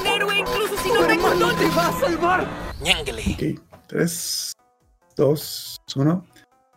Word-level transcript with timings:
un 0.00 0.06
héroe 0.06 0.38
incluso 0.38 0.76
si 0.82 0.88
no 0.90 1.06
tengo 1.06 1.28
¡Hermano, 1.28 1.46
dónde. 1.48 1.64
te 1.68 1.74
va 1.74 1.88
a 1.88 2.00
salvar! 2.00 2.48
Ok, 2.80 3.60
3, 3.88 4.52
2, 5.16 5.76
1. 5.96 6.26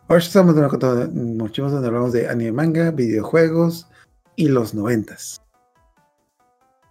Ahora 0.08 0.22
estamos 0.22 0.54
de 0.54 0.60
nuevo 0.60 0.78
muchísimos 1.12 1.72
donde 1.72 1.88
hablamos 1.88 2.12
de 2.12 2.28
anime 2.28 2.52
manga, 2.52 2.90
videojuegos 2.90 3.88
y 4.36 4.48
los 4.48 4.74
noventas. 4.74 5.40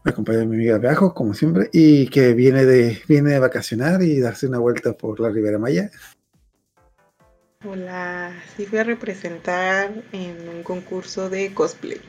Me 0.04 0.12
acompaña 0.12 0.40
mi 0.46 0.56
amiga 0.56 0.78
Viajo, 0.80 1.14
como 1.14 1.34
siempre, 1.36 1.70
y 1.74 2.08
que 2.08 2.34
viene 2.34 2.66
de, 2.66 3.00
viene 3.08 3.32
de 3.32 3.40
vacacionar 3.40 4.02
y 4.02 4.20
darse 4.20 4.48
una 4.48 4.58
vuelta 4.58 4.94
por 4.94 5.20
la 5.20 5.30
Ribera 5.30 5.60
Maya. 5.60 5.92
Hola, 7.64 8.34
sí 8.56 8.66
fui 8.66 8.80
a 8.80 8.84
representar 8.84 9.92
en 10.12 10.50
un 10.50 10.64
concurso 10.64 11.30
de 11.30 11.54
cosplay. 11.54 12.02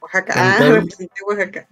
Oaxaca, 0.00 0.32
Ah, 0.36 0.58
representé 0.60 1.22
Oaxaca. 1.28 1.66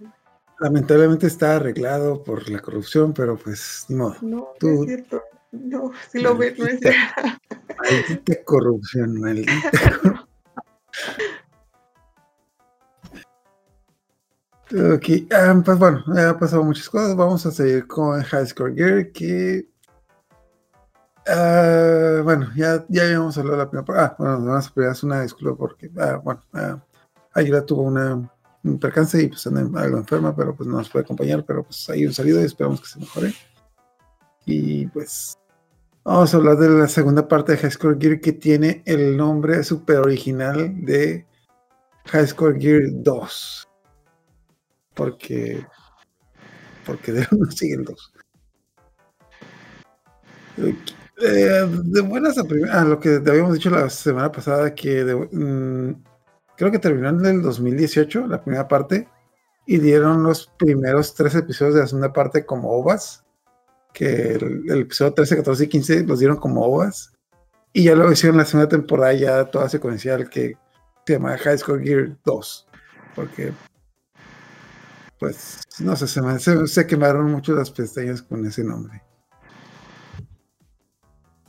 Lamentablemente 0.59 1.27
está 1.27 1.55
arreglado 1.55 2.23
por 2.23 2.49
la 2.49 2.59
corrupción, 2.59 3.13
pero 3.13 3.37
pues 3.37 3.85
ni 3.87 3.95
modo. 3.95 4.15
No, 4.21 4.49
no 4.61 4.69
es 4.69 4.85
cierto. 4.85 5.23
No, 5.51 5.91
si 6.11 6.19
lo 6.19 6.37
ven, 6.37 6.55
no 6.57 6.65
es 6.65 6.79
cierto. 6.79 7.21
Maldita 7.77 8.33
corrupción, 8.45 9.19
maldita 9.19 9.71
corrupción. 10.01 10.29
Ok, 14.71 15.05
ah, 15.33 15.59
pues 15.65 15.79
bueno, 15.79 16.03
ya 16.13 16.29
ha 16.29 16.37
pasado 16.37 16.63
muchas 16.63 16.89
cosas. 16.89 17.15
Vamos 17.15 17.43
a 17.45 17.51
seguir 17.51 17.87
con 17.87 18.21
High 18.21 18.45
Score 18.47 18.75
Gear, 18.75 19.11
que. 19.11 19.67
ah, 21.27 22.21
bueno, 22.23 22.49
ya, 22.55 22.85
ya 22.89 23.03
habíamos 23.03 23.37
hablado 23.37 23.57
de 23.57 23.63
la 23.63 23.69
primera 23.69 23.85
parte. 23.85 24.01
Ah, 24.03 24.15
bueno, 24.19 24.45
vamos 24.45 24.67
a 24.67 24.73
pedir 24.73 24.91
una 25.03 25.21
disculpa 25.21 25.57
porque, 25.57 25.89
ah, 25.97 26.21
bueno, 26.23 26.41
ah, 26.53 26.79
Ayura 27.33 27.65
tuvo 27.65 27.83
una, 27.83 28.29
un 28.63 28.79
percance 28.79 29.21
y 29.21 29.27
pues 29.27 29.45
anda 29.47 29.81
algo 29.81 29.97
enferma, 29.97 30.35
pero 30.35 30.55
pues 30.55 30.67
no 30.67 30.77
nos 30.77 30.89
puede 30.89 31.03
acompañar, 31.03 31.45
pero 31.45 31.63
pues 31.63 31.89
hay 31.89 32.05
un 32.05 32.13
salido 32.13 32.41
y 32.41 32.45
esperamos 32.45 32.81
que 32.81 32.87
se 32.87 32.99
mejore. 32.99 33.33
Y 34.45 34.87
pues 34.87 35.39
Vamos 36.03 36.33
a 36.33 36.37
hablar 36.37 36.57
de 36.57 36.69
la 36.69 36.87
segunda 36.87 37.27
parte 37.27 37.51
de 37.51 37.59
High 37.59 37.71
Score 37.71 37.97
Gear 37.99 38.19
que 38.19 38.31
tiene 38.31 38.81
el 38.85 39.15
nombre 39.15 39.63
super 39.63 39.97
original 39.97 40.83
de 40.83 41.27
High 42.05 42.27
Score 42.27 42.59
Gear 42.59 42.81
2. 42.91 43.69
Porque. 44.95 45.63
Porque 46.83 47.11
de 47.11 47.27
uno 47.31 47.51
sigue 47.51 47.75
el 47.75 47.83
2. 47.83 48.13
Eh, 51.21 51.67
de 51.83 52.01
buenas 52.01 52.37
a 52.37 52.43
primeras. 52.43 52.75
Ah, 52.75 52.85
lo 52.85 52.99
que 52.99 53.21
habíamos 53.23 53.53
dicho 53.53 53.69
la 53.69 53.89
semana 53.89 54.31
pasada, 54.31 54.73
que 54.73 55.03
mm, 55.03 55.91
creo 56.59 56.71
que 56.71 56.79
terminó 56.79 57.07
en 57.09 57.25
el 57.25 57.41
2018, 57.41 58.27
la 58.27 58.43
primera 58.43 58.67
parte, 58.67 59.07
y 59.65 59.77
dieron 59.77 60.23
los 60.23 60.47
primeros 60.59 61.15
tres 61.15 61.33
episodios 61.35 61.75
de 61.75 61.81
la 61.81 61.87
segunda 61.87 62.11
parte 62.11 62.45
como 62.45 62.69
ovas 62.71 63.23
que 63.93 64.33
el, 64.33 64.63
el 64.69 64.81
episodio 64.81 65.13
13, 65.13 65.37
14 65.37 65.63
y 65.63 65.67
15 65.67 66.03
los 66.03 66.19
dieron 66.19 66.37
como 66.37 66.61
ovas. 66.65 67.13
Y 67.71 67.85
ya 67.85 67.95
lo 67.95 68.11
hicieron 68.11 68.37
la 68.37 68.45
segunda 68.45 68.67
temporada, 68.67 69.13
ya 69.13 69.45
toda 69.45 69.69
secuencial, 69.69 70.29
que 70.29 70.57
se 71.07 71.13
llama 71.13 71.37
High 71.37 71.57
School 71.59 71.81
Gear 71.81 72.17
2. 72.25 72.67
Porque, 73.15 73.53
pues, 75.17 75.61
no 75.79 75.95
sé, 75.95 76.07
se, 76.07 76.21
me- 76.21 76.39
se- 76.39 76.67
se 76.67 76.85
quemaron 76.87 77.31
mucho 77.31 77.53
las 77.55 77.71
pestañas 77.71 78.21
con 78.21 78.45
ese 78.45 78.63
nombre. 78.65 79.01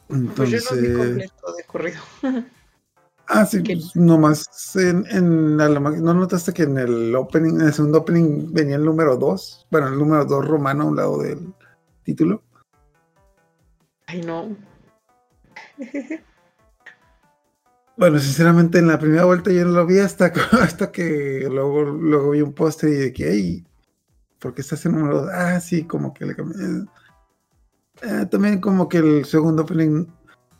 Pues 0.09 0.51
yo 0.51 0.59
lo 0.59 0.81
vi 0.81 0.87
Entonces, 0.87 0.97
completo 0.97 1.53
de 1.57 1.65
corrido. 1.65 2.01
ah, 3.31 3.47
sí, 3.47 3.63
que- 3.63 3.77
pues, 3.77 3.97
nomás 3.97 4.45
en, 4.77 5.07
en 5.11 5.57
la- 5.57 5.69
¿no 5.69 6.15
notaste 6.15 6.53
que 6.53 6.65
en 6.65 6.77
el 6.79 7.15
opening, 7.17 7.55
en 7.61 7.67
el 7.67 7.73
segundo 7.73 7.99
opening 7.99 8.53
venía 8.53 8.77
el 8.77 8.85
número 8.85 9.17
2? 9.17 9.67
Bueno, 9.71 9.89
el 9.89 9.99
número 9.99 10.25
2 10.25 10.47
romano 10.47 10.83
a 10.85 10.87
un 10.87 10.97
lado 10.97 11.19
del 11.23 11.55
título. 12.05 12.43
Ay, 14.07 14.23
no. 14.23 14.57
Bueno, 17.97 18.19
sinceramente 18.19 18.79
en 18.79 18.87
la 18.89 18.99
primera 18.99 19.27
vuelta 19.27 19.53
yo 19.53 19.63
no 19.67 19.73
lo 19.73 19.85
vi 19.87 19.99
hasta, 19.99 20.33
hasta 20.63 20.91
que 20.91 21.47
luego, 21.51 21.83
luego 21.83 22.31
vi 22.31 22.41
un 22.41 22.55
póster 22.55 22.89
y 22.89 22.95
de 22.95 23.13
que, 23.13 23.31
hey, 23.31 23.67
¿por 24.39 24.55
qué 24.55 24.63
estás 24.63 24.87
en 24.87 24.93
número 24.93 25.21
dos? 25.23 25.31
Ah, 25.35 25.61
sí, 25.61 25.85
como 25.85 26.15
que 26.15 26.25
le 26.25 26.35
cambié. 26.35 26.87
Eh, 28.01 28.27
también 28.31 28.59
como 28.63 28.89
que 28.89 28.99
el 28.99 29.27
segundo 29.27 29.65
opening 29.65 30.07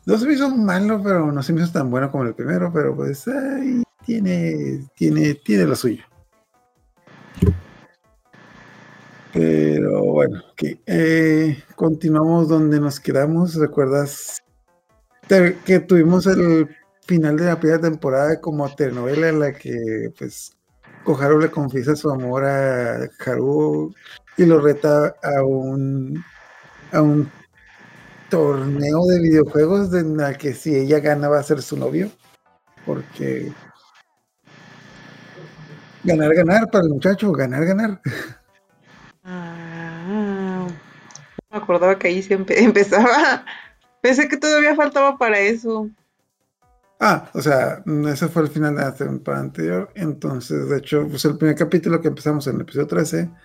no 0.05 0.17
se 0.17 0.25
me 0.25 0.33
hizo 0.33 0.49
malo, 0.49 1.01
pero 1.03 1.31
no 1.31 1.43
se 1.43 1.53
me 1.53 1.61
hizo 1.61 1.71
tan 1.71 1.89
bueno 1.89 2.11
como 2.11 2.23
el 2.23 2.33
primero, 2.33 2.71
pero 2.73 2.95
pues 2.95 3.27
ay, 3.27 3.83
tiene, 4.05 4.87
tiene, 4.95 5.35
tiene 5.35 5.65
lo 5.65 5.75
suyo. 5.75 6.03
Pero 9.33 10.03
bueno, 10.03 10.41
ok. 10.51 10.63
Eh, 10.85 11.63
continuamos 11.75 12.49
donde 12.49 12.79
nos 12.79 12.99
quedamos. 12.99 13.55
¿Recuerdas 13.55 14.41
que 15.65 15.79
tuvimos 15.79 16.27
el 16.27 16.67
final 17.07 17.37
de 17.37 17.45
la 17.45 17.59
primera 17.59 17.79
temporada 17.79 18.41
como 18.41 18.73
telenovela 18.75 19.29
en 19.29 19.39
la 19.39 19.53
que 19.53 20.11
pues 20.17 20.57
Koharu 21.05 21.39
le 21.39 21.49
confiesa 21.49 21.95
su 21.95 22.09
amor 22.09 22.43
a 22.43 23.09
Haru 23.25 23.93
y 24.37 24.45
lo 24.45 24.59
reta 24.59 25.15
a 25.23 25.43
un 25.43 26.23
a 26.91 27.01
un 27.01 27.31
torneo 28.31 29.05
de 29.05 29.19
videojuegos 29.19 29.93
en 29.93 30.17
la 30.17 30.33
que 30.33 30.53
si 30.53 30.75
ella 30.75 30.99
gana 30.99 31.29
va 31.29 31.39
a 31.39 31.43
ser 31.43 31.61
su 31.61 31.77
novio 31.77 32.09
porque 32.85 33.53
ganar 36.03 36.33
ganar 36.33 36.71
para 36.71 36.85
el 36.85 36.89
muchacho 36.89 37.31
ganar 37.31 37.63
ganar 37.65 38.01
Ah, 39.23 40.67
me 41.51 41.57
acordaba 41.57 41.97
que 41.97 42.07
ahí 42.07 42.21
siempre 42.23 42.59
empezaba. 42.63 43.45
Pensé 44.01 44.27
que 44.27 44.37
todavía 44.37 44.75
faltaba 44.75 45.17
para 45.17 45.39
eso. 45.39 45.89
Ah, 46.99 47.29
o 47.33 47.41
sea, 47.41 47.83
ese 48.07 48.27
fue 48.27 48.43
el 48.43 48.47
final 48.47 48.75
de 48.75 48.81
la 48.81 48.93
temporada 48.93 49.43
anterior. 49.43 49.91
Entonces, 49.95 50.69
de 50.69 50.77
hecho, 50.77 51.07
pues 51.07 51.25
el 51.25 51.37
primer 51.37 51.55
capítulo 51.55 51.99
que 52.01 52.07
empezamos 52.07 52.45
en 52.47 52.55
el 52.55 52.61
episodio 52.61 52.87
13, 52.87 53.23
mm, 53.23 53.35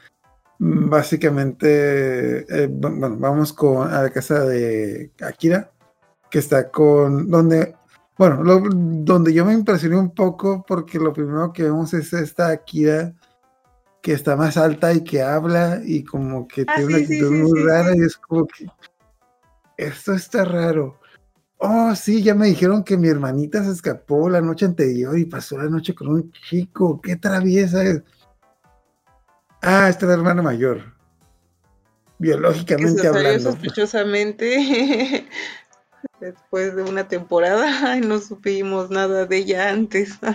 básicamente, 0.59 2.39
eh, 2.65 2.69
bu- 2.69 2.99
bueno, 2.99 3.17
vamos 3.19 3.53
con 3.53 3.89
a 3.93 4.03
la 4.03 4.11
casa 4.11 4.45
de 4.45 5.13
Akira, 5.21 5.71
que 6.31 6.39
está 6.39 6.71
con, 6.71 7.31
donde, 7.31 7.75
bueno, 8.19 8.43
lo- 8.43 8.61
donde 8.71 9.33
yo 9.33 9.45
me 9.45 9.53
impresioné 9.55 9.97
un 9.99 10.15
poco 10.15 10.65
porque 10.67 10.99
lo 10.99 11.13
primero 11.13 11.53
que 11.53 11.65
vemos 11.65 11.93
es 11.95 12.13
esta 12.13 12.49
Akira 12.49 13.15
que 14.03 14.13
está 14.13 14.37
más 14.37 14.57
alta 14.57 14.93
y 14.93 15.03
que 15.03 15.21
habla 15.23 15.81
y 15.85 16.05
como 16.05 16.47
que 16.47 16.65
Ah, 16.67 16.75
tiene 16.77 16.89
una 16.89 16.99
sí, 16.99 17.03
actitud 17.05 17.29
sí, 17.29 17.35
muy 17.35 17.63
rara 17.65 17.97
y 17.97 18.01
es 18.01 18.17
como 18.17 18.47
que 18.47 18.67
esto 19.77 20.13
está 20.15 20.45
raro. 20.45 20.99
Oh, 21.59 21.95
sí, 21.95 22.23
ya 22.23 22.35
me 22.35 22.47
dijeron 22.49 22.85
que 22.85 22.97
mi 22.97 23.09
hermanita 23.09 23.65
se 23.65 23.73
escapó 23.73 24.29
la 24.29 24.41
noche 24.41 24.67
anterior 24.67 25.19
y 25.19 25.25
pasó 25.25 25.57
la 25.59 25.69
noche 25.69 25.95
con 25.95 26.09
un 26.09 26.31
chico. 26.33 27.01
Qué 27.01 27.17
traviesa 27.17 27.83
es. 27.83 28.03
Ah, 29.63 29.89
esta 29.89 30.07
es 30.07 30.09
la 30.09 30.15
hermana 30.15 30.43
mayor. 30.43 30.79
Que 30.79 30.93
Biológicamente 32.19 33.03
se 33.03 33.11
salió 33.11 33.31
hablando. 33.31 33.51
sospechosamente 33.53 35.27
después 36.21 36.75
de 36.75 36.83
una 36.83 37.09
temporada 37.09 37.97
y 37.99 38.01
no 38.01 38.19
supimos 38.21 38.91
nada 38.91 39.27
de 39.27 39.37
ella 39.39 39.71
antes. 39.71 40.19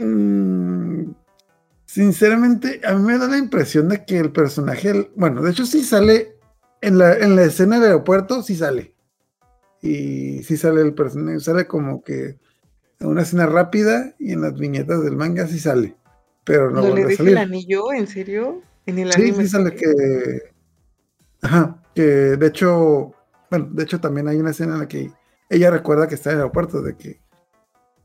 Mm, 0.00 1.10
sinceramente, 1.84 2.80
a 2.84 2.94
mí 2.94 3.02
me 3.02 3.18
da 3.18 3.26
la 3.26 3.36
impresión 3.36 3.88
de 3.88 4.04
que 4.04 4.18
el 4.18 4.30
personaje, 4.30 5.10
bueno, 5.16 5.42
de 5.42 5.50
hecho 5.50 5.66
sí 5.66 5.82
sale 5.82 6.38
en 6.80 6.98
la, 6.98 7.14
en 7.14 7.34
la 7.34 7.42
escena 7.42 7.80
del 7.80 7.86
aeropuerto, 7.86 8.44
sí 8.44 8.54
sale. 8.54 8.94
Y 9.82 10.44
sí 10.44 10.56
sale 10.56 10.82
el 10.82 10.94
personaje, 10.94 11.40
sale 11.40 11.66
como 11.66 12.04
que 12.04 12.38
en 13.00 13.08
una 13.08 13.22
escena 13.22 13.46
rápida 13.46 14.14
y 14.20 14.34
en 14.34 14.42
las 14.42 14.54
viñetas 14.54 15.02
del 15.02 15.16
manga 15.16 15.48
sí 15.48 15.58
sale. 15.58 15.96
Pero 16.48 16.70
no 16.70 16.80
Cuando 16.80 16.96
le 16.96 17.04
deja 17.04 17.22
el 17.22 17.36
anillo, 17.36 17.92
¿en 17.92 18.06
serio? 18.06 18.62
En 18.86 18.98
el 18.98 19.12
Sí, 19.12 19.32
sí 19.32 19.48
sale 19.48 19.74
que. 19.74 19.84
Ajá, 21.42 21.76
que 21.94 22.02
de 22.02 22.46
hecho, 22.46 23.12
bueno, 23.50 23.68
de 23.70 23.82
hecho 23.82 24.00
también 24.00 24.28
hay 24.28 24.38
una 24.38 24.50
escena 24.50 24.72
en 24.74 24.80
la 24.80 24.88
que 24.88 25.12
ella 25.50 25.70
recuerda 25.70 26.08
que 26.08 26.14
está 26.14 26.30
en 26.30 26.36
el 26.36 26.40
aeropuerto, 26.40 26.80
de 26.80 26.96
que. 26.96 27.20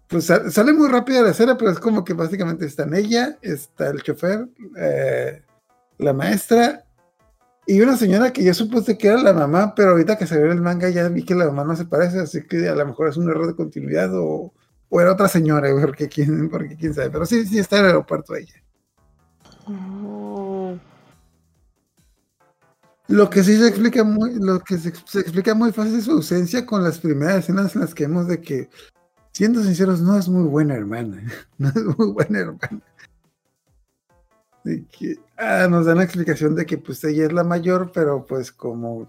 Pues 0.10 0.26
sa- 0.26 0.52
sale 0.52 0.74
muy 0.74 0.90
rápida 0.90 1.22
la 1.22 1.30
escena, 1.32 1.58
pero 1.58 1.72
es 1.72 1.80
como 1.80 2.04
que 2.04 2.14
básicamente 2.14 2.66
están 2.66 2.94
ella, 2.94 3.38
está 3.42 3.90
el 3.90 4.04
chofer, 4.04 4.48
eh, 4.78 5.42
la 5.98 6.12
maestra 6.12 6.84
y 7.66 7.80
una 7.80 7.96
señora 7.96 8.34
que 8.34 8.44
yo 8.44 8.54
supuse 8.54 8.98
que 8.98 9.08
era 9.08 9.24
la 9.24 9.32
mamá, 9.32 9.74
pero 9.74 9.92
ahorita 9.92 10.18
que 10.18 10.28
se 10.28 10.38
ve 10.38 10.52
el 10.52 10.60
manga 10.60 10.90
ya 10.90 11.08
vi 11.08 11.24
que 11.24 11.34
la 11.34 11.46
mamá 11.46 11.64
no 11.64 11.76
se 11.78 11.86
parece, 11.86 12.20
así 12.20 12.44
que 12.46 12.68
a 12.68 12.76
lo 12.76 12.86
mejor 12.86 13.08
es 13.08 13.16
un 13.16 13.30
error 13.30 13.48
de 13.48 13.56
continuidad 13.56 14.10
o, 14.14 14.54
o 14.94 15.02
era 15.02 15.14
otra 15.14 15.28
señora, 15.28 15.70
porque 15.82 16.08
quién, 16.08 16.50
porque 16.50 16.78
quién 16.78 16.94
sabe, 16.94 17.10
pero 17.10 17.26
sí, 17.26 17.48
sí 17.48 17.58
está 17.58 17.78
en 17.78 17.86
el 17.86 17.88
aeropuerto 17.88 18.36
ella. 18.36 18.54
Oh, 19.66 20.78
Lo 23.08 23.28
que 23.28 23.44
sí 23.44 23.58
se 23.58 23.68
explica 23.68 24.04
muy, 24.04 24.36
lo 24.36 24.60
que 24.60 24.78
se, 24.78 24.94
se 25.08 25.20
explica 25.20 25.56
muy 25.56 25.72
fácil 25.72 25.96
es 25.96 26.04
su 26.04 26.12
ausencia 26.12 26.64
con 26.64 26.84
las 26.84 27.00
primeras 27.00 27.38
escenas 27.40 27.74
en 27.74 27.82
las 27.82 27.96
que 27.96 28.06
vemos 28.06 28.28
de 28.28 28.40
que, 28.40 28.70
siendo 29.32 29.64
sinceros, 29.64 30.00
no 30.00 30.16
es 30.16 30.30
muy 30.30 30.48
buena 30.48 30.76
hermana. 30.76 31.24
No 31.58 31.70
es 31.70 31.98
muy 31.98 32.12
buena 32.12 32.40
hermana. 32.40 32.84
de 34.64 34.86
que, 34.86 35.16
ah, 35.38 35.68
nos 35.72 35.88
dan 35.88 35.98
la 35.98 36.04
explicación 36.04 36.54
de 36.54 36.68
que 36.68 36.78
pues 36.78 37.04
ella 37.04 37.26
es 37.26 37.34
la 37.34 37.44
mayor, 37.44 37.92
pero 37.92 38.28
pues 38.28 38.52
como, 38.52 39.08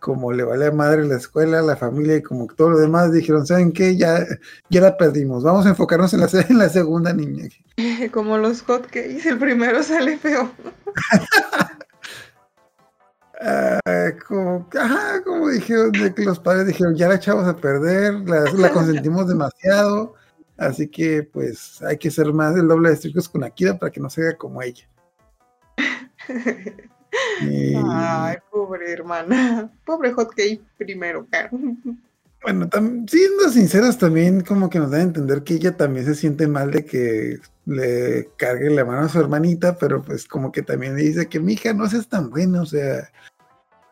como 0.00 0.32
le 0.32 0.42
vale 0.42 0.66
a 0.66 0.72
madre 0.72 1.04
la 1.04 1.16
escuela, 1.16 1.62
la 1.62 1.76
familia 1.76 2.16
y 2.16 2.22
como 2.22 2.46
todo 2.46 2.70
lo 2.70 2.78
demás, 2.78 3.12
dijeron, 3.12 3.46
¿saben 3.46 3.72
qué? 3.72 3.96
Ya, 3.96 4.26
ya 4.70 4.80
la 4.80 4.96
perdimos, 4.96 5.44
vamos 5.44 5.66
a 5.66 5.70
enfocarnos 5.70 6.12
en 6.14 6.20
la, 6.20 6.28
en 6.48 6.58
la 6.58 6.68
segunda 6.68 7.12
niña. 7.12 7.48
Como 8.12 8.38
los 8.38 8.62
hotcakes, 8.62 9.28
el 9.28 9.38
primero 9.38 9.82
sale 9.84 10.18
feo. 10.18 10.50
Ah, 13.42 13.80
como, 14.28 14.68
ajá, 14.78 15.22
como 15.24 15.48
dijeron, 15.48 15.92
de 15.92 16.12
que 16.12 16.24
los 16.24 16.38
padres 16.38 16.66
dijeron, 16.66 16.94
ya 16.94 17.08
la 17.08 17.14
echamos 17.14 17.46
a 17.46 17.56
perder, 17.56 18.12
la, 18.28 18.40
la 18.52 18.70
consentimos 18.72 19.26
demasiado, 19.28 20.14
así 20.58 20.88
que 20.88 21.22
pues 21.22 21.80
hay 21.82 21.96
que 21.96 22.10
ser 22.10 22.32
más 22.34 22.54
el 22.56 22.68
doble 22.68 22.90
de 22.90 22.96
estrictos 22.96 23.30
con 23.30 23.42
Akira 23.42 23.78
para 23.78 23.90
que 23.90 24.00
no 24.00 24.10
se 24.10 24.22
haga 24.22 24.36
como 24.36 24.60
ella. 24.60 24.86
Y, 27.42 27.74
Ay, 27.88 28.36
pobre 28.50 28.92
hermana. 28.92 29.70
Pobre 29.84 30.12
hotcake 30.12 30.60
primero, 30.78 31.26
claro. 31.26 31.50
bueno, 32.42 32.68
siendo 33.06 33.48
sinceros 33.50 33.98
también 33.98 34.42
como 34.42 34.70
que 34.70 34.78
nos 34.78 34.90
da 34.90 34.98
a 34.98 35.02
entender 35.02 35.42
que 35.42 35.54
ella 35.54 35.76
también 35.76 36.06
se 36.06 36.14
siente 36.14 36.46
mal 36.46 36.70
de 36.70 36.84
que 36.84 37.38
le 37.66 38.30
cargue 38.36 38.70
la 38.70 38.84
mano 38.84 39.02
a 39.02 39.08
su 39.08 39.20
hermanita, 39.20 39.76
pero 39.76 40.02
pues 40.02 40.26
como 40.26 40.52
que 40.52 40.62
también 40.62 40.96
le 40.96 41.02
dice 41.02 41.28
que 41.28 41.40
mi 41.40 41.54
hija 41.54 41.72
no 41.72 41.88
seas 41.88 42.08
tan 42.08 42.30
buena, 42.30 42.62
o 42.62 42.66
sea, 42.66 43.10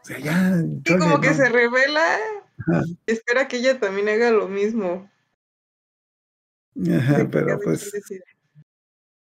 o 0.02 0.04
sea, 0.04 0.18
ya... 0.18 0.56
Y 0.62 0.82
chole, 0.82 1.00
como 1.00 1.20
que 1.20 1.30
¿no? 1.30 1.34
se 1.34 1.48
revela. 1.48 2.16
Ajá. 2.58 2.82
y 2.86 3.12
Espera 3.12 3.48
que 3.48 3.58
ella 3.58 3.78
también 3.78 4.08
haga 4.08 4.30
lo 4.30 4.48
mismo. 4.48 5.10
Ajá, 6.86 7.28
pero 7.30 7.58
pues... 7.60 7.90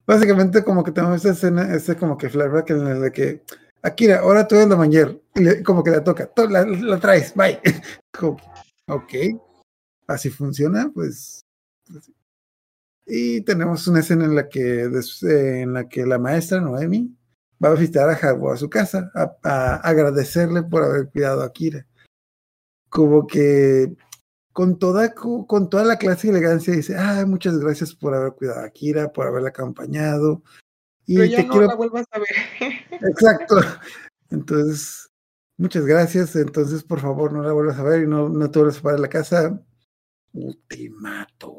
Básicamente 0.06 0.64
como 0.64 0.82
que 0.82 0.90
tenemos 0.90 1.18
esta 1.18 1.30
escena, 1.30 1.72
este 1.72 1.94
como 1.94 2.18
que 2.18 2.28
flashback 2.28 2.70
en 2.70 2.86
el 2.88 3.00
de 3.00 3.12
que 3.12 3.42
Akira, 3.82 4.20
ahora 4.20 4.46
tú 4.46 4.56
eres 4.56 4.68
la 4.68 4.76
y 5.34 5.40
le- 5.40 5.62
como 5.62 5.82
que 5.82 5.90
la 5.90 6.04
toca, 6.04 6.26
"Tú 6.26 6.46
la, 6.48 6.64
la 6.66 6.98
traes, 7.00 7.34
bye. 7.34 7.60
Ok, 8.86 9.12
así 10.08 10.30
funciona, 10.30 10.90
pues. 10.92 11.44
Y 13.06 13.40
tenemos 13.42 13.86
una 13.86 14.00
escena 14.00 14.24
en 14.24 14.34
la 14.34 14.48
que 14.48 14.84
eh, 14.84 15.60
en 15.62 15.72
la 15.74 15.88
que 15.88 16.04
la 16.04 16.18
maestra 16.18 16.60
Noemi 16.60 17.16
va 17.62 17.68
a 17.70 17.74
visitar 17.74 18.08
a 18.10 18.14
Haruo 18.14 18.52
a 18.52 18.56
su 18.56 18.68
casa 18.68 19.10
a, 19.14 19.76
agradecerle 19.76 20.62
por 20.64 20.82
haber 20.84 21.08
cuidado 21.10 21.42
a 21.42 21.46
Akira. 21.46 21.86
Como 22.88 23.26
que 23.26 23.94
con 24.52 24.78
toda, 24.78 25.14
co- 25.14 25.46
con 25.46 25.70
toda 25.70 25.84
la 25.84 25.96
clase 25.96 26.26
de 26.26 26.32
elegancia 26.38 26.74
dice, 26.74 26.96
ah, 26.98 27.24
muchas 27.26 27.58
gracias 27.58 27.94
por 27.94 28.14
haber 28.14 28.32
cuidado 28.32 28.60
a 28.60 28.64
Akira, 28.64 29.12
por 29.12 29.26
haberla 29.28 29.50
acompañado. 29.50 30.42
Y 31.10 31.16
Pero 31.16 31.26
ya 31.26 31.36
te 31.38 31.42
no 31.42 31.50
quiero 31.50 31.66
la 31.66 31.74
vuelvas 31.74 32.06
a 32.12 32.18
ver. 32.20 32.28
Exacto. 33.02 33.56
Entonces, 34.30 35.10
muchas 35.56 35.84
gracias. 35.84 36.36
Entonces, 36.36 36.84
por 36.84 37.00
favor, 37.00 37.32
no 37.32 37.42
la 37.42 37.52
vuelvas 37.52 37.80
a 37.80 37.82
ver 37.82 38.04
y 38.04 38.06
no, 38.06 38.28
no 38.28 38.48
te 38.48 38.60
vuelvas 38.60 38.78
a 38.78 38.82
parar 38.82 39.00
la 39.00 39.08
casa. 39.08 39.60
O 40.32 40.54
te 40.68 40.88
mato. 40.90 41.56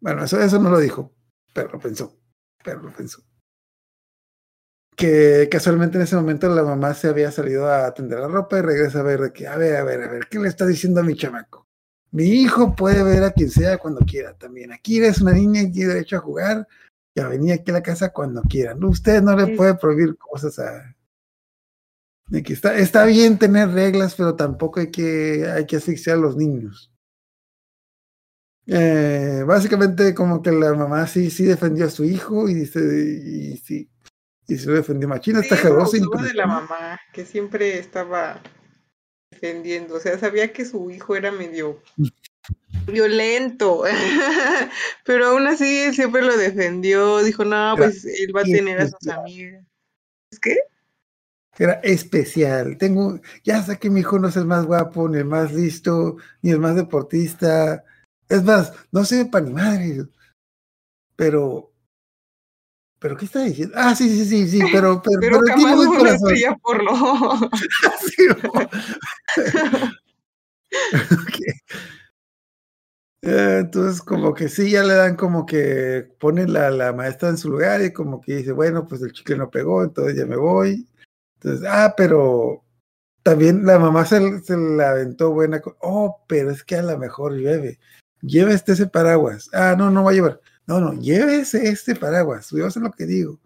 Bueno, 0.00 0.24
eso, 0.24 0.40
eso 0.40 0.58
no 0.58 0.70
lo 0.70 0.78
dijo, 0.78 1.14
pero 1.52 1.72
lo 1.72 1.78
pensó. 1.78 2.18
Pero 2.64 2.80
lo 2.80 2.90
pensó. 2.90 3.22
Que 4.96 5.46
casualmente 5.50 5.98
en 5.98 6.04
ese 6.04 6.16
momento 6.16 6.48
la 6.48 6.62
mamá 6.62 6.94
se 6.94 7.08
había 7.08 7.30
salido 7.30 7.66
a 7.66 7.84
atender 7.84 8.18
la 8.18 8.28
ropa 8.28 8.60
y 8.60 8.62
regresa 8.62 9.00
a 9.00 9.02
ver 9.02 9.20
de 9.20 9.32
que, 9.34 9.46
a 9.46 9.58
ver, 9.58 9.76
a 9.76 9.84
ver, 9.84 10.04
a 10.04 10.08
ver, 10.08 10.26
¿qué 10.26 10.38
le 10.38 10.48
está 10.48 10.64
diciendo 10.64 11.00
a 11.00 11.04
mi 11.04 11.14
chamaco? 11.14 11.68
Mi 12.12 12.24
hijo 12.24 12.74
puede 12.74 13.02
ver 13.02 13.24
a 13.24 13.30
quien 13.30 13.50
sea 13.50 13.76
cuando 13.76 14.00
quiera 14.06 14.32
también. 14.38 14.72
Aquí 14.72 15.04
es 15.04 15.20
una 15.20 15.32
niña 15.32 15.60
y 15.60 15.70
tiene 15.70 15.92
derecho 15.92 16.16
a 16.16 16.20
jugar 16.20 16.66
y 17.18 17.20
a 17.20 17.28
venir 17.28 17.52
aquí 17.52 17.70
a 17.70 17.74
la 17.74 17.82
casa 17.82 18.12
cuando 18.12 18.42
quieran. 18.42 18.82
Usted 18.84 19.22
no 19.22 19.36
le 19.36 19.56
puede 19.56 19.74
prohibir 19.74 20.16
cosas 20.16 20.58
a. 20.58 20.94
De 22.28 22.42
que 22.42 22.52
está, 22.52 22.76
está 22.76 23.06
bien 23.06 23.38
tener 23.38 23.70
reglas, 23.70 24.14
pero 24.14 24.36
tampoco 24.36 24.80
hay 24.80 24.90
que, 24.90 25.50
hay 25.50 25.66
que 25.66 25.76
asfixiar 25.76 26.18
a 26.18 26.20
los 26.20 26.36
niños. 26.36 26.92
Eh, 28.66 29.42
básicamente, 29.46 30.14
como 30.14 30.42
que 30.42 30.52
la 30.52 30.74
mamá 30.74 31.06
sí, 31.06 31.30
sí 31.30 31.44
defendió 31.44 31.86
a 31.86 31.90
su 31.90 32.04
hijo 32.04 32.48
y 32.48 32.54
dice, 32.54 32.80
y 32.80 33.56
sí, 33.56 33.90
y 34.46 34.56
se 34.56 34.66
lo 34.66 34.74
defendió 34.74 35.08
machina, 35.08 35.40
Sí, 35.40 35.48
está 35.50 35.70
gustaba 35.70 36.22
de 36.22 36.34
la 36.34 36.46
mamá, 36.46 37.00
que 37.12 37.24
siempre 37.24 37.78
estaba 37.78 38.42
defendiendo. 39.30 39.94
O 39.94 40.00
sea, 40.00 40.18
sabía 40.18 40.52
que 40.52 40.66
su 40.66 40.90
hijo 40.90 41.16
era 41.16 41.32
medio 41.32 41.82
violento, 42.86 43.84
pero 45.04 45.28
aún 45.28 45.46
así 45.46 45.92
siempre 45.94 46.22
lo 46.22 46.36
defendió. 46.36 47.18
Dijo, 47.18 47.44
no, 47.44 47.74
pues 47.76 48.04
él 48.04 48.34
va 48.34 48.42
a 48.42 48.44
tener 48.44 48.80
a 48.80 48.88
sus 48.88 49.08
amigas. 49.08 49.64
¿Qué? 50.40 50.56
Era 51.58 51.74
especial. 51.82 52.78
Tengo, 52.78 53.20
ya 53.42 53.62
sé 53.62 53.78
que 53.78 53.90
mi 53.90 54.00
hijo 54.00 54.18
no 54.18 54.28
es 54.28 54.36
el 54.36 54.44
más 54.44 54.64
guapo, 54.66 55.08
ni 55.08 55.18
el 55.18 55.24
más 55.24 55.52
listo, 55.52 56.16
ni 56.42 56.50
el 56.50 56.60
más 56.60 56.76
deportista. 56.76 57.84
Es 58.28 58.44
más, 58.44 58.72
no 58.92 59.04
sé 59.04 59.24
para 59.26 59.44
ni 59.44 59.52
madre. 59.52 60.06
Pero, 61.16 61.72
pero 63.00 63.16
¿qué 63.16 63.24
está 63.24 63.42
diciendo? 63.42 63.74
Ah, 63.76 63.94
sí, 63.94 64.08
sí, 64.08 64.24
sí, 64.24 64.48
sí, 64.48 64.60
pero, 64.72 65.02
pero, 65.04 65.20
Pero 65.20 65.40
pero 65.40 65.56
jamás 65.56 65.78
una 65.78 65.98
corazón. 65.98 66.34
por 66.62 66.82
lo. 66.82 67.50
Sí, 68.00 68.26
no. 68.28 68.52
Eh, 73.22 73.58
Entonces, 73.60 74.00
como 74.02 74.32
que 74.34 74.48
sí, 74.48 74.70
ya 74.70 74.82
le 74.84 74.94
dan 74.94 75.16
como 75.16 75.44
que 75.44 76.08
pone 76.20 76.46
la, 76.46 76.70
la 76.70 76.92
maestra 76.92 77.28
en 77.30 77.36
su 77.38 77.50
lugar 77.50 77.82
y 77.82 77.92
como 77.92 78.20
que 78.20 78.36
dice, 78.36 78.52
bueno, 78.52 78.86
pues 78.86 79.02
el 79.02 79.12
chicle 79.12 79.36
no 79.36 79.50
pegó, 79.50 79.82
entonces 79.82 80.16
ya 80.16 80.24
me 80.26 80.36
voy. 80.36 80.88
Entonces, 81.40 81.66
ah, 81.70 81.94
pero 81.96 82.62
también 83.22 83.64
la 83.66 83.78
mamá 83.78 84.04
se, 84.04 84.40
se 84.40 84.56
la 84.56 84.90
aventó 84.90 85.32
buena. 85.32 85.60
Oh, 85.80 86.24
pero 86.28 86.50
es 86.50 86.62
que 86.64 86.76
a 86.76 86.82
lo 86.82 86.96
mejor 86.98 87.32
llueve. 87.34 87.78
Llévese 88.22 88.72
ese 88.72 88.86
paraguas. 88.86 89.48
Ah, 89.52 89.74
no, 89.76 89.90
no 89.90 90.04
va 90.04 90.10
a 90.10 90.14
llevar. 90.14 90.40
No, 90.66 90.80
no, 90.80 90.92
llévese 90.94 91.68
este 91.68 91.94
paraguas. 91.96 92.50
Yo 92.50 92.70
sé 92.70 92.80
lo 92.80 92.90
que 92.92 93.06
digo. 93.06 93.40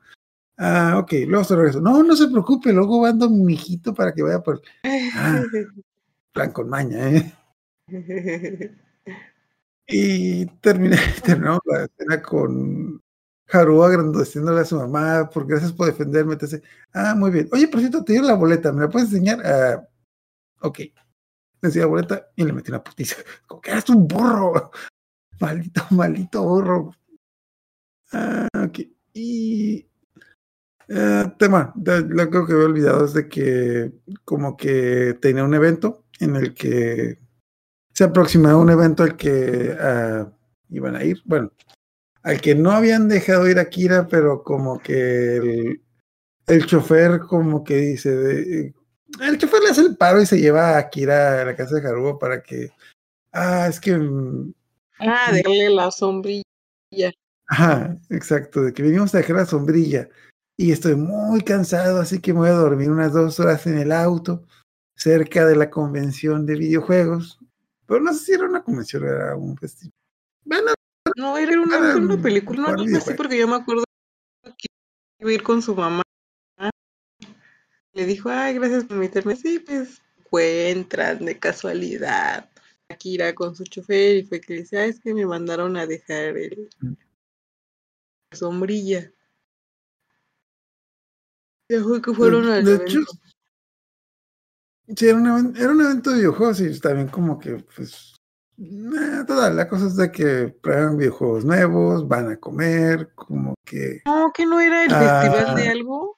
Ah, 0.59 0.99
ok, 0.99 1.13
luego 1.27 1.45
se 1.45 1.57
regreso. 1.57 1.81
No, 1.81 2.03
no 2.03 2.15
se 2.15 2.29
preocupe, 2.29 2.73
luego 2.73 3.03
mando 3.03 3.27
a 3.27 3.31
mi 3.31 3.55
hijito 3.55 3.95
para 3.95 4.13
que 4.13 4.23
vaya 4.23 4.41
por 4.41 4.61
Ah. 4.85 5.43
plan 6.33 6.53
con 6.53 6.69
maña, 6.69 7.11
¿eh? 7.11 7.33
Y 9.93 10.47
terminé, 10.61 10.97
terminamos 11.25 11.61
la 11.67 11.85
escena 11.85 12.23
con 12.23 13.03
Haru 13.51 13.83
agradeciéndole 13.85 14.61
a 14.61 14.65
su 14.65 14.77
mamá 14.77 15.29
por 15.29 15.47
gracias 15.47 15.73
por 15.73 15.87
defenderme. 15.87 16.35
etc. 16.35 16.65
Ah, 16.95 17.15
muy 17.15 17.31
bien. 17.31 17.49
Oye, 17.53 17.69
por 17.69 17.81
cierto, 17.81 18.03
te 18.03 18.15
dio 18.15 18.23
la 18.23 18.35
boleta, 18.35 18.73
¿me 18.73 18.83
la 18.83 18.89
puedes 18.89 19.09
enseñar? 19.09 19.41
Ah, 19.45 19.87
ok. 20.61 20.81
Le 21.61 21.71
la 21.71 21.87
boleta 21.87 22.27
y 22.35 22.45
le 22.45 22.53
metí 22.53 22.71
una 22.71 22.83
putiza. 22.83 23.17
Como 23.47 23.61
que 23.61 23.71
eres 23.71 23.89
un 23.91 24.09
burro. 24.09 24.71
Maldito, 25.41 25.83
maldito 25.91 26.43
burro. 26.43 26.95
Ah, 28.13 28.49
ok. 28.65 28.79
Y. 29.13 29.87
eh, 30.89 31.33
tema, 31.39 31.73
lo 31.77 32.31
que 32.31 32.39
había 32.39 32.65
olvidado 32.67 33.05
es 33.05 33.15
de 33.15 33.29
que 33.29 33.93
como 34.25 34.57
que 34.57 35.19
tenía 35.21 35.45
un 35.45 35.55
evento 35.55 36.05
en 36.21 36.37
el 36.37 36.55
que 36.55 37.19
se 38.03 38.07
aproximaba 38.09 38.57
un 38.59 38.69
evento 38.69 39.05
al 39.05 39.17
que 39.17 39.77
ah, 39.79 40.29
iban 40.71 40.97
a 40.97 41.05
ir, 41.05 41.23
bueno, 41.25 41.53
al 42.25 42.41
que 42.41 42.57
no 42.57 42.73
habían 42.73 43.07
dejado 43.07 43.49
ir 43.49 43.61
a 43.61 43.69
Kira, 43.71 44.09
pero 44.09 44.43
como 44.43 44.81
que 44.81 45.37
el, 45.37 45.83
el 46.49 46.67
chofer 46.67 47.21
como 47.21 47.63
que 47.63 47.77
dice, 47.77 48.11
de- 48.11 48.75
el 49.21 49.39
chofer 49.39 49.63
le 49.63 49.69
hace 49.71 49.83
el 49.83 49.97
paro 49.97 50.21
y 50.21 50.27
se 50.27 50.41
lleva 50.41 50.79
a 50.79 50.91
Kira 50.91 51.43
a 51.43 51.45
la 51.45 51.55
casa 51.55 51.77
de 51.79 51.89
Haruo 51.89 52.19
para 52.19 52.43
que, 52.43 52.71
ah, 53.33 53.69
es 53.69 53.79
que, 53.79 53.97
mm, 53.97 54.53
ah, 54.99 55.31
darle 55.45 55.71
la 55.71 55.93
sombrilla. 55.93 56.43
ajá, 57.47 57.97
exacto, 58.11 58.63
de 58.63 58.73
que 58.73 58.83
venimos 58.83 59.15
a 59.15 59.19
dejar 59.19 59.37
la 59.37 59.47
sombrilla 59.47 60.09
y 60.57 60.73
estoy 60.73 60.97
muy 60.97 61.43
cansado, 61.43 62.01
así 62.01 62.21
que 62.21 62.33
me 62.33 62.41
voy 62.41 62.49
a 62.49 62.55
dormir 62.55 62.91
unas 62.91 63.13
dos 63.13 63.39
horas 63.39 63.65
en 63.69 63.79
el 63.79 63.93
auto 63.93 64.43
cerca 64.97 65.47
de 65.47 65.55
la 65.55 65.71
convención 65.71 66.47
de 66.47 66.57
videojuegos. 66.57 67.39
Pero 67.93 68.05
no 68.05 68.15
sé 68.15 68.25
si 68.25 68.33
era 68.33 68.47
una 68.47 68.63
convención, 68.65 69.05
era 69.05 69.37
un 69.37 69.55
festival. 69.55 69.93
Bueno, 70.47 70.73
No, 71.15 71.37
era 71.37 71.61
una, 71.61 71.77
Para 71.77 71.91
era 71.91 71.99
una 71.99 72.23
película, 72.23 72.63
no 72.63 72.69
algo 72.69 72.97
así, 72.97 73.13
porque 73.13 73.37
yo 73.37 73.47
me 73.47 73.57
acuerdo 73.57 73.85
que 74.43 74.67
iba 75.19 75.29
a 75.29 75.35
ir 75.35 75.43
con 75.43 75.61
su 75.61 75.75
mamá. 75.75 76.03
Le 77.93 78.07
dijo, 78.07 78.31
ay, 78.31 78.55
gracias 78.55 78.85
por 78.85 78.97
invitarme. 78.97 79.37
Sí, 79.37 79.59
pues 79.59 80.01
encuentran 80.21 81.23
de 81.23 81.39
casualidad. 81.39 82.51
Akira 82.89 83.35
con 83.35 83.55
su 83.55 83.65
chofer 83.65 84.17
y 84.17 84.23
fue 84.23 84.41
que 84.41 84.55
le 84.55 84.61
dice, 84.61 84.79
ah, 84.79 84.87
es 84.87 84.99
que 84.99 85.13
me 85.13 85.27
mandaron 85.27 85.77
a 85.77 85.87
dejar 85.87 86.39
el 86.39 86.71
Mm. 86.81 86.95
la 88.31 88.39
sombrilla. 88.39 89.13
Ya 91.69 91.83
fue 91.83 92.01
que 92.01 92.15
fueron 92.15 92.49
al 92.49 92.65
de 92.65 92.75
hecho, 92.77 93.01
evento. 93.01 93.13
Sí, 94.97 95.09
era 95.09 95.19
un, 95.19 95.27
even- 95.27 95.57
era 95.57 95.71
un 95.71 95.81
evento 95.81 96.11
de 96.11 96.17
videojuegos 96.17 96.61
y 96.61 96.81
también 96.81 97.09
como 97.09 97.39
que, 97.39 97.65
pues, 97.75 98.15
total, 99.27 99.57
la 99.57 99.69
cosa 99.69 99.87
es 99.87 99.97
de 99.97 100.11
que 100.13 100.55
prueban 100.63 100.97
videojuegos 100.97 101.45
nuevos, 101.45 102.07
van 102.07 102.31
a 102.31 102.37
comer, 102.37 103.13
como 103.15 103.55
que... 103.65 104.03
No, 104.05 104.33
que 104.33 104.47
no 104.47 104.61
era 104.61 104.85
el 104.85 104.93
Ah. 104.93 105.23
festival 105.23 105.57
de 105.57 105.69
algo. 105.69 106.17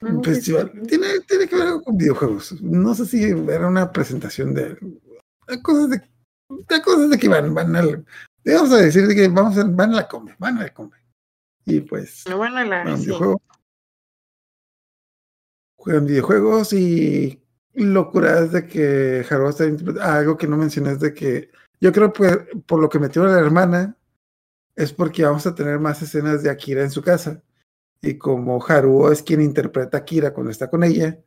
No, 0.00 0.10
Un 0.18 0.24
festival. 0.24 0.70
Tiene, 0.86 1.20
tiene 1.26 1.48
que 1.48 1.56
ver 1.56 1.66
algo 1.68 1.82
con 1.82 1.96
videojuegos. 1.96 2.60
No 2.60 2.94
sé 2.94 3.06
si 3.06 3.22
era 3.24 3.66
una 3.66 3.90
presentación 3.90 4.52
de 4.52 4.76
cosas 5.62 5.90
de, 5.90 6.02
de 6.68 6.82
cosas 6.82 7.10
de 7.10 7.18
que 7.18 7.28
van, 7.28 7.54
van 7.54 7.74
al, 7.74 8.04
vamos 8.44 8.72
a 8.72 8.76
decir 8.76 9.06
de 9.06 9.14
que 9.14 9.28
vamos 9.28 9.56
a, 9.56 9.64
van 9.64 9.92
a 9.92 9.96
la 9.96 10.08
come, 10.08 10.34
van 10.38 10.58
a 10.58 10.64
la 10.64 10.74
come. 10.74 10.96
Y 11.64 11.80
pues 11.80 12.24
No 12.28 12.36
van 12.38 12.56
a 12.58 12.64
la. 12.64 12.82
juegan 12.82 13.00
sí. 13.00 13.10
Juegan 15.84 16.06
videojuegos 16.06 16.72
y 16.72 17.42
locuras 17.74 18.52
de 18.52 18.66
que 18.66 19.26
Haru 19.28 19.50
está 19.50 19.64
ah, 20.00 20.16
algo 20.16 20.38
que 20.38 20.46
no 20.46 20.56
mencioné 20.56 20.92
es 20.92 21.00
de 21.00 21.12
que 21.12 21.50
yo 21.78 21.92
creo 21.92 22.10
que 22.10 22.26
por 22.66 22.80
lo 22.80 22.88
que 22.88 22.98
metió 22.98 23.24
a 23.24 23.26
la 23.28 23.38
hermana 23.38 23.94
es 24.76 24.94
porque 24.94 25.24
vamos 25.24 25.46
a 25.46 25.54
tener 25.54 25.78
más 25.78 26.00
escenas 26.00 26.42
de 26.42 26.48
Akira 26.48 26.82
en 26.82 26.90
su 26.90 27.02
casa. 27.02 27.42
Y 28.00 28.16
como 28.16 28.64
Haruo 28.66 29.12
es 29.12 29.22
quien 29.22 29.42
interpreta 29.42 29.98
a 29.98 30.00
Akira 30.00 30.32
cuando 30.32 30.50
está 30.50 30.70
con 30.70 30.84
ella, 30.84 31.18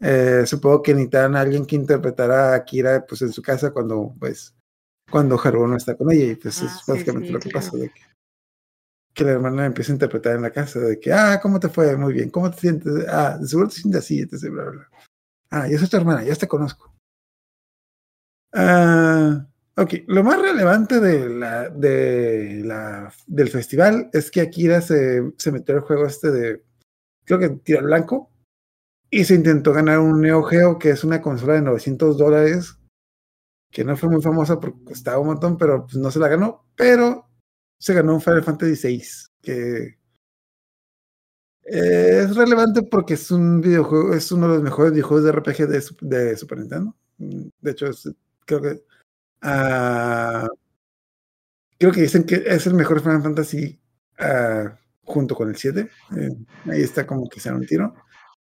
eh, 0.00 0.42
supongo 0.46 0.82
que 0.82 0.94
necesitan 0.94 1.36
a 1.36 1.40
alguien 1.42 1.64
que 1.64 1.76
interpretara 1.76 2.52
a 2.52 2.56
Akira 2.56 3.06
pues, 3.06 3.22
en 3.22 3.32
su 3.32 3.40
casa 3.40 3.70
cuando, 3.70 4.16
pues, 4.18 4.52
cuando 5.10 5.40
Haruo 5.40 5.68
no 5.68 5.76
está 5.76 5.96
con 5.96 6.10
ella. 6.10 6.32
Y 6.32 6.34
pues 6.34 6.60
Ah, 6.60 6.66
es 6.66 6.72
sí, 6.72 6.78
básicamente 6.88 7.28
sí, 7.28 7.32
lo 7.34 7.38
que 7.38 7.50
claro. 7.50 7.66
pasa. 7.66 7.76
De 7.78 7.88
que, 7.88 8.00
que 9.14 9.24
la 9.24 9.32
hermana 9.32 9.66
empieza 9.66 9.92
a 9.92 9.94
interpretar 9.94 10.36
en 10.36 10.42
la 10.42 10.50
casa, 10.50 10.80
de 10.80 10.98
que, 10.98 11.12
ah, 11.12 11.38
¿cómo 11.42 11.60
te 11.60 11.68
fue? 11.68 11.96
Muy 11.96 12.12
bien, 12.12 12.30
¿cómo 12.30 12.50
te 12.50 12.58
sientes? 12.58 13.06
Ah, 13.08 13.38
seguro 13.44 13.68
te 13.68 13.76
sientes 13.76 14.00
así, 14.04 14.20
etc. 14.20 14.50
Bla, 14.50 14.64
bla. 14.64 14.88
Ah, 15.50 15.68
yo 15.68 15.78
soy 15.78 15.88
tu 15.88 15.96
hermana, 15.96 16.24
ya 16.24 16.34
te 16.34 16.48
conozco. 16.48 16.94
Ah, 18.54 19.46
ok, 19.76 19.94
lo 20.06 20.24
más 20.24 20.40
relevante 20.40 21.00
de 21.00 21.28
la, 21.28 21.68
de 21.70 22.62
la, 22.64 23.12
del 23.26 23.48
festival 23.48 24.10
es 24.12 24.30
que 24.30 24.40
Akira 24.40 24.80
se, 24.80 25.32
se 25.38 25.52
metió 25.52 25.74
al 25.74 25.80
juego 25.82 26.06
este 26.06 26.30
de, 26.30 26.64
creo 27.24 27.38
que 27.38 27.50
tiro 27.50 27.80
al 27.80 27.86
blanco, 27.86 28.30
y 29.10 29.24
se 29.24 29.34
intentó 29.34 29.74
ganar 29.74 29.98
un 29.98 30.22
Neo 30.22 30.42
Geo, 30.42 30.78
que 30.78 30.90
es 30.90 31.04
una 31.04 31.20
consola 31.20 31.54
de 31.54 31.62
900 31.62 32.16
dólares, 32.16 32.78
que 33.70 33.84
no 33.84 33.96
fue 33.96 34.08
muy 34.08 34.22
famosa 34.22 34.58
porque 34.58 34.84
costaba 34.84 35.18
un 35.18 35.28
montón, 35.28 35.58
pero 35.58 35.84
pues 35.84 35.96
no 35.96 36.10
se 36.10 36.18
la 36.18 36.28
ganó, 36.28 36.66
pero 36.76 37.28
se 37.82 37.94
ganó 37.94 38.14
un 38.14 38.20
Final 38.20 38.44
Fantasy 38.44 38.76
VI, 38.80 39.04
que 39.42 39.98
es 41.64 42.36
relevante 42.36 42.84
porque 42.84 43.14
es 43.14 43.28
un 43.32 43.60
videojuego, 43.60 44.14
es 44.14 44.30
uno 44.30 44.46
de 44.46 44.54
los 44.54 44.62
mejores 44.62 44.92
videojuegos 44.92 45.24
de 45.24 45.32
RPG 45.32 45.66
de, 45.66 45.84
de 46.02 46.36
Super 46.36 46.58
Nintendo. 46.58 46.96
De 47.18 47.70
hecho, 47.72 47.86
creo 48.46 48.62
que 48.62 48.84
ah, 49.40 50.46
creo 51.76 51.90
que 51.90 52.02
dicen 52.02 52.22
que 52.22 52.44
es 52.46 52.68
el 52.68 52.74
mejor 52.74 53.00
Final 53.00 53.20
Fantasy 53.20 53.80
ah, 54.20 54.78
junto 55.02 55.34
con 55.34 55.48
el 55.48 55.56
7. 55.56 55.80
Eh, 56.16 56.28
ahí 56.66 56.82
está 56.82 57.04
como 57.04 57.28
que 57.28 57.40
se 57.40 57.48
dan 57.48 57.58
un 57.58 57.66
tiro. 57.66 57.96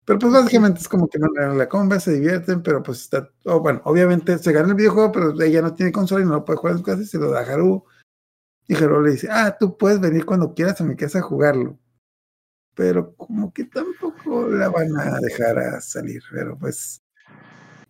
Pero 0.04 0.18
pues 0.18 0.34
básicamente 0.34 0.80
es 0.80 0.88
como 0.88 1.08
que 1.08 1.18
no 1.18 1.28
ganan 1.32 1.56
la 1.56 1.68
comba, 1.68 1.98
se 1.98 2.12
divierten, 2.12 2.62
pero 2.62 2.82
pues 2.82 3.00
está, 3.00 3.30
oh, 3.46 3.60
bueno, 3.60 3.80
obviamente 3.84 4.36
se 4.36 4.52
gana 4.52 4.68
el 4.68 4.74
videojuego, 4.74 5.12
pero 5.12 5.40
ella 5.40 5.62
no 5.62 5.74
tiene 5.74 5.92
consola 5.92 6.22
y 6.22 6.26
no 6.26 6.32
lo 6.34 6.44
puede 6.44 6.58
jugar 6.58 6.72
en 6.72 6.78
su 6.78 6.84
casa 6.84 7.00
y 7.00 7.06
se 7.06 7.16
lo 7.16 7.30
da 7.30 7.40
a 7.40 7.44
Haru. 7.44 7.86
Y 8.70 8.76
Haru 8.76 9.02
le 9.02 9.10
dice, 9.10 9.26
ah, 9.28 9.56
tú 9.58 9.76
puedes 9.76 9.98
venir 10.00 10.24
cuando 10.24 10.54
quieras 10.54 10.80
a 10.80 10.84
mi 10.84 10.94
casa 10.94 11.18
a 11.18 11.22
jugarlo. 11.22 11.76
Pero 12.76 13.16
como 13.16 13.52
que 13.52 13.64
tampoco 13.64 14.46
la 14.46 14.68
van 14.68 14.96
a 14.96 15.18
dejar 15.18 15.58
a 15.58 15.80
salir, 15.80 16.22
pero 16.30 16.56
pues, 16.56 17.02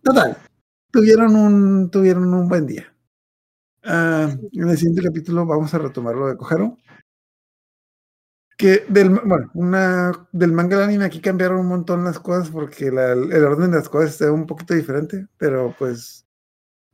total, 0.01 0.35
tuvieron 0.91 1.35
un, 1.35 1.91
tuvieron 1.91 2.33
un 2.33 2.49
buen 2.49 2.65
día. 2.65 2.91
Ah, 3.83 4.35
en 4.53 4.69
el 4.69 4.75
siguiente 4.75 5.03
capítulo 5.03 5.45
vamos 5.45 5.71
a 5.75 5.77
retomar 5.77 6.15
lo 6.15 6.29
de 6.29 6.37
Koharu. 6.37 6.75
Que 8.57 8.83
del, 8.89 9.09
bueno, 9.23 9.51
una, 9.53 10.27
del 10.31 10.51
manga 10.51 10.77
al 10.77 10.83
anime 10.85 11.05
aquí 11.05 11.21
cambiaron 11.21 11.59
un 11.59 11.67
montón 11.67 12.03
las 12.03 12.19
cosas 12.19 12.49
porque 12.49 12.89
la- 12.91 13.11
el 13.13 13.43
orden 13.43 13.69
de 13.69 13.77
las 13.77 13.89
cosas 13.89 14.11
está 14.13 14.31
un 14.31 14.47
poquito 14.47 14.73
diferente, 14.73 15.27
pero 15.37 15.75
pues 15.77 16.25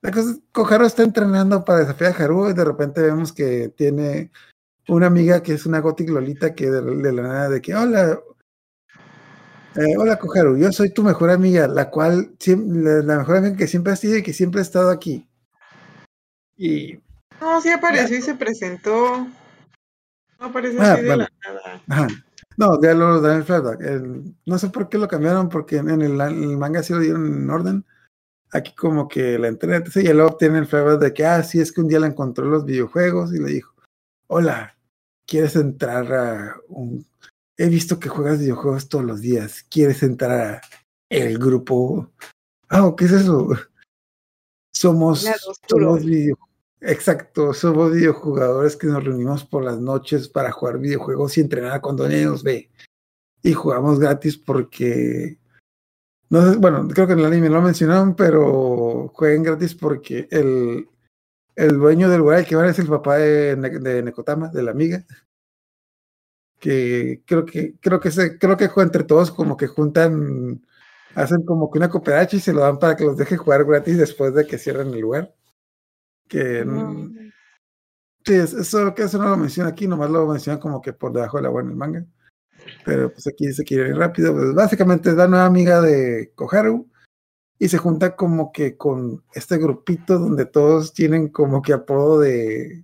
la 0.08 0.14
cosa 0.14 0.32
es 0.32 0.40
Koharu 0.54 0.86
está 0.86 1.04
entrenando 1.04 1.66
para 1.66 1.80
desafiar 1.80 2.14
a 2.14 2.24
Haru 2.24 2.50
y 2.50 2.54
de 2.54 2.64
repente 2.64 3.02
vemos 3.02 3.34
que 3.34 3.70
tiene 3.76 4.32
una 4.88 5.08
amiga 5.08 5.44
que 5.44 5.54
es 5.54 5.66
una 5.66 5.82
gothic 5.82 6.10
lolita 6.10 6.56
que 6.56 6.70
de, 6.72 6.82
de 6.82 7.12
la 7.12 7.22
nada 7.24 7.50
de 7.50 7.62
que 7.62 7.76
hola 7.76 8.18
eh, 9.76 9.98
hola 9.98 10.18
Koharu, 10.18 10.58
yo 10.58 10.72
soy 10.72 10.94
tu 10.94 11.04
mejor 11.04 11.30
amiga, 11.30 11.68
la 11.68 11.90
cual 11.90 12.32
la, 12.48 12.92
la 13.04 13.18
mejor 13.18 13.38
amiga 13.38 13.58
que 13.58 13.68
siempre 13.68 13.92
has 13.92 14.00
sido 14.00 14.18
y 14.18 14.24
que 14.24 14.32
siempre 14.34 14.60
ha 14.60 14.64
estado 14.64 14.90
aquí. 14.90 15.28
Y 16.56 17.00
No, 17.42 17.62
sí 17.62 17.70
apareció 17.70 18.18
y 18.18 18.22
se 18.22 18.34
presentó. 18.34 19.28
No 20.40 20.46
apareció 20.48 20.82
Ah, 20.82 20.94
así 20.94 21.02
de 21.04 21.18
la 21.18 21.30
nada. 21.46 21.82
Ajá. 21.90 22.08
No, 22.56 22.82
ya 22.82 22.94
lo 22.96 23.22
dan 23.22 23.38
el 23.38 23.44
flashback. 23.44 23.82
El- 23.82 24.36
no 24.46 24.58
sé 24.58 24.70
por 24.70 24.90
qué 24.90 24.98
lo 24.98 25.08
cambiaron, 25.08 25.50
porque 25.50 25.78
en 25.78 25.90
el, 25.90 26.20
el 26.20 26.58
manga 26.58 26.82
sí 26.82 26.94
lo 26.94 27.00
dieron 27.00 27.26
en 27.28 27.50
orden. 27.50 27.86
Aquí 28.52 28.74
como 28.76 29.08
que 29.08 29.38
la 29.38 29.48
entrena, 29.50 29.78
entonces, 29.78 30.04
y 30.06 30.14
luego 30.14 30.38
tiene 30.38 30.60
el 30.60 30.68
flashback 30.68 31.00
de 31.00 31.14
que, 31.14 31.26
ah, 31.26 31.44
sí, 31.44 31.60
es 31.60 31.72
que 31.72 31.82
un 31.82 31.88
día 31.88 32.00
la 32.00 32.08
encontró 32.08 32.46
en 32.46 32.52
los 32.52 32.66
videojuegos 32.66 33.34
y 33.34 33.40
le 33.40 33.50
dijo, 33.52 33.74
hola, 34.28 34.78
¿quieres 35.26 35.56
entrar 35.56 36.14
a 36.14 36.56
un... 36.70 37.06
He 37.58 37.68
visto 37.70 38.00
que 38.00 38.08
juegas 38.10 38.40
videojuegos 38.40 38.88
todos 38.88 39.04
los 39.04 39.20
días, 39.22 39.66
¿quieres 39.70 40.02
entrar 40.04 40.32
a 40.40 40.62
el 41.10 41.38
grupo? 41.38 42.12
Ah, 42.70 42.94
¿qué 42.98 43.06
es 43.06 43.12
eso? 43.12 43.50
Somos, 44.74 45.26
somos 45.68 46.06
video- 46.06 46.38
Exacto, 46.82 47.52
somos 47.54 47.92
videojugadores 47.92 48.76
que 48.76 48.86
nos 48.86 49.04
reunimos 49.04 49.44
por 49.44 49.64
las 49.64 49.80
noches 49.80 50.30
para 50.30 50.52
jugar 50.52 50.78
videojuegos 50.78 51.36
y 51.38 51.42
entrenar 51.42 51.82
cuando 51.82 52.08
nadie 52.08 52.26
nos 52.26 52.44
ve. 52.44 52.70
Y 53.42 53.54
jugamos 53.54 54.00
gratis 54.00 54.38
porque. 54.38 55.40
No 56.30 56.42
sé, 56.52 56.58
bueno, 56.58 56.88
creo 56.90 57.08
que 57.08 57.14
en 57.14 57.20
el 57.20 57.26
anime 57.26 57.50
lo 57.50 57.62
mencionaron, 57.62 58.16
pero 58.16 59.10
jueguen 59.14 59.44
gratis 59.44 59.74
porque 59.76 60.28
el, 60.30 60.88
el 61.56 61.78
dueño 61.78 62.10
del 62.10 62.20
lugar 62.20 62.40
al 62.40 62.46
que 62.46 62.56
van 62.56 62.70
es 62.70 62.80
el 62.80 62.88
papá 62.88 63.18
de, 63.18 63.56
de 63.56 64.04
Nekotama, 64.04 64.50
de 64.50 64.64
la 64.64 64.72
amiga. 64.72 65.06
Que 66.60 67.22
creo 67.26 67.46
que, 67.46 67.76
creo 67.80 68.00
que 68.00 68.12
se, 68.12 68.38
creo 68.40 68.58
que 68.58 68.70
entre 68.78 69.04
todos, 69.04 69.32
como 69.32 69.56
que 69.56 69.68
juntan, 69.68 70.66
hacen 71.16 71.44
como 71.46 71.70
que 71.70 71.78
una 71.78 71.90
cooperacha 71.90 72.36
y 72.36 72.40
se 72.40 72.52
lo 72.54 72.62
dan 72.62 72.80
para 72.80 72.96
que 72.96 73.06
los 73.06 73.16
deje 73.16 73.38
jugar 73.38 73.64
gratis 73.64 73.98
después 73.98 74.34
de 74.34 74.46
que 74.48 74.58
cierren 74.58 74.94
el 74.94 75.00
lugar. 75.02 75.34
Que 76.28 76.66
No. 76.66 77.10
Sí, 78.26 78.34
es- 78.34 78.54
eso, 78.54 78.94
que 78.94 79.04
eso 79.04 79.18
no 79.18 79.30
lo 79.30 79.38
menciona 79.38 79.70
aquí, 79.70 79.88
nomás 79.88 80.10
lo 80.10 80.28
menciona 80.28 80.60
como 80.60 80.82
que 80.82 80.92
por 80.94 81.14
debajo 81.14 81.38
de 81.38 81.44
la 81.44 81.60
en 81.62 81.70
el 81.70 81.76
manga. 81.76 82.06
Pero 82.86 83.12
pues 83.12 83.28
aquí 83.28 83.52
se 83.54 83.64
quiere 83.64 83.90
ir 83.90 83.98
rápido. 83.98 84.34
Pues 84.34 84.54
básicamente 84.54 85.10
es 85.10 85.16
la 85.16 85.28
nueva 85.28 85.46
amiga 85.46 85.82
de 85.82 86.32
Koharu 86.36 86.88
y 87.60 87.68
se 87.70 87.78
junta 87.78 88.16
como 88.16 88.52
que 88.52 88.78
con 88.78 89.24
este 89.34 89.58
grupito 89.58 90.20
donde 90.20 90.46
todos 90.46 90.94
tienen 90.94 91.30
como 91.30 91.62
que 91.62 91.74
apodo 91.74 92.20
de. 92.20 92.84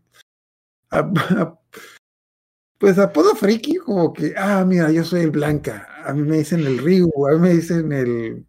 Pues 2.78 3.00
apodo 3.00 3.34
friki, 3.36 3.78
como 3.78 4.12
que, 4.12 4.34
ah, 4.36 4.66
mira, 4.66 4.92
yo 4.92 5.06
soy 5.06 5.22
el 5.22 5.32
Blanca, 5.32 5.88
a 6.04 6.14
mí 6.14 6.22
me 6.22 6.40
dicen 6.40 6.60
el 6.60 6.80
Ryu, 6.80 7.10
a 7.28 7.32
mí 7.34 7.40
me 7.40 7.50
dicen 7.52 7.94
el, 7.94 8.46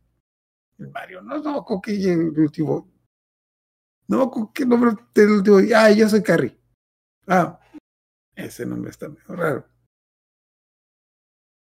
Mario, 0.77 1.23
no, 1.23 1.39
no, 1.39 1.65
con 1.65 1.81
que 1.81 1.93
el 1.93 2.37
último, 2.37 2.91
no, 4.09 4.51
qué 4.53 4.67
nombre 4.67 4.91
del 5.15 5.31
último, 5.31 5.59
ah, 5.77 5.91
yo 5.93 6.09
soy 6.09 6.23
Carrie. 6.23 6.59
Ah, 7.29 7.61
ese 8.35 8.67
nombre 8.67 8.91
está 8.91 9.09
medio 9.09 9.37
raro. 9.37 9.74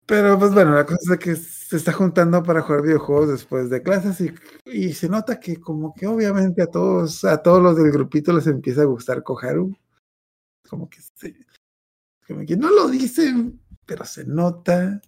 Pero 0.06 0.38
pues 0.38 0.52
bueno, 0.52 0.74
la 0.74 0.84
cosa 0.84 1.14
es 1.14 1.18
que 1.18 1.36
se 1.36 1.76
está 1.76 1.92
juntando 1.92 2.42
para 2.42 2.62
jugar 2.62 2.82
videojuegos 2.82 3.28
después 3.28 3.70
de 3.70 3.82
clases 3.82 4.20
y, 4.20 4.34
y 4.66 4.92
se 4.92 5.08
nota 5.08 5.38
que 5.38 5.60
como 5.60 5.94
que 5.94 6.06
obviamente 6.06 6.62
a 6.62 6.66
todos, 6.66 7.24
a 7.24 7.42
todos 7.42 7.62
los 7.62 7.76
del 7.76 7.92
grupito 7.92 8.32
les 8.32 8.46
empieza 8.46 8.82
a 8.82 8.86
gustar 8.86 9.22
Koharu. 9.22 9.76
Como 10.68 10.88
que 10.88 10.98
se, 11.14 11.36
como 12.26 12.44
que 12.44 12.56
no 12.56 12.70
lo 12.70 12.88
dicen, 12.88 13.60
pero 13.86 14.04
se 14.04 14.24
nota. 14.24 15.00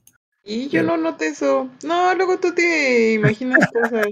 Y 0.45 0.69
yo 0.69 0.83
no 0.83 0.97
noté 0.97 1.29
eso. 1.29 1.71
No, 1.85 2.15
luego 2.15 2.39
tú 2.39 2.55
te 2.55 3.15
imaginas 3.15 3.69
cosas. 3.73 4.07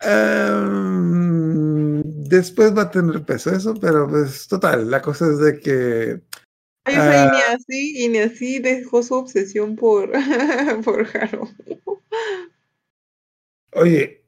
Am, 0.00 2.02
después 2.04 2.76
va 2.76 2.82
a 2.82 2.90
tener 2.90 3.24
peso 3.24 3.50
eso, 3.50 3.74
pero 3.74 4.08
pues 4.08 4.46
total, 4.46 4.90
la 4.90 5.02
cosa 5.02 5.26
es 5.26 5.38
de 5.38 5.58
que 5.58 6.22
Ay, 6.88 6.98
o 6.98 7.02
sea, 7.02 7.24
y 7.26 7.30
ni 7.30 7.40
así, 7.42 8.04
y 8.04 8.08
ni 8.08 8.18
así 8.18 8.58
dejó 8.58 9.02
su 9.02 9.14
obsesión 9.14 9.76
por, 9.76 10.10
por. 10.84 11.06
Oye, 13.74 14.24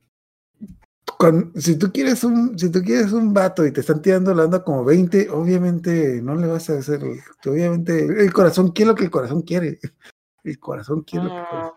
si 1.56 1.76
tú 1.76 1.92
quieres 1.92 2.24
un, 2.24 2.58
si 2.58 2.70
tú 2.70 2.82
quieres 2.82 3.12
un 3.12 3.32
vato 3.34 3.66
y 3.66 3.72
te 3.72 3.80
están 3.80 4.00
tirando 4.00 4.34
la 4.34 4.44
onda 4.44 4.64
como 4.64 4.84
20, 4.84 5.28
obviamente 5.30 6.20
no 6.22 6.34
le 6.34 6.46
vas 6.46 6.70
a 6.70 6.78
hacer, 6.78 7.00
obviamente 7.46 8.04
el 8.04 8.32
corazón 8.32 8.72
quiere 8.72 8.90
lo 8.90 8.94
que 8.94 9.04
el 9.04 9.10
corazón 9.10 9.42
quiere. 9.42 9.78
El 10.44 10.58
corazón 10.58 11.02
quiere 11.02 11.26
lo 11.26 11.32
que 11.32 11.38
el 11.40 11.46
corazón 11.46 11.72
Ah, 11.74 11.76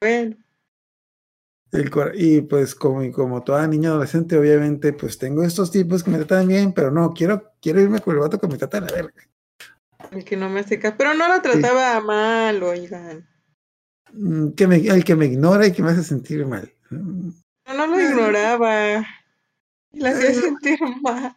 bueno, 0.00 0.36
El 1.70 1.90
cora- 1.90 2.12
y 2.14 2.40
pues 2.42 2.74
como, 2.74 3.02
y 3.02 3.12
como 3.12 3.44
toda 3.44 3.66
niña 3.66 3.90
adolescente, 3.90 4.38
obviamente, 4.38 4.92
pues 4.92 5.18
tengo 5.18 5.42
estos 5.42 5.70
tipos 5.70 6.02
que 6.02 6.10
me 6.10 6.18
tratan 6.18 6.48
bien, 6.48 6.72
pero 6.72 6.90
no, 6.90 7.12
quiero, 7.12 7.52
quiero 7.60 7.80
irme 7.80 8.00
con 8.00 8.14
el 8.14 8.20
vato 8.20 8.38
que 8.38 8.48
me 8.48 8.56
trata 8.56 8.80
la 8.80 8.90
verga. 8.92 9.22
El 10.10 10.24
que 10.24 10.36
no 10.36 10.48
me 10.48 10.60
hace 10.60 10.78
caso. 10.78 10.94
Pero 10.98 11.14
no 11.14 11.28
lo 11.28 11.40
trataba 11.42 12.00
mal, 12.00 12.62
oigan. 12.62 13.28
Mm, 14.12 14.50
Que 14.50 14.66
me, 14.66 14.76
el 14.76 15.04
que 15.04 15.14
me 15.16 15.26
ignora 15.26 15.66
y 15.66 15.72
que 15.72 15.82
me 15.82 15.90
hace 15.90 16.02
sentir 16.04 16.46
mal. 16.46 16.72
No, 16.90 17.32
no 17.66 17.86
lo 17.86 18.00
ignoraba. 18.00 19.06
Y 19.92 20.00
la 20.00 20.10
hacía 20.10 20.34
sentir 20.34 20.78
mal. 21.02 21.36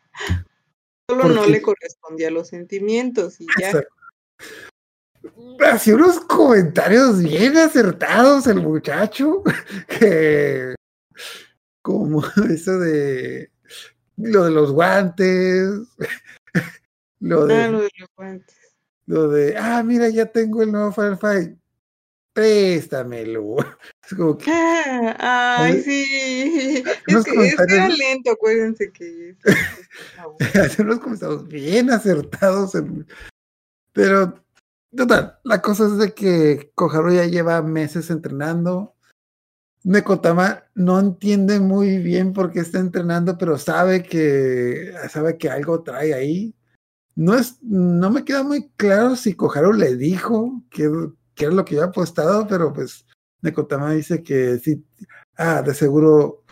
Solo 1.09 1.23
¿Por 1.23 1.35
no 1.35 1.43
qué? 1.43 1.51
le 1.51 1.61
correspondía 1.61 2.31
los 2.31 2.47
sentimientos 2.47 3.41
y 3.41 3.47
ya. 3.59 3.83
Hacía 5.59 5.95
unos 5.95 6.19
comentarios 6.21 7.21
bien 7.21 7.57
acertados 7.57 8.47
el 8.47 8.61
muchacho, 8.61 9.43
que 9.99 10.73
como 11.81 12.23
eso 12.49 12.79
de 12.79 13.51
lo 14.17 14.45
de 14.45 14.51
los 14.51 14.71
guantes, 14.71 15.69
lo 17.19 17.45
de, 17.45 17.55
Ah, 17.55 17.67
lo 17.67 17.81
de 17.81 17.89
los 17.97 18.09
guantes. 18.15 18.57
Lo 19.11 19.27
de, 19.27 19.57
ah, 19.57 19.83
mira, 19.83 20.07
ya 20.07 20.25
tengo 20.25 20.61
el 20.61 20.71
nuevo 20.71 20.93
Firefly, 20.93 21.57
préstamelo. 22.33 23.57
Es 24.09 24.15
como 24.15 24.37
que 24.37 24.49
Ah, 24.49 25.57
ay, 25.57 25.81
sí. 25.83 26.83
Es 27.07 27.13
unos 27.13 27.25
que, 27.25 27.45
es 27.47 27.55
que 27.55 27.89
lento, 27.97 28.31
acuérdense 28.31 28.91
que. 28.91 29.35
hace 30.63 30.81
unos 30.81 30.99
comentarios 30.99 31.45
bien 31.47 31.89
acertados, 31.91 32.73
en- 32.75 33.05
pero 33.93 34.33
total, 34.95 35.37
la 35.43 35.61
cosa 35.61 35.87
es 35.87 35.97
de 35.97 36.13
que 36.13 36.71
Koharu 36.73 37.11
ya 37.13 37.25
lleva 37.25 37.61
meses 37.61 38.09
entrenando. 38.09 38.95
Nekotama 39.83 40.63
no 40.75 40.99
entiende 40.99 41.59
muy 41.59 41.97
bien 41.97 42.31
por 42.31 42.51
qué 42.51 42.59
está 42.61 42.79
entrenando, 42.79 43.37
pero 43.37 43.57
sabe 43.57 44.03
que 44.03 44.93
sabe 45.09 45.37
que 45.37 45.49
algo 45.49 45.83
trae 45.83 46.13
ahí. 46.13 46.55
No 47.15 47.35
es, 47.35 47.57
no 47.61 48.09
me 48.09 48.23
queda 48.23 48.43
muy 48.43 48.69
claro 48.77 49.15
si 49.15 49.33
Koharu 49.33 49.73
le 49.73 49.95
dijo 49.95 50.63
que, 50.69 50.89
que 51.35 51.45
era 51.45 51.53
lo 51.53 51.65
que 51.65 51.75
había 51.75 51.87
apostado, 51.87 52.47
pero 52.47 52.71
pues 52.73 53.05
Nekotama 53.41 53.93
dice 53.93 54.23
que 54.23 54.59
sí, 54.59 54.83
ah, 55.37 55.61
de 55.61 55.73
seguro 55.73 56.43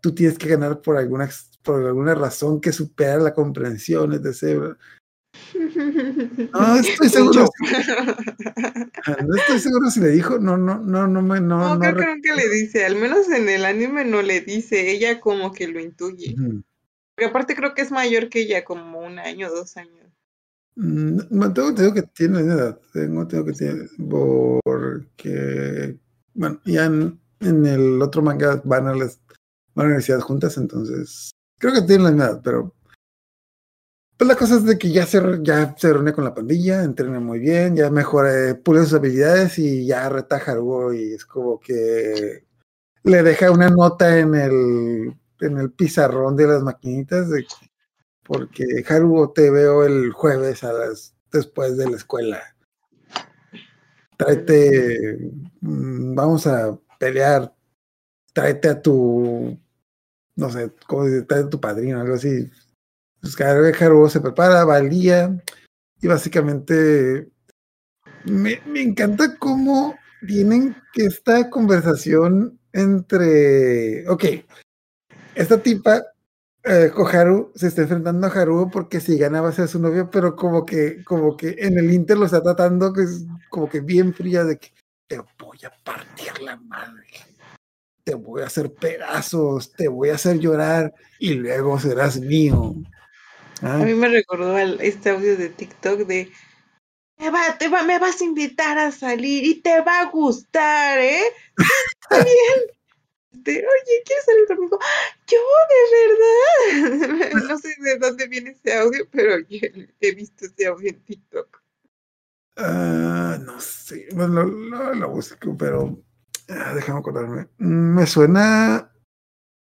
tú 0.00 0.14
tienes 0.14 0.38
que 0.38 0.48
ganar 0.48 0.80
por 0.80 0.96
alguna, 0.96 1.28
por 1.62 1.86
alguna 1.86 2.14
razón 2.14 2.60
que 2.60 2.72
supera 2.72 3.18
la 3.18 3.34
comprensión, 3.34 4.12
etc. 4.12 4.76
No 6.52 6.76
estoy 6.76 7.08
seguro. 7.08 7.48
Ah, 9.06 9.16
No 9.26 9.36
estoy 9.36 9.60
seguro 9.60 9.90
si 9.90 10.00
le 10.00 10.08
dijo, 10.08 10.38
no, 10.38 10.56
no, 10.56 10.78
no, 10.78 11.06
no 11.06 11.22
me, 11.22 11.40
no, 11.40 11.58
No, 11.58 11.74
no 11.76 11.96
creo 11.96 12.16
que 12.22 12.34
le 12.34 12.48
dice, 12.48 12.84
al 12.84 12.96
menos 12.96 13.28
en 13.30 13.48
el 13.48 13.64
anime 13.64 14.04
no 14.04 14.22
le 14.22 14.40
dice, 14.40 14.90
ella 14.90 15.20
como 15.20 15.52
que 15.52 15.68
lo 15.68 15.80
intuye. 15.80 16.34
Porque 17.14 17.30
aparte 17.30 17.54
creo 17.54 17.74
que 17.74 17.82
es 17.82 17.90
mayor 17.90 18.28
que 18.28 18.40
ella, 18.40 18.64
como 18.64 19.00
un 19.00 19.18
año, 19.18 19.50
dos 19.50 19.76
años. 19.76 19.99
Mm, 20.76 21.20
no, 21.30 21.52
tengo, 21.52 21.74
tengo 21.74 21.94
que 21.94 22.02
tiene 22.02 22.34
la 22.34 22.40
misma 22.40 22.54
edad, 22.54 22.80
tengo, 22.92 23.26
tengo 23.26 23.44
que 23.44 23.52
tiene, 23.52 23.88
porque, 24.62 25.98
bueno, 26.34 26.60
ya 26.64 26.86
en, 26.86 27.20
el 27.40 28.00
otro 28.00 28.22
manga 28.22 28.60
van 28.64 28.86
a, 28.86 28.94
las, 28.94 29.20
van 29.74 29.92
a 29.92 29.98
la 29.98 30.20
juntas, 30.20 30.56
entonces, 30.56 31.32
creo 31.58 31.74
que 31.74 31.82
tienen 31.82 32.04
la 32.04 32.10
misma 32.10 32.24
edad, 32.26 32.40
pero, 32.42 32.74
pues 34.16 34.28
la 34.28 34.36
cosa 34.36 34.56
es 34.56 34.64
de 34.64 34.78
que 34.78 34.92
ya 34.92 35.06
se, 35.06 35.20
ya 35.42 35.74
se 35.76 35.92
reúne 35.92 36.12
con 36.12 36.24
la 36.24 36.34
pandilla, 36.34 36.84
entrena 36.84 37.20
muy 37.20 37.38
bien, 37.40 37.74
ya 37.74 37.90
mejora, 37.90 38.50
eh, 38.50 38.54
pule 38.54 38.80
sus 38.80 38.94
habilidades 38.94 39.58
y 39.58 39.86
ya 39.86 40.08
retaja 40.08 40.52
algo 40.52 40.92
y 40.92 41.14
es 41.14 41.24
como 41.24 41.58
que 41.58 42.44
le 43.02 43.22
deja 43.22 43.50
una 43.50 43.70
nota 43.70 44.18
en 44.18 44.34
el, 44.34 45.14
en 45.40 45.58
el 45.58 45.72
pizarrón 45.72 46.36
de 46.36 46.46
las 46.46 46.62
maquinitas 46.62 47.30
de 47.30 47.44
que 47.44 47.69
porque 48.30 48.84
Haruo 48.88 49.32
te 49.32 49.50
veo 49.50 49.84
el 49.84 50.12
jueves 50.12 50.62
a 50.62 50.72
las 50.72 51.16
después 51.32 51.76
de 51.76 51.90
la 51.90 51.96
escuela. 51.96 52.40
Tráete, 54.16 55.18
mm, 55.60 56.14
vamos 56.14 56.46
a 56.46 56.78
pelear, 57.00 57.52
tráete 58.32 58.68
a 58.68 58.80
tu, 58.80 59.58
no 60.36 60.48
sé, 60.48 60.70
¿cómo 60.86 61.06
se 61.06 61.10
dice? 61.10 61.22
Tráete 61.24 61.46
a 61.48 61.50
tu 61.50 61.60
padrino, 61.60 62.00
algo 62.00 62.14
así. 62.14 62.48
Pues 63.20 63.34
cada 63.34 63.58
vez 63.58 63.82
Haruo 63.82 64.08
se 64.08 64.20
prepara, 64.20 64.64
va 64.64 64.76
al 64.76 64.88
día 64.88 65.36
y 66.00 66.06
básicamente 66.06 67.28
me, 68.26 68.60
me 68.64 68.80
encanta 68.80 69.36
cómo 69.38 69.96
tienen 70.24 70.76
esta 70.94 71.50
conversación 71.50 72.60
entre, 72.72 74.08
ok, 74.08 74.24
esta 75.34 75.60
tipa 75.60 76.04
eh, 76.64 76.92
se 77.54 77.68
está 77.68 77.82
enfrentando 77.82 78.26
a 78.26 78.30
Haruo 78.30 78.70
porque 78.70 79.00
si 79.00 79.16
gana 79.16 79.40
va 79.40 79.52
ser 79.52 79.68
su 79.68 79.78
novio, 79.78 80.10
pero 80.10 80.36
como 80.36 80.66
que, 80.66 81.02
como 81.04 81.36
que 81.36 81.56
en 81.58 81.78
el 81.78 81.92
Inter 81.92 82.18
lo 82.18 82.26
está 82.26 82.42
tratando 82.42 82.92
que 82.92 83.02
es 83.02 83.24
como 83.48 83.68
que 83.68 83.80
bien 83.80 84.12
fría 84.12 84.44
de 84.44 84.58
que 84.58 84.72
te 85.06 85.18
voy 85.38 85.58
a 85.64 85.72
partir 85.82 86.40
la 86.40 86.56
madre, 86.56 87.06
te 88.04 88.14
voy 88.14 88.42
a 88.42 88.46
hacer 88.46 88.72
pedazos, 88.72 89.72
te 89.72 89.88
voy 89.88 90.10
a 90.10 90.14
hacer 90.14 90.38
llorar 90.38 90.92
y 91.18 91.34
luego 91.34 91.78
serás 91.80 92.20
mío. 92.20 92.74
Ah, 93.62 93.74
A 93.74 93.78
mí 93.78 93.94
me 93.94 94.08
recordó 94.08 94.56
este 94.58 95.10
audio 95.10 95.36
de 95.36 95.48
TikTok 95.48 96.00
de 96.00 96.30
me, 97.18 97.30
va, 97.30 97.82
me 97.84 97.98
vas 97.98 98.20
a 98.20 98.24
invitar 98.24 98.78
a 98.78 98.92
salir 98.92 99.44
y 99.44 99.60
te 99.60 99.80
va 99.82 100.00
a 100.00 100.10
gustar, 100.10 100.98
¿eh? 100.98 101.22
Bien. 102.10 102.79
Este, 103.32 103.50
Oye, 103.58 104.02
¿quieres 104.04 104.24
salir 104.24 104.46
conmigo? 104.46 104.78
Yo, 105.26 105.38
de 105.70 107.18
verdad. 107.28 107.44
No 107.48 107.58
sé 107.58 107.74
de 107.80 107.98
dónde 107.98 108.26
viene 108.28 108.50
ese 108.50 108.74
audio, 108.76 109.06
pero 109.10 109.38
yo 109.48 109.58
he 110.00 110.12
visto 110.14 110.46
ese 110.46 110.66
audio 110.66 110.90
en 110.90 111.00
TikTok. 111.04 111.62
ah, 112.56 113.38
no 113.44 113.60
sé, 113.60 114.08
bueno, 114.14 114.44
lo, 114.44 114.68
lo- 114.68 114.94
lo 114.94 115.10
busco, 115.10 115.56
pero 115.56 116.02
ah, 116.48 116.74
déjame 116.74 116.98
acordarme. 117.00 117.48
Mm, 117.58 117.94
Me 117.96 118.06
suena, 118.06 118.92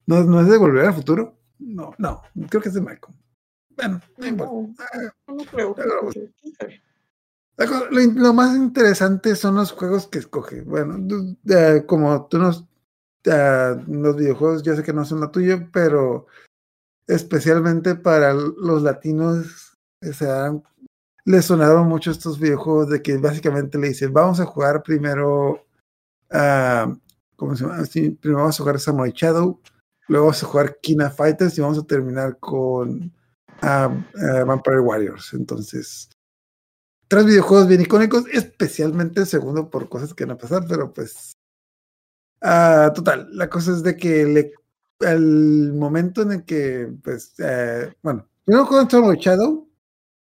¿no, 0.07 0.25
¿no 0.25 0.41
es 0.41 0.49
de 0.49 0.59
Volver 0.59 0.87
al 0.87 0.95
Futuro? 0.95 1.39
No, 1.59 1.95
no, 1.99 2.23
creo 2.49 2.63
que 2.63 2.69
es 2.69 2.75
de 2.75 2.81
Malcolm. 2.83 3.17
Bueno, 3.71 4.01
no 4.19 4.27
importa. 4.27 4.87
Ah, 4.93 5.13
No, 5.29 5.35
no 5.37 5.45
creo. 5.45 5.77
Lo, 7.57 8.01
lo 8.01 8.33
más 8.35 8.57
interesante 8.57 9.37
son 9.37 9.55
los 9.57 9.73
juegos 9.73 10.09
que 10.09 10.19
escoge. 10.19 10.63
Bueno, 10.63 10.99
como 11.87 12.27
tú 12.27 12.39
nos. 12.39 12.65
Eh, 13.25 13.85
los 13.89 14.17
videojuegos, 14.17 14.63
yo 14.63 14.77
sé 14.77 14.83
que 14.83 14.93
no 14.93 15.05
son 15.05 15.21
lo 15.21 15.31
tuyo, 15.31 15.69
pero 15.73 16.27
especialmente 17.07 17.95
para 17.95 18.33
los 18.35 18.83
latinos, 18.83 19.77
o 20.03 20.13
sea, 20.13 20.53
les 21.25 21.45
sonaron 21.47 21.89
mucho 21.89 22.11
estos 22.11 22.39
videojuegos 22.39 22.91
de 22.91 23.03
que 23.03 23.17
básicamente 23.19 23.79
le 23.79 23.89
dicen: 23.89 24.13
Vamos 24.13 24.41
a 24.41 24.47
jugar 24.47 24.83
primero. 24.83 25.67
ah, 26.31 26.95
¿Cómo 27.37 27.57
se 27.57 27.65
llama? 27.65 27.83
Primero 27.93 28.39
vamos 28.39 28.61
a 28.61 28.63
jugar 28.63 28.81
Samurai 28.81 29.13
Shadow, 29.15 29.61
luego 30.09 30.27
vamos 30.27 30.43
a 30.43 30.47
jugar 30.47 30.79
Kina 30.81 31.11
Fighters 31.11 31.59
y 31.59 31.61
vamos 31.61 31.79
a 31.79 31.87
terminar 31.87 32.39
con 32.39 33.13
ah, 33.63 33.91
ah, 34.17 34.45
Vampire 34.45 34.81
Warriors. 34.81 35.35
Entonces 35.35 36.09
tres 37.09 37.27
videojuegos 37.27 37.69
bien 37.69 37.81
icónicos, 37.81 38.25
especialmente 38.33 39.27
segundo 39.27 39.71
por 39.71 39.89
cosas 39.89 40.15
que 40.15 40.25
van 40.25 40.37
a 40.37 40.39
pasar, 40.39 40.65
pero 40.69 40.93
pues. 40.93 41.33
Ah, 42.45 42.93
total, 42.95 43.29
la 43.33 43.51
cosa 43.51 43.73
es 43.73 43.83
de 43.83 43.97
que 43.97 44.25
le, 44.25 44.53
al 45.01 45.73
momento 45.73 46.23
en 46.23 46.33
el 46.33 46.45
que, 46.45 46.89
pues, 47.03 47.35
eh, 47.39 47.93
bueno, 48.03 48.29
primero 48.45 48.67
con 48.67 48.89
Samurai 48.89 49.19
Shadow, 49.19 49.69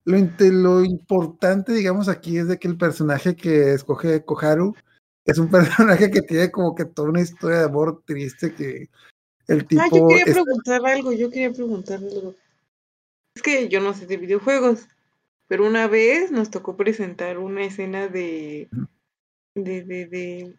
lo, 0.05 0.17
lo 0.39 0.85
importante, 0.85 1.73
digamos, 1.73 2.09
aquí 2.09 2.39
es 2.39 2.49
de 2.49 2.59
que 2.59 2.69
el 2.69 2.79
personaje 2.79 3.37
que 3.37 3.73
escoge 3.75 4.25
Koharu 4.25 4.75
es 5.25 5.39
un 5.39 5.51
personaje 5.51 6.11
que 6.11 6.23
tiene 6.23 6.51
como 6.51 6.75
que 6.75 6.85
toda 6.85 7.09
una 7.11 7.21
historia 7.21 7.59
de 7.59 7.65
amor 7.65 8.03
triste 8.07 8.55
que 8.55 8.89
el 9.49 9.67
tipo. 9.67 9.83
Ah, 9.83 9.89
yo 9.93 10.07
quería 10.09 10.25
está- 10.25 10.43
preguntar 10.43 10.87
algo, 10.87 11.13
yo 11.13 11.31
quería 11.31 11.53
preguntar 11.53 11.99
algo. 11.99 12.35
Es 13.35 13.43
que 13.43 13.69
yo 13.69 13.81
no 13.81 13.93
sé 13.93 14.07
de 14.07 14.17
videojuegos, 14.17 14.89
pero 15.47 15.67
una 15.67 15.89
vez 15.89 16.31
nos 16.31 16.51
tocó 16.51 16.77
presentar 16.77 17.39
una 17.39 17.65
escena 17.65 18.09
de 18.09 18.69
de, 19.55 19.85
de, 19.85 20.55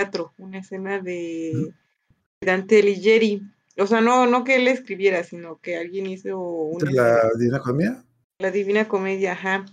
teatro, 0.00 0.32
una 0.38 0.58
escena 0.58 0.98
de 0.98 1.72
Dante 2.40 2.80
Alighieri. 2.80 3.42
O 3.76 3.86
sea, 3.86 4.00
no, 4.00 4.26
no 4.26 4.44
que 4.44 4.56
él 4.56 4.68
escribiera, 4.68 5.22
sino 5.24 5.60
que 5.60 5.76
alguien 5.76 6.06
hizo 6.06 6.38
una 6.38 6.90
la 6.90 7.30
Divina 7.38 7.60
Comedia. 7.60 8.04
la 8.38 8.50
Divina 8.50 8.88
Comedia, 8.88 9.32
ajá. 9.32 9.66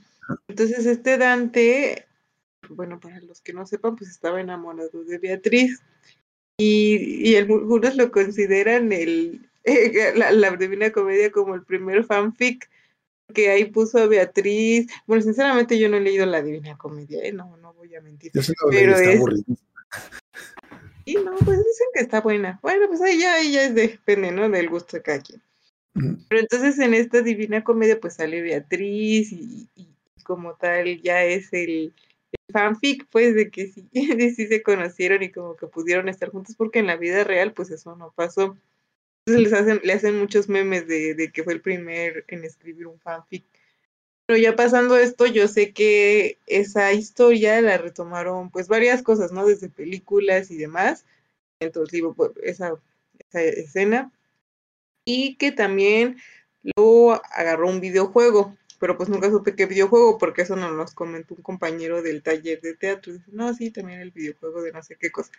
Entonces 0.48 0.86
este 0.86 1.18
Dante, 1.18 2.06
bueno, 2.70 3.00
para 3.00 3.20
los 3.22 3.42
que 3.42 3.54
no 3.54 3.66
sepan, 3.66 3.96
pues 3.96 4.10
estaba 4.10 4.42
enamorado 4.42 5.04
de 5.04 5.18
Beatriz. 5.18 5.82
Y, 6.60 7.30
y 7.30 7.36
algunos 7.36 7.96
lo 7.96 8.12
consideran 8.12 8.92
el, 8.92 9.48
la, 10.16 10.32
la 10.32 10.52
Divina 10.56 10.92
Comedia 10.92 11.32
como 11.32 11.56
el 11.56 11.64
primer 11.64 12.04
fanfic 12.04 12.70
que 13.34 13.50
ahí 13.50 13.66
puso 13.66 14.00
a 14.00 14.08
Beatriz. 14.08 14.88
Bueno, 15.06 15.22
sinceramente 15.22 15.78
yo 15.78 15.90
no 15.90 15.98
he 15.98 16.02
leído 16.02 16.26
la 16.26 16.42
Divina 16.42 16.78
Comedia, 16.78 17.24
¿eh? 17.24 17.32
no, 17.32 17.58
no 17.58 17.74
voy 17.74 17.94
a 17.96 18.02
mentir. 18.02 18.32
Yo 18.34 18.42
Pero 18.70 18.96
es-. 18.96 19.20
Y 21.06 21.16
no, 21.16 21.32
pues 21.38 21.58
dicen 21.58 21.88
que 21.94 22.02
está 22.02 22.20
buena. 22.22 22.60
Bueno, 22.62 22.88
pues 22.88 23.02
ahí 23.02 23.20
ya, 23.20 23.36
ahí 23.36 23.54
ya 23.54 23.64
es 23.64 23.76
depende, 23.76 24.32
¿no? 24.32 24.50
Del 24.50 24.70
gusto 24.70 24.98
de 24.98 25.04
cada 25.04 25.22
quien. 25.22 25.42
Pero 26.28 26.42
entonces 26.42 26.78
en 26.80 26.94
esta 26.94 27.22
Divina 27.22 27.64
Comedia 27.64 28.00
pues 28.00 28.16
sale 28.16 28.42
Beatriz 28.42 29.32
y, 29.32 29.68
y 29.76 29.88
como 30.24 30.56
tal 30.56 31.02
ya 31.02 31.24
es 31.24 31.52
el, 31.54 31.94
el 32.32 32.54
fanfic 32.54 33.08
pues 33.10 33.34
de 33.34 33.50
que 33.50 33.68
sí, 33.68 33.88
de 34.16 34.32
sí 34.32 34.48
se 34.48 34.62
conocieron 34.62 35.24
y 35.24 35.32
como 35.32 35.56
que 35.56 35.68
pudieron 35.68 36.10
estar 36.10 36.30
juntos 36.30 36.56
porque 36.56 36.80
en 36.80 36.88
la 36.88 36.98
vida 36.98 37.24
real 37.24 37.54
pues 37.54 37.72
eso 37.72 37.96
no 37.96 38.12
pasó. 38.12 38.58
Entonces 39.26 39.52
les 39.52 39.54
hacen, 39.60 39.82
le 39.84 39.94
hacen 39.94 40.20
muchos 40.20 40.50
memes 40.50 40.88
de, 40.88 41.14
de 41.14 41.32
que 41.32 41.44
fue 41.44 41.54
el 41.54 41.62
primer 41.62 42.26
en 42.28 42.44
escribir 42.44 42.88
un 42.88 43.00
fanfic. 43.00 43.46
Pero 44.28 44.38
ya 44.40 44.56
pasando 44.58 44.98
esto, 44.98 45.26
yo 45.26 45.48
sé 45.48 45.72
que 45.74 46.38
esa 46.46 46.92
historia 46.94 47.62
la 47.62 47.78
retomaron 47.78 48.52
pues 48.52 48.68
varias 48.68 49.02
cosas, 49.02 49.32
¿no? 49.32 49.46
Desde 49.48 49.70
películas 49.70 50.52
y 50.52 50.58
demás. 50.58 51.06
Entonces 51.62 51.94
digo, 51.94 52.14
pues, 52.14 52.32
esa, 52.44 52.74
esa 53.18 53.42
escena. 53.42 54.12
Y 55.06 55.36
que 55.38 55.54
también 55.54 56.18
luego 56.76 57.22
agarró 57.34 57.70
un 57.70 57.80
videojuego, 57.80 58.58
pero 58.80 58.98
pues 58.98 59.08
nunca 59.08 59.30
supe 59.30 59.56
qué 59.56 59.66
videojuego, 59.66 60.18
porque 60.18 60.42
eso 60.42 60.58
nos 60.58 60.74
lo 60.74 60.86
comentó 60.94 61.34
un 61.34 61.42
compañero 61.42 62.02
del 62.02 62.22
taller 62.22 62.60
de 62.60 62.76
teatro. 62.76 63.14
Dice, 63.14 63.26
no, 63.32 63.54
sí, 63.54 63.72
también 63.72 64.02
el 64.02 64.12
videojuego 64.12 64.62
de 64.62 64.74
no 64.74 64.84
sé 64.84 64.98
qué 65.00 65.10
cosa. 65.10 65.32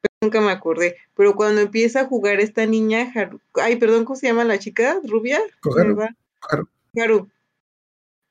Pero 0.00 0.14
nunca 0.22 0.40
me 0.40 0.50
acordé. 0.50 0.96
Pero 1.14 1.34
cuando 1.36 1.60
empieza 1.60 2.00
a 2.00 2.06
jugar 2.06 2.40
esta 2.40 2.64
niña, 2.64 3.12
Haru- 3.14 3.40
ay, 3.54 3.76
perdón, 3.76 4.06
¿cómo 4.06 4.16
se 4.16 4.28
llama 4.28 4.44
la 4.44 4.58
chica? 4.58 4.98
¿Rubia? 5.04 5.40
Haru. 5.78 5.96
Haru. 6.96 7.30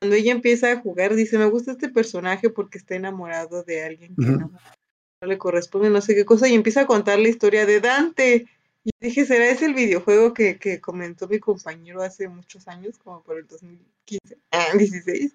Cuando 0.04 0.16
ella 0.16 0.32
empieza 0.32 0.70
a 0.70 0.80
jugar, 0.80 1.14
dice, 1.14 1.38
me 1.38 1.46
gusta 1.46 1.72
este 1.72 1.88
personaje 1.88 2.50
porque 2.50 2.76
está 2.76 2.94
enamorado 2.94 3.62
de 3.62 3.84
alguien 3.84 4.14
que 4.14 4.26
Ujú. 4.26 4.38
no, 4.38 4.50
no 4.50 5.26
le 5.26 5.38
corresponde, 5.38 5.88
no 5.88 6.02
sé 6.02 6.14
qué 6.14 6.26
cosa, 6.26 6.46
y 6.46 6.52
empieza 6.52 6.82
a 6.82 6.86
contar 6.86 7.18
la 7.18 7.28
historia 7.28 7.64
de 7.64 7.80
Dante. 7.80 8.46
Y 8.84 8.90
dije, 9.00 9.24
¿será 9.24 9.48
ese 9.48 9.64
el 9.64 9.72
videojuego 9.72 10.34
que, 10.34 10.58
que 10.58 10.78
comentó 10.78 11.26
mi 11.26 11.38
compañero 11.38 12.02
hace 12.02 12.28
muchos 12.28 12.68
años, 12.68 12.98
como 12.98 13.22
por 13.22 13.38
el 13.38 13.46
2015, 13.46 14.36
ah, 14.50 14.76
16? 14.76 15.32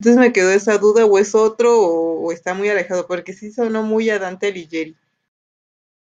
Entonces 0.00 0.20
me 0.20 0.32
quedó 0.32 0.50
esa 0.50 0.76
duda, 0.78 1.06
o 1.06 1.16
es 1.16 1.36
otro, 1.36 1.78
o, 1.78 2.26
o 2.26 2.32
está 2.32 2.52
muy 2.52 2.70
alejado, 2.70 3.06
porque 3.06 3.32
sí 3.32 3.52
sonó 3.52 3.84
muy 3.84 4.10
a 4.10 4.18
Dante 4.18 4.48
Alighieri. 4.48 4.96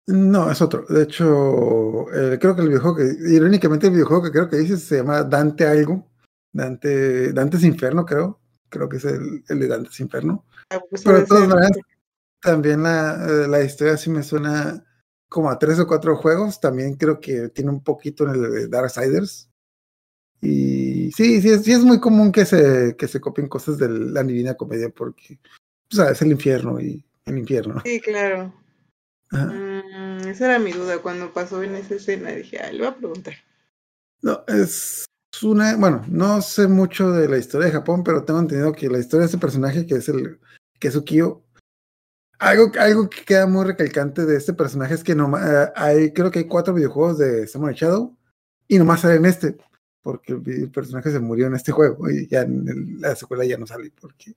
No, 0.07 0.49
es 0.49 0.59
otro. 0.63 0.83
De 0.89 1.03
hecho, 1.03 2.11
eh, 2.11 2.39
creo 2.39 2.55
que 2.55 2.63
el 2.63 2.69
videojuego 2.69 2.97
que, 2.97 3.35
irónicamente, 3.35 3.85
el 3.85 3.93
videojuego 3.93 4.23
que 4.23 4.31
creo 4.31 4.49
que 4.49 4.57
dices 4.57 4.81
se 4.81 4.97
llama 4.97 5.21
Dante 5.21 5.67
algo. 5.67 6.11
Dante, 6.53 7.33
Dante's 7.33 7.63
Inferno, 7.63 8.05
creo. 8.05 8.39
Creo 8.69 8.87
que 8.87 8.97
es 8.97 9.05
el, 9.05 9.43
el 9.49 9.59
de 9.59 9.67
Dante's 9.67 9.99
Inferno. 9.99 10.45
Ah, 10.69 10.79
pues 10.89 11.03
Pero 11.03 11.19
de 11.19 11.25
todas 11.25 11.47
maneras, 11.47 11.71
también 12.39 12.83
la, 12.83 13.25
eh, 13.27 13.47
la 13.47 13.63
historia 13.63 13.97
sí 13.97 14.09
me 14.09 14.23
suena 14.23 14.85
como 15.27 15.49
a 15.49 15.57
tres 15.59 15.79
o 15.79 15.87
cuatro 15.87 16.15
juegos. 16.15 16.61
También 16.61 16.95
creo 16.95 17.19
que 17.19 17.49
tiene 17.49 17.71
un 17.71 17.83
poquito 17.83 18.23
en 18.23 18.35
el 18.35 18.41
de 18.41 18.67
Darksiders. 18.67 19.49
Y 20.41 21.11
sí, 21.11 21.41
sí 21.41 21.49
es, 21.49 21.63
sí 21.63 21.71
es 21.71 21.83
muy 21.83 21.99
común 21.99 22.31
que 22.31 22.45
se, 22.45 22.95
que 22.97 23.07
se 23.07 23.19
copien 23.21 23.47
cosas 23.47 23.77
de 23.77 23.89
la 23.89 24.23
Divina 24.23 24.55
Comedia 24.55 24.89
porque, 24.89 25.39
o 25.91 25.95
sea, 25.95 26.09
es 26.09 26.21
el 26.21 26.31
infierno 26.31 26.79
y 26.79 27.03
el 27.25 27.37
infierno. 27.37 27.81
Sí, 27.85 27.99
claro. 28.01 28.53
Mm, 29.31 30.27
esa 30.27 30.45
era 30.45 30.59
mi 30.59 30.71
duda 30.73 30.99
cuando 30.99 31.31
pasó 31.31 31.63
en 31.63 31.75
esa 31.75 31.95
escena. 31.95 32.31
Dije, 32.31 32.59
ah, 32.59 32.71
le 32.71 32.79
voy 32.79 32.87
a 32.87 32.97
preguntar. 32.97 33.35
No, 34.21 34.43
es 34.47 35.05
una, 35.41 35.75
bueno, 35.77 36.03
no 36.07 36.41
sé 36.41 36.67
mucho 36.67 37.11
de 37.11 37.27
la 37.27 37.37
historia 37.37 37.67
de 37.67 37.73
Japón, 37.73 38.03
pero 38.03 38.23
tengo 38.23 38.39
entendido 38.39 38.73
que 38.73 38.89
la 38.89 38.99
historia 38.99 39.21
de 39.21 39.29
ese 39.29 39.39
personaje 39.39 39.87
que 39.87 39.95
es 39.95 40.09
el, 40.09 40.39
que 40.79 40.89
es 40.89 40.95
Ukio, 40.95 41.43
algo, 42.37 42.71
algo 42.77 43.09
que 43.09 43.23
queda 43.23 43.47
muy 43.47 43.65
recalcante 43.65 44.25
de 44.25 44.35
este 44.35 44.53
personaje 44.53 44.93
es 44.93 45.03
que 45.03 45.15
no, 45.15 45.31
hay, 45.75 46.11
creo 46.11 46.29
que 46.29 46.39
hay 46.39 46.47
cuatro 46.47 46.73
videojuegos 46.73 47.17
de 47.17 47.47
Samurai 47.47 47.73
Shadow 47.73 48.15
y 48.67 48.77
nomás 48.77 49.01
sale 49.01 49.15
en 49.15 49.25
este, 49.25 49.57
porque 50.01 50.33
el, 50.33 50.69
personaje 50.69 51.09
se 51.09 51.19
murió 51.19 51.47
en 51.47 51.55
este 51.55 51.71
juego 51.71 52.09
y 52.09 52.27
ya 52.27 52.41
en 52.41 52.99
la 52.99 53.15
secuela 53.15 53.45
ya 53.45 53.57
no 53.57 53.65
sale 53.65 53.91
porque, 53.99 54.35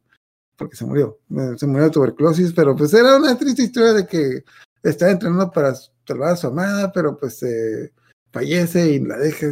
porque 0.56 0.76
se 0.76 0.86
murió, 0.86 1.18
Eh, 1.30 1.54
se 1.58 1.66
murió 1.66 1.84
de 1.84 1.90
tuberculosis, 1.90 2.52
pero 2.52 2.76
pues 2.76 2.94
era 2.94 3.16
una 3.16 3.36
triste 3.36 3.62
historia 3.62 3.92
de 3.92 4.06
que 4.06 4.44
estaba 4.82 5.10
entrenando 5.10 5.50
para 5.50 5.74
salvar 6.06 6.32
a 6.32 6.36
su 6.36 6.46
amada, 6.46 6.92
pero 6.92 7.16
pues 7.16 7.42
eh, 7.42 7.92
fallece 8.36 8.92
y 8.92 9.00
la 9.00 9.16
deja. 9.16 9.46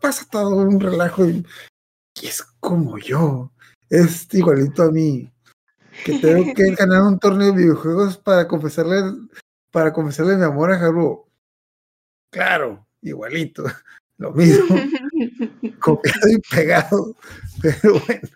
Pasa 0.00 0.26
todo 0.30 0.56
un 0.56 0.78
relajo 0.78 1.24
y, 1.26 1.44
y 2.20 2.26
es 2.26 2.42
como 2.60 2.98
yo. 2.98 3.50
Es 3.88 4.28
igualito 4.32 4.82
a 4.82 4.92
mí. 4.92 5.32
Que 6.04 6.18
tengo 6.18 6.52
que 6.54 6.70
ganar 6.78 7.02
un 7.02 7.18
torneo 7.18 7.52
de 7.52 7.58
videojuegos 7.58 8.18
para 8.18 8.46
confesarle, 8.46 9.02
para 9.70 9.92
confesarle 9.92 10.36
mi 10.36 10.44
amor 10.44 10.70
a 10.70 10.76
Haru. 10.76 11.26
Claro, 12.30 12.86
igualito. 13.00 13.64
Lo 14.18 14.32
mismo, 14.32 14.76
copiado 15.80 16.28
y 16.28 16.38
pegado. 16.54 17.16
Pero 17.62 18.00
bueno. 18.06 18.28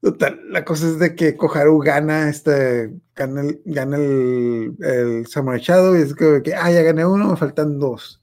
Total, 0.00 0.40
la 0.48 0.64
cosa 0.64 0.88
es 0.88 0.98
de 0.98 1.14
que 1.14 1.36
Koharu 1.36 1.78
gana 1.80 2.30
este, 2.30 2.94
gana 3.18 3.40
el, 3.40 3.60
gana 3.64 3.96
el, 3.96 4.76
el 4.80 5.26
Samurai 5.26 5.60
Shadow 5.60 5.96
y 5.96 6.02
es 6.02 6.14
que, 6.14 6.54
ah, 6.54 6.70
ya 6.70 6.82
gané 6.82 7.04
uno, 7.04 7.28
me 7.28 7.36
faltan 7.36 7.78
dos. 7.80 8.22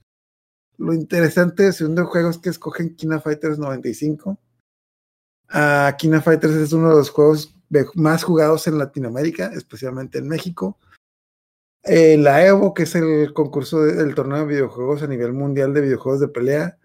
Lo 0.78 0.94
interesante 0.94 1.64
del 1.64 1.72
segundo 1.74 2.06
juego 2.06 2.30
es 2.30 2.38
que 2.38 2.48
escogen 2.48 2.96
Kina 2.96 3.20
Fighters 3.20 3.58
95. 3.58 4.38
Ah, 5.48 5.94
Kina 5.98 6.20
Fighters 6.22 6.54
es 6.54 6.72
uno 6.72 6.88
de 6.90 6.96
los 6.96 7.10
juegos 7.10 7.54
más 7.94 8.24
jugados 8.24 8.66
en 8.66 8.78
Latinoamérica, 8.78 9.46
especialmente 9.52 10.18
en 10.18 10.28
México. 10.28 10.78
Eh, 11.84 12.16
la 12.16 12.44
Evo, 12.44 12.74
que 12.74 12.84
es 12.84 12.94
el 12.94 13.32
concurso 13.32 13.82
de- 13.82 13.94
del 13.94 14.14
torneo 14.14 14.38
de 14.38 14.46
videojuegos 14.46 15.02
a 15.02 15.06
nivel 15.06 15.32
mundial 15.32 15.72
de 15.74 15.82
videojuegos 15.82 16.20
de 16.20 16.28
pelea, 16.28 16.78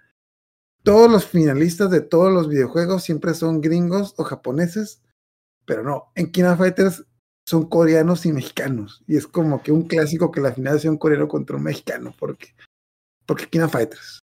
todos 0.84 1.10
los 1.12 1.26
finalistas 1.26 1.89
de 1.91 2.02
todos 2.02 2.32
los 2.34 2.47
videojuegos 2.50 3.04
siempre 3.04 3.34
son 3.34 3.62
gringos 3.62 4.13
o 4.17 4.24
japoneses, 4.24 5.02
pero 5.65 5.84
no, 5.84 6.12
en 6.15 6.32
Kina 6.32 6.56
Fighters 6.58 7.06
son 7.52 7.68
coreanos 7.68 8.26
y 8.26 8.32
mexicanos. 8.32 9.04
Y 9.08 9.18
es 9.18 9.28
como 9.28 9.62
que 9.62 9.74
un 9.74 9.84
clásico 9.84 10.32
que 10.32 10.40
la 10.40 10.54
final 10.54 10.80
sea 10.80 10.90
un 10.90 10.98
coreano 10.98 11.28
contra 11.28 11.58
un 11.58 11.64
mexicano, 11.64 12.16
porque, 12.18 12.56
porque 13.26 13.48
Kina 13.48 13.68
Fighters. 13.68 14.20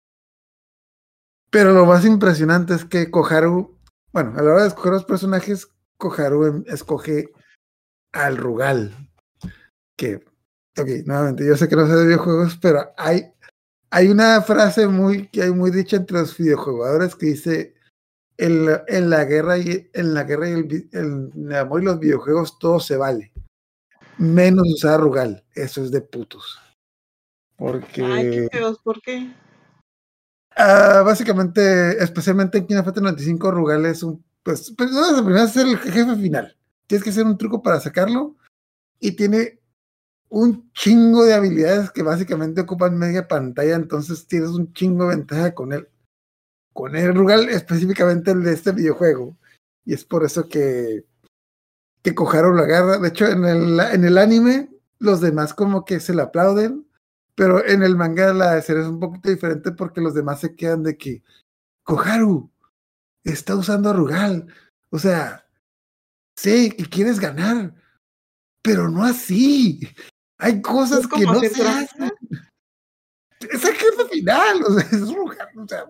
Pero 1.51 1.73
lo 1.73 1.85
más 1.85 2.05
impresionante 2.05 2.73
es 2.73 2.85
que 2.85 3.11
Koharu, 3.11 3.77
bueno, 4.13 4.33
a 4.37 4.41
la 4.41 4.53
hora 4.53 4.61
de 4.63 4.69
escoger 4.69 4.93
los 4.93 5.03
personajes, 5.03 5.67
Koharu 5.97 6.45
em- 6.45 6.63
escoge 6.67 7.31
al 8.13 8.37
Rugal. 8.37 8.95
Que, 9.97 10.15
ok, 10.79 11.05
nuevamente, 11.05 11.45
yo 11.45 11.57
sé 11.57 11.67
que 11.67 11.75
no 11.75 11.85
sé 11.85 11.95
de 11.95 12.05
videojuegos, 12.05 12.57
pero 12.61 12.93
hay 12.97 13.33
hay 13.89 14.09
una 14.09 14.41
frase 14.41 14.87
muy 14.87 15.27
que 15.29 15.43
hay 15.43 15.51
muy 15.51 15.71
dicha 15.71 15.97
entre 15.97 16.19
los 16.19 16.37
videojugadores 16.37 17.15
que 17.15 17.27
dice 17.27 17.76
en 18.37 18.65
la, 18.65 18.83
en 18.87 19.09
la 19.09 19.25
guerra 19.25 19.57
y 19.57 19.89
en 19.93 20.13
la 20.13 20.23
guerra 20.23 20.49
y 20.49 20.53
el, 20.53 20.89
en 20.93 21.31
el 21.35 21.55
amor 21.55 21.81
y 21.81 21.85
los 21.85 21.99
videojuegos 21.99 22.59
todo 22.59 22.79
se 22.79 22.97
vale 22.97 23.31
menos 24.17 24.67
usar 24.73 24.99
Rugal 24.99 25.43
eso 25.55 25.83
es 25.83 25.91
de 25.91 26.01
putos 26.01 26.59
porque 27.55 28.03
Ay, 28.03 28.29
qué 28.29 28.47
feos, 28.51 28.79
¿por 28.79 29.01
qué? 29.01 29.31
ah, 30.55 31.03
básicamente 31.05 32.01
especialmente 32.03 32.57
en 32.57 32.67
Final 32.67 32.83
Fantasy 32.83 33.01
95 33.01 33.51
Rugal 33.51 33.85
es 33.85 34.03
un 34.03 34.23
pues, 34.43 34.73
pues 34.77 34.91
no, 34.91 35.23
primera 35.23 35.45
es 35.45 35.57
el 35.57 35.77
jefe 35.77 36.15
final 36.15 36.55
tienes 36.87 37.03
que 37.03 37.09
hacer 37.09 37.25
un 37.25 37.37
truco 37.37 37.61
para 37.61 37.79
sacarlo 37.79 38.35
y 38.99 39.11
tiene 39.11 39.59
un 40.29 40.71
chingo 40.73 41.23
de 41.23 41.33
habilidades 41.33 41.91
que 41.91 42.03
básicamente 42.03 42.61
ocupan 42.61 42.97
media 42.97 43.27
pantalla, 43.27 43.75
entonces 43.75 44.27
tienes 44.27 44.49
un 44.49 44.73
chingo 44.73 45.07
de 45.07 45.15
ventaja 45.15 45.53
con 45.53 45.73
él. 45.73 45.87
Con 46.77 46.95
el 46.95 47.15
Rugal, 47.15 47.49
específicamente 47.49 48.29
el 48.29 48.43
de 48.43 48.53
este 48.53 48.71
videojuego. 48.71 49.35
Y 49.83 49.95
es 49.95 50.05
por 50.05 50.23
eso 50.23 50.47
que, 50.47 51.05
que 52.03 52.13
Koharu 52.13 52.53
lo 52.53 52.61
agarra. 52.61 52.99
De 52.99 53.07
hecho, 53.07 53.25
en 53.25 53.45
el, 53.45 53.79
en 53.79 54.05
el 54.05 54.15
anime, 54.19 54.69
los 54.99 55.19
demás 55.19 55.55
como 55.55 55.85
que 55.85 55.99
se 55.99 56.13
le 56.13 56.21
aplauden, 56.21 56.87
pero 57.33 57.65
en 57.65 57.81
el 57.81 57.95
manga 57.95 58.31
la 58.31 58.61
serie 58.61 58.83
es 58.83 58.87
un 58.89 58.99
poquito 58.99 59.27
diferente 59.27 59.71
porque 59.71 60.01
los 60.01 60.13
demás 60.13 60.39
se 60.39 60.55
quedan 60.55 60.83
de 60.83 60.99
que 60.99 61.23
Koharu 61.81 62.51
está 63.23 63.55
usando 63.55 63.89
a 63.89 63.93
Rugal. 63.93 64.45
O 64.91 64.99
sea, 64.99 65.47
sé 66.35 66.75
que 66.77 66.85
quieres 66.85 67.19
ganar, 67.19 67.73
pero 68.61 68.87
no 68.87 69.03
así. 69.03 69.79
Hay 70.37 70.61
cosas 70.61 71.07
que 71.07 71.23
no 71.23 71.39
se 71.39 71.49
trampa. 71.49 71.81
hacen. 71.81 72.11
O 74.67 74.73
sea, 74.73 74.81
es 74.91 75.13
Rugal, 75.13 75.47
o 75.57 75.67
sea, 75.67 75.85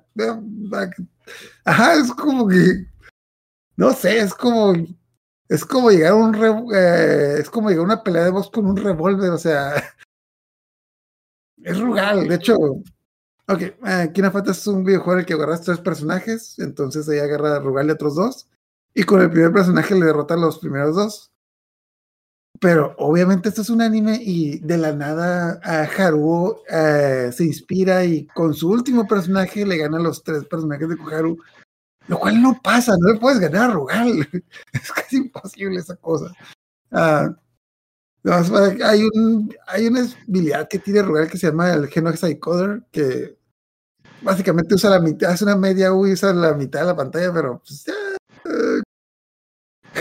ajá, 1.65 1.93
es 1.95 2.11
como 2.13 2.47
que, 2.47 2.85
no 3.75 3.91
sé, 3.93 4.19
es 4.19 4.33
como, 4.33 4.73
es 5.49 5.65
como 5.65 5.91
llegar 5.91 6.11
a 6.13 6.15
un, 6.15 6.33
re- 6.33 6.65
eh, 6.75 7.39
es 7.39 7.49
como 7.49 7.69
llegar 7.69 7.81
a 7.83 7.85
una 7.85 8.03
pelea 8.03 8.23
de 8.25 8.31
voz 8.31 8.49
con 8.49 8.65
un 8.67 8.77
revólver, 8.77 9.31
o 9.31 9.37
sea, 9.37 9.75
es 11.63 11.79
Rugal, 11.79 12.27
de 12.27 12.35
hecho, 12.35 12.55
ok, 12.57 13.61
uh, 13.81 14.11
Kina 14.13 14.31
Fighters 14.31 14.59
es 14.59 14.67
un 14.67 14.83
videojuego 14.83 15.13
en 15.13 15.19
el 15.19 15.25
que 15.25 15.33
agarras 15.33 15.61
tres 15.61 15.79
personajes, 15.79 16.57
entonces 16.59 17.07
ahí 17.09 17.19
agarra 17.19 17.55
a 17.57 17.59
Rugal 17.59 17.87
y 17.87 17.91
otros 17.91 18.15
dos, 18.15 18.49
y 18.93 19.03
con 19.03 19.21
el 19.21 19.29
primer 19.31 19.51
personaje 19.53 19.95
le 19.95 20.05
derrota 20.05 20.33
a 20.33 20.37
los 20.37 20.59
primeros 20.59 20.95
dos. 20.95 21.31
Pero 22.59 22.95
obviamente 22.97 23.49
esto 23.49 23.61
es 23.61 23.69
un 23.69 23.81
anime 23.81 24.19
y 24.21 24.59
de 24.59 24.77
la 24.77 24.93
nada 24.93 25.59
a 25.63 25.83
Haruo 25.83 26.63
eh, 26.69 27.31
se 27.33 27.45
inspira 27.45 28.03
y 28.05 28.25
con 28.27 28.53
su 28.53 28.69
último 28.69 29.07
personaje 29.07 29.65
le 29.65 29.77
gana 29.77 29.97
a 29.97 30.01
los 30.01 30.23
tres 30.23 30.45
personajes 30.45 30.89
de 30.89 30.97
Koharu, 30.97 31.37
lo 32.07 32.19
cual 32.19 32.41
no 32.41 32.59
pasa, 32.61 32.95
no 32.99 33.13
le 33.13 33.19
puedes 33.19 33.39
ganar 33.39 33.69
a 33.69 33.73
Rugal. 33.73 34.27
Es 34.73 34.91
casi 34.91 35.17
imposible 35.17 35.79
esa 35.79 35.95
cosa. 35.97 36.31
Ah, 36.91 37.35
hay, 38.83 39.03
un, 39.13 39.53
hay 39.67 39.87
una 39.87 40.07
habilidad 40.27 40.67
que 40.67 40.79
tiene 40.79 41.01
Rugal 41.01 41.29
que 41.29 41.37
se 41.37 41.47
llama 41.47 41.73
el 41.73 41.87
Genoxicoder, 41.87 42.83
que 42.91 43.37
básicamente 44.21 44.75
usa 44.75 44.89
la 44.89 44.99
mitad, 44.99 45.31
hace 45.31 45.43
una 45.43 45.55
media 45.55 45.93
U 45.93 46.11
usa 46.11 46.33
la 46.33 46.53
mitad 46.53 46.81
de 46.81 46.85
la 46.87 46.95
pantalla, 46.95 47.31
pero 47.33 47.59
pues, 47.59 47.85
ya, 47.85 47.93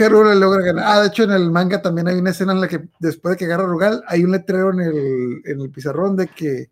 Haru 0.05 0.25
le 0.25 0.35
logra 0.35 0.63
ganar. 0.63 0.85
Ah, 0.87 1.01
de 1.01 1.09
hecho, 1.09 1.25
en 1.25 1.33
el 1.33 1.51
manga 1.51 1.83
también 1.83 2.09
hay 2.09 2.19
una 2.19 2.31
escena 2.31 2.53
en 2.53 2.61
la 2.61 2.69
que 2.69 2.89
después 3.01 3.33
de 3.33 3.39
que 3.39 3.45
agarra 3.47 3.65
a 3.65 3.67
Rugal, 3.67 4.05
hay 4.07 4.25
un 4.25 4.33
letrero 4.33 4.73
en 4.73 4.81
el, 4.81 5.43
en 5.45 5.61
el 5.61 5.71
pizarrón 5.71 6.17
de 6.17 6.29
que 6.29 6.71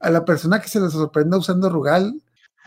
a 0.00 0.10
la 0.10 0.24
persona 0.24 0.60
que 0.60 0.68
se 0.68 0.80
le 0.80 0.90
sorprenda 0.90 1.38
usando 1.38 1.70
Rugal 1.70 2.20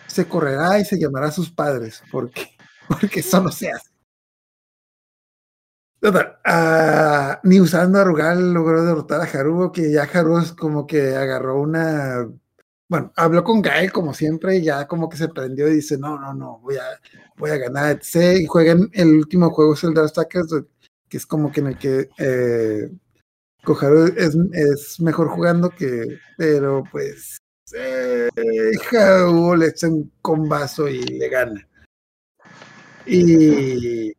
se 0.07 0.27
correrá 0.27 0.79
y 0.79 0.85
se 0.85 0.99
llamará 0.99 1.27
a 1.27 1.31
sus 1.31 1.51
padres, 1.51 2.01
porque, 2.11 2.49
porque 2.87 3.19
eso 3.19 3.41
no 3.41 3.51
se 3.51 3.71
hace. 3.71 3.95
Uh, 6.01 7.39
ni 7.43 7.59
usando 7.59 7.99
a 7.99 8.03
Rugal 8.03 8.53
logró 8.53 8.85
derrotar 8.85 9.21
a 9.21 9.23
Haruo, 9.23 9.71
que 9.71 9.91
ya 9.91 10.03
Haruo 10.03 10.39
es 10.39 10.51
como 10.51 10.85
que 10.85 11.15
agarró 11.15 11.59
una. 11.59 12.27
Bueno, 12.87 13.11
habló 13.15 13.43
con 13.43 13.61
Gael 13.61 13.91
como 13.91 14.13
siempre 14.13 14.57
y 14.57 14.63
ya 14.63 14.87
como 14.87 15.09
que 15.09 15.17
se 15.17 15.29
prendió 15.29 15.67
y 15.67 15.75
dice: 15.75 15.97
No, 15.97 16.19
no, 16.19 16.33
no, 16.33 16.59
voy 16.59 16.75
a, 16.77 16.83
voy 17.37 17.51
a 17.51 17.57
ganar, 17.57 17.91
etc. 17.99 18.39
Y 18.39 18.45
juegan 18.45 18.89
el 18.93 19.15
último 19.15 19.49
juego, 19.51 19.73
es 19.73 19.83
el 19.83 19.93
de 19.93 20.65
que 21.09 21.17
es 21.17 21.25
como 21.25 21.51
que 21.51 21.61
en 21.61 21.67
el 21.67 21.77
que 21.77 22.09
eh, 22.17 22.91
es, 24.17 24.37
es 24.53 24.99
mejor 24.99 25.29
jugando 25.29 25.69
que. 25.69 26.19
Pero 26.37 26.83
pues. 26.91 27.37
Eh, 27.75 28.29
Haruo 28.91 29.55
le 29.55 29.67
echa 29.67 29.87
un 29.87 30.11
combazo 30.21 30.87
y 30.87 31.01
le 31.03 31.29
gana. 31.29 31.67
Y 33.07 34.13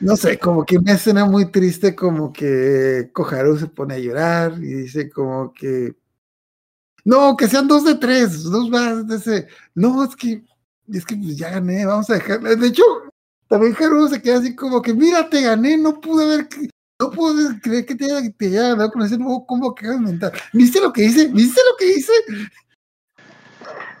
no 0.00 0.16
sé, 0.16 0.38
como 0.38 0.64
que 0.64 0.78
una 0.78 0.94
escena 0.94 1.24
muy 1.26 1.50
triste, 1.50 1.94
como 1.94 2.32
que 2.32 3.10
Koharu 3.12 3.56
se 3.56 3.68
pone 3.68 3.94
a 3.94 3.98
llorar 3.98 4.54
y 4.58 4.74
dice 4.74 5.08
como 5.08 5.52
que 5.54 5.94
no, 7.04 7.36
que 7.36 7.48
sean 7.48 7.66
dos 7.66 7.84
de 7.84 7.96
tres, 7.96 8.44
dos 8.44 8.68
más 8.70 9.06
de 9.06 9.16
ese. 9.16 9.48
No, 9.74 10.04
es 10.04 10.14
que, 10.14 10.42
es 10.92 11.04
que 11.04 11.16
pues 11.16 11.36
ya 11.36 11.50
gané, 11.50 11.84
vamos 11.84 12.08
a 12.10 12.14
dejar. 12.14 12.40
De 12.40 12.66
hecho, 12.66 12.82
también 13.48 13.76
Haru 13.78 14.08
se 14.08 14.22
queda 14.22 14.38
así 14.38 14.54
como 14.54 14.80
que, 14.80 14.94
mira, 14.94 15.28
te 15.28 15.42
gané, 15.42 15.76
no 15.76 16.00
pude 16.00 16.26
ver, 16.26 16.48
no 17.00 17.10
pude 17.10 17.60
creer 17.60 17.84
que 17.84 17.94
te 17.94 18.06
te 18.06 18.46
haya 18.46 18.68
ganado 18.68 18.92
con 18.92 19.02
ese 19.02 19.18
nuevo 19.18 19.46
combo 19.46 19.74
que 19.74 19.88
mental. 19.88 20.32
¿Viste 20.52 20.80
lo 20.80 20.92
que 20.92 21.04
hice? 21.04 21.28
¿Viste 21.28 21.60
lo 21.70 21.76
que 21.76 21.92
hice? 21.92 22.12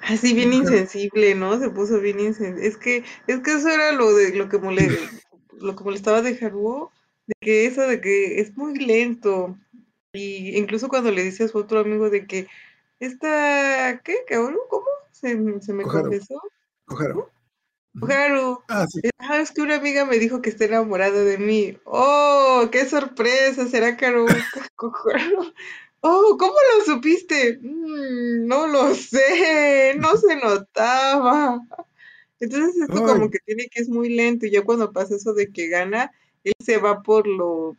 Así 0.02 0.34
bien 0.34 0.52
insensible, 0.52 1.34
¿no? 1.34 1.58
Se 1.58 1.70
puso 1.70 2.00
bien 2.00 2.20
insensible. 2.20 2.66
Es 2.66 2.76
que, 2.76 3.04
es 3.26 3.40
que 3.40 3.54
eso 3.54 3.68
era 3.68 3.92
lo 3.92 4.14
de 4.14 4.34
lo 4.34 4.48
que 4.48 4.58
lo 5.58 5.76
que 5.76 5.84
molestaba 5.84 6.22
de 6.22 6.38
Haruo, 6.40 6.90
de 7.26 7.34
que 7.40 7.66
eso 7.66 7.82
de 7.82 8.00
que 8.00 8.40
es 8.40 8.56
muy 8.56 8.78
lento. 8.78 9.56
Y 10.12 10.56
incluso 10.56 10.88
cuando 10.88 11.10
le 11.10 11.24
dice 11.24 11.44
a 11.44 11.48
su 11.48 11.58
otro 11.58 11.80
amigo 11.80 12.10
de 12.10 12.26
que 12.26 12.48
esta, 13.06 14.00
¿qué? 14.04 14.24
¿Cómo? 14.28 14.86
Se, 15.10 15.60
se 15.60 15.72
me 15.72 15.82
confesó. 15.82 16.40
Koharu. 16.84 17.28
Koharu. 17.98 18.62
Ah, 18.68 18.86
sí. 18.88 19.00
Ah, 19.18 19.40
es 19.40 19.50
que 19.50 19.62
una 19.62 19.76
amiga 19.76 20.04
me 20.04 20.18
dijo 20.18 20.40
que 20.40 20.50
está 20.50 20.64
enamorada 20.66 21.24
de 21.24 21.38
mí. 21.38 21.78
¡Oh, 21.84 22.68
qué 22.70 22.86
sorpresa! 22.86 23.66
¿Será 23.66 23.96
Karu? 23.96 24.26
Koharu? 24.76 25.52
¡Oh, 26.00 26.36
cómo 26.38 26.54
lo 26.54 26.84
supiste! 26.84 27.58
Mm, 27.60 28.46
no 28.46 28.66
lo 28.68 28.94
sé, 28.94 29.94
no 29.98 30.16
se 30.16 30.36
notaba. 30.36 31.60
Entonces 32.40 32.82
esto 32.82 33.04
como 33.04 33.30
que 33.30 33.38
tiene 33.40 33.68
que 33.68 33.82
es 33.82 33.88
muy 33.88 34.08
lento 34.10 34.46
y 34.46 34.50
ya 34.50 34.62
cuando 34.62 34.92
pasa 34.92 35.16
eso 35.16 35.32
de 35.32 35.52
que 35.52 35.68
gana, 35.68 36.12
él 36.42 36.54
se 36.58 36.78
va 36.78 37.02
por 37.02 37.26
lo, 37.28 37.76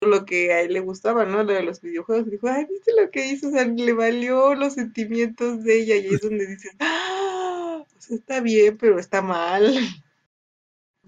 lo 0.00 0.24
que 0.24 0.52
a 0.52 0.60
él 0.60 0.72
le 0.72 0.80
gustaba, 0.80 1.24
¿no? 1.24 1.42
Lo 1.42 1.52
de 1.52 1.62
los 1.62 1.80
videojuegos. 1.80 2.30
Dijo, 2.30 2.48
ay, 2.48 2.66
¿viste 2.70 2.92
lo 3.00 3.10
que 3.10 3.26
hizo? 3.26 3.48
O 3.48 3.50
sea, 3.50 3.64
le 3.64 3.92
valió 3.92 4.54
los 4.54 4.74
sentimientos 4.74 5.62
de 5.64 5.80
ella 5.80 5.96
y 5.96 6.14
es 6.14 6.20
donde 6.22 6.46
dices, 6.46 6.72
ah, 6.80 7.84
pues 7.92 8.10
está 8.10 8.40
bien, 8.40 8.76
pero 8.76 8.98
está 8.98 9.22
mal. 9.22 9.74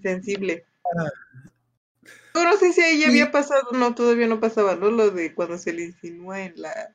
Sensible. 0.01 0.65
no 2.35 2.57
sé 2.57 2.71
si 2.71 2.81
a 2.81 2.89
ella 2.91 3.07
había 3.07 3.31
pasado, 3.31 3.71
no, 3.71 3.95
todavía 3.95 4.27
no 4.27 4.39
pasaba, 4.39 4.75
¿no? 4.75 4.91
Lo 4.91 5.09
de 5.09 5.33
cuando 5.33 5.57
se 5.57 5.73
le 5.73 5.85
insinúa 5.85 6.41
en 6.41 6.61
la, 6.61 6.93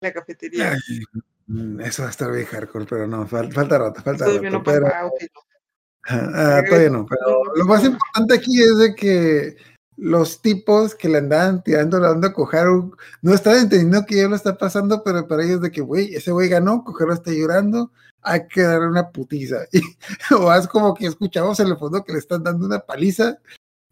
la 0.00 0.12
cafetería. 0.12 0.76
Mm, 1.46 1.80
eso 1.80 2.02
va 2.02 2.08
a 2.08 2.10
estar 2.10 2.30
bien 2.30 2.44
hardcore, 2.44 2.84
pero 2.84 3.06
no, 3.06 3.26
falta, 3.26 3.54
falta 3.54 3.78
rato, 3.78 4.02
falta 4.02 4.26
todavía 4.26 4.50
rato. 4.50 4.58
No 4.58 4.64
pero, 4.64 4.86
ah, 4.86 5.06
okay, 5.06 5.28
no. 5.32 5.40
ah, 6.08 6.62
todavía 6.68 6.90
no, 6.90 7.06
pero 7.06 7.54
lo 7.54 7.64
más 7.64 7.84
importante 7.84 8.34
aquí 8.34 8.60
es 8.60 8.76
de 8.76 8.94
que 8.94 9.56
los 9.96 10.42
tipos 10.42 10.94
que 10.94 11.08
le 11.08 11.18
andaban 11.18 11.62
tirando 11.62 11.98
la 11.98 12.10
onda 12.10 12.28
a 12.28 12.32
Koharu 12.32 12.96
no 13.22 13.34
estaban 13.34 13.60
entendiendo 13.60 14.04
que 14.04 14.16
ya 14.16 14.28
lo 14.28 14.36
está 14.36 14.56
pasando, 14.58 15.02
pero 15.02 15.26
para 15.26 15.44
ellos 15.44 15.60
de 15.62 15.70
que, 15.70 15.80
güey, 15.80 16.14
ese 16.14 16.32
güey 16.32 16.48
ganó, 16.48 16.84
Koharu 16.84 17.12
está 17.12 17.32
llorando, 17.32 17.90
hay 18.22 18.46
que 18.48 18.62
darle 18.62 18.88
una 18.88 19.10
putiza. 19.10 19.66
O 20.38 20.52
es 20.52 20.66
como 20.68 20.94
que 20.94 21.06
escuchamos 21.06 21.58
en 21.60 21.68
el 21.68 21.76
fondo 21.76 22.04
que 22.04 22.12
le 22.12 22.18
están 22.18 22.42
dando 22.42 22.66
una 22.66 22.80
paliza 22.80 23.38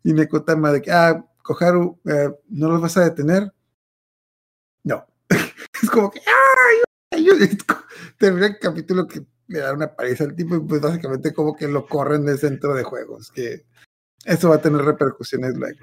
y 0.02 0.12
más 0.12 0.72
de 0.72 0.82
que, 0.82 0.92
ah, 0.92 1.24
Koharu, 1.42 1.98
eh, 2.04 2.30
¿no 2.48 2.68
los 2.68 2.80
vas 2.80 2.96
a 2.96 3.04
detener? 3.04 3.52
No. 4.82 5.06
es 5.82 5.90
como 5.90 6.10
que, 6.10 6.20
¡ay! 6.20 6.82
termina 8.18 8.46
el 8.46 8.58
capítulo 8.58 9.06
que 9.06 9.24
le 9.48 9.58
da 9.60 9.72
una 9.72 9.94
paliza 9.94 10.24
al 10.24 10.34
tipo 10.34 10.56
y 10.56 10.60
pues 10.60 10.80
básicamente 10.80 11.32
como 11.32 11.56
que 11.56 11.68
lo 11.68 11.86
corren 11.86 12.24
del 12.24 12.38
centro 12.38 12.74
de 12.74 12.82
juegos, 12.82 13.30
que 13.30 13.64
eso 14.24 14.48
va 14.50 14.56
a 14.56 14.60
tener 14.60 14.82
repercusiones 14.82 15.54
luego. 15.56 15.78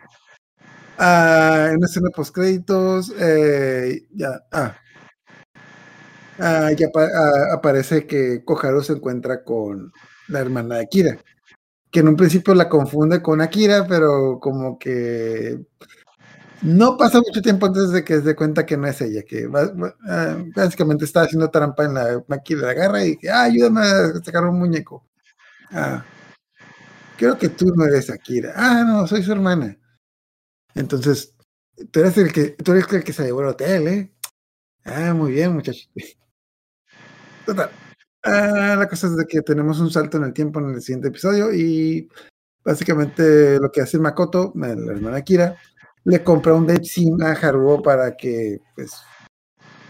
Ah, 0.98 1.68
en 1.70 1.78
una 1.78 1.88
escena 1.88 2.10
post 2.16 2.34
créditos, 2.34 3.14
eh, 3.20 4.04
ya, 4.12 4.40
ah, 4.52 4.76
ah, 6.40 6.72
ya 6.78 6.88
ah, 6.96 7.54
aparece 7.54 8.06
que 8.06 8.44
Koharu 8.46 8.84
se 8.84 8.94
encuentra 8.94 9.44
con 9.44 9.92
la 10.28 10.40
hermana 10.40 10.76
de 10.76 10.82
Akira, 10.82 11.18
que 11.92 12.02
en 12.02 12.10
un 12.10 12.16
principio 12.16 12.54
la 12.54 12.70
confunde 12.70 13.22
con 13.22 13.42
Akira, 13.42 13.88
pero 13.88 14.40
como 14.40 14.78
que 14.78 15.60
no 16.62 16.96
pasa 16.98 17.18
mucho 17.20 17.42
tiempo 17.42 17.66
antes 17.66 17.90
de 17.90 18.04
que 18.04 18.16
se 18.16 18.22
dé 18.22 18.36
cuenta 18.36 18.66
que 18.66 18.78
no 18.78 18.86
es 18.88 19.02
ella, 19.02 19.24
que 19.24 19.48
uh, 19.48 20.52
básicamente 20.56 21.06
está 21.06 21.24
haciendo 21.24 21.50
trampa 21.50 21.86
en 21.86 21.96
la 21.96 22.24
máquina 22.28 22.62
de 22.62 22.70
agarra 22.72 23.04
y 23.04 23.18
que, 23.18 23.30
ah, 23.30 23.44
ayúdame 23.44 23.82
a 23.82 24.14
sacar 24.24 24.46
un 24.46 24.60
muñeco. 24.60 25.04
Ah, 25.72 26.04
creo 27.22 27.38
que 27.38 27.50
tú 27.50 27.72
no 27.76 27.86
eres 27.86 28.10
Akira. 28.10 28.52
Ah, 28.56 28.84
no, 28.84 29.06
soy 29.06 29.22
su 29.22 29.32
hermana. 29.32 29.78
Entonces, 30.74 31.36
tú 31.92 32.00
eres 32.00 32.18
el 32.18 32.34
que, 32.34 32.52
tú 32.52 32.72
eres 32.72 32.92
el 32.92 33.04
que 33.04 33.14
se 33.14 33.26
llevó 33.26 33.42
al 33.42 33.50
hotel, 33.50 33.88
¿eh? 33.88 34.12
Ah, 34.86 35.14
muy 35.14 35.34
bien, 35.34 35.54
muchachos. 35.54 35.92
Total. 37.46 37.70
Ah, 38.24 38.76
la 38.76 38.88
cosa 38.90 39.06
es 39.06 39.16
de 39.18 39.28
que 39.28 39.44
tenemos 39.44 39.80
un 39.80 39.92
salto 39.92 40.18
en 40.18 40.24
el 40.24 40.34
tiempo 40.34 40.60
en 40.60 40.72
el 40.72 40.82
siguiente 40.82 41.10
episodio 41.10 41.54
y 41.54 42.10
básicamente 42.66 43.60
lo 43.60 43.72
que 43.72 43.82
hace 43.82 44.00
Makoto, 44.00 44.52
la 44.56 44.70
hermana 44.70 45.18
Akira, 45.18 45.56
le 46.06 46.24
compra 46.24 46.56
un 46.56 46.66
date 46.66 46.86
sim 46.86 47.22
a 47.22 47.34
Haruo 47.34 47.84
para 47.84 48.18
que 48.18 48.62
pues 48.74 48.94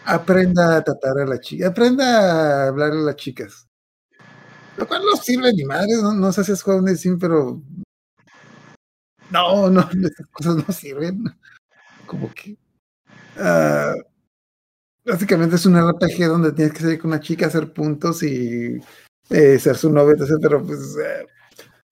aprenda 0.04 0.76
a 0.76 0.84
tratar 0.84 1.20
a 1.20 1.26
la 1.26 1.40
chica, 1.40 1.70
aprenda 1.70 2.66
a 2.66 2.68
hablar 2.68 2.92
a 2.92 2.96
las 2.96 3.16
chicas. 3.16 3.71
Lo 4.82 4.88
cual 4.88 5.04
no 5.06 5.16
sirve 5.16 5.54
ni 5.54 5.64
madre, 5.64 5.92
no, 6.02 6.32
sé 6.32 6.44
si 6.44 6.54
es 6.54 6.64
juego 6.64 6.80
un 6.80 6.98
sim, 6.98 7.20
pero 7.20 7.62
no, 9.30 9.70
no, 9.70 9.82
esas 10.04 10.26
cosas 10.32 10.56
no 10.56 10.74
sirven. 10.74 11.24
Como 12.08 12.32
que 12.34 12.58
uh, 13.38 14.02
básicamente 15.06 15.58
es 15.58 15.66
un 15.68 15.78
RPG 15.78 16.26
donde 16.26 16.52
tienes 16.54 16.74
que 16.74 16.80
salir 16.80 17.00
con 17.00 17.12
una 17.12 17.20
chica, 17.20 17.46
hacer 17.46 17.72
puntos 17.72 18.24
y 18.24 18.82
eh, 19.30 19.60
ser 19.60 19.78
su 19.78 19.92
novia, 19.92 20.16
etc. 20.16 20.40
Pero 20.42 20.66
pues 20.66 20.98
eh, 20.98 21.28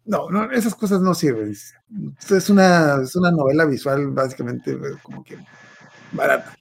no, 0.05 0.31
no, 0.31 0.51
esas 0.51 0.73
cosas 0.73 0.99
no 0.99 1.13
sirven. 1.13 1.51
Es 1.51 2.49
una, 2.49 3.03
es 3.03 3.15
una 3.15 3.29
novela 3.29 3.65
visual 3.65 4.07
básicamente 4.07 4.71
eh, 4.71 4.97
como 5.03 5.23
que 5.23 5.37
barata. 6.11 6.58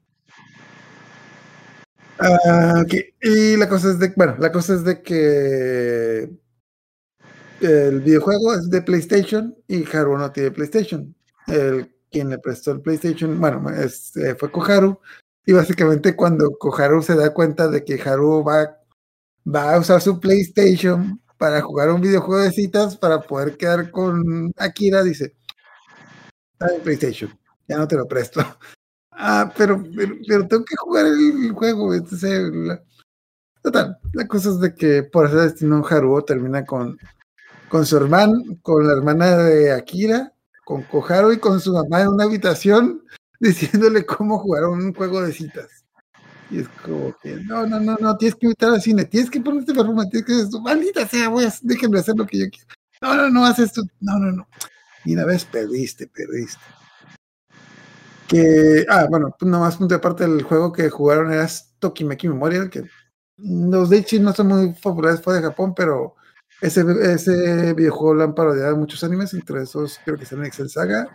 Okay. 2.19 3.15
Y 3.23 3.57
la 3.57 3.69
cosa 3.69 3.91
es 3.91 3.99
de, 3.99 4.13
bueno, 4.17 4.37
la 4.39 4.51
cosa 4.51 4.75
es 4.75 4.85
de 4.85 5.03
que 5.03 6.31
el 7.61 8.01
videojuego 8.01 8.55
es 8.55 8.69
de 8.71 8.83
PlayStation 8.83 9.57
y 9.69 9.85
Haru 9.85 10.19
no 10.19 10.33
tiene 10.33 10.51
PlayStation. 10.51 11.15
El 11.47 11.93
quien 12.11 12.31
le 12.31 12.39
prestó 12.39 12.73
el 12.73 12.81
PlayStation, 12.81 13.39
bueno, 13.41 13.65
eh, 13.71 14.35
fue 14.39 14.51
Koharu. 14.51 14.99
Y 15.47 15.53
básicamente 15.53 16.15
cuando 16.15 16.51
Koharu 16.59 17.03
se 17.03 17.15
da 17.15 17.33
cuenta 17.33 17.69
de 17.69 17.85
que 17.85 18.01
Haru 18.01 18.45
va, 18.45 18.79
va 19.47 19.75
a 19.75 19.79
usar 19.79 20.01
su 20.01 20.21
PlayStation 20.21 21.21
para 21.39 21.61
jugar 21.63 21.91
un 21.91 22.01
videojuego 22.01 22.43
de 22.43 22.53
citas 22.53 22.97
para 22.97 23.21
poder 23.21 23.57
quedar 23.57 23.91
con 23.91 24.53
Akira, 24.57 25.03
dice, 25.03 25.35
en 26.61 26.81
PlayStation. 26.83 27.39
ya 27.69 27.79
no 27.79 27.89
te 27.89 27.97
lo 27.97 28.07
presto. 28.07 28.41
Ah, 29.21 29.53
pero, 29.57 29.83
pero, 30.29 30.47
tengo 30.47 30.65
que 30.65 30.77
jugar 30.77 31.07
el 31.07 31.51
juego. 31.53 31.93
Entonces, 31.93 32.53
la- 32.55 32.81
total, 33.63 33.99
la 34.13 34.29
cosa 34.29 34.51
es 34.51 34.61
de 34.61 34.75
que 34.75 35.03
por 35.03 35.27
ese 35.27 35.37
destino 35.37 35.85
Haruo 35.89 36.23
termina 36.25 36.65
con, 36.65 36.97
con 37.69 37.85
su 37.85 37.97
hermano, 37.97 38.41
con 38.63 38.87
la 38.87 38.93
hermana 38.93 39.37
de 39.39 39.73
Akira, 39.73 40.33
con 40.65 40.83
Koharu 40.83 41.33
y 41.33 41.39
con 41.39 41.61
su 41.61 41.73
mamá 41.73 42.03
en 42.03 42.09
una 42.09 42.25
habitación 42.25 43.03
diciéndole 43.41 44.07
cómo 44.07 44.39
jugar 44.39 44.67
un 44.67 44.95
juego 44.95 45.21
de 45.23 45.33
citas. 45.33 45.85
Y 46.51 46.61
es 46.61 46.69
como 46.85 47.13
que, 47.21 47.35
no, 47.45 47.67
no, 47.67 47.81
no, 47.81 47.97
no, 48.01 48.17
tienes 48.17 48.37
que 48.37 48.47
invitar 48.47 48.71
al 48.71 48.81
cine, 48.81 49.05
tienes 49.05 49.31
que 49.31 49.41
ponerte 49.41 49.75
perfume, 49.75 50.07
tienes 50.07 50.27
que 50.27 50.33
hacer 50.33 50.45
esto, 50.45 50.61
maldita 50.61 51.07
sea, 51.09 51.29
voy 51.29 51.45
a, 51.45 51.53
déjenme 51.63 51.99
hacer 51.99 52.15
lo 52.17 52.25
que 52.25 52.39
yo 52.39 52.47
quiero. 52.49 52.67
No, 53.03 53.15
no, 53.17 53.29
no, 53.31 53.45
haces 53.45 53.67
esto, 53.67 53.83
no, 54.01 54.19
no, 54.19 54.31
no. 54.31 54.49
Y 55.05 55.15
una 55.15 55.25
vez 55.25 55.45
perdiste, 55.45 56.07
perdiste. 56.07 56.63
Que, 58.29 58.85
ah, 58.91 59.07
bueno, 59.09 59.35
pues 59.39 59.51
nomás 59.51 59.77
punto 59.77 59.95
de 59.95 60.01
parte 60.01 60.25
del 60.25 60.43
juego 60.43 60.71
que 60.73 60.91
jugaron 60.91 61.33
era 61.33 61.49
Tokimeki 61.79 62.29
Memorial, 62.29 62.69
que 62.69 62.85
los 63.39 63.89
Daichi 63.91 64.21
no 64.21 64.35
son 64.35 64.49
muy 64.49 64.75
populares 64.75 65.23
fuera 65.23 65.41
de 65.41 65.47
Japón, 65.47 65.75
pero 65.75 66.15
ese, 66.61 66.85
ese 67.03 67.73
videojuego 67.75 68.15
lo 68.15 68.25
han 68.25 68.35
parodiado 68.35 68.77
muchos 68.77 69.03
animes, 69.05 69.33
entre 69.33 69.63
esos 69.63 69.99
creo 70.05 70.19
que 70.19 70.27
sale 70.27 70.43
en 70.43 70.47
Excel 70.49 70.69
Saga 70.69 71.09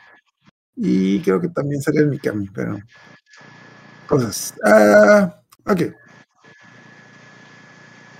y 0.75 1.21
creo 1.21 1.41
que 1.41 1.49
también 1.49 1.81
sale 1.81 2.01
en 2.01 2.09
Mikami, 2.11 2.49
pero 2.49 2.79
cosas. 4.07 4.53
Ah, 4.65 5.41
ok. 5.65 5.81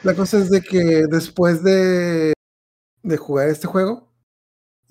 La 0.04 0.14
cosa 0.16 0.38
es 0.38 0.50
de 0.50 0.62
que 0.62 1.06
después 1.10 1.64
de, 1.64 2.34
de 3.04 3.18
jugar 3.18 3.50
este 3.50 3.68
juego, 3.68 4.13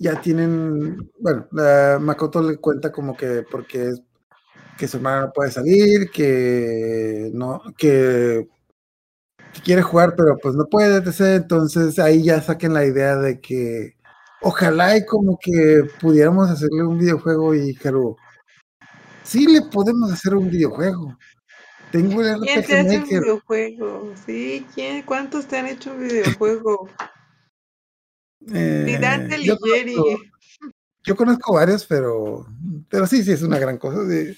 ya 0.03 0.19
tienen, 0.19 1.09
bueno, 1.17 1.47
la 1.51 1.97
Makoto 1.99 2.41
le 2.41 2.57
cuenta 2.57 2.91
como 2.91 3.15
que 3.15 3.45
porque 3.49 3.87
es 3.87 4.01
que 4.77 4.87
su 4.87 4.97
hermana 4.97 5.21
no 5.27 5.31
puede 5.31 5.49
salir, 5.51 6.11
que 6.11 7.31
no, 7.33 7.61
que, 7.77 8.49
que 9.53 9.61
quiere 9.61 9.81
jugar, 9.81 10.13
pero 10.17 10.37
pues 10.41 10.55
no 10.55 10.65
puede, 10.65 10.97
etc. 10.97 11.41
Entonces 11.43 11.97
ahí 11.99 12.21
ya 12.21 12.41
saquen 12.41 12.73
la 12.73 12.85
idea 12.85 13.15
de 13.15 13.39
que 13.39 13.95
ojalá 14.41 14.97
y 14.97 15.05
como 15.05 15.39
que 15.41 15.87
pudiéramos 16.01 16.49
hacerle 16.49 16.83
un 16.83 16.99
videojuego 16.99 17.55
y 17.55 17.77
Haru, 17.81 18.17
sí 19.23 19.47
le 19.47 19.61
podemos 19.61 20.11
hacer 20.11 20.35
un 20.35 20.49
videojuego. 20.49 21.17
Tengo 21.93 22.21
el 22.23 22.41
¿Quién 22.41 22.59
RPG 22.59 22.67
te 22.67 22.79
hace 22.79 22.97
un 22.97 23.03
videojuego? 23.05 24.13
Sí, 24.25 24.65
¿quién? 24.75 25.03
¿Cuántos 25.03 25.47
te 25.47 25.59
han 25.59 25.67
hecho 25.67 25.93
un 25.93 26.01
videojuego? 26.09 26.89
Eh, 28.53 28.97
Dante 28.99 29.43
yo 29.43 29.57
conozco- 29.57 30.19
Yo 31.05 31.17
conozco 31.17 31.53
varios, 31.55 31.85
pero, 31.85 32.45
pero 32.89 33.05
sí, 33.05 33.23
sí, 33.23 33.33
es 33.33 33.41
una 33.41 33.59
gran 33.59 33.77
cosa. 33.77 34.09
Sí. 34.09 34.37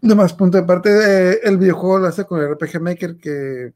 Nomás 0.00 0.32
punto 0.32 0.56
de 0.58 0.62
parte, 0.62 0.90
eh, 0.90 1.40
el 1.42 1.58
videojuego 1.58 1.98
lo 1.98 2.06
hace 2.06 2.24
con 2.24 2.40
el 2.40 2.48
RPG 2.54 2.80
Maker, 2.80 3.16
que 3.16 3.74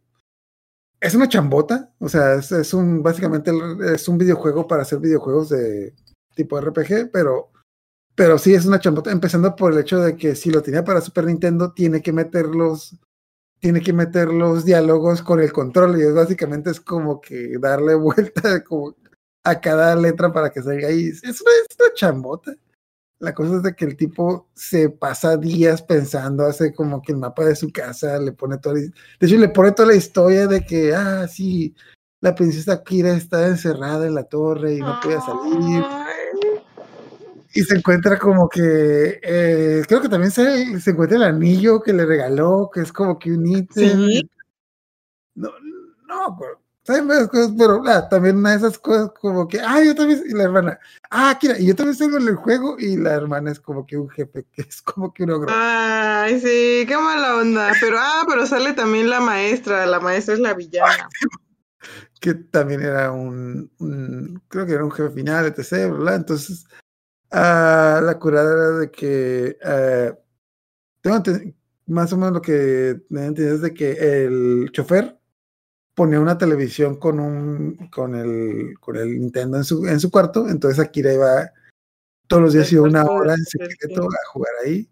es 1.01 1.15
una 1.17 1.29
chambota. 1.29 1.93
O 1.99 2.09
sea, 2.09 2.35
es, 2.35 2.53
es 2.53 2.73
un, 2.75 3.03
básicamente 3.03 3.51
es 3.93 4.07
un 4.09 4.19
videojuego 4.19 4.69
para 4.69 4.83
hacer 4.83 5.01
videojuegos 5.01 5.49
de 5.49 5.93
tipo 6.37 6.61
RPG, 6.61 7.11
pero, 7.13 7.51
pero 8.15 8.39
sí 8.39 8.55
es 8.55 8.67
una 8.67 8.79
chambota. 8.79 9.11
Empezando 9.11 9.57
por 9.57 9.73
el 9.73 9.81
hecho 9.81 9.99
de 9.99 10.17
que 10.17 10.37
si 10.37 10.51
lo 10.51 10.63
tenía 10.63 10.85
para 10.85 11.01
Super 11.01 11.25
Nintendo, 11.25 11.73
tiene 11.73 12.01
que 12.03 12.13
meter 12.13 12.47
los, 12.47 12.97
tiene 13.59 13.81
que 13.83 13.93
meter 13.93 14.29
los 14.29 14.65
diálogos 14.65 15.23
con 15.23 15.41
el 15.41 15.53
control. 15.53 15.99
Y 15.99 16.03
es 16.05 16.15
básicamente 16.15 16.71
es 16.71 16.81
como 16.81 17.21
que 17.21 17.59
darle 17.59 17.95
vuelta 17.97 18.63
como 18.63 18.95
a 19.45 19.61
cada 19.61 19.95
letra 19.95 20.33
para 20.33 20.51
que 20.51 20.63
salga 20.63 20.89
ahí. 20.89 21.09
Es 21.09 21.23
una, 21.23 21.51
es 21.69 21.77
una 21.79 21.95
chambota. 21.95 22.55
La 23.21 23.35
cosa 23.35 23.57
es 23.57 23.63
de 23.63 23.75
que 23.75 23.85
el 23.85 23.97
tipo 23.97 24.49
se 24.55 24.91
pasa 24.91 25.37
días 25.37 25.83
pensando, 25.83 26.45
hace 26.45 26.75
como 26.75 27.01
que 27.01 27.13
el 27.13 27.19
mapa 27.19 27.45
de 27.45 27.55
su 27.55 27.71
casa, 27.71 28.19
le 28.19 28.33
pone 28.33 28.59
toda 28.59 28.75
la, 28.75 28.81
de 28.81 29.27
hecho 29.27 29.37
le 29.37 29.49
pone 29.49 29.73
toda 29.73 29.89
la 29.89 29.95
historia 29.95 30.47
de 30.47 30.65
que, 30.65 30.95
ah, 30.95 31.27
sí, 31.29 31.75
la 32.21 32.35
princesa 32.35 32.83
Kira 32.83 33.15
está 33.15 33.47
encerrada 33.47 34.07
en 34.07 34.15
la 34.15 34.25
torre 34.25 34.75
y 34.75 34.81
no 34.81 34.99
puede 35.03 35.21
salir. 35.21 35.85
Y 37.55 37.63
se 37.63 37.77
encuentra 37.77 38.19
como 38.19 38.49
que, 38.49 39.21
eh, 39.23 39.83
creo 39.87 40.01
que 40.01 40.09
también 40.09 40.33
se, 40.33 40.81
se 40.81 40.91
encuentra 40.91 41.17
el 41.17 41.23
anillo 41.23 41.81
que 41.81 41.93
le 41.93 42.05
regaló, 42.05 42.69
que 42.73 42.81
es 42.81 42.93
como 42.93 43.19
que 43.19 43.31
un 43.31 43.47
ítem. 43.47 44.07
¿Sí? 44.07 44.31
No, 45.37 45.51
no, 46.09 46.37
pero, 46.39 46.64
¿saben 46.85 47.09
varias 47.09 47.29
cosas? 47.29 47.53
Pero 47.59 47.83
ah, 47.87 48.09
también 48.09 48.37
una 48.37 48.51
de 48.53 48.57
esas 48.59 48.79
cosas 48.79 49.11
como 49.21 49.49
que, 49.49 49.61
ah, 49.61 49.83
yo 49.83 49.95
también, 49.95 50.23
y 50.27 50.33
la 50.35 50.45
hermana, 50.45 50.79
ah, 51.11 51.37
Kira, 51.41 51.59
y 51.59 51.67
yo 51.67 51.75
también 51.75 51.97
salgo 51.97 52.19
en 52.19 52.29
el 52.29 52.37
juego, 52.37 52.77
y 52.79 52.97
la 52.97 53.15
hermana 53.15 53.51
es 53.51 53.61
como 53.61 53.87
que 53.87 53.97
un 53.97 54.09
jefe, 54.09 54.47
que 54.53 54.63
es 54.63 54.83
como 54.83 55.13
que 55.13 55.25
un 55.25 55.31
ogro. 55.31 55.49
Ay, 55.53 56.41
sí, 56.41 56.85
qué 56.87 56.97
mala 56.97 57.37
onda. 57.37 57.73
Pero, 57.81 57.97
ah, 57.99 58.25
pero 58.29 58.47
sale 58.47 58.73
también 58.75 59.11
la 59.11 59.21
maestra. 59.21 59.87
La 59.87 60.01
maestra 60.01 60.35
es 60.35 60.41
la 60.41 60.55
villana. 60.55 61.09
que 62.21 62.35
también 62.35 62.83
era 62.83 63.13
un, 63.13 63.71
un- 63.79 64.43
creo 64.49 64.67
que 64.67 64.73
era 64.73 64.85
un 64.85 64.91
jefe 64.93 65.11
final, 65.11 65.47
etc. 65.47 65.91
¿verdad? 65.91 66.17
Entonces, 66.17 66.67
ah, 67.31 68.01
la 68.03 68.19
curada 68.19 68.53
era 68.53 68.79
de 68.79 68.91
que, 68.91 69.59
ah, 69.63 70.17
tengo 71.03 71.23
más 71.87 72.13
o 72.13 72.17
menos 72.17 72.33
lo 72.33 72.41
que 72.43 73.03
me 73.11 73.27
es 73.27 73.61
de 73.61 73.75
que 73.75 74.25
el 74.25 74.71
chofer 74.73 75.19
ponía 75.95 76.21
una 76.21 76.37
televisión 76.39 76.97
con 76.97 77.21
un, 77.21 77.89
con 77.91 78.15
el, 78.15 78.79
con 78.81 78.97
el 78.97 79.19
Nintendo 79.21 79.57
en 79.59 79.65
su, 79.65 79.87
en 79.87 80.01
su 80.01 80.11
cuarto, 80.11 80.49
entonces 80.49 80.79
Akira 80.85 81.13
iba 81.13 81.53
todos 82.27 82.43
los 82.43 82.53
días 82.55 82.73
iba 82.73 82.83
una 82.83 83.05
hora 83.05 83.35
en 83.35 83.45
secreto 83.45 84.05
a 84.05 84.27
jugar 84.33 84.53
ahí. 84.65 84.89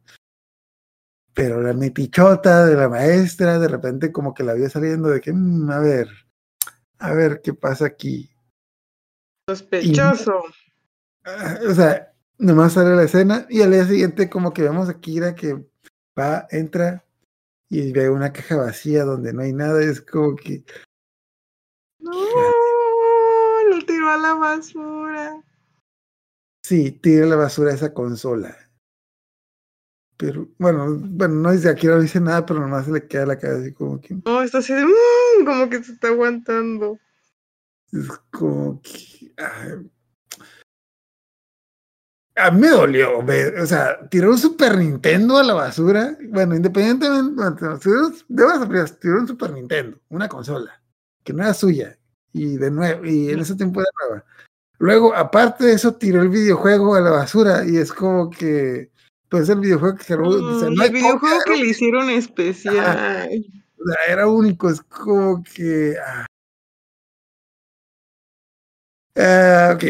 Pero 1.34 1.62
la 1.62 1.72
metichota 1.72 2.66
de 2.66 2.76
la 2.76 2.88
maestra, 2.88 3.58
de 3.58 3.68
repente 3.68 4.12
como 4.12 4.34
que 4.34 4.44
la 4.44 4.52
vio 4.52 4.68
saliendo 4.68 5.08
de 5.08 5.20
que, 5.20 5.32
"Mm, 5.32 5.70
a 5.70 5.78
ver, 5.78 6.08
a 6.98 7.14
ver 7.14 7.40
qué 7.42 7.54
pasa 7.54 7.86
aquí. 7.86 8.30
Sospechoso. 9.48 10.42
Ah, 11.24 11.58
O 11.68 11.74
sea, 11.74 12.12
nomás 12.38 12.74
sale 12.74 12.94
la 12.94 13.04
escena 13.04 13.46
y 13.48 13.62
al 13.62 13.70
día 13.72 13.86
siguiente 13.86 14.28
como 14.28 14.52
que 14.52 14.62
vemos 14.62 14.88
a 14.88 15.00
Kira 15.00 15.34
que 15.34 15.64
va, 16.18 16.46
entra 16.50 17.04
y 17.68 17.92
ve 17.92 18.10
una 18.10 18.32
caja 18.32 18.56
vacía 18.56 19.04
donde 19.04 19.32
no 19.32 19.42
hay 19.42 19.52
nada. 19.52 19.82
es 19.82 20.00
como 20.02 20.36
que, 20.36 20.64
No, 22.02 22.12
lo 23.70 23.84
tiró 23.86 24.10
a 24.10 24.16
la 24.18 24.34
basura. 24.34 25.42
sí, 26.64 26.90
tira 26.92 27.24
a 27.24 27.28
la 27.28 27.36
basura 27.36 27.72
esa 27.72 27.92
consola. 27.94 28.56
Pero 30.16 30.48
bueno, 30.58 30.86
bueno, 31.00 31.34
no 31.34 31.52
dice 31.52 31.68
Akira, 31.68 31.96
no 31.96 32.02
dice 32.02 32.20
nada, 32.20 32.46
pero 32.46 32.60
nomás 32.60 32.84
se 32.86 32.92
le 32.92 33.06
queda 33.08 33.26
la 33.26 33.38
cara 33.38 33.58
así 33.58 33.72
como 33.72 34.00
que, 34.00 34.14
No, 34.24 34.42
está 34.42 34.58
así 34.58 34.72
de, 34.72 34.84
"Mm", 34.84 35.44
como 35.44 35.68
que 35.68 35.82
se 35.82 35.92
está 35.92 36.08
aguantando. 36.08 36.98
es 37.92 38.08
como 38.30 38.80
que, 38.82 39.32
ay. 39.36 39.90
A 42.34 42.50
mí 42.50 42.60
me 42.62 42.68
dolió, 42.70 43.22
ver, 43.22 43.58
o 43.60 43.66
sea, 43.66 44.08
tiró 44.08 44.30
un 44.30 44.38
Super 44.38 44.78
Nintendo 44.78 45.36
a 45.36 45.42
la 45.44 45.52
basura. 45.52 46.16
Bueno, 46.30 46.54
independientemente, 46.56 47.30
bueno, 47.34 47.78
tiró, 47.78 48.08
de 48.10 48.44
buenas 48.44 48.62
a 48.62 48.66
primeras, 48.66 48.98
tiró 48.98 49.18
un 49.20 49.28
Super 49.28 49.50
Nintendo, 49.52 50.00
una 50.08 50.28
consola, 50.28 50.81
que 51.24 51.32
no 51.32 51.42
era 51.42 51.54
suya, 51.54 51.98
y 52.32 52.56
de 52.56 52.70
nuevo, 52.70 53.04
y 53.04 53.30
en 53.30 53.40
ese 53.40 53.54
tiempo 53.56 53.80
era 53.80 53.90
nueva. 54.08 54.24
Luego, 54.78 55.14
aparte 55.14 55.64
de 55.64 55.74
eso, 55.74 55.94
tiró 55.94 56.22
el 56.22 56.28
videojuego 56.28 56.94
a 56.94 57.00
la 57.00 57.11
basura, 57.11 57.64
y 57.66 57.76
es 57.76 57.92
como 57.92 58.30
que, 58.30 58.90
pues 59.28 59.48
el 59.48 59.61
videojuego 59.61 59.96
que 59.96 60.14
Haru- 60.14 60.54
o 60.54 60.58
sea, 60.58 60.68
Mm, 60.70 60.74
no 60.74 60.85
el 60.85 60.92
videojuego 60.92 61.38
que 61.46 61.56
le 61.56 61.66
hicieron 61.66 62.11
especial. 62.11 63.30
o 63.78 63.88
sea, 63.88 64.12
era 64.12 64.26
único, 64.28 64.70
es 64.70 64.80
como 64.82 65.42
que. 65.42 65.96
ah. 66.04 66.26
Ah, 69.16 69.72
ok. 69.74 69.85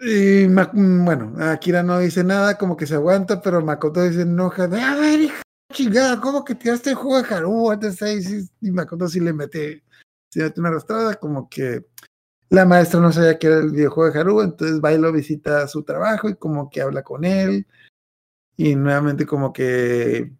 Y 0.00 0.48
Ma- 0.48 0.70
bueno, 0.74 1.34
Akira 1.38 1.82
no 1.82 1.98
dice 2.00 2.24
nada, 2.24 2.58
como 2.58 2.76
que 2.76 2.86
se 2.86 2.94
aguanta, 2.94 3.40
pero 3.40 3.62
Makoto 3.64 4.02
dice 4.02 4.22
enoja 4.22 4.64
a 4.64 4.66
ver, 4.96 5.20
hija 5.20 5.42
chingada, 5.72 6.20
¿cómo 6.20 6.44
que 6.44 6.54
tiraste 6.54 6.90
el 6.90 6.96
juego 6.96 7.22
de 7.22 7.34
Haru 7.34 7.70
antes 7.70 8.02
ahí?" 8.02 8.20
Y 8.60 8.70
Makoto 8.70 9.08
sí 9.08 9.20
le 9.20 9.32
mete, 9.32 9.83
una 10.56 10.68
arrastrada, 10.68 11.14
como 11.14 11.48
que 11.48 11.84
la 12.50 12.64
maestra 12.64 13.00
no 13.00 13.12
sabía 13.12 13.38
que 13.38 13.46
era 13.48 13.58
el 13.58 13.70
videojuego 13.70 14.12
de 14.12 14.20
Haru, 14.20 14.42
entonces 14.42 14.80
va 14.82 14.92
y 14.92 14.98
lo 14.98 15.12
visita 15.12 15.66
su 15.66 15.82
trabajo 15.82 16.28
y 16.28 16.36
como 16.36 16.70
que 16.70 16.82
habla 16.82 17.02
con 17.02 17.24
él. 17.24 17.66
Y 18.56 18.76
nuevamente 18.76 19.26
como 19.26 19.52
que 19.52 20.32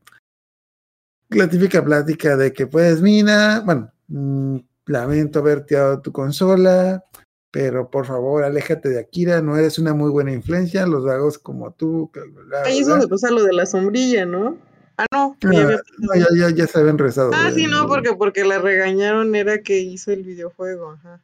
la 1.30 1.48
típica 1.48 1.84
plática 1.84 2.36
de 2.36 2.52
que 2.52 2.66
pues 2.66 3.00
Mina, 3.02 3.62
bueno, 3.64 3.90
mm, 4.08 4.58
lamento 4.86 5.40
haber 5.40 5.64
tirado 5.66 6.00
tu 6.00 6.12
consola, 6.12 7.04
pero 7.50 7.90
por 7.90 8.06
favor 8.06 8.44
aléjate 8.44 8.88
de 8.88 9.00
Akira, 9.00 9.40
no 9.40 9.56
eres 9.56 9.78
una 9.78 9.94
muy 9.94 10.10
buena 10.10 10.32
influencia, 10.32 10.86
los 10.86 11.04
vagos 11.04 11.38
como 11.38 11.72
tú, 11.72 12.10
bla, 12.12 12.24
bla, 12.24 12.42
bla, 12.42 12.62
Ahí 12.62 12.78
es 12.78 12.86
bla". 12.86 12.94
donde 12.96 13.08
pasa 13.08 13.30
lo 13.30 13.42
de 13.42 13.52
la 13.52 13.66
sombrilla, 13.66 14.26
¿no? 14.26 14.56
Ah, 14.96 15.06
no. 15.12 15.36
Ah, 15.44 15.52
ya 15.52 15.64
no, 15.98 16.14
ya, 16.14 16.26
ya, 16.36 16.50
ya 16.50 16.66
se 16.66 16.78
habían 16.78 16.98
rezado. 16.98 17.30
Ah, 17.34 17.50
sí, 17.52 17.66
no, 17.66 17.86
porque, 17.88 18.12
porque 18.14 18.44
la 18.44 18.58
regañaron 18.58 19.34
era 19.34 19.62
que 19.62 19.78
hizo 19.80 20.12
el 20.12 20.22
videojuego, 20.22 20.92
ajá. 20.92 21.22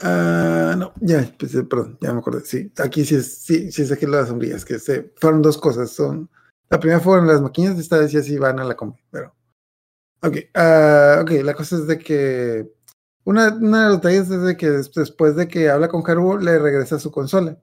Ah, 0.00 0.74
no, 0.76 0.92
ya, 1.00 1.32
pues, 1.38 1.54
eh, 1.54 1.62
perdón, 1.64 1.96
ya 2.00 2.12
me 2.12 2.18
acordé. 2.18 2.44
Sí, 2.44 2.72
aquí 2.78 3.04
sí 3.04 3.14
es, 3.14 3.38
sí, 3.38 3.70
sí 3.70 3.82
es 3.82 3.92
aquí 3.92 4.06
las 4.06 4.28
sombrillas, 4.28 4.64
que 4.64 4.78
se, 4.78 5.12
fueron 5.16 5.42
dos 5.42 5.56
cosas. 5.58 5.90
Son, 5.90 6.28
la 6.68 6.80
primera 6.80 7.00
fueron 7.00 7.26
las 7.26 7.40
maquinas, 7.40 7.78
esta 7.78 7.98
vez 7.98 8.10
ya 8.12 8.22
sí 8.22 8.36
van 8.36 8.58
a 8.58 8.64
la 8.64 8.76
combi, 8.76 9.00
pero. 9.10 9.34
Ok, 10.22 10.36
ah, 10.54 11.20
ok, 11.22 11.30
la 11.44 11.54
cosa 11.54 11.76
es 11.76 11.86
de 11.86 11.98
que. 11.98 12.70
Una, 13.24 13.54
una 13.54 13.84
de 13.84 13.88
los 13.90 13.96
detalles 14.02 14.30
es 14.30 14.42
de 14.42 14.56
que 14.56 14.68
des- 14.70 14.92
después 14.92 15.36
de 15.36 15.46
que 15.46 15.68
habla 15.70 15.88
con 15.88 16.02
Haruo, 16.04 16.38
le 16.38 16.58
regresa 16.58 16.98
su 16.98 17.12
consola. 17.12 17.56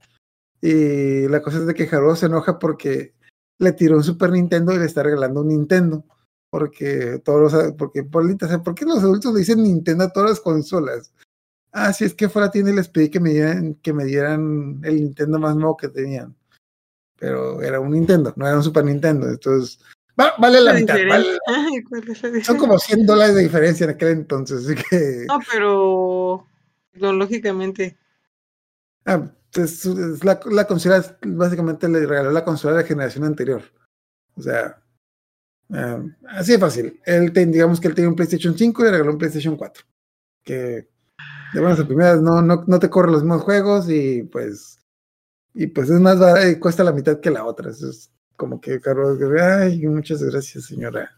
Y 0.62 1.28
la 1.28 1.42
cosa 1.42 1.58
es 1.58 1.66
de 1.68 1.74
que 1.74 1.84
Haruo 1.94 2.16
se 2.16 2.28
enoja 2.28 2.60
porque 2.60 3.14
le 3.60 3.72
tiró 3.74 3.98
un 3.98 4.04
Super 4.04 4.32
Nintendo 4.32 4.74
y 4.74 4.80
le 4.80 4.86
está 4.86 5.04
regalando 5.04 5.42
un 5.42 5.50
Nintendo. 5.50 6.04
Porque 6.52 7.22
todos 7.24 7.54
los, 7.54 7.74
porque 7.74 8.04
Polita, 8.04 8.48
o 8.48 8.50
sea, 8.50 8.64
¿por 8.64 8.74
qué 8.74 8.84
los 8.86 9.00
adultos 9.00 9.32
le 9.34 9.40
dicen 9.42 9.62
Nintendo 9.62 10.06
a 10.06 10.12
todas 10.12 10.32
las 10.32 10.40
consolas? 10.40 11.14
Ah, 11.72 11.94
sí, 11.94 12.06
es 12.06 12.16
que 12.16 12.28
fue 12.28 12.42
a 12.42 12.46
la 12.46 12.52
tienda 12.52 12.72
y 12.72 12.76
les 12.76 12.88
pedí 12.90 13.10
que 13.10 13.20
me 13.20 13.30
dieran, 13.30 13.76
que 13.76 13.94
me 13.94 14.04
dieran 14.06 14.80
el 14.84 14.96
Nintendo 14.96 15.38
más 15.38 15.56
nuevo 15.56 15.78
que 15.78 15.90
tenían. 15.90 16.36
Pero 17.20 17.62
era 17.62 17.80
un 17.80 17.92
Nintendo, 17.92 18.34
no 18.36 18.48
era 18.48 18.58
un 18.58 18.64
Super 18.64 18.84
Nintendo. 18.86 19.28
Entonces, 19.30 19.80
va- 20.20 20.34
vale 20.40 20.60
la 20.62 20.74
La 20.74 20.80
mitad. 20.80 20.96
diferencia. 20.96 21.40
vale- 21.46 21.70
Ay, 21.76 21.84
¿cuál 21.84 22.10
es 22.10 22.24
la 22.24 22.44
son 22.44 22.58
como 22.58 22.80
100 22.80 23.06
dólares 23.06 23.36
de 23.36 23.42
diferencia 23.44 23.84
en 23.84 23.90
aquel 23.92 24.08
entonces. 24.10 24.66
Así 24.66 24.76
que, 24.90 25.26
No, 25.28 25.40
pero 25.52 26.48
tecnológicamente. 26.92 27.96
ah, 29.06 29.30
es- 29.56 29.86
es 29.86 30.24
la, 30.24 30.40
la 30.52 30.66
consola, 30.68 31.04
básicamente 31.26 31.88
le 31.90 32.06
regaló 32.06 32.32
la 32.32 32.46
consola 32.46 32.76
de 32.78 32.82
la 32.84 32.88
generación 32.88 33.24
anterior. 33.24 33.62
O 34.36 34.42
sea, 34.42 34.82
ah, 35.72 36.02
así 36.30 36.54
de 36.54 36.60
fácil. 36.60 37.00
Él, 37.06 37.32
ten- 37.34 37.52
digamos 37.52 37.80
que 37.80 37.88
él 37.88 37.96
tiene 37.96 38.10
un 38.10 38.16
PlayStation 38.16 38.58
5 38.58 38.82
y 38.82 38.86
le 38.86 38.92
regaló 38.92 39.12
un 39.12 39.18
PlayStation 39.18 39.56
4. 39.58 39.84
Que 40.44 40.90
de 41.54 41.60
buenas 41.60 41.80
a 41.80 41.86
primeras 41.86 42.22
no, 42.22 42.42
no, 42.42 42.64
no 42.68 42.80
te 42.80 42.90
corre 42.90 43.12
los 43.12 43.24
mismos 43.24 43.42
juegos 43.44 43.90
y 43.90 44.24
pues 44.24 44.76
y 45.54 45.66
pues 45.68 45.90
es 45.90 46.00
más 46.00 46.18
eh, 46.44 46.60
cuesta 46.60 46.84
la 46.84 46.92
mitad 46.94 47.20
que 47.20 47.32
la 47.32 47.44
otra. 47.44 47.72
Eso 47.72 47.90
es 47.90 48.12
como 48.38 48.62
que 48.62 48.80
Carlos, 48.80 49.20
ay, 49.42 49.86
muchas 49.88 50.22
gracias, 50.24 50.66
señora. 50.66 51.12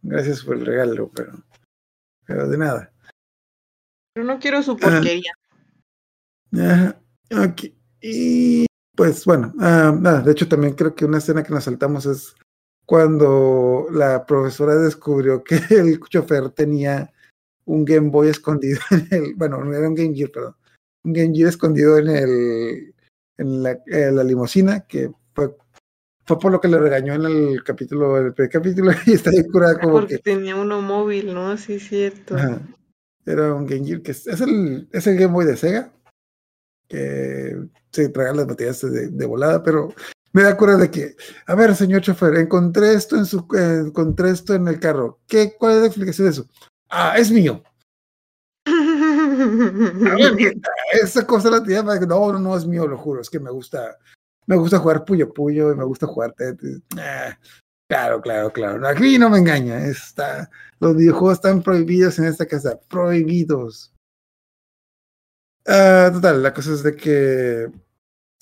Gracias 0.00 0.42
por 0.44 0.56
el 0.56 0.64
regalo, 0.64 1.10
pero, 1.14 1.32
pero 2.24 2.48
de 2.48 2.56
nada. 2.56 2.92
Pero 4.14 4.26
no 4.26 4.38
quiero 4.38 4.62
su 4.62 4.76
porquería. 4.76 5.32
Ajá, 6.54 7.00
Y 8.00 8.66
pues 8.96 9.24
bueno, 9.24 9.52
ah, 9.60 9.96
nada, 9.98 10.22
de 10.22 10.32
hecho 10.32 10.48
también 10.48 10.74
creo 10.74 10.94
que 10.94 11.04
una 11.04 11.18
escena 11.18 11.42
que 11.42 11.52
nos 11.52 11.64
saltamos 11.64 12.06
es 12.06 12.34
cuando 12.84 13.86
la 13.92 14.24
profesora 14.24 14.74
descubrió 14.76 15.44
que 15.44 15.56
el 15.70 16.00
chofer 16.00 16.50
tenía 16.50 17.12
un 17.66 17.84
Game 17.84 18.08
Boy 18.08 18.28
escondido 18.28 18.80
en 18.90 19.06
el, 19.10 19.34
bueno, 19.34 19.62
no 19.62 19.74
era 19.74 19.88
un 19.88 19.94
Game 19.94 20.14
Gear, 20.14 20.30
perdón, 20.30 20.56
un 21.04 21.12
Game 21.12 21.34
Gear 21.34 21.48
escondido 21.48 21.98
en 21.98 22.08
el, 22.08 22.94
en 23.36 23.62
la, 23.62 23.78
en 23.86 24.16
la 24.16 24.24
limusina, 24.24 24.80
que 24.80 25.10
fue, 25.34 25.54
fue 26.24 26.38
por 26.38 26.50
lo 26.50 26.60
que 26.60 26.68
le 26.68 26.78
regañó 26.78 27.14
en 27.14 27.26
el 27.26 27.62
capítulo, 27.62 28.16
el 28.16 28.32
primer 28.32 28.50
capítulo, 28.50 28.90
y 29.06 29.12
está 29.12 29.30
ahí 29.30 29.44
curada 29.44 29.78
como 29.78 29.92
Porque 29.92 30.16
que, 30.16 30.22
tenía 30.22 30.56
uno 30.56 30.80
móvil, 30.80 31.34
¿no? 31.34 31.56
Sí, 31.58 31.74
es 31.74 31.88
cierto. 31.88 32.36
Ajá. 32.36 32.60
Era 33.26 33.52
un 33.52 33.66
Game 33.66 33.84
Gear 33.84 34.00
que 34.00 34.12
es, 34.12 34.26
es 34.26 34.40
el, 34.40 34.88
es 34.90 35.06
el 35.06 35.18
Game 35.18 35.34
Boy 35.34 35.44
de 35.44 35.56
Sega, 35.58 35.92
que 36.88 37.56
se 37.92 38.08
traga 38.08 38.34
las 38.34 38.46
baterías 38.46 38.80
de, 38.80 39.08
de 39.08 39.26
volada, 39.26 39.62
pero 39.62 39.94
me 40.32 40.42
da 40.42 40.56
cura 40.56 40.76
de 40.76 40.90
que, 40.90 41.16
a 41.46 41.54
ver, 41.54 41.74
señor 41.74 42.02
chofer, 42.02 42.36
encontré 42.36 42.94
esto 42.94 43.16
en 43.16 43.26
su, 43.26 43.38
eh, 43.56 43.86
encontré 43.86 44.30
esto 44.30 44.54
en 44.54 44.68
el 44.68 44.78
carro. 44.78 45.20
¿Qué, 45.26 45.54
¿Cuál 45.58 45.74
es 45.74 45.80
la 45.80 45.86
explicación 45.86 46.26
de 46.26 46.30
eso? 46.32 46.46
Ah, 46.88 47.14
es 47.16 47.30
mío. 47.30 47.62
A 48.66 50.14
ver, 50.14 50.34
neta, 50.36 50.70
esa 50.92 51.26
cosa 51.26 51.50
la 51.50 51.62
tenía 51.62 51.82
para 51.82 51.98
que 51.98 52.06
no, 52.06 52.32
no, 52.32 52.38
no 52.38 52.56
es 52.56 52.66
mío, 52.66 52.86
lo 52.86 52.98
juro, 52.98 53.20
es 53.20 53.30
que 53.30 53.40
me 53.40 53.50
gusta, 53.50 53.96
me 54.46 54.56
gusta 54.56 54.78
jugar 54.78 55.04
Puyo 55.04 55.32
Puyo 55.32 55.72
y 55.72 55.76
me 55.76 55.84
gusta 55.84 56.06
jugar 56.06 56.32
Tetris. 56.32 56.80
Ah, 56.98 57.38
claro, 57.88 58.20
claro, 58.20 58.52
claro. 58.52 58.86
Aquí 58.86 59.18
no 59.18 59.30
me 59.30 59.38
engaña. 59.38 59.86
Está, 59.86 60.50
los 60.80 60.96
videojuegos 60.96 61.38
están 61.38 61.62
prohibidos 61.62 62.18
en 62.18 62.26
esta 62.26 62.46
casa, 62.46 62.78
prohibidos. 62.88 63.94
Ah, 65.68 66.10
total, 66.12 66.42
la 66.42 66.54
cosa 66.54 66.72
es 66.72 66.82
de 66.82 66.96
que. 66.96 67.70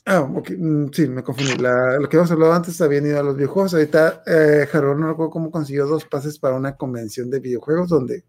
Ah, 0.04 0.20
ok, 0.20 0.50
mm, 0.56 0.86
sí, 0.92 1.08
me 1.08 1.24
confundí. 1.24 1.56
La- 1.60 1.98
lo 1.98 2.08
que 2.08 2.16
habíamos 2.16 2.30
hablado 2.30 2.52
antes 2.52 2.80
habían 2.80 3.06
ido 3.06 3.18
a 3.18 3.22
los 3.24 3.34
videojuegos. 3.36 3.74
Ahorita 3.74 4.22
eh, 4.26 4.68
Harold 4.72 5.00
no 5.00 5.08
recuerdo 5.08 5.30
cómo 5.30 5.50
consiguió 5.50 5.86
dos 5.86 6.04
pases 6.04 6.38
para 6.38 6.54
una 6.54 6.76
convención 6.76 7.28
de 7.28 7.40
videojuegos 7.40 7.88
donde 7.88 8.24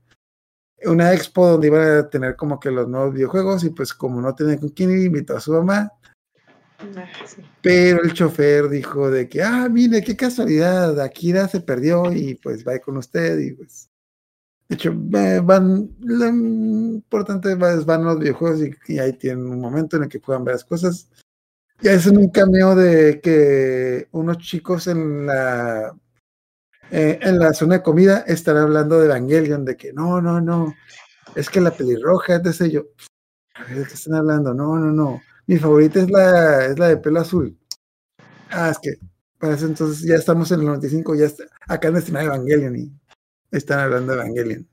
una 0.85 1.13
expo 1.13 1.47
donde 1.47 1.67
iban 1.67 1.87
a 1.97 2.09
tener 2.09 2.35
como 2.35 2.59
que 2.59 2.71
los 2.71 2.87
nuevos 2.87 3.13
videojuegos 3.13 3.63
y 3.63 3.69
pues 3.71 3.93
como 3.93 4.21
no 4.21 4.33
tenía 4.35 4.59
con 4.59 4.69
quién 4.69 4.91
ir, 4.91 5.05
invitó 5.05 5.35
a 5.37 5.39
su 5.39 5.51
mamá, 5.53 5.91
Ah, 6.79 7.07
sí. 7.25 7.41
pero 7.61 8.03
el 8.03 8.13
chofer 8.13 8.69
dijo 8.69 9.09
de 9.09 9.27
que, 9.27 9.41
ah, 9.41 9.67
mire, 9.69 10.03
qué 10.03 10.15
casualidad, 10.15 10.99
Akira 11.01 11.47
se 11.47 11.61
perdió 11.61 12.11
y 12.13 12.35
pues 12.35 12.63
va 12.63 12.77
con 12.79 12.97
usted 12.97 13.39
y 13.39 13.53
pues, 13.53 13.89
de 14.69 14.75
hecho, 14.75 14.93
van, 14.95 15.95
lo 15.99 16.27
importante 16.27 17.51
es 17.53 17.85
van 17.85 18.03
los 18.03 18.19
videojuegos 18.19 18.61
y, 18.87 18.99
ahí 18.99 19.13
tienen 19.13 19.47
un 19.47 19.61
momento 19.61 19.95
en 19.95 20.03
el 20.03 20.09
que 20.09 20.19
juegan 20.19 20.43
varias 20.43 20.65
cosas. 20.65 21.09
Y 21.81 21.87
hacen 21.87 22.17
un 22.17 22.29
cameo 22.29 22.75
de 22.75 23.21
que 23.21 24.07
unos 24.11 24.39
chicos 24.39 24.87
en 24.87 25.27
la 25.27 25.95
eh, 26.91 27.19
en 27.21 27.39
la 27.39 27.53
zona 27.53 27.75
de 27.75 27.83
comida 27.83 28.23
están 28.27 28.57
hablando 28.57 28.99
de 28.99 29.05
Evangelion, 29.05 29.65
de 29.65 29.75
que 29.77 29.93
no, 29.93 30.21
no, 30.21 30.41
no, 30.41 30.73
es 31.35 31.49
que 31.49 31.61
la 31.61 31.71
pelirroja, 31.71 32.39
de 32.39 32.49
ese 32.51 32.71
yo, 32.71 32.87
¿de 33.69 33.83
qué 33.85 33.93
están 33.93 34.15
hablando? 34.15 34.53
No, 34.53 34.77
no, 34.77 34.91
no, 34.91 35.21
mi 35.47 35.57
favorita 35.57 35.99
es 35.99 36.09
la, 36.09 36.65
es 36.65 36.79
la 36.79 36.87
de 36.89 36.97
pelo 36.97 37.19
azul. 37.19 37.57
Ah, 38.49 38.69
es 38.71 38.79
que 38.79 38.97
para 39.37 39.55
eso 39.55 39.65
entonces 39.65 40.07
ya 40.07 40.15
estamos 40.15 40.51
en 40.51 40.61
el 40.61 40.65
95, 40.67 41.15
ya 41.15 41.25
está, 41.25 41.43
acá 41.67 41.89
en 41.89 41.97
estrenar 41.97 42.25
Evangelion 42.25 42.75
y 42.75 42.91
están 43.51 43.79
hablando 43.79 44.13
de 44.13 44.19
Evangelion. 44.19 44.67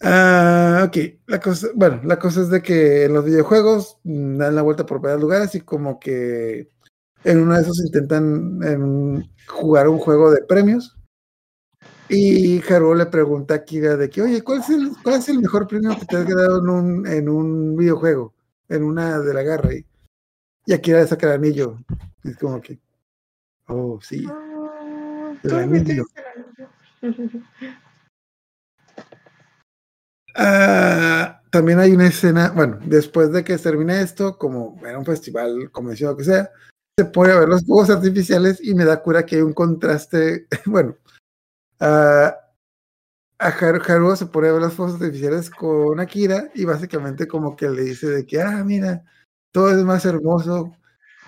Ah, 0.00 0.84
ok, 0.86 0.96
la 1.26 1.40
cosa, 1.40 1.68
bueno, 1.74 2.00
la 2.04 2.18
cosa 2.18 2.42
es 2.42 2.50
de 2.50 2.62
que 2.62 3.04
en 3.04 3.14
los 3.14 3.24
videojuegos 3.24 3.98
mm, 4.04 4.36
dan 4.38 4.54
la 4.54 4.62
vuelta 4.62 4.86
por 4.86 5.00
varios 5.00 5.20
lugares 5.20 5.54
y 5.56 5.60
como 5.60 5.98
que 5.98 6.70
en 7.24 7.40
uno 7.40 7.54
de 7.54 7.62
esos 7.62 7.84
intentan 7.84 8.60
en, 8.62 9.28
jugar 9.48 9.88
un 9.88 9.98
juego 9.98 10.30
de 10.30 10.42
premios. 10.44 10.96
Y 12.08 12.62
Haru 12.62 12.94
le 12.94 13.06
pregunta 13.06 13.54
a 13.54 13.64
Kira 13.64 13.96
de 13.96 14.08
que, 14.08 14.22
oye, 14.22 14.42
¿cuál 14.42 14.60
es 14.60 14.70
el, 14.70 14.92
cuál 15.02 15.16
es 15.16 15.28
el 15.28 15.40
mejor 15.40 15.66
premio 15.66 15.98
que 15.98 16.06
te 16.06 16.16
has 16.16 16.26
ganado 16.26 16.60
en 16.60 16.68
un, 16.68 17.06
en 17.06 17.28
un 17.28 17.76
videojuego? 17.76 18.34
En 18.68 18.82
una 18.84 19.18
de 19.18 19.34
la 19.34 19.42
garra. 19.42 19.74
Y, 19.74 19.84
y 20.64 20.72
Akira 20.72 21.00
le 21.00 21.06
saca 21.06 21.26
el 21.26 21.32
anillo. 21.34 21.76
Es 22.24 22.36
como 22.38 22.60
que, 22.62 22.78
oh, 23.66 23.98
sí. 24.00 24.24
Ah, 24.30 25.34
El 25.42 25.54
anillo. 25.54 26.06
Ah, 30.34 31.40
también 31.50 31.80
hay 31.80 31.92
una 31.92 32.06
escena, 32.06 32.50
bueno, 32.50 32.78
después 32.84 33.32
de 33.32 33.42
que 33.42 33.58
termina 33.58 34.00
esto, 34.00 34.38
como 34.38 34.78
era 34.86 34.98
un 34.98 35.04
festival, 35.04 35.70
convención, 35.72 36.10
lo 36.12 36.16
que 36.16 36.24
sea, 36.24 36.50
se 36.96 37.04
pone 37.06 37.32
a 37.32 37.40
ver 37.40 37.48
los 37.48 37.64
fuegos 37.64 37.90
artificiales 37.90 38.60
y 38.62 38.74
me 38.74 38.84
da 38.84 39.02
cura 39.02 39.26
que 39.26 39.36
hay 39.36 39.42
un 39.42 39.52
contraste, 39.52 40.46
bueno, 40.66 40.96
ah, 41.80 42.36
a 43.40 43.48
Haru, 43.48 43.80
Haruo 43.86 44.16
se 44.16 44.26
pone 44.26 44.48
a 44.48 44.52
ver 44.52 44.62
los 44.62 44.74
fuegos 44.74 44.94
artificiales 44.96 45.50
con 45.50 46.00
Akira 46.00 46.50
y 46.54 46.64
básicamente 46.64 47.28
como 47.28 47.56
que 47.56 47.68
le 47.70 47.82
dice 47.82 48.08
de 48.08 48.26
que, 48.26 48.40
ah, 48.42 48.62
mira, 48.64 49.04
todo 49.52 49.70
es 49.70 49.78
más 49.84 50.04
hermoso 50.04 50.76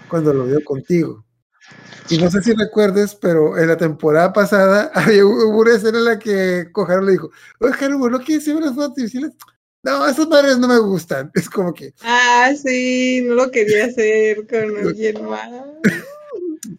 cuando 0.09 0.33
lo 0.35 0.47
veo 0.47 0.65
contigo. 0.65 1.25
Y 2.09 2.19
no 2.19 2.29
sé 2.31 2.43
si 2.43 2.53
recuerdes, 2.55 3.15
pero 3.15 3.57
en 3.57 3.69
la 3.69 3.77
temporada 3.77 4.33
pasada 4.33 4.91
había 4.95 5.25
una 5.25 5.75
escena 5.75 5.99
en 5.99 6.05
la 6.05 6.19
que 6.19 6.69
Haru 6.75 7.05
le 7.05 7.13
dijo, 7.13 7.31
oye, 7.61 7.75
Haru, 7.81 8.11
¿no 8.11 8.19
quieres 8.21 8.47
ver 8.47 8.57
los 8.57 8.75
fuegos 8.75 8.91
artificiales? 8.91 9.33
No, 9.83 10.07
esas 10.07 10.29
madres 10.29 10.59
no 10.59 10.69
me 10.69 10.79
gustan. 10.79 11.31
Es 11.35 11.49
como 11.49 11.73
que, 11.73 11.95
Ah, 12.03 12.53
sí, 12.61 13.23
no 13.27 13.35
lo 13.35 13.51
quería 13.51 13.87
hacer 13.87 14.47
con 14.47 14.77
alguien 14.87 15.25
más. 15.25 15.49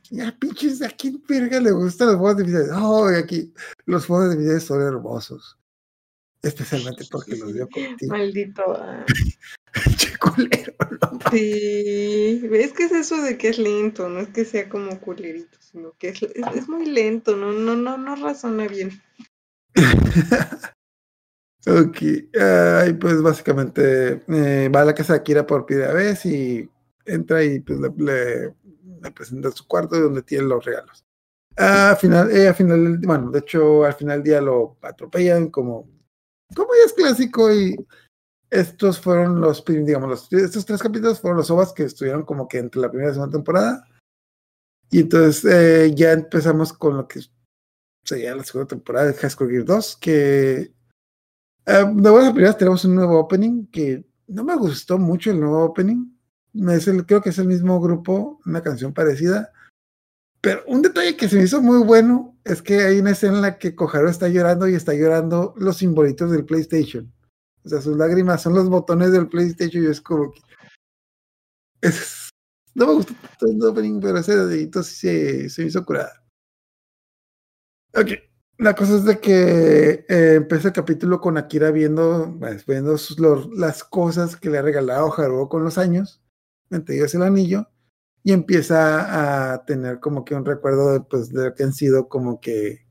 ya 0.10 0.36
pinches, 0.38 0.82
¿a 0.82 0.90
quién 0.90 1.22
verga 1.28 1.60
le 1.60 1.72
gustan 1.72 2.08
los 2.10 2.18
fuegos 2.18 2.32
artificiales? 2.38 2.70
Oh, 2.76 3.12
y 3.12 3.16
aquí 3.16 3.54
los 3.86 4.06
fuegos 4.06 4.28
artificiales 4.28 4.64
son 4.64 4.82
hermosos. 4.82 5.58
Especialmente 6.44 7.06
porque 7.12 7.36
los 7.38 7.54
veo 7.54 7.70
contigo. 7.70 8.12
Maldito. 8.16 8.64
Ah. 9.76 9.80
Che 9.98 10.18
culero, 10.18 10.74
no. 11.02 11.20
Sí, 11.32 12.42
es 12.54 12.74
que 12.74 12.84
es 12.86 12.92
eso 12.92 13.22
de 13.22 13.38
que 13.38 13.50
es 13.50 13.58
lento, 13.58 14.10
no 14.10 14.20
es 14.20 14.30
que 14.30 14.46
sea 14.46 14.70
como 14.70 15.00
culerito, 15.00 15.58
sino 15.62 15.94
que 15.98 16.10
es, 16.10 16.22
es, 16.24 16.46
es 16.56 16.68
muy 16.70 16.86
lento, 16.86 17.36
no, 17.36 17.52
no, 17.54 17.76
no, 17.76 17.98
no 17.98 18.16
razona 18.16 18.68
bien. 18.68 19.02
Ok, 21.68 21.98
ay, 22.42 22.94
pues 22.94 23.22
básicamente 23.22 24.24
eh, 24.28 24.70
va 24.76 24.82
a 24.82 24.86
la 24.86 24.96
casa 24.96 25.14
de 25.14 25.20
Akira 25.20 25.46
por 25.46 25.66
primera 25.68 25.94
vez 25.94 26.26
y 26.26 26.68
entra 27.06 27.44
y 27.44 27.60
pues 27.60 27.80
le, 27.80 27.90
le- 28.04 28.56
le 29.00 29.12
presenta 29.12 29.52
su 29.52 29.68
cuarto 29.68 30.00
donde 30.00 30.24
tiene 30.24 30.46
los 30.46 30.66
regalos. 30.66 31.06
al 31.58 31.98
final, 31.98 32.32
eh, 32.32 32.48
al 32.48 32.56
final, 32.56 32.98
bueno, 33.04 33.30
de 33.32 33.40
hecho 33.40 33.86
al 33.86 33.94
final 33.94 34.18
del 34.20 34.24
día 34.24 34.42
lo 34.42 34.78
atropellan 34.82 35.50
como, 35.50 35.88
como 36.56 36.70
ya 36.74 36.86
es 36.88 36.94
clásico 36.94 37.54
y 37.54 37.76
estos 38.52 39.00
fueron 39.00 39.40
los, 39.40 39.64
digamos, 39.66 40.10
los, 40.10 40.34
estos 40.34 40.66
tres 40.66 40.84
capítulos 40.84 41.22
fueron 41.22 41.38
los 41.38 41.50
ovas 41.50 41.72
que 41.72 41.84
estuvieron 41.84 42.26
como 42.26 42.50
que 42.50 42.58
entre 42.60 42.82
la 42.82 42.90
primera 42.90 43.12
y 43.12 43.14
segunda 43.14 43.32
temporada. 43.32 43.88
Y 44.92 45.00
entonces 45.00 45.46
eh, 45.46 45.96
ya 45.96 46.12
empezamos 46.12 46.74
con 46.74 46.98
lo 46.98 47.08
que 47.08 47.22
sería 48.04 48.36
la 48.36 48.44
segunda 48.44 48.68
temporada 48.68 49.08
de 49.08 49.14
High 49.14 49.30
School 49.30 49.50
Gear 49.50 49.64
2, 49.64 49.98
que 50.02 50.54
eh, 50.56 50.74
de 51.66 52.10
buenas 52.10 52.34
primeras 52.34 52.58
tenemos 52.58 52.84
un 52.84 52.96
nuevo 52.96 53.20
opening 53.20 53.68
que 53.68 54.06
no 54.28 54.44
me 54.44 54.56
gustó 54.58 54.98
mucho 54.98 55.32
el 55.32 55.40
nuevo 55.40 55.64
opening. 55.64 56.14
Es 56.72 56.90
el, 56.90 57.06
creo 57.06 57.22
que 57.22 57.30
es 57.30 57.40
el 57.40 57.48
mismo 57.48 57.80
grupo, 57.80 58.42
una 58.46 58.62
canción 58.62 58.94
parecida. 58.94 59.54
Pero 60.42 60.64
un 60.68 60.82
detalle 60.82 61.16
que 61.16 61.30
se 61.30 61.38
me 61.38 61.44
hizo 61.44 61.62
muy 61.62 61.86
bueno 61.86 62.36
es 62.44 62.62
que 62.62 62.82
hay 62.82 63.00
una 63.00 63.12
escena 63.12 63.36
en 63.36 63.42
la 63.44 63.58
que 63.58 63.76
Koharu 63.76 64.10
está 64.10 64.28
llorando 64.28 64.68
y 64.68 64.74
está 64.74 64.94
llorando 64.94 65.54
los 65.56 65.78
simbolitos 65.78 66.32
del 66.32 66.44
PlayStation. 66.44 67.14
O 67.64 67.70
sea, 67.70 67.82
sus 67.82 67.98
lágrimas 67.98 68.42
son 68.42 68.56
los 68.56 68.70
botones 68.70 69.12
del 69.12 69.28
PlayStation 69.28 69.84
y 69.84 69.88
es 69.88 70.02
como. 70.02 70.34
No 72.74 72.88
me 72.88 72.94
gustó 72.94 73.14
tanto 73.22 73.48
el 73.48 73.64
opening, 73.64 74.00
pero 74.00 74.18
ese 74.20 74.34
dedito 74.34 74.82
sí 74.82 74.96
se, 74.96 75.50
se 75.50 75.64
hizo 75.66 75.84
curada. 75.84 76.24
Ok. 77.94 78.12
La 78.58 78.76
cosa 78.76 78.96
es 78.96 79.06
de 79.06 79.20
que 79.20 80.06
eh, 80.08 80.36
empieza 80.36 80.68
el 80.68 80.74
capítulo 80.74 81.20
con 81.20 81.38
Akira 81.38 81.72
viendo, 81.72 82.38
pues, 82.40 82.66
viendo 82.66 82.98
sus, 82.98 83.20
las 83.58 83.84
cosas 83.84 84.36
que 84.36 84.50
le 84.50 84.60
ha 84.60 84.62
regalado 84.62 85.12
Haruo 85.12 85.50
con 85.50 85.64
los 85.64 85.78
años, 85.78 86.22
entre 86.70 86.96
ellos 86.96 87.16
el 87.16 87.24
anillo, 87.24 87.68
y 88.24 88.34
empieza 88.34 89.54
a 89.54 89.66
tener 89.66 90.00
como 90.00 90.24
que 90.24 90.36
un 90.36 90.46
recuerdo 90.46 91.08
pues, 91.10 91.34
de 91.34 91.46
lo 91.46 91.56
que 91.56 91.64
han 91.64 91.74
sido 91.74 92.08
como 92.08 92.40
que 92.40 92.86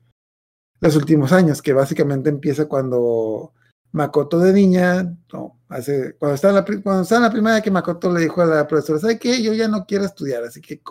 los 0.81 0.95
últimos 0.97 1.31
años, 1.31 1.61
que 1.61 1.73
básicamente 1.73 2.29
empieza 2.29 2.67
cuando 2.67 3.53
Makoto 3.91 4.39
de 4.39 4.53
niña, 4.53 5.17
no, 5.33 5.59
hace, 5.67 6.15
cuando 6.17 6.35
estaba 6.35 6.59
en 6.59 6.65
la, 6.65 6.81
cuando 6.81 7.03
estaba 7.03 7.19
en 7.19 7.23
la 7.23 7.31
primaria 7.31 7.61
que 7.61 7.71
Makoto 7.71 8.11
le 8.11 8.21
dijo 8.21 8.41
a 8.41 8.45
la 8.45 8.67
profesora, 8.67 8.99
¿sabe 8.99 9.19
qué? 9.19 9.41
Yo 9.43 9.53
ya 9.53 9.67
no 9.67 9.85
quiero 9.85 10.05
estudiar, 10.05 10.43
así 10.43 10.61
que 10.61 10.81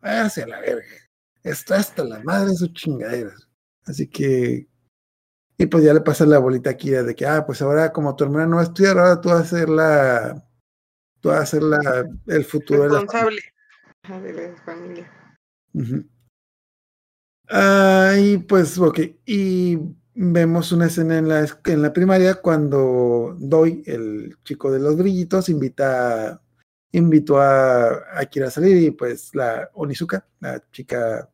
váyase 0.00 0.42
a 0.42 0.46
la 0.46 0.60
verga. 0.60 0.84
Está 1.42 1.76
hasta 1.76 2.04
la 2.04 2.20
madre 2.20 2.50
de 2.50 2.56
sus 2.56 2.72
chingaderas. 2.72 3.48
Así 3.86 4.08
que, 4.08 4.68
y 5.56 5.66
pues 5.66 5.84
ya 5.84 5.94
le 5.94 6.00
pasa 6.00 6.26
la 6.26 6.38
bolita 6.38 6.70
aquí 6.70 6.90
de 6.90 7.14
que, 7.14 7.26
ah, 7.26 7.44
pues 7.46 7.62
ahora 7.62 7.92
como 7.92 8.14
tu 8.14 8.24
hermana 8.24 8.46
no 8.46 8.56
va 8.56 8.62
a 8.62 8.64
estudiar, 8.64 8.98
ahora 8.98 9.20
tú 9.20 9.28
vas 9.30 9.40
a 9.40 9.58
ser 9.58 9.68
la, 9.68 10.44
tú 11.20 11.28
vas 11.30 11.40
a 11.40 11.46
ser 11.46 11.62
la, 11.62 12.08
el 12.26 12.44
futuro 12.44 12.84
Responsable 12.84 13.40
de 14.32 14.50
la 14.50 14.62
familia. 14.62 15.10
Uh 15.72 15.80
-huh. 15.80 16.08
ah, 17.48 18.14
y 18.18 18.38
pues, 18.38 18.78
ok, 18.78 18.98
y 19.24 19.78
vemos 20.14 20.72
una 20.72 20.86
escena 20.86 21.18
en 21.18 21.28
la, 21.28 21.46
en 21.64 21.82
la 21.82 21.92
primaria 21.92 22.36
cuando 22.36 23.36
Doi, 23.38 23.82
el 23.86 24.36
chico 24.44 24.70
de 24.70 24.78
los 24.78 24.96
brillitos, 24.96 25.48
invita, 25.48 26.40
invitó 26.92 27.40
a 27.40 28.18
Akira 28.18 28.48
a 28.48 28.50
salir 28.50 28.76
y 28.76 28.90
pues 28.92 29.34
la 29.34 29.70
Onizuka, 29.74 30.26
la 30.40 30.62
chica, 30.70 31.28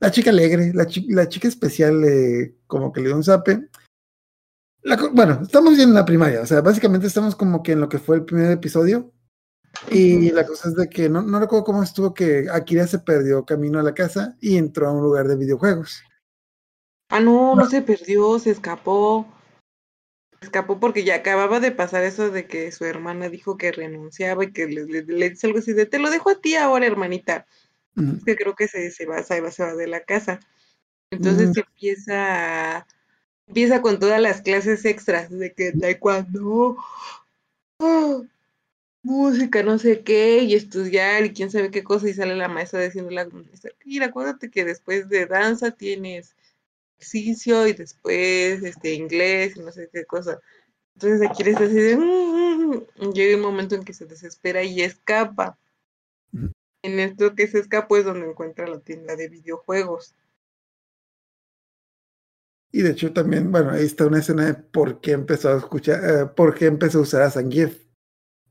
la 0.00 0.10
chica 0.10 0.30
alegre, 0.30 0.72
la, 0.74 0.86
chi, 0.86 1.06
la 1.08 1.28
chica 1.28 1.48
especial, 1.48 2.04
eh, 2.04 2.56
como 2.66 2.92
que 2.92 3.00
le 3.00 3.08
dio 3.08 3.16
un 3.16 3.24
zape. 3.24 3.68
La, 4.82 4.96
bueno, 5.12 5.40
estamos 5.42 5.76
bien 5.76 5.90
en 5.90 5.94
la 5.94 6.04
primaria, 6.04 6.40
o 6.40 6.46
sea, 6.46 6.60
básicamente 6.60 7.06
estamos 7.06 7.36
como 7.36 7.62
que 7.62 7.72
en 7.72 7.80
lo 7.80 7.88
que 7.88 7.98
fue 7.98 8.16
el 8.16 8.24
primer 8.24 8.50
episodio. 8.50 9.12
Y 9.90 10.30
la 10.32 10.46
cosa 10.46 10.68
es 10.68 10.74
de 10.74 10.88
que 10.88 11.08
no, 11.08 11.22
no 11.22 11.40
recuerdo 11.40 11.64
cómo 11.64 11.82
estuvo 11.82 12.12
que 12.12 12.46
Akira 12.50 12.86
se 12.86 12.98
perdió 12.98 13.46
camino 13.46 13.80
a 13.80 13.82
la 13.82 13.94
casa 13.94 14.36
y 14.38 14.58
entró 14.58 14.86
a 14.86 14.92
un 14.92 15.02
lugar 15.02 15.26
de 15.26 15.36
videojuegos. 15.36 16.02
Ah, 17.12 17.20
no, 17.20 17.54
no 17.54 17.66
se 17.68 17.82
perdió, 17.82 18.38
se 18.38 18.50
escapó. 18.50 19.26
Se 20.40 20.46
escapó 20.46 20.80
porque 20.80 21.04
ya 21.04 21.16
acababa 21.16 21.60
de 21.60 21.70
pasar 21.70 22.04
eso 22.04 22.30
de 22.30 22.46
que 22.46 22.72
su 22.72 22.86
hermana 22.86 23.28
dijo 23.28 23.58
que 23.58 23.70
renunciaba 23.70 24.44
y 24.44 24.52
que 24.52 24.66
le, 24.66 24.86
le, 24.86 25.02
le 25.02 25.30
dice 25.30 25.46
algo 25.46 25.58
así 25.58 25.74
de 25.74 25.84
te 25.84 25.98
lo 25.98 26.10
dejo 26.10 26.30
a 26.30 26.40
ti 26.40 26.56
ahora, 26.56 26.86
hermanita. 26.86 27.46
Uh 27.96 28.00
-huh. 28.00 28.16
Es 28.16 28.24
que 28.24 28.34
creo 28.36 28.54
que 28.54 28.66
se, 28.66 28.90
se, 28.90 29.04
va, 29.04 29.22
se, 29.22 29.42
va, 29.42 29.50
se 29.50 29.62
va 29.62 29.74
de 29.74 29.88
la 29.88 30.00
casa. 30.00 30.40
Entonces 31.10 31.50
uh 31.50 31.52
-huh. 31.52 31.64
empieza 31.66 32.86
empieza 33.46 33.82
con 33.82 33.98
todas 33.98 34.20
las 34.20 34.40
clases 34.40 34.84
extras 34.86 35.28
de 35.30 35.52
que 35.52 35.72
taekwondo, 35.72 36.78
oh, 37.78 38.24
música, 39.02 39.62
no 39.62 39.78
sé 39.78 40.02
qué, 40.02 40.38
y 40.44 40.54
estudiar 40.54 41.26
y 41.26 41.34
quién 41.34 41.50
sabe 41.50 41.70
qué 41.70 41.84
cosa, 41.84 42.08
y 42.08 42.14
sale 42.14 42.36
la 42.36 42.48
maestra 42.48 42.80
diciendo 42.80 43.10
la 43.10 43.28
mira, 43.84 44.06
acuérdate 44.06 44.50
que 44.50 44.64
después 44.64 45.10
de 45.10 45.26
danza 45.26 45.72
tienes 45.72 46.34
ejercicio 47.02 47.66
y 47.66 47.72
después 47.72 48.62
este 48.62 48.94
inglés 48.94 49.56
y 49.56 49.60
no 49.60 49.72
sé 49.72 49.90
qué 49.92 50.04
cosa. 50.04 50.38
Entonces 50.94 51.28
aquí 51.28 51.42
está 51.42 51.64
así 51.64 51.74
de 51.74 51.96
mm, 51.96 53.12
llega 53.12 53.36
un 53.36 53.42
momento 53.42 53.74
en 53.74 53.84
que 53.84 53.92
se 53.92 54.06
desespera 54.06 54.62
y 54.62 54.82
escapa. 54.82 55.58
Mm. 56.30 56.46
En 56.84 57.00
esto 57.00 57.34
que 57.34 57.46
se 57.46 57.58
escapó 57.58 57.96
es 57.96 58.04
donde 58.04 58.28
encuentra 58.28 58.66
la 58.66 58.80
tienda 58.80 59.16
de 59.16 59.28
videojuegos. 59.28 60.14
Y 62.72 62.82
de 62.82 62.90
hecho 62.90 63.12
también, 63.12 63.52
bueno, 63.52 63.70
ahí 63.70 63.84
está 63.84 64.06
una 64.06 64.20
escena 64.20 64.46
de 64.46 64.54
por 64.54 65.00
qué 65.00 65.12
empezó 65.12 65.50
a 65.50 65.58
escuchar, 65.58 66.00
eh, 66.04 66.26
por 66.34 66.54
qué 66.54 66.66
empezó 66.66 66.98
a 66.98 67.02
usar 67.02 67.22
a 67.22 67.30
Zangief, 67.30 67.84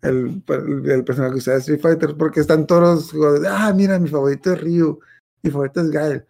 el, 0.03 0.43
el, 0.47 0.91
el, 0.91 1.03
personaje 1.03 1.33
que 1.33 1.39
usaba 1.39 1.57
Street 1.57 1.81
Fighter, 1.81 2.15
porque 2.15 2.39
están 2.39 2.67
todos, 2.67 3.13
ah, 3.47 3.73
mira, 3.75 3.97
mi 3.97 4.09
favorito 4.09 4.53
es 4.53 4.61
Ryu, 4.61 4.99
mi 5.41 5.49
favorito 5.49 5.81
es 5.81 5.89
Gael 5.89 6.25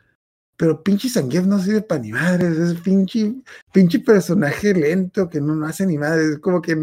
pero 0.61 0.83
pinche 0.83 1.09
Zangief 1.09 1.47
no 1.47 1.57
sirve 1.57 1.81
para 1.81 2.01
ni 2.01 2.11
madres, 2.11 2.55
es 2.55 2.79
pinche, 2.81 3.33
pinche 3.73 3.97
personaje 3.97 4.75
lento 4.75 5.27
que 5.27 5.41
no, 5.41 5.55
no 5.55 5.65
hace 5.65 5.87
ni 5.87 5.97
madres, 5.97 6.33
es 6.33 6.37
como 6.37 6.61
que 6.61 6.75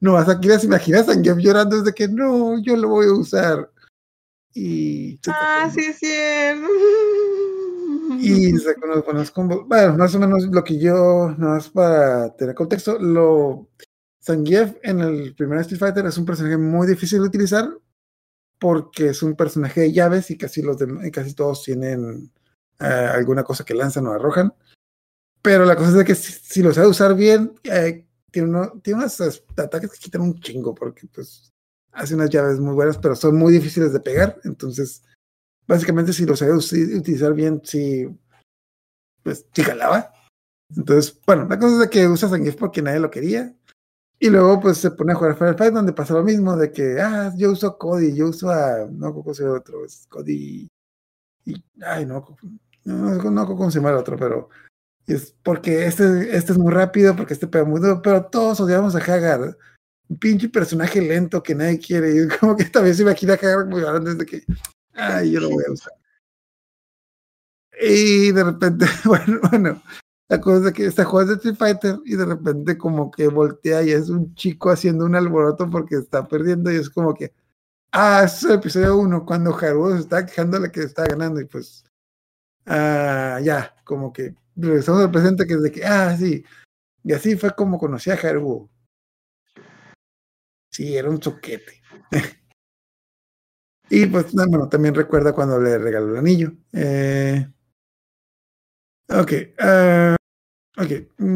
no 0.00 0.12
vas 0.12 0.28
aquí 0.28 0.48
las 0.48 0.64
imaginas 0.64 1.08
a 1.08 1.14
Zangief 1.14 1.38
llorando 1.38 1.78
desde 1.78 1.94
que 1.94 2.08
no, 2.08 2.62
yo 2.62 2.76
lo 2.76 2.90
voy 2.90 3.06
a 3.06 3.14
usar. 3.14 3.70
Y 4.52 5.18
ah, 5.28 5.70
sí 5.72 5.80
es 5.80 5.98
cierto. 5.98 6.68
Y 8.20 8.54
se 8.58 8.74
con 9.06 9.16
los 9.16 9.30
combos, 9.30 9.66
bueno, 9.66 9.96
más 9.96 10.14
o 10.14 10.18
menos 10.18 10.44
lo 10.44 10.62
que 10.62 10.78
yo, 10.78 11.34
nada 11.38 11.54
más 11.54 11.70
para 11.70 12.36
tener 12.36 12.54
contexto, 12.54 12.98
lo 12.98 13.66
Zangief 14.22 14.74
en 14.82 15.00
el 15.00 15.34
primer 15.34 15.60
Street 15.60 15.80
Fighter 15.80 16.04
es 16.04 16.18
un 16.18 16.26
personaje 16.26 16.58
muy 16.58 16.86
difícil 16.86 17.20
de 17.20 17.28
utilizar 17.28 17.66
porque 18.58 19.08
es 19.08 19.22
un 19.22 19.36
personaje 19.36 19.80
de 19.80 19.92
llaves 19.94 20.30
y 20.30 20.36
casi 20.36 20.60
los 20.60 20.76
demás, 20.76 21.10
casi 21.10 21.32
todos 21.32 21.62
tienen 21.62 22.30
Uh, 22.82 23.14
alguna 23.14 23.44
cosa 23.44 23.64
que 23.64 23.74
lanzan 23.74 24.08
o 24.08 24.12
arrojan. 24.12 24.52
Pero 25.40 25.64
la 25.64 25.76
cosa 25.76 25.96
es 26.00 26.04
que 26.04 26.16
si, 26.16 26.32
si 26.32 26.62
lo 26.62 26.72
sabe 26.72 26.88
usar 26.88 27.14
bien, 27.14 27.54
eh, 27.62 28.06
tiene, 28.30 28.48
uno, 28.48 28.80
tiene 28.82 28.98
unos 29.00 29.20
ataques 29.56 29.92
que 29.92 29.98
quitan 29.98 30.22
un 30.22 30.40
chingo, 30.40 30.74
porque 30.74 31.06
pues 31.06 31.52
hace 31.92 32.16
unas 32.16 32.30
llaves 32.30 32.58
muy 32.58 32.74
buenas, 32.74 32.98
pero 32.98 33.14
son 33.14 33.36
muy 33.36 33.52
difíciles 33.52 33.92
de 33.92 34.00
pegar. 34.00 34.40
Entonces, 34.42 35.04
básicamente, 35.66 36.12
si 36.12 36.26
lo 36.26 36.34
sabe 36.34 36.54
utilizar 36.54 37.34
bien, 37.34 37.60
sí, 37.64 38.08
pues 39.22 39.46
sí 39.52 39.62
jalaba. 39.62 40.12
Entonces, 40.76 41.20
bueno, 41.24 41.46
la 41.48 41.58
cosa 41.58 41.84
es 41.84 41.90
que 41.90 42.08
usa 42.08 42.28
Zangief 42.28 42.56
porque 42.56 42.82
nadie 42.82 42.98
lo 42.98 43.10
quería. 43.10 43.54
Y 44.18 44.30
luego, 44.30 44.60
pues 44.60 44.78
se 44.78 44.90
pone 44.90 45.12
a 45.12 45.16
jugar 45.16 45.36
Final 45.36 45.56
Fight, 45.56 45.72
donde 45.72 45.92
pasa 45.92 46.14
lo 46.14 46.24
mismo: 46.24 46.56
de 46.56 46.72
que, 46.72 47.00
ah, 47.00 47.32
yo 47.36 47.52
uso 47.52 47.78
Cody, 47.78 48.14
yo 48.14 48.28
uso 48.28 48.50
a. 48.50 48.86
No, 48.90 49.12
¿cómo 49.14 49.34
se 49.34 49.44
otro? 49.46 49.84
Es 49.84 50.06
Cody. 50.08 50.68
Y, 51.44 51.64
ay, 51.84 52.06
no, 52.06 52.24
no, 52.84 53.30
no 53.30 53.46
cómo 53.46 53.70
llama 53.70 53.90
el 53.90 53.96
otro, 53.96 54.16
pero 54.16 54.48
es 55.06 55.34
porque 55.42 55.86
este, 55.86 56.36
este 56.36 56.52
es 56.52 56.58
muy 56.58 56.72
rápido, 56.72 57.16
porque 57.16 57.34
este 57.34 57.46
pega 57.46 57.64
muy 57.64 57.80
duro, 57.80 58.00
pero 58.02 58.24
todos 58.26 58.60
odiamos 58.60 58.94
a 58.94 58.98
Hagar. 58.98 59.56
Un 60.08 60.18
pinche 60.18 60.48
personaje 60.48 61.00
lento 61.00 61.42
que 61.42 61.54
nadie 61.54 61.78
quiere. 61.78 62.10
Y 62.10 62.28
como 62.38 62.56
que 62.56 62.64
vez 62.80 62.96
se 62.96 63.02
imagina 63.02 63.34
a 63.34 63.36
Hagar 63.36 63.66
muy 63.66 63.80
grande 63.80 64.14
desde 64.14 64.26
que, 64.26 64.44
ay, 64.94 65.32
yo 65.32 65.40
lo 65.40 65.50
voy 65.50 65.64
a 65.68 65.72
usar. 65.72 65.92
Y 67.80 68.30
de 68.32 68.44
repente, 68.44 68.86
bueno, 69.04 69.40
bueno, 69.50 69.82
la 70.28 70.40
cosa 70.40 70.68
es 70.68 70.74
que 70.74 70.86
está 70.86 71.04
jugando 71.04 71.34
Street 71.34 71.56
Fighter 71.56 71.98
y 72.04 72.16
de 72.16 72.24
repente 72.24 72.78
como 72.78 73.10
que 73.10 73.28
voltea 73.28 73.82
y 73.82 73.90
es 73.90 74.08
un 74.08 74.34
chico 74.34 74.70
haciendo 74.70 75.04
un 75.04 75.16
alboroto 75.16 75.68
porque 75.68 75.96
está 75.96 76.26
perdiendo 76.28 76.70
y 76.72 76.76
es 76.76 76.88
como 76.90 77.12
que, 77.14 77.34
ah, 77.92 78.22
es 78.24 78.44
el 78.44 78.52
episodio 78.52 78.96
1, 78.98 79.26
cuando 79.26 79.56
Haru 79.56 79.92
se 79.92 80.00
está 80.00 80.24
quejando 80.24 80.60
de 80.60 80.70
que 80.70 80.80
está 80.80 81.04
ganando 81.04 81.40
y 81.40 81.46
pues 81.46 81.84
ah, 82.66 83.40
ya, 83.42 83.74
como 83.84 84.12
que 84.12 84.34
regresamos 84.56 85.02
al 85.02 85.10
presente 85.10 85.46
que 85.46 85.54
es 85.54 85.62
de 85.62 85.72
que, 85.72 85.84
ah, 85.84 86.16
sí, 86.16 86.44
y 87.04 87.12
así 87.12 87.36
fue 87.36 87.54
como 87.54 87.78
conocí 87.78 88.10
a 88.10 88.14
Haru. 88.14 88.70
Sí, 90.70 90.96
era 90.96 91.10
un 91.10 91.18
choquete. 91.18 91.82
y 93.90 94.06
pues, 94.06 94.32
bueno, 94.32 94.68
también 94.68 94.94
recuerda 94.94 95.32
cuando 95.34 95.60
le 95.60 95.78
regaló 95.78 96.10
el 96.12 96.16
anillo. 96.16 96.52
Eh, 96.72 97.46
ok, 99.08 99.32
uh, 99.60 100.14
ok, 100.82 100.90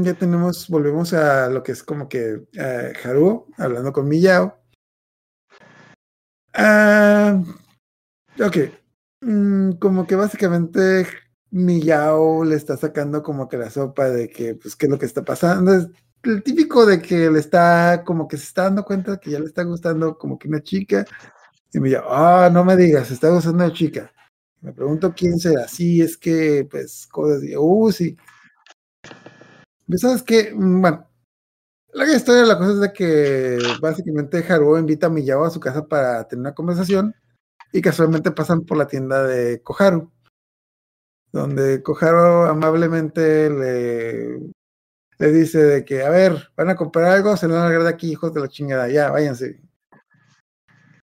ya 0.04 0.14
tenemos, 0.14 0.68
volvemos 0.68 1.12
a 1.12 1.50
lo 1.50 1.62
que 1.62 1.72
es 1.72 1.82
como 1.82 2.08
que 2.08 2.46
uh, 2.56 3.08
Haru 3.08 3.52
hablando 3.58 3.92
con 3.92 4.08
Miyao. 4.08 4.58
Uh, 6.58 7.44
ok, 8.42 8.56
Mm, 9.20 9.72
como 9.78 10.06
que 10.06 10.14
básicamente 10.14 11.06
Miyao 11.50 12.44
le 12.44 12.54
está 12.56 12.76
sacando 12.76 13.22
como 13.22 13.48
que 13.48 13.56
la 13.56 13.70
sopa 13.70 14.10
de 14.10 14.28
que, 14.28 14.54
pues, 14.56 14.76
qué 14.76 14.86
es 14.86 14.92
lo 14.92 14.98
que 14.98 15.06
está 15.06 15.24
pasando. 15.24 15.72
el 16.22 16.42
típico 16.42 16.84
de 16.86 17.00
que 17.00 17.30
le 17.30 17.38
está 17.38 18.02
como 18.04 18.26
que 18.28 18.36
se 18.36 18.44
está 18.44 18.64
dando 18.64 18.84
cuenta 18.84 19.18
que 19.18 19.30
ya 19.30 19.38
le 19.38 19.46
está 19.46 19.62
gustando 19.62 20.18
como 20.18 20.38
que 20.38 20.48
una 20.48 20.60
chica 20.62 21.04
y 21.72 21.80
dice, 21.80 22.00
ah, 22.08 22.50
no 22.52 22.64
me 22.64 22.76
digas, 22.76 23.10
está 23.10 23.30
gustando 23.30 23.64
una 23.64 23.72
chica. 23.74 24.12
Me 24.62 24.72
pregunto 24.72 25.14
quién 25.16 25.38
será. 25.38 25.68
Sí, 25.68 26.02
es 26.02 26.16
que, 26.18 26.66
pues, 26.70 27.06
cosas 27.08 27.42
de, 27.42 27.56
uh, 27.58 27.92
sí. 27.92 28.16
Pues, 29.86 30.00
¿Sabes 30.00 30.22
qué? 30.22 30.52
Mm, 30.54 30.80
Bueno, 30.80 31.08
la 31.94 32.06
historia 32.14 32.42
de 32.42 32.48
la 32.48 32.58
cosa 32.58 32.72
es 32.72 32.80
de 32.80 32.92
que 32.92 33.58
básicamente 33.80 34.44
Haruo 34.48 34.78
invita 34.78 35.08
a 35.08 35.10
Miyao 35.10 35.44
a 35.44 35.50
su 35.50 35.60
casa 35.60 35.86
para 35.86 36.26
tener 36.28 36.40
una 36.40 36.54
conversación 36.54 37.14
y 37.76 37.82
casualmente 37.82 38.30
pasan 38.30 38.62
por 38.64 38.78
la 38.78 38.86
tienda 38.86 39.22
de 39.24 39.62
Koharu, 39.62 40.10
donde 41.32 41.82
Koharu 41.82 42.44
amablemente 42.48 43.50
le, 43.50 44.38
le 45.18 45.32
dice 45.32 45.58
de 45.62 45.84
que, 45.84 46.02
a 46.02 46.08
ver, 46.10 46.50
van 46.56 46.70
a 46.70 46.76
comprar 46.76 47.04
algo, 47.12 47.36
se 47.36 47.46
van 47.46 47.58
a 47.58 47.64
largar 47.64 47.82
de 47.82 47.88
aquí, 47.90 48.12
hijos 48.12 48.32
de 48.32 48.40
la 48.40 48.48
chingada, 48.48 48.88
ya, 48.88 49.10
váyanse. 49.10 49.60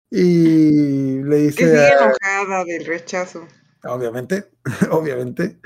Y 0.09 1.21
le 1.23 1.35
Que 1.35 1.41
dice, 1.43 1.65
sigue 1.67 1.87
a- 1.93 2.03
enojada 2.05 2.63
del 2.65 2.85
rechazo. 2.85 3.47
obviamente, 3.83 4.49
obviamente. 4.91 5.59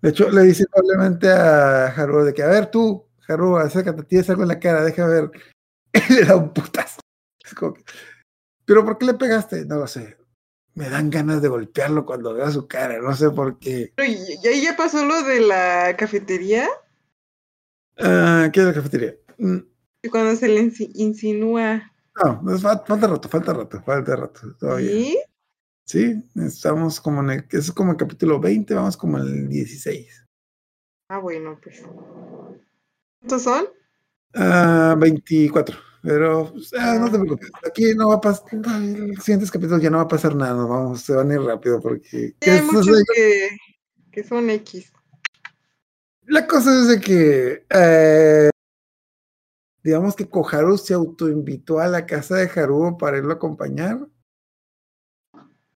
De 0.00 0.10
hecho, 0.10 0.28
le 0.30 0.42
dice 0.42 0.64
probablemente 0.72 1.30
a 1.30 1.86
Haru 1.86 2.24
de 2.24 2.34
que, 2.34 2.42
a 2.42 2.48
ver, 2.48 2.70
tú, 2.70 3.06
Haru, 3.28 3.58
acércate, 3.58 4.02
tienes 4.02 4.28
algo 4.30 4.42
en 4.42 4.48
la 4.48 4.58
cara, 4.58 4.82
deja 4.82 5.06
ver. 5.06 5.30
Le 6.10 6.24
da 6.24 6.34
un 6.36 6.52
putazo. 6.52 6.98
Es 7.44 7.54
como 7.54 7.74
que, 7.74 7.84
Pero 8.64 8.84
¿por 8.84 8.98
qué 8.98 9.06
le 9.06 9.14
pegaste? 9.14 9.64
No 9.66 9.76
lo 9.76 9.86
sé. 9.86 10.16
Me 10.74 10.88
dan 10.88 11.10
ganas 11.10 11.42
de 11.42 11.48
golpearlo 11.48 12.06
cuando 12.06 12.32
veo 12.34 12.50
su 12.50 12.66
cara, 12.66 12.98
no 13.00 13.14
sé 13.14 13.30
por 13.30 13.58
qué. 13.58 13.92
¿y 13.98 14.46
ahí 14.48 14.62
ya 14.62 14.76
pasó 14.76 15.04
lo 15.04 15.22
de 15.22 15.40
la 15.40 15.94
cafetería? 15.98 16.66
Ah, 17.98 18.48
¿Qué 18.52 18.60
es 18.60 18.66
la 18.66 18.72
cafetería? 18.74 19.14
Mm, 19.38 19.58
Y 20.02 20.08
cuando 20.08 20.34
se 20.36 20.48
le 20.48 20.62
insi- 20.62 20.90
insinúa. 20.94 21.92
No, 22.24 22.58
fa- 22.58 22.84
falta 22.84 23.06
rato, 23.06 23.28
falta 23.28 23.52
rato, 23.52 23.82
falta 23.82 24.16
rato. 24.16 24.40
Todavía. 24.58 24.90
¿Sí? 24.90 25.18
Sí, 25.84 26.22
estamos 26.36 27.00
como 27.00 27.20
en 27.22 27.30
el, 27.30 27.46
es 27.50 27.70
como 27.72 27.90
el 27.92 27.96
capítulo 27.98 28.40
20, 28.40 28.74
vamos 28.74 28.96
como 28.96 29.18
en 29.18 29.24
el 29.26 29.48
16. 29.48 30.24
Ah, 31.08 31.18
bueno, 31.18 31.58
pues. 31.62 31.82
¿Cuántos 33.20 33.42
son? 33.42 33.66
Ah, 34.34 34.94
24. 34.98 35.76
Pero 36.02 36.50
pues, 36.52 36.72
ah, 36.76 36.98
no 36.98 37.10
te 37.10 37.18
preocupes. 37.18 37.50
Aquí 37.66 37.94
no 37.94 38.08
va 38.08 38.16
a 38.16 38.20
pasar. 38.20 38.44
En 38.52 39.14
los 39.14 39.24
siguientes 39.24 39.50
capítulos 39.50 39.80
ya 39.80 39.90
no 39.90 39.98
va 39.98 40.04
a 40.04 40.08
pasar 40.08 40.34
nada. 40.34 40.64
Vamos, 40.64 41.00
se 41.02 41.14
van 41.14 41.30
a 41.30 41.34
ir 41.34 41.40
rápido 41.40 41.80
porque. 41.80 42.08
Sí, 42.08 42.36
¿qué 42.40 42.50
hay 42.50 42.58
es? 42.58 42.64
muchos 42.64 43.02
que, 43.14 43.48
que 44.10 44.24
son 44.24 44.50
X. 44.50 44.92
La 46.26 46.46
cosa 46.46 46.80
es 46.80 46.88
de 46.88 47.00
que. 47.00 47.66
eh, 47.70 48.50
digamos 49.82 50.14
que 50.16 50.28
Koharu 50.28 50.76
se 50.78 50.94
autoinvitó 50.94 51.80
a 51.80 51.88
la 51.88 52.06
casa 52.06 52.36
de 52.36 52.50
Haruo 52.54 52.96
para 52.96 53.18
irlo 53.18 53.32
a 53.32 53.36
acompañar. 53.36 54.06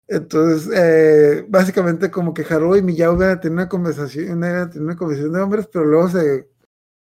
Entonces, 0.08 0.72
eh, 0.76 1.46
básicamente 1.50 2.12
como 2.12 2.34
que 2.34 2.46
Haruo 2.48 2.76
y 2.76 2.84
Miyao 2.84 3.20
a 3.22 3.40
tener 3.40 3.54
una 3.54 3.70
conversación, 3.70 4.26
iban 4.38 4.44
a 4.44 4.70
tener 4.70 4.86
una 4.86 4.96
conversación 4.96 5.34
de 5.34 5.42
hombres, 5.42 5.68
pero 5.72 5.86
luego 5.86 6.10
se, 6.10 6.48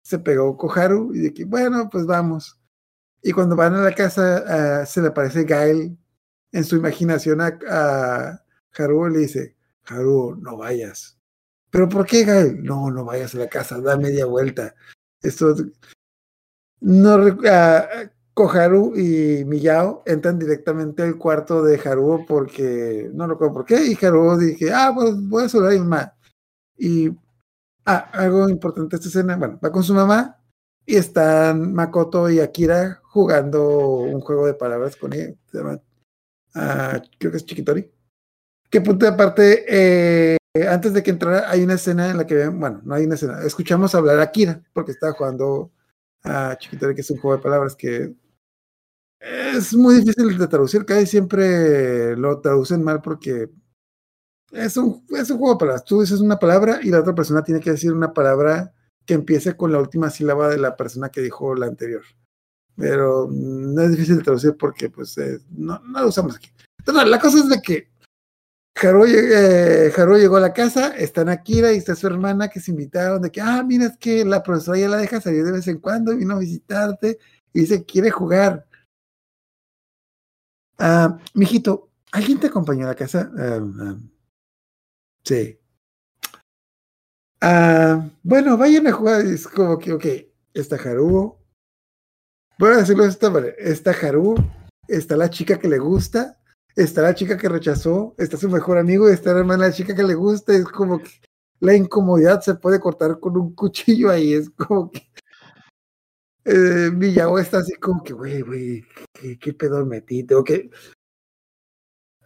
se 0.02 0.20
pegó 0.20 0.58
Koharu 0.58 1.14
y 1.14 1.20
de 1.20 1.34
que, 1.34 1.46
bueno, 1.46 1.88
pues 1.92 2.06
vamos. 2.06 2.60
Y 3.22 3.32
cuando 3.32 3.55
van 3.55 3.74
a 3.76 3.82
la 3.82 3.93
casa, 3.95 4.82
ah, 4.82 4.86
se 4.86 5.01
le 5.01 5.07
aparece 5.09 5.43
Gael 5.43 5.97
en 6.51 6.63
su 6.63 6.76
imaginación 6.78 7.41
a, 7.41 7.57
a 7.70 8.41
y 8.78 9.11
le 9.13 9.20
dice, 9.20 9.55
Haruo, 9.86 10.36
no 10.36 10.57
vayas. 10.57 11.18
¿Pero 11.72 11.89
por 11.89 12.05
qué, 12.05 12.24
Gael? 12.24 12.63
No, 12.63 12.91
no 12.91 13.05
vayas 13.05 13.36
a 13.36 13.39
la 13.39 13.47
casa, 13.49 13.80
da 13.82 13.97
media 13.97 14.26
vuelta. 14.26 14.76
Esto 15.22 15.55
no 16.82 17.18
rec- 17.18 17.47
ah, 17.49 17.88
Koharu 18.34 18.93
y 18.97 19.45
Miyao 19.45 20.03
entran 20.05 20.38
directamente 20.38 21.03
al 21.03 21.18
cuarto 21.18 21.63
de 21.63 21.80
Haruo 21.84 22.26
porque 22.26 23.09
no 23.13 23.28
recuerdo 23.28 23.53
por 23.53 23.66
qué. 23.66 23.86
Y 23.86 24.05
Haruo 24.05 24.38
dije, 24.38 24.72
ah, 24.74 24.91
pues 24.95 25.16
voy 25.30 25.45
a 25.45 25.49
saludar 25.49 25.72
a 25.72 25.76
mi 25.76 25.80
mamá. 25.82 26.13
Y 26.78 27.09
ah, 27.86 28.09
algo 28.13 28.49
importante 28.49 28.97
esta 28.97 29.07
escena, 29.09 29.38
bueno, 29.38 29.59
va 29.63 29.72
con 29.72 29.84
su 29.84 29.93
mamá 29.93 30.38
y 30.86 30.96
están 30.96 31.74
Makoto 31.74 32.30
y 32.30 32.40
Akira 32.40 33.02
jugando 33.04 33.98
un 34.00 34.22
juego 34.22 34.46
de 34.46 34.54
palabras 34.54 34.96
con 34.96 35.14
ella. 35.14 35.34
Se 35.52 35.58
llama, 35.58 35.82
ah, 36.54 37.02
creo 37.18 37.32
que 37.32 37.38
es 37.38 37.46
Chikitori. 37.46 37.90
Que 38.70 38.82
punto 38.82 39.08
aparte, 39.08 39.66
eh, 39.68 40.38
antes 40.70 40.94
de 40.94 41.04
que 41.04 41.12
entrara, 41.12 41.50
hay 41.50 41.64
una 41.64 41.76
escena 41.76 42.10
en 42.10 42.18
la 42.18 42.28
que, 42.28 42.48
bueno, 42.48 42.82
no 42.84 42.96
hay 42.96 43.06
una 43.06 43.16
escena, 43.16 43.42
escuchamos 43.44 43.96
hablar 43.96 44.20
a 44.20 44.24
Akira 44.24 44.62
porque 44.74 44.92
estaba 44.92 45.14
jugando 45.14 45.72
a 46.24 46.58
Chiquitori, 46.58 46.96
que 46.96 47.02
es 47.02 47.12
un 47.12 47.20
juego 47.20 47.38
de 47.38 47.44
palabras 47.44 47.76
que 47.76 48.14
es 49.20 49.74
muy 49.74 49.96
difícil 49.96 50.38
de 50.38 50.48
traducir, 50.48 50.86
casi 50.86 51.08
siempre 51.08 52.16
lo 52.16 52.42
traducen 52.42 52.84
mal 52.84 53.02
porque 53.02 53.50
es 54.52 54.78
un, 54.78 55.04
es 55.10 55.30
un 55.30 55.38
juego 55.38 55.54
de 55.56 55.60
palabras. 55.60 55.86
Tú 55.86 56.02
dices 56.02 56.20
una 56.20 56.38
palabra 56.38 56.80
y 56.84 56.90
la 56.90 57.00
otra 57.00 57.16
persona 57.16 57.44
tiene 57.44 57.60
que 57.60 57.72
decir 57.72 57.92
una 57.92 58.14
palabra 58.14 58.74
que 59.06 59.14
empiece 59.14 59.56
con 59.56 59.72
la 59.72 59.80
última 59.80 60.10
sílaba 60.10 60.49
de 60.49 60.58
la 60.58 60.76
persona 60.76 61.10
que 61.10 61.22
dijo 61.22 61.56
la 61.56 61.68
anterior. 61.68 62.03
Pero 62.76 63.28
no 63.32 63.82
es 63.82 63.91
difícil 63.91 64.18
de 64.18 64.24
traducir 64.24 64.56
porque 64.58 64.89
pues 64.89 65.18
eh, 65.18 65.39
no, 65.51 65.80
no 65.80 66.08
usamos 66.08 66.36
aquí. 66.36 66.51
Entonces, 66.80 67.08
la 67.08 67.20
cosa 67.20 67.39
es 67.39 67.49
de 67.49 67.62
que 67.62 67.89
Haru, 68.76 69.06
eh, 69.06 69.91
llegó 70.20 70.36
a 70.36 70.41
la 70.41 70.53
casa, 70.53 70.89
están 70.97 71.30
Akira 71.30 71.72
y 71.72 71.78
está 71.78 71.95
su 71.95 72.08
hermana 72.08 72.49
que 72.49 72.60
se 72.60 72.72
invitaron 72.72 73.22
de 73.22 73.32
que, 73.32 73.39
ah, 73.39 73.64
mira, 73.64 73.86
es 73.86 73.97
que 73.97 74.26
la 74.26 74.43
profesora 74.43 74.78
ya 74.78 74.89
la 74.89 74.97
deja 74.97 75.22
salir 75.22 75.45
de 75.45 75.53
vez 75.53 75.68
en 75.68 75.80
cuando 75.80 76.12
y 76.12 76.18
vino 76.18 76.36
a 76.36 76.39
visitarte 76.39 77.18
y 77.53 77.62
dice 77.62 77.86
quiere 77.86 78.12
jugar. 78.12 78.68
Ah, 80.78 81.18
mijito, 81.34 81.89
¿alguien 82.12 82.39
te 82.39 82.47
acompañó 82.47 82.86
a 82.86 82.89
la 82.89 82.95
casa? 82.95 83.32
Ah, 83.38 83.60
ah, 83.80 83.97
sí. 85.24 85.58
Ah, 87.42 88.10
bueno, 88.24 88.58
vayan 88.58 88.88
a 88.88 88.92
jugar. 88.92 89.22
Es 89.22 89.48
como 89.48 89.78
que, 89.78 89.94
ok, 89.94 90.06
está 90.54 90.76
Haruo. 90.78 91.40
Voy 92.58 92.72
a 92.72 92.78
decirlo 92.78 93.04
de 93.04 93.10
esta 93.10 93.30
manera. 93.30 93.54
Está 93.58 93.92
Haruo, 93.92 94.36
está 94.88 95.18
la 95.18 95.30
chica 95.30 95.60
que 95.60 95.68
le 95.68 95.78
gusta, 95.78 96.40
está 96.76 97.02
la 97.02 97.16
chica 97.16 97.38
que 97.38 97.50
rechazó, 97.50 98.16
está 98.18 98.38
su 98.38 98.50
mejor 98.50 98.78
amigo 98.78 99.10
está 99.10 99.34
la 99.34 99.40
hermana 99.40 99.68
la 99.68 99.74
chica 99.74 99.96
que 99.96 100.04
le 100.04 100.16
gusta. 100.16 100.54
Es 100.54 100.66
como 100.66 101.00
que 101.00 101.12
la 101.60 101.76
incomodidad 101.76 102.42
se 102.42 102.56
puede 102.56 102.80
cortar 102.80 103.20
con 103.20 103.38
un 103.38 103.54
cuchillo 103.56 104.10
ahí. 104.10 104.34
Es 104.34 104.50
como 104.52 104.92
que 104.92 105.08
eh, 106.46 106.92
Miyao 106.92 107.40
está 107.40 107.58
así 107.60 107.74
como 107.76 108.04
que, 108.04 108.14
güey, 108.14 108.42
güey, 108.42 108.86
¿qué, 109.14 109.38
qué 109.40 109.54
pedo 109.54 109.86
metí? 109.86 110.24
Tengo 110.24 110.44
que. 110.44 110.70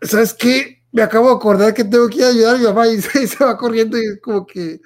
¿Sabes 0.02 0.34
qué? 0.34 0.79
Me 0.92 1.02
acabo 1.02 1.30
de 1.30 1.36
acordar 1.36 1.74
que 1.74 1.84
tengo 1.84 2.08
que 2.10 2.18
ir 2.18 2.24
a 2.24 2.30
ayudar 2.30 2.56
a 2.56 2.58
mi 2.58 2.64
mamá 2.66 2.88
y 2.88 3.02
se, 3.02 3.28
se 3.28 3.44
va 3.44 3.58
corriendo 3.58 3.98
y 3.98 4.06
es 4.06 4.22
como 4.22 4.46
que 4.46 4.82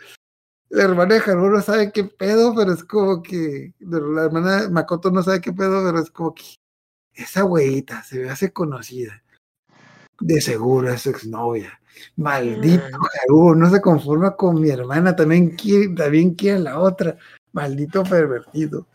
la 0.74 0.84
hermana 0.84 1.16
de 1.16 1.22
Haruo 1.22 1.50
no 1.50 1.62
sabe 1.62 1.92
qué 1.92 2.04
pedo, 2.04 2.56
pero 2.56 2.74
es 2.74 2.84
como 2.84 3.22
que 3.22 3.74
la 3.80 4.24
hermana 4.24 4.64
de 4.64 4.70
Makoto 4.70 5.12
no 5.12 5.22
sabe 5.22 5.40
qué 5.40 5.54
pedo, 5.54 5.84
pero 5.86 6.00
es 6.00 6.10
como 6.10 6.34
que 6.34 6.44
esa 7.14 7.44
güeyita 7.44 8.04
se 8.04 8.20
me 8.20 8.30
hace 8.32 8.52
conocida. 8.52 9.24
De 10.20 10.42
seguro 10.42 10.90
es 10.90 11.04
su 11.04 11.12
exnovia. 11.12 11.80
Maldito 12.16 12.98
Haruo, 13.22 13.54
no 13.54 13.70
se 13.70 13.82
conforma 13.82 14.36
con 14.36 14.60
mi 14.60 14.70
hermana, 14.70 15.16
también 15.16 15.52
quiere, 15.56 15.90
también 15.90 16.34
quiere 16.34 16.60
la 16.60 16.80
otra. 16.80 17.18
Maldito 17.52 18.04
pervertido. 18.04 18.88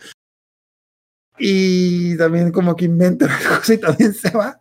Y 1.38 2.16
también 2.16 2.50
como 2.50 2.74
que 2.74 2.86
inventa 2.86 3.26
una 3.26 3.38
cosa 3.60 3.74
y 3.74 3.78
también 3.78 4.14
se 4.14 4.30
va. 4.30 4.60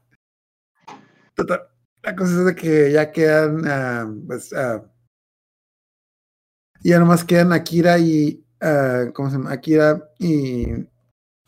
Total, 1.33 1.67
la 2.07 2.15
cosa 2.15 2.39
es 2.39 2.45
de 2.45 2.55
que 2.55 2.91
ya 2.93 3.11
quedan, 3.11 3.67
ah, 3.67 4.09
pues, 4.27 4.53
ah, 4.53 4.81
ya 6.81 6.99
nomás 6.99 7.25
quedan 7.25 7.51
Akira 7.51 7.99
y, 7.99 8.45
ah, 8.61 9.07
¿cómo 9.13 9.29
se 9.29 9.35
llama? 9.35 9.51
Akira 9.51 10.09
y 10.17 10.67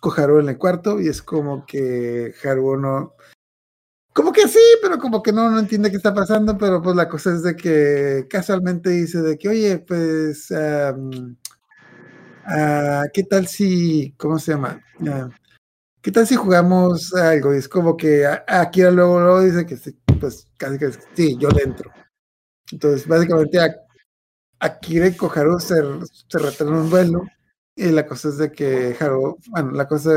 Koharu 0.01 0.39
en 0.39 0.49
el 0.49 0.57
cuarto 0.57 0.99
y 0.99 1.07
es 1.07 1.21
como 1.21 1.65
que 1.65 2.33
Haruo 2.43 2.75
no, 2.75 3.15
como 4.13 4.33
que 4.33 4.49
sí, 4.49 4.59
pero 4.81 4.99
como 4.99 5.23
que 5.23 5.31
no, 5.31 5.49
no 5.49 5.59
entiende 5.59 5.91
qué 5.91 5.95
está 5.95 6.13
pasando, 6.13 6.57
pero 6.57 6.81
pues 6.81 6.93
la 6.93 7.07
cosa 7.07 7.33
es 7.33 7.43
de 7.43 7.55
que 7.55 8.27
casualmente 8.29 8.89
dice 8.89 9.21
de 9.21 9.37
que, 9.37 9.47
oye, 9.47 9.79
pues, 9.79 10.47
¿qué 13.13 13.23
tal 13.29 13.47
si, 13.47 14.13
cómo 14.17 14.37
se 14.39 14.51
llama? 14.51 14.83
¿Qué 16.01 16.11
tal 16.11 16.25
si 16.25 16.35
jugamos 16.35 17.13
algo? 17.13 17.53
Y 17.53 17.57
es 17.57 17.67
como 17.67 17.97
que 17.97 18.25
Akira 18.25 18.89
luego, 18.89 19.19
luego 19.19 19.41
dice 19.41 19.65
que 19.65 19.77
pues 20.19 20.47
casi 20.57 20.77
que 20.77 20.91
sí, 21.15 21.37
yo 21.37 21.49
le 21.49 21.63
entro. 21.63 21.91
Entonces, 22.71 23.07
básicamente 23.07 23.59
a- 23.59 23.75
Akira 24.59 25.07
y 25.07 25.15
Koharu 25.17 25.59
se, 25.59 25.75
se 26.29 26.39
retan 26.39 26.69
un 26.69 26.89
duelo 26.89 27.23
y 27.75 27.89
la 27.91 28.05
cosa 28.05 28.29
es 28.29 28.37
de 28.37 28.51
que 28.51 28.95
Haru, 28.99 29.37
bueno, 29.49 29.71
la 29.71 29.87
cosa, 29.87 30.11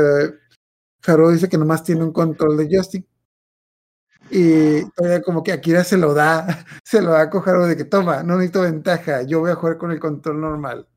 Haru 1.05 1.29
dice 1.31 1.47
que 1.49 1.57
nomás 1.57 1.83
tiene 1.83 2.03
un 2.03 2.11
control 2.11 2.57
de 2.57 2.67
joystick 2.67 3.05
y 4.29 4.89
todavía 4.91 5.21
como 5.21 5.43
que 5.43 5.51
Akira 5.51 5.83
se 5.83 5.97
lo 5.97 6.13
da, 6.13 6.47
se 6.83 7.01
lo 7.01 7.11
da 7.11 7.21
a 7.21 7.29
Koharu 7.29 7.65
de 7.65 7.77
que 7.77 7.85
toma, 7.85 8.23
no 8.23 8.35
necesito 8.37 8.61
ventaja, 8.61 9.21
yo 9.23 9.39
voy 9.41 9.51
a 9.51 9.55
jugar 9.55 9.77
con 9.77 9.91
el 9.91 9.99
control 9.99 10.41
normal. 10.41 10.87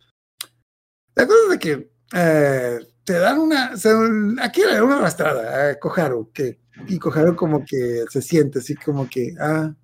La 1.15 1.27
cosa 1.27 1.39
es 1.45 1.51
de 1.51 1.59
que 1.59 1.91
eh, 2.15 2.79
te 3.05 3.15
dan 3.15 3.39
una, 3.39 3.77
se, 3.77 3.89
le 3.95 4.75
dan 4.75 4.83
una 4.83 4.99
arrastrada 4.99 5.71
a 5.71 5.79
Koharu, 5.79 6.31
que, 6.33 6.61
y 6.89 6.99
Koharu 6.99 7.37
como 7.37 7.65
que 7.65 8.05
se 8.11 8.23
siente 8.23 8.59
así 8.61 8.75
como 8.75 9.09
que, 9.09 9.35
ah, 9.41 9.75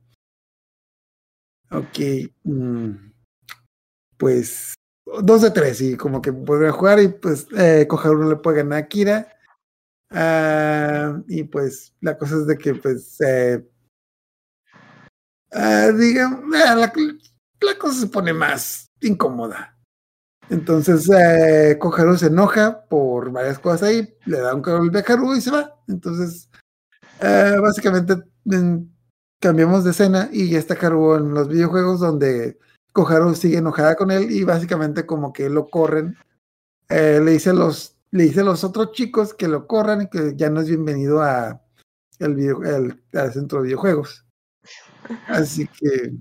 ok, 1.70 1.98
mm, 2.44 2.90
pues 4.16 4.74
dos 5.22 5.42
de 5.42 5.50
tres 5.50 5.80
y 5.80 5.96
como 5.96 6.22
que 6.22 6.30
vuelve 6.30 6.70
jugar 6.70 7.00
y 7.00 7.08
pues 7.08 7.46
eh, 7.56 7.86
no 7.90 8.28
le 8.30 8.36
puede 8.36 8.58
ganar 8.58 8.78
a 8.78 8.88
Kira. 8.88 9.28
Ah, 10.10 11.20
y 11.26 11.44
pues 11.44 11.94
la 12.00 12.18
cosa 12.18 12.36
es 12.36 12.46
de 12.46 12.58
que 12.58 12.74
pues 12.74 13.18
eh, 13.20 13.66
ah, 15.52 15.90
digamos, 15.98 16.44
ah, 16.54 16.74
la, 16.76 17.78
cosa 17.78 18.00
se 18.00 18.06
pone 18.08 18.32
más 18.32 18.90
incómoda. 19.00 19.76
Entonces, 20.50 21.08
eh, 21.10 21.78
se 22.18 22.26
enoja 22.26 22.84
por 22.88 23.30
varias 23.32 23.58
cosas 23.58 23.84
ahí, 23.84 24.14
le 24.26 24.38
da 24.38 24.54
un 24.54 24.60
golpe 24.60 24.98
a 24.98 25.12
Haru 25.12 25.34
y 25.34 25.40
se 25.40 25.50
va. 25.50 25.74
Entonces, 25.88 26.50
eh, 27.22 27.56
básicamente 27.60 28.14
en- 28.46 28.92
cambiamos 29.40 29.84
de 29.84 29.90
escena 29.90 30.28
y 30.32 30.50
ya 30.50 30.58
está 30.58 30.74
Haru 30.74 31.16
en 31.16 31.34
los 31.34 31.48
videojuegos 31.48 32.00
donde 32.00 32.58
Koharu 32.92 33.34
sigue 33.34 33.58
enojada 33.58 33.96
con 33.96 34.10
él 34.12 34.30
y 34.30 34.44
básicamente 34.44 35.06
como 35.06 35.32
que 35.32 35.48
lo 35.50 35.68
corren. 35.68 36.16
Eh, 36.88 37.20
le 37.24 37.32
dice 37.32 37.50
a 37.50 37.54
los 37.54 37.96
le 38.12 38.24
dice 38.24 38.40
a 38.40 38.44
los 38.44 38.62
otros 38.64 38.92
chicos 38.92 39.34
que 39.34 39.48
lo 39.48 39.66
corran 39.66 40.02
y 40.02 40.08
que 40.10 40.34
ya 40.36 40.50
no 40.50 40.60
es 40.60 40.68
bienvenido 40.68 41.22
a 41.22 41.62
el 42.18 42.34
video, 42.34 42.62
el- 42.64 43.02
al 43.14 43.32
centro 43.32 43.58
de 43.60 43.64
videojuegos. 43.66 44.26
Así 45.28 45.66
que 45.68 46.12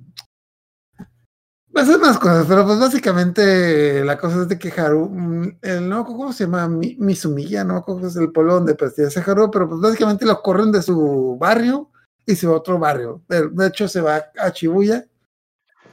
A 1.74 1.86
ser 1.86 2.00
más 2.00 2.18
cosas, 2.20 2.46
pero 2.50 2.66
pues 2.66 2.80
básicamente 2.80 4.04
la 4.04 4.18
cosa 4.18 4.42
es 4.42 4.50
de 4.50 4.60
que 4.60 4.70
Haru, 4.76 5.10
mm, 5.10 5.58
el, 5.62 5.88
no 5.90 6.04
cómo 6.04 6.34
se 6.34 6.44
llama, 6.44 6.68
Mi- 6.68 6.98
Mizumiya, 7.00 7.64
no 7.64 7.82
cómo 7.82 8.08
es 8.08 8.16
el 8.18 8.32
pueblo 8.32 8.56
donde 8.56 8.76
pertenece 8.76 9.22
Haru, 9.26 9.50
pero 9.50 9.70
pues 9.70 9.80
básicamente 9.80 10.26
lo 10.26 10.42
corren 10.42 10.72
de 10.72 10.82
su 10.82 11.38
barrio 11.40 11.90
y 12.26 12.36
se 12.36 12.46
va 12.48 12.54
a 12.54 12.58
otro 12.58 12.78
barrio. 12.78 13.22
De, 13.30 13.50
de 13.50 13.68
hecho, 13.68 13.88
se 13.88 14.02
va 14.02 14.18
a 14.38 14.50
Shibuya. 14.50 15.06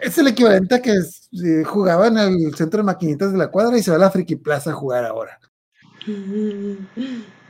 Es 0.00 0.18
el 0.18 0.28
equivalente 0.28 0.76
a 0.76 0.82
que 0.82 0.92
eh, 0.92 1.64
jugaba 1.64 2.08
en 2.08 2.18
el 2.18 2.54
centro 2.56 2.78
de 2.78 2.84
maquinitas 2.84 3.32
de 3.32 3.38
la 3.38 3.50
cuadra 3.50 3.78
y 3.78 3.82
se 3.82 3.90
va 3.92 3.98
a 3.98 4.00
la 4.00 4.10
Friki 4.10 4.36
Plaza 4.36 4.70
a 4.70 4.74
jugar 4.74 5.04
ahora. 5.06 5.38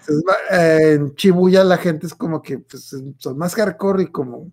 Entonces, 0.00 0.24
va- 0.28 0.56
eh, 0.58 0.94
en 0.94 1.14
Shibuya 1.14 1.64
la 1.64 1.76
gente 1.76 2.06
es 2.06 2.14
como 2.14 2.40
que 2.42 2.58
pues, 2.58 2.94
son 3.18 3.38
más 3.38 3.54
hardcore 3.54 4.04
y 4.04 4.06
como 4.08 4.50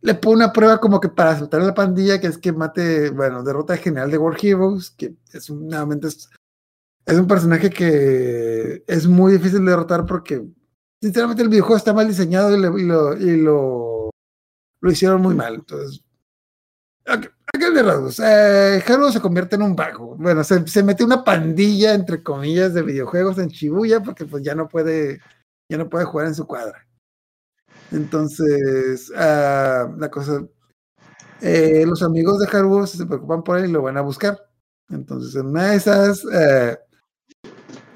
le 0.00 0.14
pone 0.14 0.36
una 0.36 0.52
prueba 0.52 0.78
como 0.78 1.00
que 1.00 1.08
para 1.08 1.38
soltar 1.38 1.62
la 1.62 1.74
pandilla, 1.74 2.20
que 2.20 2.26
es 2.28 2.38
que 2.38 2.52
mate, 2.52 3.10
bueno, 3.10 3.42
derrota 3.42 3.72
al 3.72 3.78
general 3.78 4.10
de 4.10 4.18
War 4.18 4.36
Heroes, 4.40 4.90
que 4.90 5.14
es 5.32 5.50
un, 5.50 5.68
nuevamente 5.68 6.08
es, 6.08 6.28
un 7.08 7.26
personaje 7.26 7.70
que 7.70 8.84
es 8.86 9.06
muy 9.06 9.32
difícil 9.32 9.64
de 9.64 9.70
derrotar 9.70 10.06
porque 10.06 10.44
sinceramente 11.02 11.42
el 11.42 11.48
videojuego 11.48 11.76
está 11.76 11.92
mal 11.92 12.08
diseñado 12.08 12.56
y, 12.56 12.60
lo, 12.60 13.16
y 13.16 13.36
lo, 13.40 14.10
lo 14.80 14.90
hicieron 14.90 15.22
muy 15.22 15.34
mal. 15.34 15.54
Entonces, 15.54 16.04
a, 17.06 17.14
a 17.14 17.58
grandes 17.58 17.84
rasgos, 17.84 18.20
eh, 18.20 18.82
se 19.12 19.20
convierte 19.20 19.56
en 19.56 19.62
un 19.62 19.76
vago. 19.76 20.16
Bueno, 20.16 20.42
se, 20.44 20.66
se 20.66 20.82
mete 20.82 21.04
una 21.04 21.24
pandilla, 21.24 21.94
entre 21.94 22.22
comillas, 22.22 22.74
de 22.74 22.82
videojuegos 22.82 23.38
en 23.38 23.48
Shibuya 23.48 24.02
porque 24.02 24.24
pues 24.24 24.42
ya 24.42 24.54
no 24.54 24.68
puede, 24.68 25.20
ya 25.70 25.78
no 25.78 25.88
puede 25.88 26.04
jugar 26.04 26.26
en 26.26 26.34
su 26.34 26.46
cuadra. 26.46 26.86
Entonces, 27.92 29.12
ah, 29.16 29.92
la 29.96 30.10
cosa, 30.10 30.46
eh, 31.40 31.84
los 31.86 32.02
amigos 32.02 32.38
de 32.40 32.48
Haru 32.48 32.86
se 32.86 33.06
preocupan 33.06 33.42
por 33.42 33.58
él 33.58 33.66
y 33.66 33.72
lo 33.72 33.82
van 33.82 33.96
a 33.96 34.02
buscar. 34.02 34.38
Entonces, 34.88 35.34
en 35.34 35.46
una 35.46 35.70
de 35.70 35.76
esas, 35.76 36.24
eh, 36.32 36.78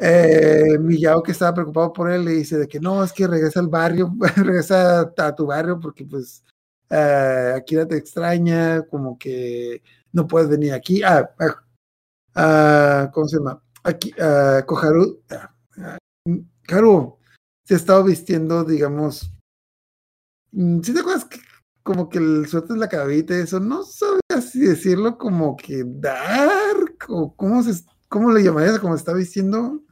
eh, 0.01 0.79
Miyao, 0.79 1.23
que 1.23 1.33
estaba 1.33 1.55
preocupado 1.55 1.93
por 1.93 2.11
él, 2.11 2.25
le 2.25 2.33
dice 2.33 2.59
de 2.59 2.69
que 2.69 2.81
no, 2.81 3.05
es 3.05 3.13
que 3.13 3.27
regresa 3.27 3.61
al 3.61 3.69
barrio, 3.69 4.13
regresa 4.37 5.13
a, 5.17 5.35
tu 5.35 5.47
barrio 5.47 5.79
porque 5.79 6.05
pues 6.05 6.43
eh, 6.91 7.55
Akira 7.57 7.87
te 7.87 7.97
extraña, 7.97 8.83
como 8.83 9.19
que 9.19 9.83
no 10.13 10.27
puedes 10.27 10.49
venir 10.49 10.73
aquí. 10.73 11.03
Ah, 11.03 11.31
ah, 12.35 13.11
¿cómo 13.13 13.29
se 13.29 13.39
llama? 13.39 13.63
Aquí, 13.85 14.13
ah, 14.21 14.63
Koharu, 14.67 15.23
ah, 15.31 15.53
se 17.65 17.75
ha 17.75 17.77
estado 17.77 18.05
vistiendo, 18.05 18.65
digamos, 18.65 19.31
¿Sí 20.53 20.93
te 20.95 21.01
acuerdas 21.01 21.25
que 21.27 21.39
como 21.83 22.09
que 22.09 22.19
el 22.19 22.47
suéter 22.47 22.71
de 22.71 22.79
la 22.79 22.89
cabita 22.89 23.35
y 23.37 23.43
eso? 23.43 23.61
No 23.61 23.83
sabía 23.85 24.21
así 24.31 24.61
decirlo 24.61 25.17
como 25.19 25.57
que 25.57 25.83
dark 25.87 26.97
o 27.09 27.35
cómo 27.37 27.63
se 27.63 27.83
cómo 28.09 28.33
le 28.33 28.43
llamarías 28.43 28.79
como 28.81 28.95
está 28.95 29.13
vistiendo. 29.15 29.83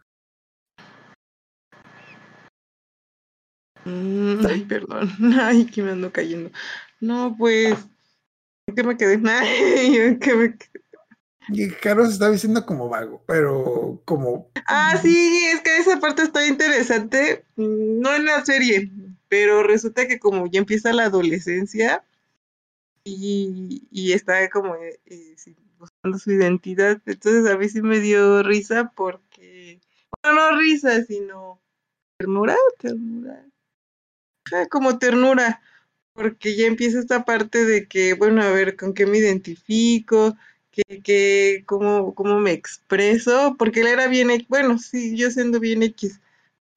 Mm, 3.85 4.45
Ay, 4.47 4.65
perdón. 4.65 5.09
Ay, 5.41 5.67
que 5.67 5.83
me 5.83 5.93
ando 5.93 6.13
cayendo. 6.13 6.51
No, 7.01 7.35
pues. 7.39 7.75
que 8.75 8.83
me 8.83 8.97
quedé? 8.97 9.21
Ay, 9.31 10.19
que 10.19 10.35
me 10.35 10.57
quedé. 10.57 10.83
Y 11.51 11.71
Caro 11.71 12.05
se 12.05 12.13
está 12.13 12.29
vistiendo 12.29 12.67
como 12.67 12.91
vago, 12.91 13.25
pero 13.27 14.03
como 14.05 14.51
Ah, 14.67 14.99
sí, 15.01 15.47
es 15.55 15.63
que 15.63 15.79
esa 15.79 15.99
parte 15.99 16.23
está 16.23 16.47
interesante. 16.47 17.47
mm, 17.57 18.01
No 18.01 18.15
en 18.15 18.27
la 18.27 18.45
serie, 18.45 18.91
pero 19.29 19.63
resulta 19.63 20.07
que 20.09 20.19
como 20.19 20.47
ya 20.47 20.59
empieza 20.61 20.93
la 20.93 21.05
adolescencia 21.05 22.05
y, 23.05 23.87
y 23.91 24.13
está 24.13 24.49
como 24.51 24.75
eh, 24.77 25.01
eh, 25.07 25.37
buscando 25.79 26.19
su 26.19 26.33
identidad, 26.33 27.01
entonces 27.07 27.51
a 27.51 27.57
mí 27.57 27.69
sí 27.69 27.83
me 27.83 28.01
dio 28.01 28.43
risa 28.43 28.93
porque. 28.95 29.81
Bueno, 30.23 30.51
no 30.51 30.59
risa, 30.59 31.05
sino 31.05 31.61
ternura, 32.19 32.57
ternura. 32.79 33.45
Como 34.71 34.99
ternura, 34.99 35.61
porque 36.15 36.57
ya 36.57 36.67
empieza 36.67 36.99
esta 36.99 37.25
parte 37.25 37.65
de 37.65 37.87
que, 37.87 38.15
bueno, 38.15 38.43
a 38.43 38.51
ver, 38.51 38.77
¿con 38.77 38.95
qué 38.95 39.07
me 39.07 39.19
identifico? 39.19 40.37
¿Qué, 40.71 41.03
qué, 41.03 41.65
cómo, 41.67 42.15
cómo 42.15 42.41
me 42.41 42.53
expreso? 42.53 43.57
Porque 43.59 43.81
él 43.83 43.89
era 43.89 44.09
bien, 44.09 44.29
bueno, 44.49 44.79
sí, 44.79 45.17
yo 45.17 45.31
siendo 45.31 45.61
bien 45.61 45.83
X, 45.83 46.21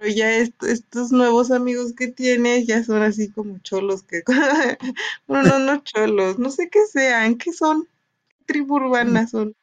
pero 0.02 0.16
ya 0.16 0.32
est- 0.38 0.64
estos 0.64 1.12
nuevos 1.12 1.52
amigos 1.52 1.93
que 1.93 2.08
tiene 2.08 2.66
ya 2.66 2.84
son 2.84 3.04
así 3.04 3.32
como 3.32 3.60
cholos 3.60 4.02
que, 4.02 4.24
bueno, 5.28 5.60
no, 5.60 5.76
no 5.76 5.84
cholos, 5.84 6.39
no 6.39 6.49
sé 6.49 6.72
qué 6.72 6.80
sean, 6.88 7.38
¿qué 7.38 7.54
son? 7.54 7.88
¿Qué 8.28 8.45
tribu 8.45 8.78
urbana 8.78 9.28
son? 9.28 9.56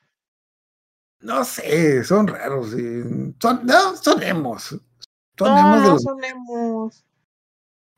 no 1.21 1.45
sé, 1.45 2.05
son 2.05 2.27
raros 2.29 2.73
y 2.75 3.03
son 3.41 3.67
no, 3.67 3.97
son 3.97 4.23
emos. 4.23 4.63
Son 5.39 5.49
No, 5.55 5.55
emos 5.59 5.83
de 5.83 5.89
no 5.89 5.95
los 5.95 6.03
son 6.03 6.25
emos. 6.25 7.05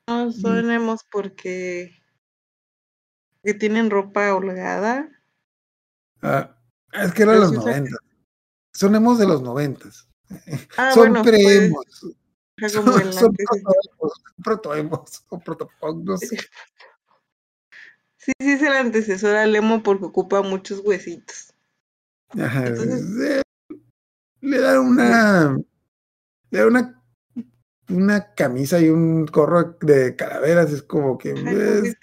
No 0.09 0.31
son 0.33 0.71
emos 0.71 1.05
porque, 1.11 1.93
porque 3.43 3.59
tienen 3.59 3.91
ropa 3.91 4.35
holgada. 4.35 5.11
ah, 6.23 6.57
es 6.93 7.13
que 7.13 7.23
eran 7.23 7.41
los 7.41 7.51
sí 7.51 7.57
90. 7.57 7.97
Son 8.73 8.95
emos 8.95 9.19
de 9.19 9.27
los 9.27 9.43
90. 9.43 9.89
Ah, 10.77 10.95
son 10.95 10.97
bueno, 10.97 11.23
pues, 11.23 11.33
pre-emos. 11.33 11.87
Como 12.69 12.93
Son 13.13 13.35
sé. 16.19 16.37
Sí, 18.17 18.33
sí 18.39 18.51
es 18.53 18.63
el 18.63 18.73
antecesor 18.75 19.35
al 19.37 19.57
emo 19.57 19.83
porque 19.83 20.05
ocupa 20.05 20.43
muchos 20.43 20.81
huesitos. 20.81 21.55
Ajá, 22.39 22.67
Entonces- 22.67 23.41
eh, 23.41 23.43
le 24.43 24.59
dan 24.59 24.79
una. 24.81 25.59
Le 26.51 26.59
dan 26.59 26.69
una. 26.69 26.97
Una 27.89 28.35
camisa 28.35 28.79
y 28.79 28.89
un 28.89 29.27
gorro 29.27 29.77
de 29.81 30.15
calaveras. 30.15 30.71
Es 30.71 30.83
como 30.83 31.19
que. 31.19 31.33
De- 31.33 31.97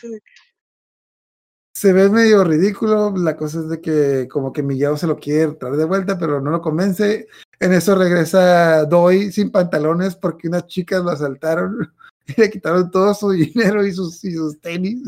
se 1.74 1.93
ve 1.93 2.10
medio 2.10 2.43
ridículo. 2.43 3.14
La 3.16 3.38
cosa 3.38 3.60
es 3.60 3.70
de 3.70 3.80
que, 3.80 4.28
como 4.28 4.51
que 4.51 4.64
Miguel 4.64 4.97
se 4.97 5.08
lo 5.08 5.18
quiere 5.18 5.53
traer 5.53 5.76
de 5.76 5.86
vuelta, 5.86 6.18
pero 6.18 6.41
no 6.41 6.49
lo 6.51 6.62
convence. 6.62 7.28
En 7.60 7.74
eso 7.74 7.95
regresa 7.95 8.86
Doy 8.86 9.32
sin 9.32 9.51
pantalones 9.51 10.16
porque 10.16 10.47
unas 10.47 10.68
chicas 10.68 11.03
lo 11.03 11.10
asaltaron 11.10 11.91
y 12.28 12.39
le 12.39 12.49
quitaron 12.49 12.91
todo 12.91 13.14
su 13.14 13.32
dinero 13.32 13.86
y 13.86 13.91
sus, 13.91 14.24
y 14.24 14.34
sus 14.34 14.60
tenis. 14.62 15.03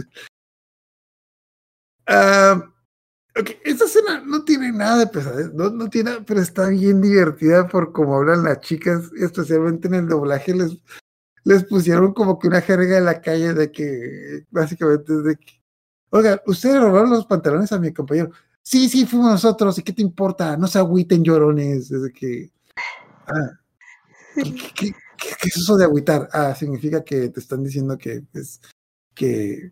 Ah, 2.07 2.63
ok, 3.39 3.51
esta 3.63 3.85
escena 3.85 4.23
no 4.25 4.43
tiene 4.43 4.71
nada 4.71 4.97
de 4.97 5.07
pesadez, 5.07 5.53
no, 5.53 5.69
no 5.69 5.89
tiene, 5.89 6.21
pero 6.25 6.41
está 6.41 6.69
bien 6.69 7.01
divertida 7.01 7.67
por 7.67 7.91
cómo 7.91 8.17
hablan 8.17 8.43
las 8.43 8.61
chicas, 8.61 9.11
especialmente 9.19 9.87
en 9.87 9.93
el 9.93 10.07
doblaje 10.07 10.55
les, 10.55 10.75
les 11.43 11.63
pusieron 11.65 12.13
como 12.13 12.39
que 12.39 12.47
una 12.47 12.61
jerga 12.61 12.97
en 12.97 13.05
la 13.05 13.21
calle 13.21 13.53
de 13.53 13.71
que 13.71 14.45
básicamente 14.49 15.13
es 15.13 15.23
de 15.23 15.35
que, 15.35 15.61
oiga, 16.09 16.41
ustedes 16.47 16.81
robaron 16.81 17.11
los 17.11 17.27
pantalones 17.27 17.71
a 17.71 17.79
mi 17.79 17.93
compañero. 17.93 18.31
Sí, 18.69 18.87
sí, 18.87 19.07
fuimos 19.07 19.31
nosotros, 19.31 19.79
¿y 19.79 19.81
qué 19.81 19.93
te 19.93 20.03
importa? 20.03 20.55
No 20.55 20.67
se 20.67 20.77
agüiten 20.77 21.23
llorones, 21.23 21.89
es 21.89 22.03
de 22.03 22.13
que, 22.13 22.51
ah, 23.25 23.49
¿qué, 24.35 24.43
qué- 24.43 24.71
qué- 24.75 24.93
qué 25.41 25.47
es 25.47 25.57
eso 25.57 25.75
de 25.75 25.85
agüitar? 25.85 26.29
Ah, 26.31 26.53
significa 26.53 27.03
que 27.03 27.29
te 27.29 27.39
están 27.39 27.63
diciendo 27.63 27.97
que 27.97 28.21
es 28.35 28.61
que 29.15 29.71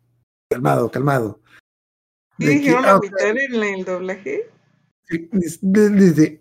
calmado, 0.50 0.90
calmado. 0.90 1.40
¿Sí 2.40 2.46
De 2.48 2.54
que, 2.54 2.58
dijeron 2.58 2.86
ah, 2.86 2.94
agüitar 2.96 3.38
en 3.38 3.64
el 3.64 3.86
doblaje? 3.86 4.50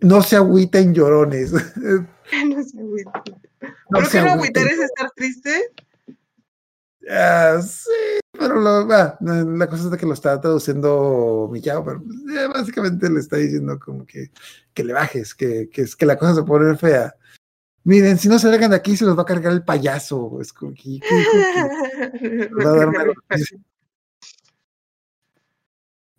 No 0.00 0.22
se 0.22 0.36
agüiten 0.36 0.94
llorones. 0.94 1.52
No 2.48 2.62
se 2.64 2.80
agüita. 2.80 3.22
No 3.61 3.98
¿Pero 3.98 4.07
se 4.07 4.18
que 4.18 4.24
no 4.24 4.30
agüiten. 4.32 4.62
agüitar 4.62 4.66
es 4.68 4.78
estar 4.80 5.11
triste? 5.14 5.72
Ah, 7.11 7.61
sí, 7.62 7.90
pero 8.39 8.61
lo- 8.61 8.93
ah, 8.93 9.18
la 9.20 9.66
cosa 9.68 9.89
es 9.91 9.97
que 9.99 10.07
lo 10.07 10.14
está 10.14 10.41
traduciendo 10.41 11.49
Miyao, 11.53 11.84
pero 11.84 12.03
eh, 12.39 12.47
básicamente 12.53 13.09
le 13.11 13.20
está 13.20 13.37
diciendo 13.37 13.78
como 13.78 14.05
que, 14.07 14.30
que 14.74 14.84
le 14.84 14.93
bajes, 14.93 15.34
que, 15.34 15.68
que, 15.72 15.87
que 15.99 16.07
la 16.07 16.16
cosa 16.16 16.34
se 16.37 16.43
pone 16.43 16.76
fea. 16.76 17.14
Miren, 17.84 18.18
si 18.18 18.28
no 18.28 18.39
se 18.39 18.49
largan 18.49 18.70
de 18.70 18.76
aquí, 18.76 18.97
se 18.97 19.05
los 19.05 19.16
va 19.16 19.22
a 19.22 19.26
cargar 19.26 19.53
el 19.53 19.62
payaso. 19.64 20.39
Es 20.41 20.53
como 20.53 20.72
que, 20.74 20.82
¿qué 20.82 21.14
dijo 21.16 21.30
que- 22.18 22.49
va 22.55 22.70
a 22.70 22.76
dar 22.76 23.07
noticia? 23.07 23.59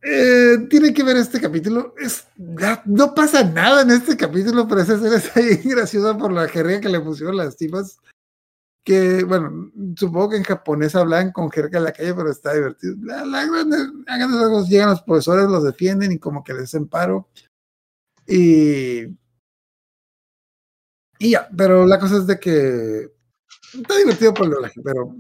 Eh, 0.01 0.68
tiene 0.70 0.93
que 0.93 1.03
ver 1.03 1.18
este 1.18 1.41
capítulo. 1.41 1.93
Es, 1.97 2.28
ya, 2.38 2.82
no 2.86 3.13
pasa 3.13 3.43
nada 3.43 3.82
en 3.82 3.91
este 3.91 4.15
capítulo, 4.15 4.68
pero 4.68 4.82
esa 4.82 4.93
escena 4.95 5.18
está 5.18 5.41
bien 5.41 5.61
graciosa 5.65 6.18
por 6.18 6.32
la 6.32 6.47
jerga 6.47 6.80
que 6.80 6.89
le 6.89 6.99
pusieron 7.01 7.36
las 7.36 7.57
tipas. 7.57 7.99
Que, 8.88 9.25
bueno, 9.25 9.69
supongo 9.97 10.29
que 10.29 10.38
en 10.38 10.43
japonés 10.43 10.95
hablan 10.95 11.33
con 11.33 11.51
jerga 11.51 11.77
en 11.77 11.83
la 11.83 11.91
calle, 11.91 12.13
pero 12.13 12.31
está 12.31 12.53
divertido. 12.53 12.95
Llegan 14.69 14.91
los 14.91 15.01
profesores, 15.01 15.49
los 15.49 15.65
defienden 15.65 16.13
y 16.13 16.19
como 16.19 16.41
que 16.41 16.53
les 16.53 16.63
hacen 16.63 16.88
paro. 16.88 17.27
Y. 18.25 19.07
Y 21.19 21.31
ya, 21.31 21.49
pero 21.57 21.85
la 21.85 21.99
cosa 21.99 22.15
es 22.15 22.27
de 22.27 22.39
que. 22.39 23.11
Está 23.73 23.97
divertido 23.97 24.33
por 24.33 24.45
el 24.45 24.53
doblaje, 24.53 24.81
pero 24.81 25.13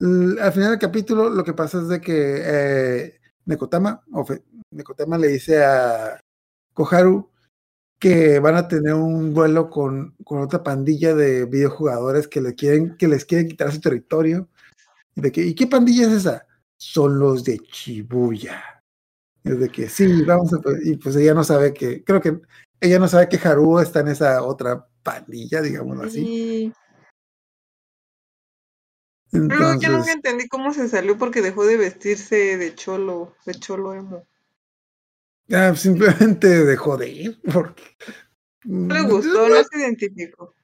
al 0.00 0.52
final 0.52 0.70
del 0.70 0.80
capítulo 0.80 1.30
lo 1.30 1.44
que 1.44 1.52
pasa 1.52 1.78
es 1.78 1.86
de 1.86 2.00
que 2.00 2.42
eh, 2.44 3.20
Nekotama, 3.44 4.02
o 4.10 4.24
Fe- 4.24 4.42
Nekotama 4.72 5.16
le 5.18 5.28
dice 5.28 5.64
a 5.64 6.20
Koharu 6.72 7.30
que 7.98 8.38
van 8.38 8.56
a 8.56 8.68
tener 8.68 8.94
un 8.94 9.32
duelo 9.32 9.70
con, 9.70 10.14
con 10.24 10.42
otra 10.42 10.62
pandilla 10.62 11.14
de 11.14 11.46
videojugadores 11.46 12.28
que, 12.28 12.40
le 12.40 12.54
quieren, 12.54 12.96
que 12.96 13.08
les 13.08 13.24
quieren 13.24 13.48
quitar 13.48 13.72
su 13.72 13.80
territorio. 13.80 14.48
Y, 15.14 15.20
de 15.22 15.32
que, 15.32 15.42
¿Y 15.42 15.54
qué 15.54 15.66
pandilla 15.66 16.06
es 16.06 16.12
esa? 16.12 16.46
Son 16.76 17.18
los 17.18 17.44
de 17.44 17.58
Shibuya. 17.58 18.62
Y 19.42 19.52
es 19.52 19.60
de 19.60 19.68
que 19.68 19.88
sí, 19.88 20.22
vamos 20.22 20.52
a. 20.52 20.58
Y 20.82 20.96
pues 20.96 21.16
ella 21.16 21.34
no 21.34 21.44
sabe 21.44 21.72
que. 21.72 22.02
Creo 22.04 22.20
que 22.20 22.40
ella 22.80 22.98
no 22.98 23.08
sabe 23.08 23.28
que 23.28 23.36
Haruo 23.36 23.80
está 23.80 24.00
en 24.00 24.08
esa 24.08 24.42
otra 24.42 24.86
pandilla, 25.02 25.62
digámoslo 25.62 26.04
así. 26.04 26.24
Sí. 26.24 26.72
Pero 29.30 29.46
luego 29.46 29.62
yo 29.62 29.72
nunca 29.72 29.86
Entonces, 29.86 30.14
entendí 30.14 30.48
cómo 30.48 30.72
se 30.72 30.88
salió 30.88 31.18
porque 31.18 31.42
dejó 31.42 31.66
de 31.66 31.76
vestirse 31.76 32.56
de 32.56 32.74
cholo, 32.74 33.34
de 33.44 33.54
cholo 33.54 33.94
emo. 33.94 34.26
Ah, 35.52 35.74
simplemente 35.76 36.46
dejó 36.64 36.96
de 36.96 37.08
ir 37.08 37.40
porque. 37.52 37.82
No 38.64 38.94
le 38.94 39.02
gustó, 39.02 39.48
no 39.48 39.62
se 39.64 39.78
identificó. 39.78 40.54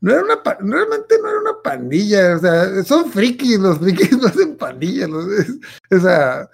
No 0.00 0.12
era 0.12 0.22
una, 0.22 0.42
realmente 0.60 1.16
no 1.20 1.28
era 1.28 1.40
una 1.40 1.62
pandilla, 1.62 2.36
o 2.36 2.38
sea, 2.38 2.84
son 2.84 3.10
frikis, 3.10 3.58
los 3.58 3.78
frikis 3.78 4.12
no 4.20 4.28
hacen 4.28 4.56
pandillas, 4.56 5.08
es- 5.10 5.58
o 5.90 6.00
sea, 6.00 6.48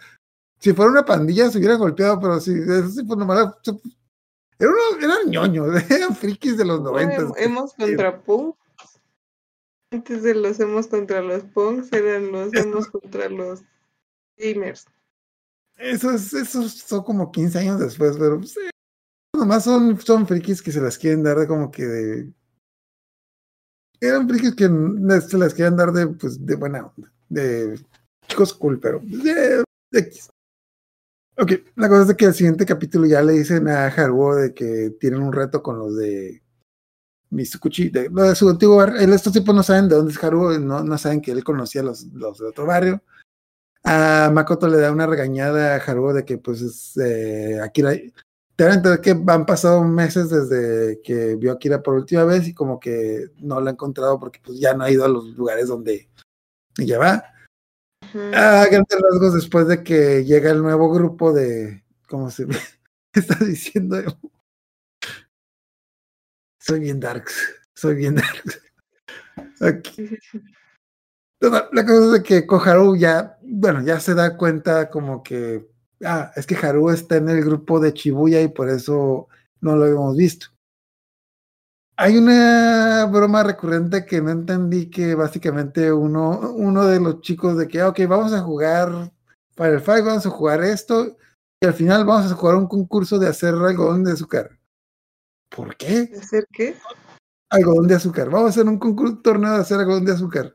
si 0.59 0.73
fuera 0.73 0.91
una 0.91 1.05
pandilla 1.05 1.51
se 1.51 1.59
hubieran 1.59 1.79
golpeado, 1.79 2.19
pero 2.21 2.41
sí, 2.41 2.53
eso 2.55 2.89
sí 2.89 3.05
fue 3.07 3.17
nomás, 3.19 3.55
era 4.59 4.71
uno- 4.71 4.99
eran 4.99 5.31
ñoños, 5.31 5.69
eran 5.91 6.17
frikis 6.17 6.57
de 6.57 6.65
los 6.65 6.81
noventas. 6.81 7.25
Em- 7.37 7.51
Hemos 7.51 7.75
contra 7.75 8.19
punk. 8.23 8.57
Antes 9.91 10.23
de 10.23 10.35
los 10.35 10.59
hemos 10.59 10.87
contra 10.89 11.21
los 11.23 11.45
punks, 11.45 11.93
eran 11.93 12.33
los 12.33 12.53
hemos 12.55 12.89
contra 12.89 13.29
los 13.29 13.62
gamers. 14.37 14.87
Esos, 15.77 16.33
esos 16.33 16.72
son 16.72 17.03
como 17.03 17.31
15 17.33 17.59
años 17.59 17.81
después, 17.81 18.16
pero 18.16 18.43
sí, 18.43 18.61
nomás 19.35 19.64
son, 19.64 20.01
son 20.01 20.27
frikis 20.27 20.62
que 20.62 20.72
se 20.72 20.81
las 20.81 20.97
quieren 20.97 21.22
dar 21.22 21.39
de 21.39 21.47
como 21.47 21.70
que 21.70 21.85
de... 21.85 22.33
Eran 24.01 24.29
frikis 24.29 24.55
que 24.55 24.68
se 25.29 25.39
las 25.39 25.55
quieren 25.55 25.77
dar 25.77 25.93
de, 25.93 26.07
pues, 26.09 26.45
de 26.45 26.57
buena 26.57 26.87
onda, 26.87 27.12
de 27.29 27.81
chicos 28.29 28.53
cool, 28.55 28.79
pero 28.81 29.01
de, 29.03 29.64
de. 29.91 30.12
Ok, 31.37 31.53
la 31.75 31.89
cosa 31.89 32.12
es 32.12 32.16
que 32.16 32.27
el 32.27 32.35
siguiente 32.35 32.64
capítulo 32.64 33.07
ya 33.07 33.22
le 33.22 33.33
dicen 33.33 33.66
a 33.68 33.87
Haruo 33.87 34.37
de 34.37 34.55
que 34.55 34.95
tienen 35.01 35.20
un 35.20 35.33
reto 35.33 35.62
con 35.62 35.79
los 35.79 35.97
de 35.97 36.43
Mitsukuchi, 37.31 37.89
de, 37.89 38.09
de 38.09 38.35
su 38.37 38.49
antiguo 38.49 38.77
barrio. 38.77 39.01
Estos 39.01 39.33
tipos 39.33 39.55
no 39.55 39.62
saben 39.62 39.89
de 39.89 39.97
dónde 39.97 40.12
es 40.12 40.22
Haruo, 40.22 40.57
no, 40.59 40.85
no 40.85 40.99
saben 40.99 41.20
que 41.20 41.33
él 41.33 41.43
conocía 41.43 41.83
los, 41.83 42.05
los 42.12 42.39
de 42.39 42.47
otro 42.47 42.66
barrio. 42.66 43.03
A 43.85 44.30
Makoto 44.32 44.66
le 44.66 44.78
da 44.78 44.91
una 44.91 45.07
regañada 45.07 45.74
a 45.74 45.78
Haruo 45.78 46.14
de 46.14 46.24
que 46.24 46.39
pues 46.39 46.62
es 46.62 46.97
eh, 46.97 47.61
Akira. 47.62 47.93
Te 48.57 48.64
van 48.64 48.72
a 48.72 48.76
entender 48.76 49.01
que 49.01 49.11
han 49.11 49.45
pasado 49.45 49.85
meses 49.85 50.30
desde 50.30 51.03
que 51.03 51.37
vio 51.37 51.51
a 51.51 51.55
Akira 51.55 51.82
por 51.82 51.95
última 51.95 52.24
vez 52.24 52.49
y 52.49 52.55
como 52.55 52.80
que 52.80 53.26
no 53.39 53.61
la 53.61 53.70
ha 53.70 53.72
encontrado 53.74 54.18
porque 54.18 54.41
pues 54.43 54.59
ya 54.59 54.72
no 54.72 54.85
ha 54.85 54.91
ido 54.91 55.05
a 55.05 55.09
los 55.09 55.26
lugares 55.37 55.68
donde 55.68 56.09
ella 56.78 56.99
va. 56.99 57.24
A 58.32 58.66
grandes 58.66 58.99
rasgos 59.01 59.35
después 59.35 59.68
de 59.68 59.82
que 59.82 60.24
llega 60.24 60.51
el 60.51 60.62
nuevo 60.62 60.91
grupo 60.91 61.32
de. 61.32 61.85
¿Cómo 62.09 62.30
se 62.30 62.47
está 63.12 63.45
diciendo? 63.45 63.97
Soy 66.59 66.80
bien 66.80 67.01
darks. 67.01 67.37
Soy 67.74 67.97
bien 67.97 68.14
darks. 68.14 68.62
Aquí. 69.61 70.18
La 71.41 71.85
cosa 71.85 72.16
es 72.16 72.22
que 72.22 72.47
Koharu 72.47 72.97
ya, 72.97 73.39
bueno, 73.43 73.82
ya 73.82 74.01
se 74.01 74.14
da 74.14 74.37
cuenta 74.37 74.89
como 74.89 75.22
que, 75.22 75.68
ah, 76.05 76.32
es 76.37 76.47
que 76.47 76.57
Haru 76.57 76.91
está 76.91 77.16
en 77.16 77.28
el 77.28 77.45
grupo 77.45 77.80
de 77.80 77.93
Shibuya 77.93 78.41
y 78.41 78.49
por 78.49 78.68
eso 78.68 79.28
no 79.61 79.76
lo 79.76 79.85
habíamos 79.85 80.16
visto. 80.16 80.47
Hay 81.97 82.16
una 82.16 83.07
broma 83.07 83.45
recurrente 83.45 84.05
que 84.05 84.20
no 84.20 84.30
entendí 84.30 84.91
que 84.91 85.14
básicamente 85.14 85.93
uno, 85.93 86.53
uno 86.53 86.87
de 86.87 86.99
los 86.99 87.20
chicos 87.20 87.57
de 87.57 87.68
que, 87.68 87.80
ah, 87.80 87.89
ok, 87.89 88.01
vamos 88.09 88.32
a 88.32 88.41
jugar 88.41 89.12
Fire 89.57 89.80
Fight, 89.80 90.05
vamos 90.05 90.26
a 90.26 90.30
jugar 90.30 90.64
esto 90.64 91.16
y 91.61 91.66
al 91.66 91.74
final 91.74 92.05
vamos 92.05 92.32
a 92.32 92.35
jugar 92.35 92.57
un 92.57 92.66
concurso 92.66 93.18
de 93.18 93.28
hacer 93.28 93.55
algodón 93.55 94.03
de 94.03 94.12
azúcar. 94.12 94.59
¿Por 95.55 95.76
qué? 95.76 96.07
¿De 96.07 96.18
hacer 96.18 96.47
qué? 96.53 96.74
Algodón 97.51 97.87
de 97.87 97.95
azúcar. 97.95 98.28
Vamos 98.28 98.49
a 98.49 98.51
hacer 98.51 98.66
un 98.66 98.78
concurso, 98.78 99.18
torneo 99.18 99.53
de 99.53 99.61
hacer 99.61 99.78
algodón 99.78 100.05
de 100.05 100.12
azúcar. 100.12 100.55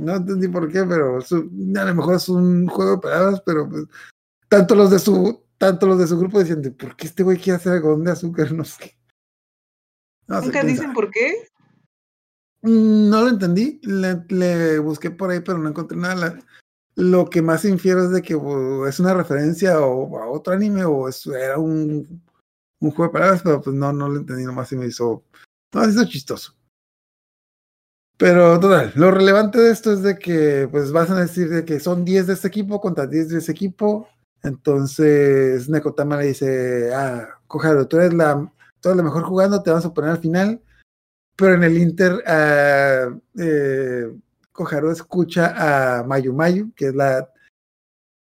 No 0.00 0.16
entendí 0.16 0.48
por 0.48 0.70
qué, 0.72 0.84
pero 0.84 1.20
su- 1.20 1.50
a 1.78 1.84
lo 1.84 1.94
mejor 1.94 2.14
es 2.14 2.28
un 2.28 2.66
juego 2.66 2.92
de 2.92 2.98
palabras, 2.98 3.42
pero 3.44 3.68
pues, 3.68 3.84
tanto 4.48 4.74
los 4.74 4.90
de 4.90 4.98
su, 4.98 5.42
tanto 5.58 5.86
los 5.86 5.98
de 5.98 6.06
su 6.06 6.18
grupo 6.18 6.38
decían, 6.38 6.62
de, 6.62 6.70
¿por 6.70 6.96
qué 6.96 7.06
este 7.06 7.22
güey 7.22 7.38
quiere 7.38 7.56
hacer 7.58 7.72
algodón 7.74 8.04
de 8.04 8.12
azúcar? 8.12 8.50
No 8.52 8.64
sé. 8.64 8.96
No 10.26 10.40
sé, 10.40 10.46
¿Nunca 10.46 10.62
dicen 10.62 10.82
sabe. 10.84 10.94
por 10.94 11.10
qué? 11.10 11.46
Mm, 12.62 13.08
No 13.10 13.22
lo 13.22 13.28
entendí, 13.28 13.80
le, 13.82 14.24
le 14.28 14.78
busqué 14.78 15.10
por 15.10 15.30
ahí, 15.30 15.40
pero 15.40 15.58
no 15.58 15.68
encontré 15.68 15.96
nada. 15.96 16.14
La- 16.14 16.44
lo 16.96 17.30
que 17.30 17.40
más 17.40 17.64
infiero 17.64 18.04
es 18.04 18.10
de 18.10 18.20
que 18.22 18.34
es 18.88 19.00
una 19.00 19.14
referencia 19.14 19.80
o, 19.80 20.18
a 20.18 20.28
otro 20.28 20.52
anime 20.52 20.84
o 20.84 21.08
es- 21.08 21.26
era 21.26 21.56
un, 21.58 22.22
un 22.80 22.90
juego 22.90 23.04
de 23.04 23.18
palabras, 23.18 23.42
pero 23.42 23.60
pues 23.60 23.74
no, 23.76 23.92
no 23.92 24.08
lo 24.08 24.18
entendí, 24.20 24.44
nomás 24.44 24.68
se 24.68 24.76
me 24.76 24.86
hizo, 24.86 25.24
no, 25.72 25.84
se 25.84 25.90
hizo 25.90 26.04
chistoso. 26.06 26.54
Pero 28.20 28.60
total, 28.60 28.92
lo 28.96 29.10
relevante 29.10 29.58
de 29.58 29.70
esto 29.70 29.94
es 29.94 30.02
de 30.02 30.18
que 30.18 30.68
pues 30.70 30.92
vas 30.92 31.08
a 31.08 31.18
decir 31.18 31.48
de 31.48 31.64
que 31.64 31.80
son 31.80 32.04
10 32.04 32.26
de 32.26 32.34
este 32.34 32.48
equipo 32.48 32.78
contra 32.78 33.06
10 33.06 33.30
de 33.30 33.38
ese 33.38 33.50
equipo. 33.50 34.08
Entonces 34.42 35.70
Nekotama 35.70 36.18
le 36.18 36.26
dice, 36.26 36.92
ah, 36.94 37.26
Koharu, 37.46 37.86
tú 37.86 37.96
eres 37.96 38.12
la, 38.12 38.34
tú 38.80 38.90
eres 38.90 38.98
la 38.98 39.02
mejor 39.04 39.22
jugando, 39.22 39.62
te 39.62 39.70
vamos 39.70 39.86
a 39.86 39.94
poner 39.94 40.10
al 40.10 40.18
final. 40.18 40.60
Pero 41.34 41.54
en 41.54 41.64
el 41.64 41.78
Inter, 41.78 42.22
ah, 42.26 43.08
eh, 43.38 44.12
Koharu 44.52 44.90
escucha 44.90 45.54
a 45.56 46.04
Mayu 46.04 46.34
Mayu, 46.34 46.72
que 46.74 46.88
es 46.88 46.94
la. 46.94 47.26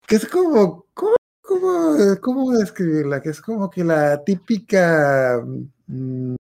que 0.06 0.16
es 0.16 0.26
como. 0.26 0.86
¿Cómo, 0.94 1.16
cómo, 1.42 1.96
cómo 2.22 2.52
describirla? 2.52 3.20
Que 3.20 3.28
es 3.30 3.40
como 3.42 3.68
que 3.68 3.84
la 3.84 4.24
típica. 4.24 5.44
mm, 5.88 6.36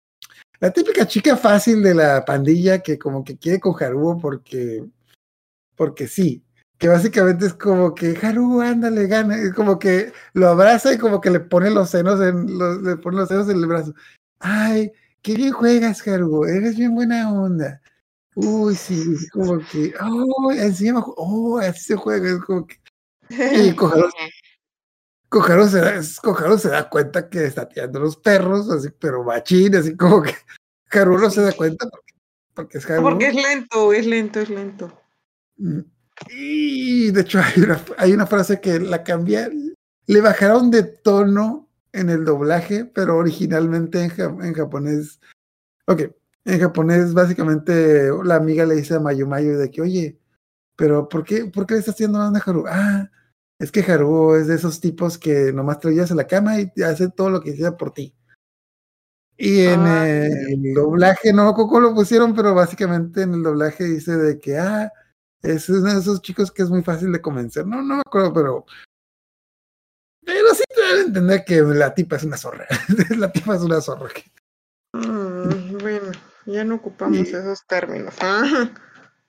la 0.63 0.71
típica 0.71 1.09
chica 1.09 1.37
fácil 1.37 1.83
de 1.83 1.93
la 1.93 2.25
pandilla 2.25 2.79
que 2.79 2.97
como 2.97 3.25
que 3.25 3.37
quiere 3.37 3.59
con 3.59 3.75
Haruo 3.83 4.17
porque. 4.17 4.85
porque 5.75 6.07
sí. 6.07 6.45
Que 6.79 6.87
básicamente 6.87 7.47
es 7.47 7.55
como 7.55 7.97
que 7.97 8.17
Haruo, 8.23 8.61
ándale, 8.61 9.09
gana. 9.09 9.37
Es 9.37 9.53
como 9.55 9.77
que 9.81 10.13
lo 10.35 10.49
abraza 10.49 10.93
y 10.93 10.99
como 10.99 11.21
que 11.21 11.31
le 11.31 11.41
pone 11.41 11.69
los 11.69 11.91
senos 11.91 12.21
en 12.21 12.57
los, 12.57 12.81
le 12.81 12.97
pone 12.97 13.17
los 13.17 13.29
senos 13.29 13.49
en 13.49 13.57
el 13.57 13.67
brazo. 13.67 13.93
Ay, 14.39 14.93
qué 15.21 15.35
bien 15.35 15.51
juegas, 15.51 16.07
Haruo, 16.07 16.47
eres 16.47 16.77
bien 16.77 16.95
buena 16.95 17.33
onda. 17.33 17.81
Uy, 18.37 18.77
sí, 18.77 19.03
es 19.15 19.31
como 19.33 19.59
que, 19.59 19.93
oh, 20.01 20.53
encima, 20.53 21.05
oh, 21.17 21.59
así 21.59 21.87
se 21.87 21.97
juega, 21.97 22.31
es 22.31 22.39
como 22.39 22.67
que, 22.69 22.77
y 23.31 23.75
Koharu, 23.77 24.09
Koharu 25.33 25.67
se 25.67 25.81
da, 25.81 25.99
Koharu 26.23 26.59
se 26.59 26.69
da 26.69 26.91
cuenta 26.91 27.31
que 27.31 27.47
está 27.47 27.67
tirando 27.67 28.01
los 28.01 28.19
perros, 28.19 28.71
así, 28.71 28.91
pero 29.01 29.25
machín, 29.25 29.75
así 29.75 29.97
como 29.97 30.21
que 30.23 30.35
Haruo 30.93 31.19
no 31.19 31.31
se 31.31 31.41
da 31.41 31.53
cuenta 31.53 31.89
porque, 31.89 32.13
porque 32.53 32.79
es 32.79 32.91
Haruo. 32.91 33.09
Porque 33.11 33.29
es 33.29 33.35
lento, 33.35 33.95
es 33.95 34.07
lento, 34.07 34.41
es 34.41 34.51
lento. 34.51 34.93
Mm. 35.57 35.81
Y 36.29 37.11
de 37.13 37.21
hecho 37.23 37.41
hay 37.41 37.63
una, 37.63 37.83
hay 37.97 38.13
una 38.13 38.27
frase 38.27 38.61
que 38.61 38.79
la 38.79 39.03
cambiaron, 39.03 39.73
le 40.07 40.21
bajaron 40.21 40.71
de 40.71 40.83
tono 40.83 41.67
en 41.93 42.11
el 42.11 42.27
doblaje, 42.27 42.85
pero 42.85 43.17
originalmente 43.17 44.03
en, 44.05 44.11
ja- 44.11 44.37
en 44.43 44.53
japonés. 44.53 45.19
Ok, 45.87 46.03
en 46.45 46.61
japonés 46.61 47.15
básicamente 47.15 48.11
la 48.23 48.35
amiga 48.37 48.67
le 48.67 48.75
dice 48.75 48.97
a 48.97 49.01
Mayu 49.01 49.27
Mayu 49.27 49.57
de 49.57 49.71
que, 49.71 49.81
oye, 49.81 50.19
pero 50.77 51.09
¿por 51.09 51.25
qué, 51.25 51.47
¿por 51.47 51.65
qué 51.67 51.73
le 51.75 51.81
estás 51.81 51.95
haciendo 51.95 52.19
más 52.19 52.35
a 52.35 52.51
Haru? 52.51 52.65
Ah, 52.69 53.11
es 53.63 53.71
que 53.71 53.81
Haru 53.81 54.35
es 54.35 54.49
de 54.49 54.57
esos 54.57 54.81
tipos 54.81 55.19
que 55.19 55.53
nomás 55.53 55.79
te 55.79 55.87
lo 55.87 55.95
llevas 55.95 56.11
a 56.11 56.17
la 56.17 56.27
cama 56.27 56.59
y 56.61 56.83
hace 56.83 57.09
todo 57.09 57.31
lo 57.31 57.41
que 57.41 57.51
hiciera 57.51 57.77
por 57.77 57.93
ti. 57.95 58.13
Y 59.37 59.61
en 59.61 59.81
Ah, 59.87 60.09
eh, 60.09 60.27
el 60.49 60.75
doblaje, 60.75 61.33
no 61.33 61.55
cómo 61.55 61.79
lo 61.79 61.95
pusieron, 61.95 62.35
pero 62.35 62.55
básicamente 62.57 63.23
en 63.23 63.35
el 63.35 63.43
doblaje 63.45 63.85
dice 63.85 64.17
de 64.17 64.41
que, 64.41 64.59
ah, 64.59 64.93
es 65.43 65.69
uno 65.69 65.95
de 65.95 66.01
esos 66.01 66.21
chicos 66.23 66.51
que 66.51 66.63
es 66.63 66.71
muy 66.71 66.83
fácil 66.83 67.13
de 67.13 67.23
convencer. 67.23 67.65
No, 67.65 67.83
no 67.83 67.95
me 67.95 68.01
acuerdo, 68.05 68.33
pero. 68.33 68.67
Pero 70.25 70.55
sí 70.55 70.65
te 70.75 70.83
a 70.83 71.01
entender 71.07 71.45
que 71.45 71.61
la 71.63 71.95
tipa 71.95 72.17
es 72.17 72.25
una 72.25 72.39
zorra. 72.39 72.67
la 73.17 73.31
tipa 73.31 73.55
es 73.55 73.63
una 73.63 73.81
zorra. 73.81 74.09
Mm, 74.93 75.79
bueno, 75.79 76.11
ya 76.47 76.65
no 76.65 76.75
ocupamos 76.75 77.29
Y- 77.29 77.31
esos 77.37 77.65
términos. 77.69 78.15
Ah, 78.21 78.73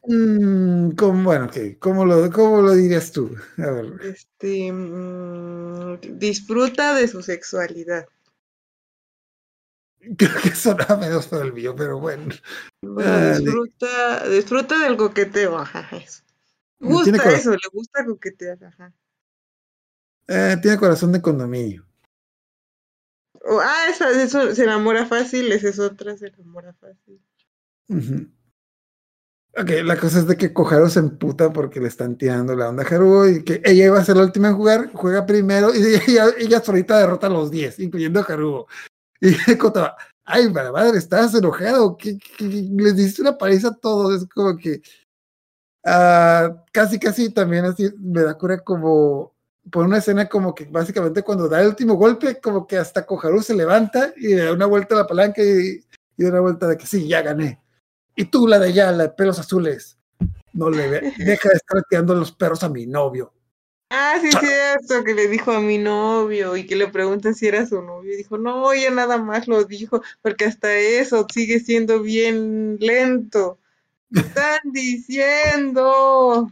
Mm, 0.05 0.91
¿cómo, 0.91 1.23
bueno, 1.23 1.45
ok, 1.45 1.79
¿cómo 1.79 2.05
lo, 2.05 2.29
¿cómo 2.29 2.61
lo 2.61 2.73
dirías 2.73 3.11
tú? 3.11 3.35
A 3.57 3.71
ver. 3.71 3.93
Este, 4.03 4.71
mm, 4.71 6.17
disfruta 6.17 6.93
de 6.93 7.07
su 7.07 7.21
sexualidad. 7.21 8.05
Creo 10.17 10.41
que 10.41 10.53
sonaba 10.53 10.97
menos 10.97 11.27
para 11.27 11.45
el 11.45 11.53
mío, 11.53 11.73
pero 11.75 11.99
bueno. 11.99 12.35
Bueno, 12.81 13.09
Ah, 13.09 13.37
disfruta, 13.39 14.27
disfruta 14.27 14.79
del 14.79 14.97
coqueteo, 14.97 15.57
ajá, 15.57 15.87
eso. 15.95 16.23
Tiene 16.79 16.93
Gusta 17.17 17.31
eso, 17.31 17.51
le 17.51 17.69
gusta 17.71 18.05
coquetear, 18.05 18.61
ajá. 18.65 18.93
Eh, 20.27 20.57
tiene 20.61 20.77
corazón 20.77 21.13
de 21.13 21.21
condominio. 21.21 21.85
O, 23.45 23.59
ah, 23.61 23.87
esa, 23.89 24.09
eso, 24.21 24.53
se 24.53 24.63
enamora 24.63 25.05
fácil, 25.05 25.51
esa 25.53 25.69
es 25.69 25.79
otra, 25.79 26.17
se 26.17 26.27
enamora 26.27 26.73
fácil. 26.73 27.21
Ujú. 27.87 28.27
Ok, 29.55 29.69
la 29.83 29.97
cosa 29.97 30.17
es 30.17 30.25
de 30.27 30.35
que 30.35 30.51
Koharu 30.51 30.89
se 30.89 30.99
emputa 30.99 31.53
porque 31.53 31.79
le 31.79 31.87
están 31.87 32.17
tirando 32.17 32.55
la 32.55 32.69
onda 32.69 32.81
a 32.83 32.87
Haruo 32.87 33.27
y 33.27 33.43
que 33.43 33.61
ella 33.63 33.85
iba 33.85 33.99
a 33.99 34.05
ser 34.05 34.17
la 34.17 34.23
última 34.23 34.47
en 34.47 34.55
jugar, 34.55 34.89
juega 34.93 35.27
primero 35.27 35.73
y 35.75 35.77
ella, 36.07 36.25
ella 36.39 36.59
solita 36.59 36.97
derrota 36.97 37.27
a 37.27 37.29
los 37.29 37.51
10, 37.51 37.79
incluyendo 37.79 38.19
a 38.19 38.23
Haruo. 38.23 38.67
Y 39.21 39.35
Kota, 39.57 39.95
ay, 40.25 40.49
madre, 40.49 40.97
estás 40.97 41.35
enojado, 41.35 41.95
que 41.97 42.17
les 42.39 42.95
diste 42.95 43.21
una 43.21 43.37
paliza 43.37 43.69
a 43.69 43.75
todos, 43.75 44.23
es 44.23 44.29
como 44.29 44.57
que 44.57 44.81
ah, 45.85 46.63
casi, 46.71 46.99
casi 46.99 47.29
también 47.31 47.65
así 47.65 47.91
me 47.99 48.21
da 48.23 48.35
cura 48.35 48.59
como 48.59 49.35
por 49.71 49.85
una 49.85 49.99
escena 49.99 50.27
como 50.27 50.55
que 50.55 50.65
básicamente 50.65 51.21
cuando 51.23 51.47
da 51.47 51.61
el 51.61 51.67
último 51.69 51.93
golpe, 51.93 52.41
como 52.41 52.65
que 52.65 52.77
hasta 52.77 53.05
Koharu 53.05 53.41
se 53.43 53.55
levanta 53.55 54.13
y 54.17 54.33
da 54.33 54.51
una 54.51 54.65
vuelta 54.65 54.95
a 54.95 54.99
la 54.99 55.07
palanca 55.07 55.43
y, 55.43 55.85
y 56.17 56.23
da 56.23 56.31
una 56.31 56.41
vuelta 56.41 56.67
de 56.67 56.77
que 56.77 56.87
sí, 56.87 57.07
ya 57.07 57.21
gané. 57.21 57.62
Y 58.15 58.25
tú, 58.25 58.47
la 58.47 58.59
de 58.59 58.67
allá, 58.67 58.91
la 58.91 59.03
de 59.03 59.09
pelos 59.09 59.39
azules, 59.39 59.97
no 60.53 60.69
le 60.69 60.87
ve, 60.87 61.13
deja 61.17 61.49
de 61.49 61.55
estar 61.55 61.83
tirando 61.89 62.15
los 62.15 62.31
perros 62.31 62.63
a 62.63 62.69
mi 62.69 62.85
novio. 62.85 63.33
Ah, 63.89 64.17
sí, 64.19 64.29
es 64.29 64.39
cierto, 64.39 65.03
que 65.03 65.13
le 65.13 65.27
dijo 65.27 65.51
a 65.51 65.61
mi 65.61 65.77
novio 65.77 66.57
y 66.57 66.65
que 66.65 66.75
le 66.75 66.87
preguntan 66.87 67.35
si 67.35 67.47
era 67.47 67.65
su 67.65 67.79
novio. 67.81 68.13
Y 68.13 68.17
dijo, 68.17 68.39
no, 68.39 68.73
ella 68.73 68.89
nada 68.89 69.17
más 69.17 69.47
lo 69.47 69.63
dijo, 69.65 70.01
porque 70.21 70.45
hasta 70.45 70.75
eso 70.75 71.27
sigue 71.31 71.59
siendo 71.59 72.01
bien 72.01 72.77
lento. 72.79 73.59
¿Qué 74.11 74.19
están 74.21 74.59
diciendo? 74.71 76.51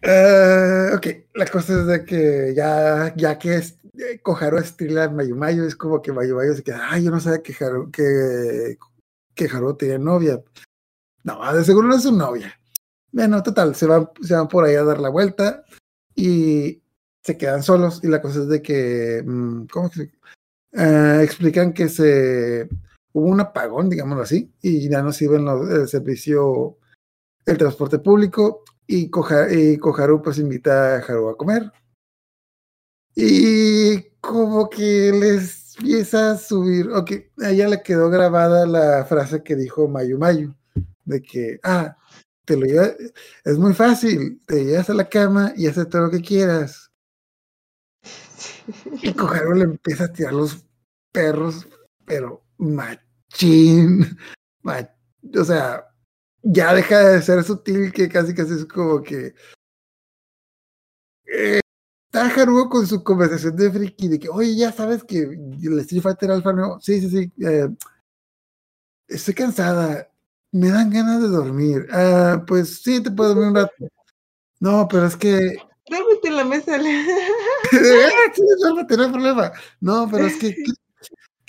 Eh, 0.00 0.90
ok, 0.94 1.06
la 1.34 1.46
cosa 1.46 1.80
es 1.80 1.86
de 1.86 2.04
que 2.04 2.54
ya, 2.56 3.14
ya 3.16 3.38
que 3.38 3.56
es, 3.56 3.78
eh, 3.98 4.18
Koharu 4.20 4.58
estila 4.58 5.04
a 5.04 5.08
Mayumayo, 5.10 5.64
es 5.64 5.76
como 5.76 6.02
que 6.02 6.10
Mayumayo 6.10 6.54
se 6.54 6.62
queda, 6.62 6.88
ay, 6.90 7.04
yo 7.04 7.10
no 7.10 7.20
sabía 7.20 7.42
que 7.42 7.64
Haru, 7.64 7.90
que, 7.92 8.78
que 9.34 9.46
Haru 9.46 9.74
tenía 9.76 9.98
novia. 9.98 10.42
No, 11.24 11.52
de 11.54 11.64
seguro 11.64 11.88
no 11.88 11.96
es 11.96 12.02
su 12.02 12.12
novia. 12.12 12.58
Bueno, 13.12 13.42
total, 13.42 13.74
se 13.74 13.86
van, 13.86 14.08
se 14.22 14.34
van 14.34 14.48
por 14.48 14.64
ahí 14.64 14.74
a 14.74 14.84
dar 14.84 15.00
la 15.00 15.08
vuelta 15.10 15.64
y 16.14 16.82
se 17.22 17.36
quedan 17.36 17.62
solos. 17.62 18.00
Y 18.02 18.08
la 18.08 18.20
cosa 18.22 18.40
es 18.40 18.48
de 18.48 18.62
que, 18.62 19.22
mm, 19.24 19.66
¿cómo 19.66 19.90
que 19.90 19.96
se- 19.96 20.12
eh, 20.72 21.20
explican 21.22 21.72
que 21.74 21.88
se 21.88 22.68
hubo 23.12 23.26
un 23.28 23.40
apagón, 23.40 23.90
digámoslo 23.90 24.22
así, 24.22 24.50
y 24.62 24.88
ya 24.88 25.02
no 25.02 25.12
sirven 25.12 25.44
los, 25.44 25.68
el 25.70 25.86
servicio, 25.88 26.78
el 27.46 27.58
transporte 27.58 27.98
público, 27.98 28.64
y, 28.86 29.10
Koja- 29.10 29.48
y 29.52 29.76
Koharu 29.78 30.22
pues 30.22 30.38
invita 30.38 30.96
a 30.96 30.98
Haru 30.98 31.28
a 31.28 31.36
comer. 31.36 31.70
Y 33.14 34.02
como 34.20 34.68
que 34.70 35.12
les 35.12 35.61
empieza 35.78 36.32
a 36.32 36.38
subir, 36.38 36.90
ok, 36.90 37.12
a 37.42 37.50
ella 37.50 37.68
le 37.68 37.82
quedó 37.82 38.10
grabada 38.10 38.66
la 38.66 39.04
frase 39.04 39.42
que 39.42 39.56
dijo 39.56 39.88
Mayu 39.88 40.18
Mayu, 40.18 40.54
de 41.04 41.22
que, 41.22 41.60
ah, 41.62 41.96
te 42.44 42.56
lo 42.56 42.66
lleva- 42.66 42.94
es 43.44 43.58
muy 43.58 43.72
fácil, 43.74 44.40
te 44.46 44.64
llevas 44.64 44.90
a 44.90 44.94
la 44.94 45.08
cama 45.08 45.52
y 45.56 45.66
haces 45.66 45.88
todo 45.88 46.02
lo 46.02 46.10
que 46.10 46.20
quieras. 46.20 46.90
Y 49.02 49.12
Koharu 49.12 49.54
le 49.54 49.64
empieza 49.64 50.04
a 50.04 50.12
tirar 50.12 50.32
los 50.34 50.64
perros, 51.12 51.66
pero 52.04 52.44
machín, 52.58 54.16
ma- 54.62 54.88
o 55.38 55.44
sea, 55.44 55.86
ya 56.42 56.74
deja 56.74 56.98
de 57.08 57.22
ser 57.22 57.44
sutil 57.44 57.92
que 57.92 58.08
casi 58.08 58.34
casi 58.34 58.54
es 58.54 58.64
como 58.66 59.02
que 59.02 59.34
está 62.12 62.26
Haruo 62.42 62.68
con 62.68 62.86
su 62.86 63.02
conversación 63.02 63.56
de 63.56 63.70
friki 63.70 64.06
de 64.08 64.18
que, 64.18 64.28
oye, 64.28 64.54
ya 64.54 64.70
sabes 64.70 65.02
que 65.02 65.18
el 65.20 65.78
Street 65.80 66.02
Fighter 66.02 66.30
Alpha 66.30 66.52
no, 66.52 66.78
sí, 66.78 67.00
sí, 67.00 67.08
sí, 67.08 67.32
eh, 67.42 67.68
estoy 69.08 69.32
cansada, 69.32 70.10
me 70.50 70.68
dan 70.68 70.90
ganas 70.90 71.22
de 71.22 71.28
dormir. 71.28 71.86
Ah, 71.90 72.44
pues 72.46 72.82
sí, 72.82 73.02
te 73.02 73.10
puedo 73.10 73.30
dormir 73.30 73.48
un 73.48 73.54
rato. 73.54 73.72
No, 74.60 74.86
pero 74.88 75.06
es 75.06 75.16
que 75.16 75.56
Duérmete 75.88 76.28
en 76.28 76.36
la 76.36 76.44
mesa. 76.44 76.78
sí, 77.70 78.42
duérmete, 78.60 78.96
no 78.96 79.04
hay 79.04 79.10
problema. 79.10 79.52
No, 79.80 80.06
pero 80.10 80.26
es 80.26 80.36
que, 80.36 80.54
que- 80.54 80.72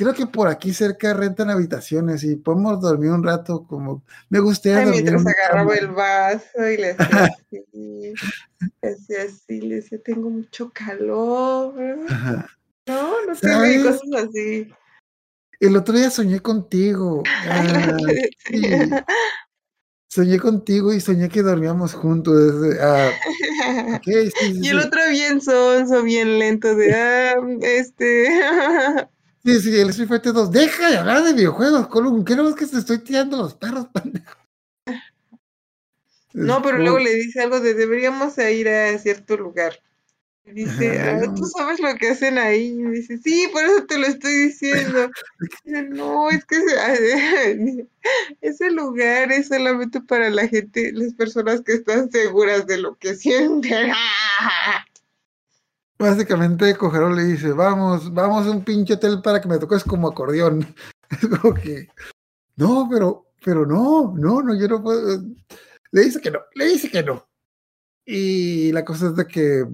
creo 0.03 0.13
que 0.13 0.27
por 0.27 0.49
aquí 0.49 0.73
cerca 0.73 1.13
rentan 1.13 1.49
habitaciones 1.49 2.23
y 2.23 2.35
podemos 2.35 2.81
dormir 2.81 3.11
un 3.11 3.23
rato 3.23 3.65
como 3.65 4.03
me 4.29 4.39
gustaría 4.39 4.83
dormir 4.83 5.07
en 5.07 5.15
mientras 5.15 5.35
agarraba 5.35 5.75
el 5.75 5.87
vaso 5.87 6.69
y 6.69 6.77
le 6.77 6.91
hacía 6.91 7.23
así, 7.25 8.13
le 8.81 8.89
hacía 8.89 9.23
así, 9.23 9.61
le 9.61 9.75
decía, 9.75 9.99
tengo 10.03 10.29
mucho 10.29 10.71
calor. 10.73 11.73
Ajá. 12.09 12.47
No, 12.85 13.25
no 13.25 13.33
sé, 13.33 13.47
cosas 13.81 14.27
así. 14.27 14.73
El 15.61 15.77
otro 15.77 15.97
día 15.97 16.09
soñé 16.09 16.41
contigo. 16.41 17.23
ah, 17.49 17.97
sí, 18.45 18.61
soñé 20.09 20.37
contigo 20.37 20.93
y 20.93 20.99
soñé 20.99 21.29
que 21.29 21.41
dormíamos 21.41 21.93
juntos. 21.93 22.35
Ah, 22.81 23.09
ok, 23.95 24.03
sí, 24.03 24.31
sí, 24.31 24.59
Y 24.61 24.67
el 24.67 24.79
otro 24.79 24.99
bien 25.09 25.39
sonso, 25.39 26.03
bien 26.03 26.39
lento, 26.39 26.75
de, 26.75 26.93
ah, 26.93 27.35
este, 27.61 28.27
Sí, 29.45 29.59
sí, 29.59 29.77
el 29.77 29.89
Street 29.89 30.07
Fighter 30.07 30.33
2. 30.33 30.51
Deja 30.51 30.89
de 30.89 30.97
hablar 30.97 31.23
de 31.23 31.33
videojuegos, 31.33 31.87
Colum. 31.87 32.23
¿Qué 32.23 32.35
no 32.35 32.47
es 32.47 32.55
que 32.55 32.65
te 32.65 32.77
estoy 32.77 32.99
tirando 32.99 33.37
los 33.37 33.55
perros, 33.55 33.87
pendejo? 33.93 34.37
no, 36.33 36.61
pero 36.61 36.77
luego 36.77 36.99
le 36.99 37.13
dice 37.13 37.41
algo 37.41 37.59
de, 37.59 37.73
deberíamos 37.73 38.37
ir 38.37 38.69
a 38.69 38.97
cierto 38.97 39.35
lugar. 39.35 39.79
Dice, 40.45 40.99
ah, 40.99 41.21
tú 41.35 41.45
sabes 41.45 41.79
lo 41.79 41.95
que 41.95 42.09
hacen 42.09 42.37
ahí. 42.37 42.75
Y 42.77 42.83
dice, 42.89 43.17
sí, 43.17 43.49
por 43.51 43.63
eso 43.63 43.85
te 43.85 43.97
lo 43.97 44.07
estoy 44.07 44.33
diciendo. 44.33 45.09
Dice, 45.65 45.83
no, 45.83 46.29
es 46.29 46.43
que 46.45 46.57
ese, 46.57 47.87
ese 48.41 48.71
lugar 48.71 49.31
es 49.31 49.47
solamente 49.47 50.01
para 50.01 50.29
la 50.29 50.47
gente, 50.47 50.91
las 50.93 51.13
personas 51.13 51.61
que 51.61 51.73
están 51.73 52.11
seguras 52.11 52.67
de 52.67 52.77
lo 52.77 52.95
que 52.95 53.15
sienten. 53.15 53.91
Básicamente, 56.03 56.75
Cojero 56.75 57.09
le 57.13 57.23
dice, 57.23 57.53
vamos, 57.53 58.13
vamos 58.13 58.45
a 58.45 58.51
un 58.51 58.61
pinche 58.65 58.95
hotel 58.95 59.21
para 59.21 59.39
que 59.39 59.47
me 59.47 59.57
toques 59.57 59.85
como 59.85 60.09
acordeón. 60.09 60.65
Es 61.09 61.27
como 61.39 61.53
que, 61.53 61.87
no, 62.57 62.89
pero, 62.91 63.27
pero 63.45 63.65
no, 63.65 64.13
no, 64.17 64.41
no, 64.41 64.53
yo 64.59 64.67
no 64.67 64.83
puedo. 64.83 65.21
Le 65.91 66.01
dice 66.01 66.19
que 66.19 66.29
no, 66.31 66.39
le 66.55 66.65
dice 66.65 66.89
que 66.89 67.03
no. 67.03 67.25
Y 68.05 68.71
la 68.73 68.83
cosa 68.83 69.07
es 69.07 69.15
de 69.15 69.25
que 69.27 69.65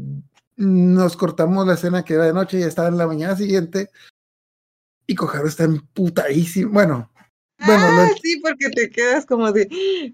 nos 0.57 1.15
cortamos 1.17 1.65
la 1.65 1.73
escena 1.75 2.03
que 2.03 2.13
era 2.15 2.25
de 2.25 2.33
noche 2.33 2.59
y 2.59 2.63
estaba 2.63 2.89
en 2.89 2.97
la 2.97 3.07
mañana 3.07 3.35
siguiente. 3.35 3.89
Y 5.07 5.15
Cojaro 5.15 5.47
está 5.47 5.63
emputadísimo. 5.63 6.73
Bueno, 6.73 7.09
bueno, 7.65 7.85
ah, 7.87 8.07
lo- 8.09 8.17
sí, 8.21 8.39
porque 8.41 8.69
te 8.69 8.89
quedas 8.91 9.25
como 9.25 9.51
de, 9.51 9.67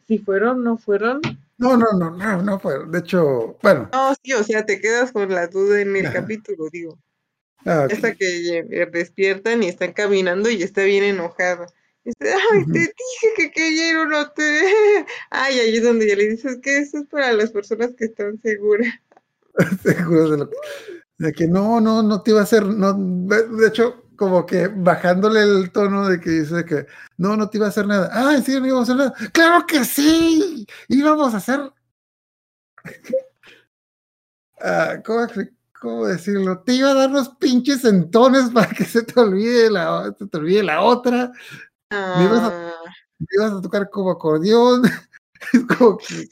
si 0.07 0.19
fueron, 0.19 0.63
no 0.63 0.77
fueron. 0.77 1.19
No, 1.57 1.77
no, 1.77 1.85
no, 1.93 2.11
no, 2.11 2.41
no 2.41 2.59
fue. 2.59 2.85
De 2.87 2.99
hecho, 2.99 3.57
bueno, 3.61 3.89
No, 3.91 4.13
sí, 4.23 4.33
o 4.33 4.43
sea, 4.43 4.65
te 4.65 4.79
quedas 4.79 5.11
con 5.11 5.29
la 5.33 5.47
duda 5.47 5.81
en 5.81 5.95
el 5.95 6.11
capítulo, 6.11 6.69
digo. 6.71 6.99
ah, 7.65 7.83
ok. 7.85 7.93
Hasta 7.93 8.15
que 8.15 8.87
despiertan 8.91 9.63
y 9.63 9.67
están 9.67 9.93
caminando 9.93 10.49
y 10.49 10.61
está 10.63 10.83
bien 10.83 11.03
enojada. 11.03 11.67
Dice, 12.03 12.17
ay, 12.33 12.65
te 12.71 12.79
dije 12.79 13.33
que 13.35 13.51
quería 13.51 13.89
ir 13.89 13.95
a 13.97 14.01
un 14.03 14.13
hotel. 14.13 14.63
Ay, 15.31 15.59
ahí 15.59 15.77
es 15.77 15.83
donde 15.83 16.07
ya 16.07 16.15
le 16.15 16.27
dices 16.29 16.59
que 16.61 16.77
eso 16.77 16.99
es 16.99 17.07
para 17.07 17.33
las 17.33 17.51
personas 17.51 17.95
que 17.97 18.05
están 18.05 18.39
seguras. 18.41 18.93
Seguro 19.83 20.29
de 20.31 20.37
lo 20.37 20.49
que- 20.49 20.57
De 21.17 21.31
que 21.33 21.47
no, 21.47 21.79
no, 21.81 22.03
no 22.03 22.21
te 22.21 22.31
iba 22.31 22.41
a 22.41 22.43
hacer, 22.43 22.63
no, 22.65 22.93
de 22.93 23.67
hecho, 23.67 24.03
como 24.15 24.45
que 24.45 24.67
bajándole 24.67 25.41
el 25.41 25.71
tono 25.71 26.07
de 26.07 26.19
que 26.19 26.29
dice 26.29 26.65
que 26.65 26.87
no, 27.17 27.35
no 27.35 27.49
te 27.49 27.57
iba 27.57 27.67
a 27.67 27.69
hacer 27.69 27.87
nada. 27.87 28.09
Ah, 28.11 28.35
¿en 28.35 28.43
serio 28.43 28.61
no 28.61 28.67
íbamos 28.67 28.89
a 28.89 28.93
hacer 28.93 29.05
nada? 29.05 29.29
¡Claro 29.31 29.65
que 29.65 29.85
sí! 29.85 30.65
Íbamos 30.87 31.33
a 31.33 31.37
hacer. 31.37 31.71
Ah, 34.61 35.01
¿cómo, 35.05 35.27
cómo 35.79 36.05
decirlo? 36.07 36.59
Te 36.59 36.73
iba 36.73 36.89
a 36.89 36.93
dar 36.93 37.11
los 37.11 37.29
pinches 37.29 37.81
centones 37.81 38.49
para 38.51 38.69
que 38.69 38.85
se 38.85 39.03
te 39.03 39.19
olvide 39.19 39.69
la, 39.69 40.15
se 40.17 40.25
te 40.25 40.37
olvide 40.37 40.63
la 40.63 40.81
otra. 40.81 41.31
Ah, 41.91 42.15
Me 43.19 43.27
ibas 43.35 43.51
a 43.51 43.61
tocar 43.61 43.89
como 43.89 44.11
acordeón. 44.11 44.83
Es 45.53 45.63
como 45.77 45.97
que 45.97 46.29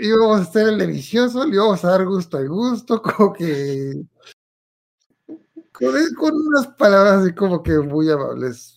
íbamos 0.00 0.40
a 0.40 0.42
hacer 0.42 0.68
el 0.68 0.78
delicioso, 0.78 1.44
le 1.46 1.54
íbamos 1.54 1.84
a 1.84 1.90
dar 1.90 2.06
gusto 2.06 2.36
al 2.36 2.48
gusto, 2.48 3.00
como 3.00 3.32
que 3.32 4.02
con, 5.72 5.94
con 6.18 6.34
unas 6.46 6.66
palabras 6.68 7.22
así 7.22 7.34
como 7.34 7.62
que 7.62 7.78
muy 7.78 8.10
amables. 8.10 8.76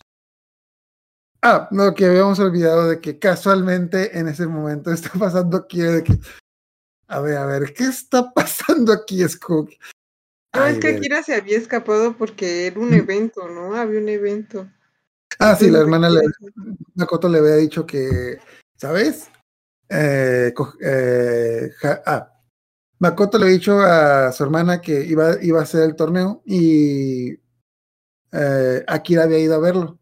Ah, 1.41 1.67
no, 1.69 1.93
que 1.93 2.05
habíamos 2.05 2.39
olvidado 2.39 2.87
de 2.89 2.99
que 2.99 3.19
casualmente 3.19 4.17
en 4.17 4.27
ese 4.27 4.47
momento 4.47 4.91
está 4.91 5.09
pasando 5.19 5.57
aquí 5.57 5.79
de 5.79 6.03
que, 6.03 6.17
a 7.07 7.19
ver, 7.21 7.37
a 7.37 7.45
ver, 7.45 7.73
¿qué 7.73 7.83
está 7.85 8.31
pasando 8.33 8.91
aquí? 8.91 9.17
Que, 9.17 9.23
no, 9.45 9.67
ay, 10.53 10.73
es 10.73 10.79
que. 10.79 10.87
Akira 10.87 11.21
se 11.21 11.35
había 11.35 11.57
escapado 11.57 12.17
porque 12.17 12.67
era 12.67 12.79
un 12.79 12.89
Mm. 12.89 12.93
evento, 12.93 13.47
¿no? 13.47 13.75
Había 13.75 13.99
un 13.99 14.09
evento. 14.09 14.67
Ah, 15.39 15.55
sí, 15.55 15.69
la 15.69 15.79
hermana 15.79 16.09
le, 16.09 16.21
Makoto 16.95 17.27
le 17.27 17.39
había 17.39 17.55
dicho 17.55 17.85
que, 17.85 18.39
¿sabes? 18.77 19.29
Eh, 19.89 20.53
eh, 20.81 21.71
ja- 21.77 22.01
ah, 22.05 22.34
Makoto 22.99 23.37
le 23.37 23.45
había 23.45 23.57
dicho 23.57 23.79
a 23.79 24.31
su 24.31 24.43
hermana 24.43 24.81
que 24.81 25.03
iba, 25.05 25.41
iba 25.41 25.59
a 25.59 25.63
hacer 25.63 25.83
el 25.83 25.95
torneo 25.95 26.41
y 26.45 27.33
eh, 28.31 28.83
Akira 28.87 29.23
había 29.23 29.39
ido 29.39 29.55
a 29.55 29.59
verlo. 29.59 29.99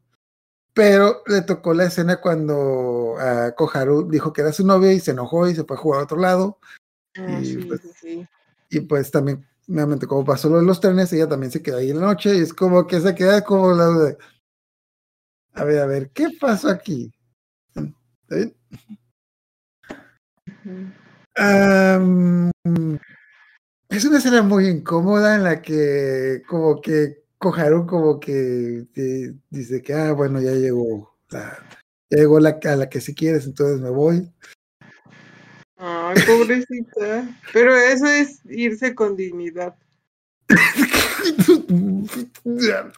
Pero 0.74 1.22
le 1.28 1.42
tocó 1.42 1.74
la 1.74 1.86
escena 1.86 2.20
cuando 2.20 3.16
ah, 3.20 3.54
Koharu 3.56 4.10
dijo 4.10 4.34
que 4.34 4.42
era 4.42 4.52
su 4.52 4.66
novia 4.66 4.92
y 4.92 5.00
se 5.00 5.12
enojó 5.12 5.48
y 5.48 5.56
se 5.56 5.64
fue 5.64 5.78
a 5.78 5.80
jugar 5.80 6.02
a 6.02 6.04
otro 6.04 6.18
lado. 6.18 6.60
Ah, 7.16 7.40
Y, 7.42 7.46
sí, 7.46 7.58
pues, 7.68 7.82
sí. 8.00 8.28
Y 8.70 8.80
pues 8.82 9.12
también, 9.12 9.48
nuevamente, 9.68 10.08
como 10.08 10.26
pasó 10.26 10.50
lo 10.50 10.58
de 10.58 10.66
los 10.66 10.80
trenes, 10.80 11.14
ella 11.14 11.30
también 11.30 11.52
se 11.52 11.62
queda 11.62 11.78
ahí 11.78 11.92
en 11.92 12.00
la 12.00 12.08
noche 12.08 12.36
y 12.36 12.40
es 12.40 12.54
como 12.54 12.88
que 12.88 13.00
se 13.00 13.14
queda 13.14 13.44
como 13.44 13.72
la 13.74 13.88
de, 13.90 14.18
a 15.54 15.64
ver, 15.64 15.80
a 15.80 15.86
ver, 15.86 16.10
¿qué 16.12 16.30
pasó 16.40 16.70
aquí? 16.70 17.14
¿Está 17.76 18.36
bien? 18.36 18.56
Am, 21.36 22.52
es 23.90 24.06
una 24.06 24.18
escena 24.20 24.42
muy 24.44 24.68
incómoda 24.68 25.36
en 25.36 25.44
la 25.44 25.62
que 25.62 26.44
como 26.48 26.80
que 26.82 27.24
Koharu 27.38 27.86
como 27.88 28.20
que 28.20 28.86
dice 29.50 29.82
que, 29.82 29.94
ah, 29.94 30.12
bueno, 30.14 30.40
ya 30.42 30.52
llegó 30.52 31.18
la, 31.30 31.58
ya 32.10 32.18
llegó 32.18 32.40
la, 32.40 32.60
a 32.64 32.76
la 32.76 32.90
que 32.90 33.02
si 33.02 33.14
quieres, 33.16 33.46
entonces 33.46 33.80
me 33.82 33.90
voy. 33.90 34.32
Ay, 35.78 36.16
pobrecita. 36.26 37.28
Pero 37.52 37.76
eso 37.76 38.06
es 38.06 38.40
irse 38.46 38.96
con 38.96 39.16
dignidad. 39.18 39.76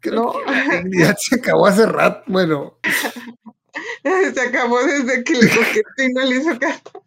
Creo 0.00 0.14
No. 0.22 0.32
que 0.32 0.44
la 0.50 0.76
dignidad 0.82 1.16
se 1.18 1.36
acabó 1.36 1.66
hace 1.66 1.86
rato. 1.86 2.22
Bueno, 2.26 2.78
Se 4.34 4.40
acabó 4.40 4.82
desde 4.84 5.24
que 5.24 5.32
le 5.34 5.40
coqueteó 5.50 6.06
y 6.08 6.12
no 6.12 6.24
le 6.24 6.36
hizo 6.36 6.58
caso. 6.58 7.04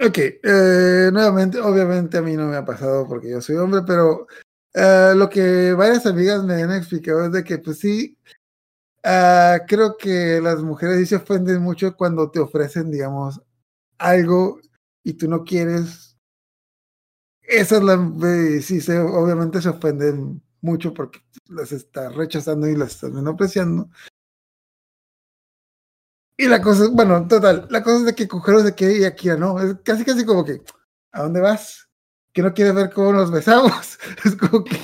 Ok. 0.00 0.18
eh, 0.18 1.10
nuevamente, 1.12 1.60
obviamente 1.60 2.18
a 2.18 2.22
mí 2.22 2.36
no 2.36 2.46
me 2.46 2.56
ha 2.56 2.64
pasado 2.64 3.06
porque 3.06 3.30
yo 3.30 3.40
soy 3.40 3.56
hombre, 3.56 3.82
pero 3.86 4.26
eh, 4.74 5.12
lo 5.16 5.28
que 5.28 5.72
varias 5.72 6.06
amigas 6.06 6.44
me 6.44 6.62
han 6.62 6.72
explicado 6.72 7.24
es 7.24 7.32
de 7.32 7.44
que, 7.44 7.58
pues 7.58 7.78
sí, 7.78 8.16
ah, 9.04 9.60
creo 9.66 9.96
que 9.96 10.40
las 10.40 10.62
mujeres 10.62 10.98
sí 10.98 11.06
se 11.06 11.16
ofenden 11.16 11.62
mucho 11.62 11.96
cuando 11.96 12.30
te 12.30 12.40
ofrecen, 12.40 12.90
digamos, 12.90 13.40
algo 13.98 14.60
y 15.02 15.14
tú 15.14 15.28
no 15.28 15.44
quieres. 15.44 16.16
Esa 17.42 17.76
es 17.78 17.82
la. 17.82 17.94
eh, 18.24 18.60
sí, 18.62 18.80
se, 18.80 18.98
obviamente 18.98 19.62
se 19.62 19.70
ofenden 19.70 20.42
mucho 20.60 20.92
porque 20.92 21.20
las 21.46 21.72
estás 21.72 22.14
rechazando 22.14 22.68
y 22.68 22.76
las 22.76 22.90
estás 22.94 23.10
menospreciando. 23.12 23.88
Y 26.40 26.46
la 26.46 26.62
cosa, 26.62 26.84
bueno, 26.92 27.26
total, 27.26 27.66
la 27.68 27.82
cosa 27.82 27.96
es 27.98 28.04
de 28.04 28.14
que 28.14 28.28
Kujero 28.28 28.60
se 28.60 28.72
quiere 28.72 28.98
y 28.98 29.04
Akira 29.04 29.36
no. 29.36 29.60
Es 29.60 29.74
casi, 29.82 30.04
casi 30.04 30.24
como 30.24 30.44
que, 30.44 30.62
¿a 31.10 31.22
dónde 31.22 31.40
vas? 31.40 31.88
Que 32.32 32.42
no 32.42 32.54
quieres 32.54 32.76
ver 32.76 32.92
cómo 32.92 33.12
nos 33.12 33.32
besamos. 33.32 33.98
Es 34.24 34.36
como 34.36 34.62
que. 34.62 34.78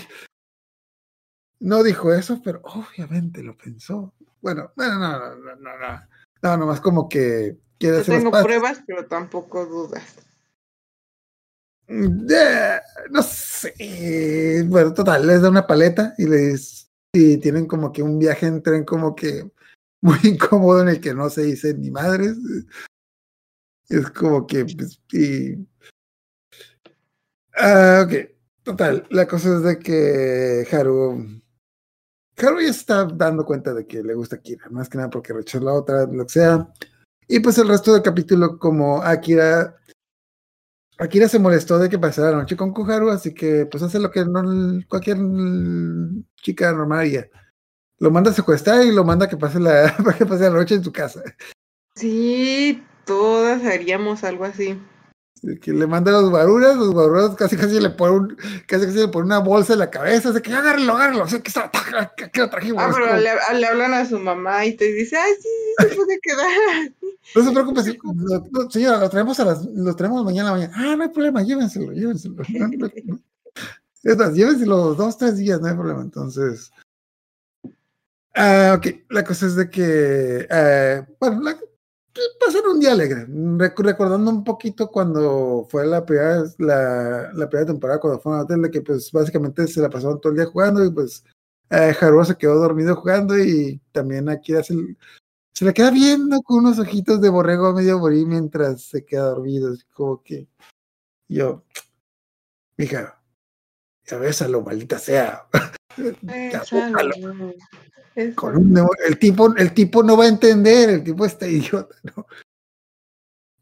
No 1.60 1.84
dijo 1.84 2.12
eso, 2.12 2.42
pero 2.42 2.60
obviamente 2.64 3.40
lo 3.44 3.56
pensó. 3.56 4.12
Bueno, 4.42 4.72
no, 4.74 4.98
no, 4.98 4.98
no, 4.98 5.36
no, 5.36 5.56
no, 5.56 5.78
no. 5.78 6.00
No, 6.42 6.56
nomás 6.56 6.80
como 6.80 7.08
que 7.08 7.56
quiere 7.78 7.98
hacer 7.98 8.18
tengo 8.18 8.32
pruebas, 8.32 8.82
pero 8.84 9.06
tampoco 9.06 9.64
dudas. 9.64 10.02
Mm, 11.86 12.26
no 13.10 13.22
sé. 13.22 14.64
Bueno, 14.66 14.92
total, 14.92 15.24
les 15.24 15.40
da 15.40 15.50
una 15.50 15.68
paleta 15.68 16.14
y 16.18 16.26
les. 16.26 16.90
Y 17.12 17.36
tienen 17.36 17.66
como 17.68 17.92
que 17.92 18.02
un 18.02 18.18
viaje 18.18 18.46
en 18.46 18.60
tren 18.60 18.84
como 18.84 19.14
que 19.14 19.48
muy 20.04 20.18
incómodo 20.22 20.82
en 20.82 20.88
el 20.90 21.00
que 21.00 21.14
no 21.14 21.30
se 21.30 21.42
dicen 21.42 21.80
ni 21.80 21.90
madres. 21.90 22.36
Es 23.88 24.10
como 24.10 24.46
que. 24.46 24.64
pues. 24.64 25.00
Ah, 27.56 28.04
ok. 28.06 28.30
Total, 28.62 29.06
la 29.10 29.26
cosa 29.26 29.56
es 29.56 29.62
de 29.62 29.78
que 29.78 30.66
Haru. 30.72 31.40
Haru 32.36 32.60
ya 32.60 32.68
está 32.68 33.04
dando 33.04 33.44
cuenta 33.44 33.74
de 33.74 33.86
que 33.86 34.02
le 34.02 34.14
gusta 34.14 34.36
Akira, 34.36 34.68
más 34.70 34.88
que 34.88 34.98
nada 34.98 35.10
porque 35.10 35.32
rechazó 35.32 35.64
la 35.64 35.72
otra, 35.74 36.06
lo 36.06 36.24
que 36.24 36.32
sea. 36.32 36.68
Y 37.28 37.40
pues 37.40 37.58
el 37.58 37.68
resto 37.68 37.92
del 37.92 38.02
capítulo, 38.02 38.58
como 38.58 39.02
Akira 39.02 39.76
Akira 40.98 41.28
se 41.28 41.38
molestó 41.38 41.78
de 41.78 41.88
que 41.88 41.98
pasara 41.98 42.30
la 42.30 42.38
noche 42.38 42.56
con 42.56 42.72
Koharu, 42.72 43.10
así 43.10 43.34
que 43.34 43.66
pues 43.66 43.82
hace 43.82 43.98
lo 43.98 44.10
que 44.10 44.24
no, 44.24 44.42
cualquier 44.88 45.18
chica 46.36 46.72
normal 46.72 47.00
haría. 47.00 47.28
Lo 47.98 48.10
manda 48.10 48.30
a 48.30 48.34
secuestrar 48.34 48.84
y 48.84 48.92
lo 48.92 49.04
manda 49.04 49.26
a 49.26 49.28
que 49.28 49.36
pase 49.36 49.60
la, 49.60 49.94
para 50.04 50.16
que 50.16 50.26
pase 50.26 50.44
la 50.44 50.50
noche 50.50 50.74
en 50.74 50.84
su 50.84 50.92
casa. 50.92 51.22
Sí, 51.94 52.82
todas 53.04 53.64
haríamos 53.64 54.24
algo 54.24 54.44
así. 54.44 54.78
Que 55.60 55.72
le 55.72 55.86
manda 55.86 56.10
los 56.10 56.30
guaruras, 56.30 56.74
los 56.76 56.92
guaruras 56.92 57.34
casi 57.36 57.56
casi 57.56 57.78
le 57.78 57.90
pone 57.90 58.16
un, 58.16 58.36
casi 58.66 58.86
casi 58.86 58.98
le 58.98 59.08
pone 59.08 59.26
una 59.26 59.40
bolsa 59.40 59.74
en 59.74 59.80
la 59.80 59.90
cabeza, 59.90 60.30
así 60.30 60.40
que 60.40 60.54
agárralo, 60.54 60.96
agárralo, 60.96 61.24
así 61.24 61.40
que 61.40 61.48
está, 61.48 61.70
que 62.32 62.40
lo 62.40 62.48
trajimos. 62.48 62.82
Ah, 62.82 62.90
pero 62.92 63.06
como, 63.08 63.18
le, 63.18 63.60
le 63.60 63.66
hablan 63.66 63.92
a 63.92 64.06
su 64.06 64.18
mamá 64.18 64.64
y 64.64 64.74
te 64.74 64.90
dice, 64.90 65.18
ay, 65.18 65.32
sí, 65.34 65.48
sí, 65.78 65.88
se 65.88 65.94
puede 65.96 66.18
quedar. 66.20 66.92
no 67.34 67.44
se 67.44 67.50
preocupe, 67.50 67.82
sí, 67.82 67.98
señora, 68.70 68.98
lo 68.98 69.10
traemos 69.10 69.38
a 69.38 69.44
las, 69.44 69.66
lo 69.66 69.94
traemos 69.94 70.24
mañana 70.24 70.48
a 70.48 70.52
mañana. 70.52 70.72
Ah, 70.76 70.96
no 70.96 71.02
hay 71.02 71.10
problema, 71.10 71.42
llévenselo, 71.42 71.92
llévenselo. 71.92 72.36
No, 74.06 74.14
no, 74.14 74.30
llévenselo 74.32 74.94
dos, 74.94 75.16
tres 75.16 75.38
días, 75.38 75.60
no 75.60 75.66
hay 75.66 75.74
problema. 75.74 76.02
Entonces, 76.02 76.70
ah, 78.34 78.74
ok, 78.78 78.86
la 79.10 79.24
cosa 79.24 79.46
es 79.46 79.56
de 79.56 79.68
que, 79.70 80.46
eh, 80.50 81.06
bueno, 81.20 81.40
la, 81.42 81.58
pasaron 82.44 82.72
un 82.76 82.80
día 82.80 82.92
alegre, 82.92 83.26
Rec- 83.28 83.78
recordando 83.78 84.30
un 84.30 84.44
poquito 84.44 84.88
cuando 84.88 85.66
fue 85.68 85.86
la 85.86 86.04
primera, 86.04 86.44
la, 86.58 87.32
la 87.34 87.48
primera 87.48 87.66
temporada, 87.66 88.00
cuando 88.00 88.20
fue 88.20 88.36
a 88.36 88.42
hotel, 88.42 88.62
de 88.62 88.70
que 88.70 88.82
pues 88.82 89.10
básicamente 89.12 89.66
se 89.66 89.80
la 89.80 89.90
pasaron 89.90 90.20
todo 90.20 90.32
el 90.32 90.38
día 90.38 90.46
jugando 90.46 90.84
y 90.84 90.90
pues 90.90 91.24
eh, 91.70 91.94
Haruo 92.00 92.24
se 92.24 92.36
quedó 92.36 92.56
dormido 92.56 92.94
jugando 92.96 93.38
y 93.38 93.80
también 93.92 94.28
aquí 94.28 94.52
se, 94.62 94.74
se 95.54 95.64
le 95.64 95.72
queda 95.74 95.90
viendo 95.90 96.40
con 96.42 96.58
unos 96.58 96.78
ojitos 96.78 97.20
de 97.20 97.28
borrego 97.30 97.66
a 97.66 97.74
medio 97.74 97.98
morir 97.98 98.26
mientras 98.26 98.82
se 98.82 99.04
queda 99.04 99.30
dormido, 99.30 99.72
así 99.72 99.82
como 99.92 100.22
que 100.22 100.46
yo, 101.28 101.64
mija, 102.76 103.13
ya 104.06 104.18
bésalo, 104.18 104.62
maldita 104.62 104.98
sea. 104.98 105.46
Bésalo. 106.22 107.14
Con 108.36 108.56
un 108.56 108.88
el 109.06 109.18
tipo, 109.18 109.54
el 109.56 109.74
tipo 109.74 110.02
no 110.02 110.16
va 110.16 110.24
a 110.24 110.28
entender, 110.28 110.88
el 110.90 111.04
tipo 111.04 111.24
está 111.26 111.46
idiota, 111.48 111.94
¿no? 112.04 112.26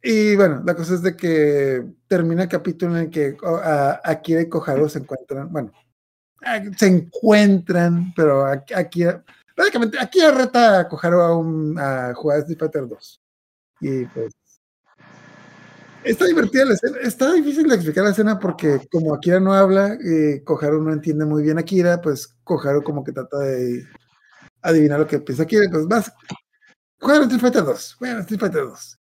Y 0.02 0.34
bueno, 0.34 0.62
la 0.64 0.74
cosa 0.74 0.94
es 0.94 1.02
de 1.02 1.16
que 1.16 1.84
termina 2.08 2.42
el 2.42 2.48
capítulo 2.48 2.96
en 2.96 3.04
el 3.04 3.10
que 3.10 3.36
oh, 3.42 3.60
Akira 4.02 4.40
y 4.42 4.48
Koharu 4.48 4.88
se 4.88 4.98
encuentran, 4.98 5.50
bueno, 5.52 5.72
se 6.76 6.86
encuentran, 6.88 8.12
pero 8.16 8.44
Ak- 8.44 8.74
Akira, 8.74 9.24
básicamente 9.56 9.98
Akira 10.00 10.32
reta 10.32 10.80
a 10.80 10.88
Koharu 10.88 11.20
a, 11.20 11.36
un, 11.36 11.78
a 11.78 12.12
jugar 12.14 12.40
Street 12.40 12.58
Fighter 12.58 12.88
2. 12.88 13.20
Y 13.80 14.04
pues 14.06 14.32
está 16.04 16.26
divertida 16.26 16.64
la 16.64 16.74
escena, 16.74 16.98
está 17.02 17.32
difícil 17.32 17.68
de 17.68 17.74
explicar 17.74 18.04
la 18.04 18.10
escena 18.10 18.38
porque 18.38 18.80
como 18.90 19.14
Akira 19.14 19.40
no 19.40 19.52
habla, 19.52 19.94
eh, 19.94 20.42
Koharu 20.44 20.82
no 20.82 20.92
entiende 20.92 21.24
muy 21.24 21.42
bien 21.42 21.58
a 21.58 21.60
Akira, 21.60 22.00
pues 22.00 22.36
Koharu 22.44 22.82
como 22.82 23.04
que 23.04 23.12
trata 23.12 23.38
de 23.38 23.84
adivinar 24.62 25.00
lo 25.00 25.06
que 25.06 25.20
piensa 25.20 25.44
Akira, 25.44 25.64
pues 25.70 25.86
vas, 25.86 26.12
juega 27.00 27.22
Street 27.22 27.40
Fighter 27.40 27.64
2, 27.64 27.94
juega 27.98 28.20
Street 28.20 28.40
Fighter 28.40 28.62
2. 28.62 28.98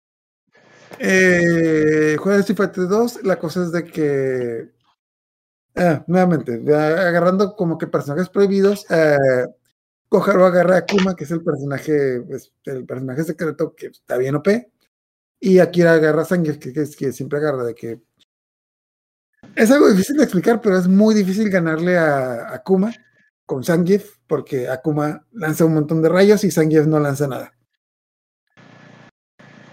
Eh, 0.99 2.17
juega 2.19 2.39
Street 2.39 2.57
Fighter 2.57 2.87
2, 2.87 3.23
la 3.23 3.39
cosa 3.39 3.63
es 3.63 3.71
de 3.71 3.83
que, 3.83 4.71
ah, 5.75 6.03
nuevamente, 6.07 6.53
agarrando 6.73 7.55
como 7.55 7.77
que 7.77 7.87
personajes 7.87 8.29
prohibidos, 8.29 8.85
eh, 8.89 9.17
Koharu 10.09 10.45
agarra 10.45 10.75
a 10.75 10.79
Akuma, 10.79 11.15
que 11.15 11.25
es 11.25 11.31
el 11.31 11.43
personaje, 11.43 12.21
pues, 12.21 12.53
el 12.65 12.85
personaje 12.85 13.23
secreto 13.23 13.75
que 13.75 13.87
está 13.87 14.17
bien 14.17 14.35
OP, 14.35 14.47
y 15.45 15.59
Akira 15.59 15.93
agarra 15.93 16.23
a 16.23 16.25
Zangief, 16.25 16.57
que, 16.57 16.73
que 16.73 16.81
es 16.81 16.95
que 16.95 17.11
siempre 17.11 17.37
agarra 17.37 17.63
de 17.65 17.75
que 17.75 18.01
es 19.55 19.69
algo 19.69 19.87
difícil 19.91 20.17
de 20.17 20.23
explicar, 20.23 20.59
pero 20.59 20.75
es 20.75 20.87
muy 20.87 21.13
difícil 21.13 21.51
ganarle 21.51 21.99
a 21.99 22.51
Akuma 22.51 22.91
con 23.45 23.63
Zangief, 23.63 24.17
porque 24.25 24.67
Akuma 24.67 25.27
lanza 25.31 25.65
un 25.65 25.75
montón 25.75 26.01
de 26.01 26.09
rayos 26.09 26.43
y 26.43 26.49
Zangief 26.49 26.87
no 26.87 26.99
lanza 26.99 27.27
nada. 27.27 27.53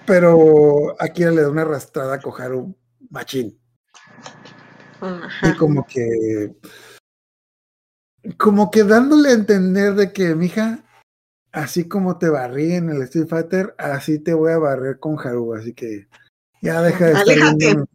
Pero 0.04 0.94
Akira 1.00 1.30
le 1.30 1.40
da 1.40 1.48
una 1.48 1.62
arrastrada 1.62 2.16
a 2.16 2.20
Koharu 2.20 2.76
machín. 3.08 3.58
Y 5.42 5.56
como 5.56 5.86
que. 5.86 6.54
Como 8.36 8.70
que 8.70 8.84
dándole 8.84 9.30
a 9.30 9.32
entender 9.32 9.94
de 9.94 10.12
que, 10.12 10.34
mija, 10.34 10.84
así 11.52 11.86
como 11.88 12.18
te 12.18 12.28
barrí 12.28 12.72
en 12.74 12.90
el 12.90 13.02
Street 13.02 13.28
Fighter, 13.28 13.74
así 13.78 14.18
te 14.18 14.34
voy 14.34 14.52
a 14.52 14.58
barrer 14.58 14.98
con 14.98 15.18
Haru. 15.18 15.54
Así 15.54 15.72
que 15.74 16.08
ya 16.60 16.82
deja 16.82 17.06
de 17.06 17.12
estar 17.12 17.56
viendo- 17.56 17.86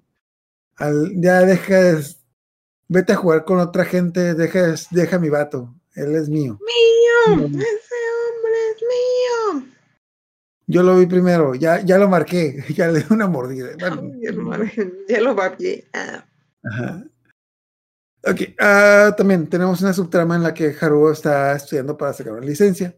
al- 0.77 1.11
ya 1.15 1.41
deja 1.41 1.75
de. 1.75 2.03
Vete 2.89 3.13
a 3.13 3.17
jugar 3.17 3.43
con 3.43 3.59
otra 3.59 3.83
gente, 3.83 4.33
deja, 4.33 4.75
deja 4.91 5.19
mi 5.19 5.29
vato. 5.29 5.75
Él 5.95 6.15
es 6.15 6.29
mío. 6.29 6.57
¡Mío! 6.61 7.37
Mm. 7.37 7.55
¡Ese 7.55 7.95
hombre 8.23 8.53
es 8.75 8.81
mío! 9.63 9.73
Yo 10.67 10.83
lo 10.83 10.97
vi 10.97 11.05
primero, 11.05 11.55
ya, 11.55 11.81
ya 11.81 11.97
lo 11.97 12.07
marqué, 12.07 12.63
ya 12.75 12.87
le 12.89 12.99
di 12.99 13.05
una 13.09 13.27
mordida. 13.27 13.69
Bueno, 13.77 14.65
ya 15.09 15.21
lo 15.21 15.35
bien. 15.57 15.83
Ah, 15.93 16.25
Ajá. 16.63 17.03
Ok, 18.23 18.41
ah, 18.59 19.13
también 19.17 19.47
tenemos 19.47 19.81
una 19.81 19.93
subtrama 19.93 20.35
en 20.35 20.43
la 20.43 20.53
que 20.53 20.75
Haruo 20.79 21.11
está 21.11 21.55
estudiando 21.55 21.95
para 21.97 22.13
sacar 22.13 22.33
una 22.33 22.45
licencia. 22.45 22.95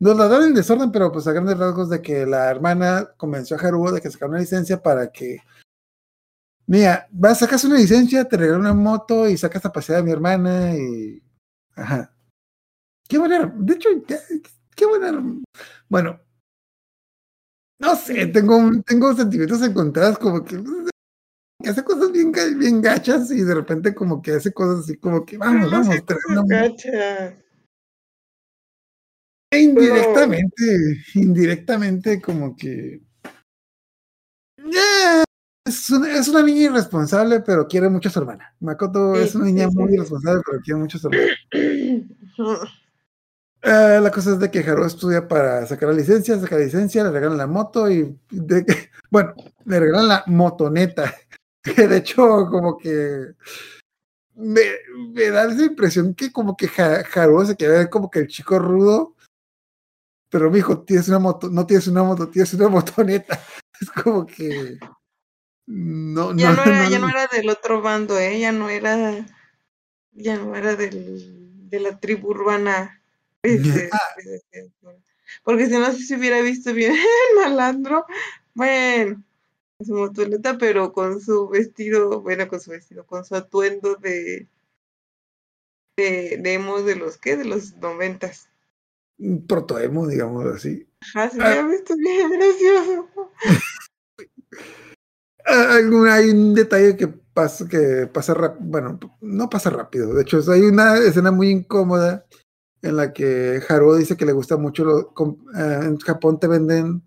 Nos 0.00 0.16
la 0.16 0.28
dan 0.28 0.44
en 0.44 0.54
desorden, 0.54 0.90
pero 0.90 1.12
pues 1.12 1.26
a 1.26 1.32
grandes 1.32 1.58
rasgos 1.58 1.90
de 1.90 2.00
que 2.00 2.24
la 2.24 2.50
hermana 2.50 3.12
convenció 3.18 3.56
a 3.56 3.60
Haruo 3.60 3.92
de 3.92 4.00
que 4.00 4.10
sacara 4.10 4.30
una 4.30 4.40
licencia 4.40 4.82
para 4.82 5.12
que. 5.12 5.38
Mira, 6.66 7.06
vas, 7.10 7.38
sacas 7.40 7.64
una 7.64 7.76
licencia, 7.76 8.24
te 8.24 8.36
regalo 8.36 8.60
una 8.60 8.72
moto 8.72 9.28
y 9.28 9.36
sacas 9.36 9.64
a 9.66 9.72
pasear 9.72 10.00
a 10.00 10.02
mi 10.02 10.10
hermana 10.10 10.74
y. 10.74 11.22
Ajá. 11.74 12.14
Qué 13.06 13.18
buena. 13.18 13.52
De 13.56 13.74
hecho, 13.74 13.90
qué 14.74 14.86
buena. 14.86 15.22
Bueno. 15.88 16.18
No 17.78 17.96
sé, 17.96 18.26
tengo, 18.26 18.58
tengo 18.86 19.14
sentimientos 19.14 19.62
encontrados 19.62 20.18
como 20.18 20.44
que 20.44 20.62
que 21.62 21.68
hace 21.68 21.84
cosas 21.84 22.10
bien, 22.12 22.32
bien 22.58 22.80
gachas 22.80 23.30
y 23.30 23.42
de 23.42 23.54
repente 23.54 23.94
como 23.94 24.22
que 24.22 24.32
hace 24.32 24.52
cosas 24.52 24.84
así 24.84 24.96
como 24.96 25.24
que 25.24 25.36
vamos, 25.36 25.70
vamos, 25.70 25.88
cosas 25.88 27.34
indirectamente, 29.52 31.04
indirectamente 31.14 32.20
como 32.20 32.56
que 32.56 33.00
es, 35.64 35.90
una, 35.90 36.12
es 36.18 36.28
una 36.28 36.42
niña 36.42 36.62
irresponsable, 36.62 37.40
pero 37.40 37.66
quiere 37.66 37.88
mucho 37.88 38.08
a 38.08 38.12
su 38.12 38.18
hermana. 38.20 38.54
Makoto 38.60 39.16
Sí, 39.16 39.22
es 39.22 39.34
una 39.34 39.46
niña 39.46 39.68
sí, 39.68 39.76
muy 39.76 39.94
irresponsable, 39.94 40.42
pero 40.44 40.60
quiere 40.62 40.80
mucho 40.80 40.98
a 40.98 41.00
su 41.00 41.08
hermana. 41.08 42.66
Eh, 43.62 44.00
la 44.02 44.10
cosa 44.10 44.30
es 44.32 44.38
de 44.38 44.50
que 44.50 44.60
Haru 44.60 44.86
estudia 44.86 45.28
para 45.28 45.66
sacar 45.66 45.90
la 45.90 45.94
licencia, 45.94 46.38
saca 46.40 46.56
la 46.56 46.64
licencia, 46.64 47.04
le 47.04 47.10
regalan 47.10 47.36
la 47.36 47.46
moto 47.46 47.90
y, 47.90 48.18
de- 48.30 48.64
bueno, 49.10 49.34
le 49.66 49.80
regalan 49.80 50.08
la 50.08 50.24
motoneta. 50.26 51.14
Que 51.62 51.86
de 51.86 51.98
hecho, 51.98 52.46
como 52.50 52.78
que 52.78 53.34
me, 54.34 54.62
me 55.14 55.28
da 55.28 55.44
esa 55.44 55.62
impresión 55.62 56.14
que 56.14 56.32
como 56.32 56.56
que 56.56 56.70
Haru 57.14 57.44
se 57.44 57.54
quiere 57.54 57.74
ver 57.74 57.90
como 57.90 58.10
que 58.10 58.20
el 58.20 58.28
chico 58.28 58.58
rudo, 58.58 59.14
pero 60.30 60.50
mijo, 60.50 60.82
tienes 60.82 61.08
una 61.08 61.18
moto, 61.18 61.48
no 61.50 61.66
tienes 61.66 61.86
una 61.88 62.02
moto, 62.02 62.28
tienes 62.28 62.54
una 62.54 62.68
motoneta. 62.70 63.40
Es 63.80 63.90
como 63.90 64.26
que 64.26 64.78
no, 65.66 66.34
Ya 66.36 66.52
no, 66.52 66.62
era, 66.64 66.84
no- 66.84 66.90
ya 66.90 66.98
no 66.98 67.08
era 67.08 67.26
del 67.28 67.48
otro 67.48 67.80
bando, 67.82 68.18
¿eh? 68.18 68.38
Ya 68.40 68.52
no 68.52 68.68
era, 68.68 69.26
ya 70.12 70.36
no 70.36 70.56
era 70.56 70.76
del, 70.76 71.68
de 71.70 71.80
la 71.80 71.98
tribu 72.00 72.30
urbana. 72.30 72.96
Este, 73.42 73.88
este, 74.18 74.70
porque 75.44 75.64
si 75.66 75.72
no, 75.72 75.90
si 75.92 76.04
se 76.04 76.16
hubiera 76.16 76.42
visto 76.42 76.74
bien 76.74 76.92
el 77.32 77.36
malandro, 77.42 78.04
bueno, 78.52 79.24
en 79.78 79.86
su 79.86 79.94
motoneta, 79.94 80.58
pero 80.58 80.92
con 80.92 81.22
su 81.22 81.48
vestido, 81.48 82.20
bueno, 82.20 82.48
con 82.48 82.60
su 82.60 82.70
vestido, 82.70 83.06
con 83.06 83.24
su 83.24 83.34
atuendo 83.34 83.94
de, 83.94 84.46
de, 85.96 86.36
de 86.38 86.52
emos 86.52 86.84
de 86.84 86.96
los, 86.96 87.16
¿qué? 87.16 87.38
De 87.38 87.46
los 87.46 87.76
noventas. 87.76 88.49
Protoemo, 89.46 90.06
digamos 90.06 90.46
así. 90.46 90.86
Ajá, 91.14 91.24
Ah. 91.24 91.30
hubiera 91.34 91.66
visto 91.68 91.94
bien 91.96 92.30
gracioso. 92.30 93.08
Ah, 95.46 95.76
algún- 95.76 96.06
hay 96.08 96.30
un 96.30 96.54
detalle 96.54 96.96
que 96.96 97.08
pasa, 97.08 97.66
que 97.66 98.06
pasa 98.12 98.34
rápido, 98.34 98.60
bueno, 98.70 99.00
no 99.20 99.48
pasa 99.48 99.70
rápido, 99.70 100.12
de 100.14 100.22
hecho 100.22 100.38
hay 100.52 100.60
una 100.62 100.98
escena 100.98 101.30
muy 101.30 101.48
incómoda 101.48 102.26
en 102.82 102.96
la 102.96 103.12
que 103.12 103.60
Haruo 103.68 103.96
dice 103.96 104.16
que 104.16 104.26
le 104.26 104.32
gusta 104.32 104.56
mucho, 104.58 104.84
lo- 104.84 105.12
eh, 105.56 105.80
en 105.82 105.96
Japón 105.98 106.38
te 106.38 106.46
venden, 106.46 107.02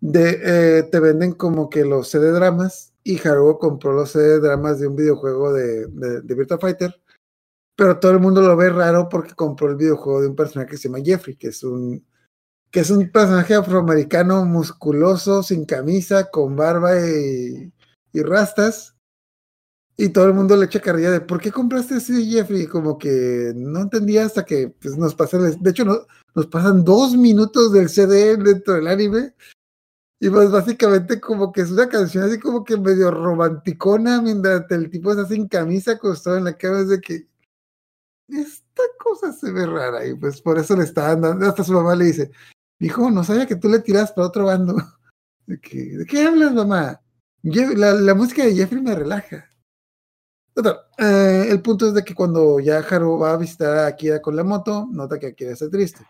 de, 0.00 0.40
eh, 0.78 0.82
te 0.90 1.00
venden 1.00 1.32
como 1.32 1.70
que 1.70 1.84
los 1.84 2.08
CD 2.10 2.32
dramas 2.32 2.92
y 3.04 3.18
Haruo 3.26 3.58
compró 3.58 3.92
los 3.92 4.10
CD 4.10 4.40
dramas 4.40 4.80
de 4.80 4.88
un 4.88 4.96
videojuego 4.96 5.52
de, 5.52 5.86
de, 5.86 6.20
de 6.22 6.34
Virtua 6.34 6.58
Fighter, 6.58 7.00
pero 7.78 8.00
todo 8.00 8.10
el 8.10 8.18
mundo 8.18 8.42
lo 8.42 8.56
ve 8.56 8.70
raro 8.70 9.08
porque 9.08 9.34
compró 9.36 9.70
el 9.70 9.76
videojuego 9.76 10.20
de 10.20 10.26
un 10.26 10.34
personaje 10.34 10.72
que 10.72 10.76
se 10.76 10.88
llama 10.88 11.04
Jeffrey, 11.04 11.36
que 11.36 11.48
es 11.48 11.62
un 11.62 12.04
que 12.72 12.80
es 12.80 12.90
un 12.90 13.08
personaje 13.12 13.54
afroamericano 13.54 14.44
musculoso, 14.44 15.44
sin 15.44 15.64
camisa, 15.64 16.28
con 16.28 16.56
barba 16.56 16.98
y, 16.98 17.72
y 18.12 18.22
rastas. 18.22 18.96
Y 19.96 20.08
todo 20.08 20.26
el 20.26 20.34
mundo 20.34 20.56
le 20.56 20.66
echa 20.66 20.80
carrilla 20.80 21.12
de 21.12 21.20
¿por 21.20 21.40
qué 21.40 21.52
compraste 21.52 21.98
ese 21.98 22.24
Jeffrey? 22.26 22.66
Como 22.66 22.98
que 22.98 23.52
no 23.54 23.82
entendía 23.82 24.26
hasta 24.26 24.44
que 24.44 24.74
pues, 24.80 24.98
nos 24.98 25.14
pasan, 25.14 25.62
de 25.62 25.70
hecho 25.70 25.84
no, 25.84 26.00
nos 26.34 26.46
pasan 26.48 26.84
dos 26.84 27.16
minutos 27.16 27.72
del 27.72 27.88
CD 27.88 28.36
dentro 28.38 28.74
del 28.74 28.88
anime. 28.88 29.34
Y 30.20 30.30
pues 30.30 30.50
básicamente 30.50 31.20
como 31.20 31.52
que 31.52 31.60
es 31.60 31.70
una 31.70 31.88
canción 31.88 32.24
así 32.24 32.40
como 32.40 32.64
que 32.64 32.76
medio 32.76 33.12
romanticona 33.12 34.20
mientras 34.20 34.68
el 34.70 34.90
tipo 34.90 35.12
está 35.12 35.26
sin 35.28 35.46
camisa 35.46 35.92
acostado 35.92 36.38
en 36.38 36.44
la 36.44 36.56
cama 36.56 36.82
de 36.82 37.00
que 37.00 37.27
esta 38.28 38.82
cosa 38.98 39.32
se 39.32 39.50
ve 39.52 39.66
rara 39.66 40.06
y 40.06 40.14
pues 40.14 40.40
por 40.40 40.58
eso 40.58 40.76
le 40.76 40.84
está 40.84 41.14
dando, 41.16 41.46
hasta 41.46 41.64
su 41.64 41.72
mamá 41.72 41.94
le 41.94 42.06
dice, 42.06 42.30
Dijo, 42.80 43.10
no 43.10 43.24
sabía 43.24 43.46
que 43.46 43.56
tú 43.56 43.68
le 43.68 43.80
tiras 43.80 44.12
para 44.12 44.28
otro 44.28 44.44
bando. 44.44 44.76
¿De 45.46 45.58
qué, 45.60 45.96
¿de 45.96 46.06
qué 46.06 46.22
hablas, 46.22 46.52
mamá? 46.52 47.00
La, 47.42 47.92
la 47.92 48.14
música 48.14 48.44
de 48.44 48.54
Jeffrey 48.54 48.80
me 48.80 48.94
relaja. 48.94 49.48
Total, 50.54 50.78
eh, 50.98 51.46
el 51.50 51.60
punto 51.60 51.88
es 51.88 51.94
de 51.94 52.04
que 52.04 52.14
cuando 52.14 52.60
ya 52.60 52.78
Haru 52.78 53.18
va 53.18 53.32
a 53.32 53.36
visitar 53.36 53.78
a 53.78 53.86
Akira 53.88 54.20
con 54.22 54.36
la 54.36 54.44
moto, 54.44 54.86
nota 54.92 55.18
que 55.18 55.26
Akira 55.28 55.52
está 55.52 55.68
triste. 55.70 56.04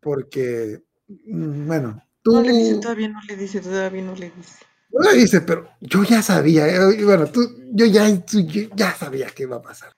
Porque, 0.00 0.82
mm, 1.08 1.66
bueno, 1.66 2.02
tú... 2.22 2.32
No 2.32 2.42
le 2.42 2.52
dice, 2.52 2.80
todavía 2.80 3.08
no 3.08 3.20
le 3.26 3.36
dice, 3.36 3.60
todavía 3.60 4.02
no 4.02 4.14
le 4.14 4.30
dice. 4.30 4.64
No 4.90 5.10
le 5.10 5.18
dice, 5.18 5.40
pero 5.40 5.68
yo 5.80 6.02
ya 6.04 6.22
sabía, 6.22 6.66
eh, 6.68 7.04
bueno, 7.04 7.26
tú, 7.26 7.40
yo 7.72 7.86
ya, 7.86 8.04
tú- 8.24 8.40
yo 8.40 8.68
ya 8.74 8.94
sabía 8.94 9.28
que 9.30 9.44
iba 9.44 9.56
a 9.56 9.62
pasar. 9.62 9.92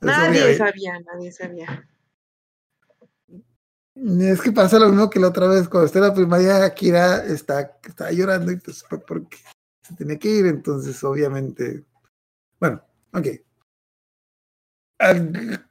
Nadie 0.00 0.56
sabía, 0.56 1.00
nadie 1.00 1.32
sabía. 1.32 1.88
Es 3.94 4.40
que 4.40 4.50
pasa 4.50 4.78
lo 4.78 4.88
mismo 4.88 5.08
que 5.08 5.20
la 5.20 5.28
otra 5.28 5.46
vez, 5.46 5.68
cuando 5.68 5.86
está 5.86 6.00
en 6.00 6.06
la 6.06 6.14
primaria, 6.14 6.64
Akira 6.64 7.24
está, 7.24 7.78
está 7.86 8.10
llorando 8.10 8.50
y 8.50 8.56
pues 8.56 8.82
fue 8.82 8.98
porque 9.00 9.38
se 9.82 9.94
tiene 9.94 10.18
que 10.18 10.28
ir, 10.28 10.46
entonces 10.46 11.02
obviamente. 11.04 11.84
Bueno, 12.58 12.82
ok. 13.12 13.26
Al 14.98 15.64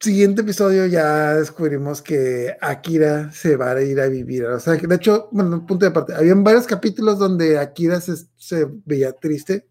siguiente 0.00 0.42
episodio 0.42 0.86
ya 0.86 1.34
descubrimos 1.34 2.00
que 2.00 2.56
Akira 2.60 3.32
se 3.32 3.56
va 3.56 3.72
a 3.72 3.82
ir 3.82 4.00
a 4.00 4.06
vivir 4.06 4.44
a 4.44 4.50
Los 4.50 4.68
Ángeles. 4.68 4.90
De 4.90 4.96
hecho, 4.96 5.28
bueno, 5.32 5.66
punto 5.66 5.84
de 5.84 5.90
aparte, 5.90 6.14
habían 6.14 6.44
varios 6.44 6.66
capítulos 6.66 7.18
donde 7.18 7.58
Akira 7.58 8.00
se, 8.00 8.14
se 8.36 8.66
veía 8.84 9.12
triste 9.12 9.68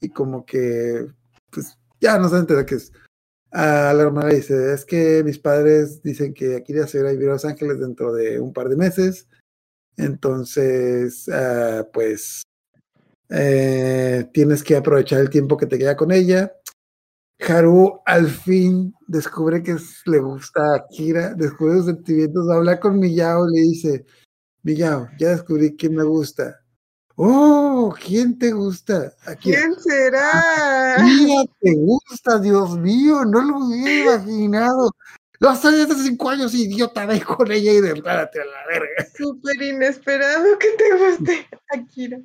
y 0.00 0.10
como 0.10 0.46
que, 0.46 1.06
pues 1.50 1.76
ya 2.00 2.18
no 2.18 2.28
se 2.28 2.36
entera 2.36 2.64
que 2.64 2.76
es. 2.76 2.92
A 3.52 3.92
la 3.94 4.02
hermana 4.02 4.28
dice, 4.30 4.72
es 4.72 4.84
que 4.84 5.24
mis 5.24 5.38
padres 5.38 6.02
dicen 6.02 6.32
que 6.34 6.56
Akira 6.56 6.86
se 6.86 7.02
va 7.02 7.08
a 7.08 7.12
ir 7.12 7.16
a 7.16 7.18
vivir 7.18 7.30
a 7.30 7.32
Los 7.32 7.44
Ángeles 7.44 7.80
dentro 7.80 8.12
de 8.12 8.38
un 8.40 8.52
par 8.52 8.68
de 8.68 8.76
meses. 8.76 9.28
Entonces, 9.96 11.28
ah, 11.28 11.86
pues, 11.92 12.42
eh, 13.30 14.28
tienes 14.32 14.62
que 14.62 14.76
aprovechar 14.76 15.20
el 15.20 15.30
tiempo 15.30 15.56
que 15.56 15.66
te 15.66 15.78
queda 15.78 15.96
con 15.96 16.12
ella. 16.12 16.52
Haru 17.40 18.00
al 18.06 18.28
fin 18.28 18.94
descubre 19.08 19.62
que 19.62 19.76
le 20.06 20.18
gusta 20.20 20.74
a 20.74 20.76
Akira, 20.76 21.34
descubre 21.34 21.76
sus 21.76 21.86
sentimientos, 21.86 22.48
va 22.48 22.54
a 22.54 22.56
hablar 22.58 22.80
con 22.80 22.98
Miyao, 22.98 23.48
le 23.48 23.62
dice, 23.62 24.06
Miyao, 24.62 25.08
ya 25.18 25.30
descubrí 25.30 25.76
quién 25.76 25.94
me 25.94 26.04
gusta. 26.04 26.59
Oh, 27.22 27.94
¿quién 28.02 28.38
te 28.38 28.50
gusta? 28.50 29.14
Akira. 29.26 29.58
¿Quién 29.58 29.78
será? 29.78 30.94
Akira 30.94 31.44
te 31.60 31.74
gusta, 31.74 32.38
Dios 32.38 32.78
mío, 32.78 33.26
no 33.26 33.42
lo 33.42 33.58
hubiera 33.58 34.14
imaginado. 34.14 34.90
Lo 35.38 35.54
sabías 35.54 35.90
hace 35.90 36.04
cinco 36.04 36.30
años, 36.30 36.54
idiota, 36.54 37.04
ve 37.04 37.20
con 37.20 37.52
ella 37.52 37.72
y 37.72 37.82
derrárate 37.82 38.40
a 38.40 38.44
la 38.46 38.66
verga. 38.66 39.06
Súper 39.14 39.60
inesperado 39.60 40.58
que 40.58 40.68
te 40.78 40.96
guste, 40.96 41.48
Akira. 41.68 42.18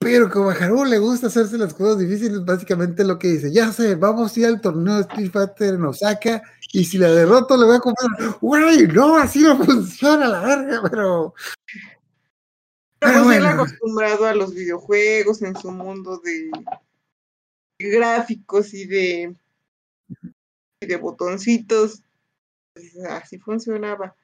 Pero 0.00 0.28
como 0.28 0.50
a 0.50 0.54
Haru 0.54 0.84
le 0.84 0.98
gusta 0.98 1.28
hacerse 1.28 1.58
las 1.58 1.74
cosas 1.74 2.00
difíciles, 2.00 2.44
básicamente 2.44 3.04
lo 3.04 3.20
que 3.20 3.28
dice, 3.28 3.52
ya 3.52 3.70
sé, 3.70 3.94
vamos 3.94 4.36
a 4.36 4.40
ir 4.40 4.46
al 4.46 4.60
torneo 4.60 4.96
de 4.96 5.02
Street 5.02 5.30
Fighter 5.30 5.74
en 5.74 5.84
Osaka 5.84 6.42
y 6.72 6.84
si 6.84 6.98
la 6.98 7.12
derroto 7.12 7.56
le 7.56 7.66
voy 7.66 7.76
a 7.76 7.80
comprar, 7.80 8.36
güey, 8.40 8.88
no, 8.88 9.16
así 9.16 9.42
no 9.42 9.56
funciona 9.64 10.26
la 10.26 10.40
verga, 10.40 10.82
pero... 10.90 11.34
Pero 12.98 13.24
pues 13.24 13.36
él 13.36 13.42
bueno. 13.42 13.62
acostumbrado 13.62 14.26
a 14.26 14.34
los 14.34 14.54
videojuegos 14.54 15.42
en 15.42 15.56
su 15.56 15.70
mundo 15.70 16.18
de 16.18 16.50
gráficos 17.78 18.72
y 18.72 18.86
de, 18.86 19.36
y 20.80 20.86
de 20.86 20.96
botoncitos. 20.96 22.02
pues, 22.74 22.96
así 23.08 23.38
funcionaba. 23.38 24.14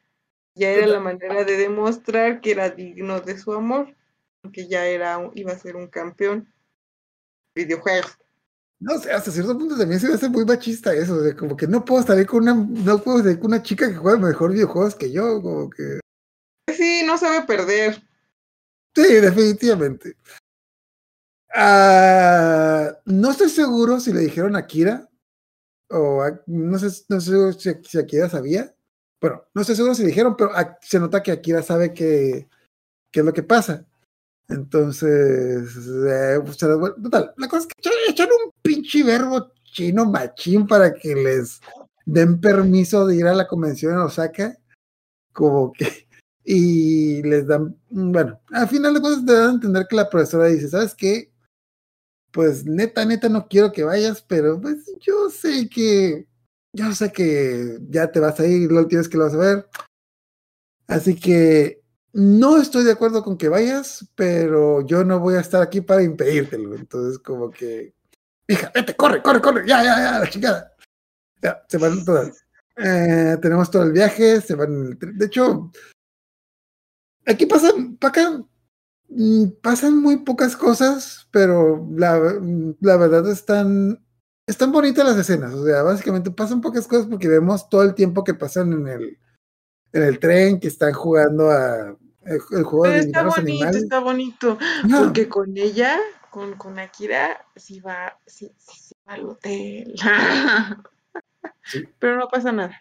Ya 0.54 0.70
era 0.70 0.86
la 0.86 1.00
manera 1.00 1.44
de 1.44 1.56
demostrar 1.56 2.40
que 2.40 2.50
era 2.50 2.70
digno 2.70 3.20
de 3.20 3.38
su 3.38 3.52
amor, 3.52 3.94
que 4.52 4.68
ya 4.68 4.86
era 4.86 5.30
iba 5.34 5.52
a 5.52 5.58
ser 5.58 5.76
un 5.76 5.86
campeón 5.86 6.52
de 7.54 7.64
videojuegos. 7.64 8.18
No 8.80 8.98
sé, 8.98 9.12
hasta 9.12 9.30
cierto 9.30 9.56
punto 9.56 9.78
también 9.78 10.00
se 10.00 10.08
me 10.08 10.14
hace 10.14 10.28
muy 10.28 10.44
machista 10.44 10.92
eso, 10.92 11.20
de 11.22 11.36
como 11.36 11.56
que 11.56 11.68
no 11.68 11.84
puedo 11.84 12.02
salir 12.02 12.26
con 12.26 12.42
una, 12.42 12.54
no 12.54 12.98
puedo 12.98 13.18
salir 13.18 13.38
con 13.38 13.52
una 13.52 13.62
chica 13.62 13.88
que 13.88 13.94
juega 13.94 14.18
mejor 14.18 14.52
videojuegos 14.52 14.96
que 14.96 15.12
yo, 15.12 15.40
como 15.40 15.70
que... 15.70 16.00
Sí, 16.74 17.02
no 17.06 17.16
sabe 17.16 17.46
perder. 17.46 18.02
Sí, 18.94 19.02
definitivamente. 19.02 20.16
Ah, 21.54 22.98
no 23.04 23.30
estoy 23.30 23.48
seguro 23.50 24.00
si 24.00 24.12
le 24.12 24.20
dijeron 24.20 24.56
a 24.56 24.66
Kira, 24.66 25.08
o 25.90 26.24
no 26.46 26.78
sé, 26.78 27.04
no 27.08 27.20
sé 27.20 27.52
si, 27.54 27.70
si 27.84 27.98
Akira 27.98 28.28
sabía. 28.28 28.74
Bueno, 29.20 29.44
no 29.54 29.60
estoy 29.60 29.76
seguro 29.76 29.94
si 29.94 30.04
dijeron, 30.04 30.36
pero 30.36 30.50
se 30.80 30.98
nota 30.98 31.22
que 31.22 31.32
Akira 31.32 31.62
sabe 31.62 31.92
que, 31.94 32.48
qué 33.10 33.20
es 33.20 33.26
lo 33.26 33.32
que 33.32 33.42
pasa. 33.42 33.86
Entonces, 34.48 35.76
eh, 36.08 36.40
pues, 36.44 36.56
total, 36.58 37.34
la 37.36 37.48
cosa 37.48 37.68
es 37.68 37.74
que 37.74 37.90
echan 38.08 38.28
un 38.44 38.52
pinche 38.62 39.02
verbo 39.04 39.52
chino 39.64 40.04
machín 40.04 40.66
para 40.66 40.92
que 40.92 41.14
les 41.14 41.60
den 42.04 42.40
permiso 42.40 43.06
de 43.06 43.16
ir 43.16 43.26
a 43.26 43.34
la 43.34 43.46
convención 43.46 43.94
en 43.94 44.00
Osaka, 44.00 44.58
como 45.32 45.72
que, 45.72 46.08
y 46.44 47.22
les 47.22 47.46
dan, 47.46 47.76
bueno, 47.90 48.40
al 48.50 48.68
final 48.68 48.94
de 48.94 49.00
cuentas 49.00 49.24
te 49.24 49.32
dan 49.32 49.50
a 49.50 49.52
entender 49.52 49.86
que 49.88 49.96
la 49.96 50.10
profesora 50.10 50.46
dice, 50.46 50.68
¿sabes 50.68 50.94
qué? 50.94 51.32
Pues 52.32 52.64
neta, 52.64 53.04
neta, 53.04 53.28
no 53.28 53.46
quiero 53.46 53.72
que 53.72 53.84
vayas, 53.84 54.22
pero 54.22 54.60
pues 54.60 54.90
yo 55.00 55.28
sé 55.30 55.68
que, 55.68 56.26
yo 56.72 56.92
sé 56.94 57.12
que 57.12 57.78
ya 57.88 58.10
te 58.10 58.20
vas 58.20 58.40
a 58.40 58.46
ir, 58.46 58.72
última 58.72 59.00
vez 59.00 59.08
que 59.08 59.18
lo 59.18 59.24
vas 59.24 59.34
a 59.34 59.38
ver. 59.38 59.68
Así 60.88 61.14
que 61.18 61.82
no 62.12 62.58
estoy 62.58 62.84
de 62.84 62.92
acuerdo 62.92 63.22
con 63.22 63.38
que 63.38 63.48
vayas, 63.48 64.06
pero 64.14 64.84
yo 64.86 65.04
no 65.04 65.20
voy 65.20 65.36
a 65.36 65.40
estar 65.40 65.62
aquí 65.62 65.80
para 65.80 66.02
impedírtelo. 66.02 66.74
Entonces, 66.74 67.18
como 67.18 67.50
que, 67.50 67.94
hija, 68.48 68.70
vete, 68.74 68.94
corre, 68.96 69.22
corre, 69.22 69.40
corre, 69.40 69.66
ya, 69.66 69.82
ya, 69.84 69.96
ya, 69.96 70.18
la 70.18 70.28
chingada. 70.28 70.72
Ya, 71.40 71.62
se 71.68 71.78
van 71.78 72.04
todas. 72.04 72.44
Eh, 72.76 73.36
tenemos 73.40 73.70
todo 73.70 73.82
el 73.84 73.92
viaje, 73.92 74.40
se 74.40 74.54
van. 74.54 74.98
De 74.98 75.26
hecho, 75.26 75.70
aquí 77.26 77.46
pasan, 77.46 77.96
pa' 77.96 78.08
acá, 78.08 78.42
mm, 79.08 79.44
pasan 79.62 80.00
muy 80.00 80.18
pocas 80.18 80.56
cosas, 80.56 81.28
pero 81.30 81.86
la, 81.96 82.18
mm, 82.40 82.76
la 82.80 82.96
verdad 82.96 83.30
están, 83.30 84.04
están 84.46 84.72
bonitas 84.72 85.04
las 85.04 85.16
escenas. 85.18 85.52
O 85.54 85.64
sea, 85.64 85.82
básicamente 85.82 86.30
pasan 86.30 86.60
pocas 86.60 86.86
cosas 86.86 87.06
porque 87.06 87.28
vemos 87.28 87.68
todo 87.68 87.82
el 87.82 87.94
tiempo 87.94 88.24
que 88.24 88.34
pasan 88.34 88.72
en 88.72 88.88
el, 88.88 89.18
en 89.92 90.02
el 90.02 90.18
tren, 90.18 90.60
que 90.60 90.68
están 90.68 90.92
jugando 90.92 91.50
a 91.50 91.96
el, 92.24 92.40
el 92.52 92.62
juego 92.62 92.82
Pero 92.84 92.94
de 92.94 93.00
está 93.00 93.22
bonito, 93.22 93.40
animales. 93.40 93.82
está 93.82 93.98
bonito. 93.98 94.58
No, 94.88 95.04
Porque 95.04 95.28
con 95.28 95.56
ella, 95.56 95.98
con, 96.30 96.54
con 96.54 96.78
Akira, 96.78 97.44
sí 97.56 97.80
va, 97.80 98.18
sí, 98.26 98.52
sí, 98.58 98.78
sí 98.80 98.94
va 99.08 99.14
al 99.14 99.26
hotel. 99.26 99.94
Sí. 101.64 101.84
Pero 101.98 102.16
no 102.18 102.28
pasa 102.28 102.50
nada. 102.52 102.80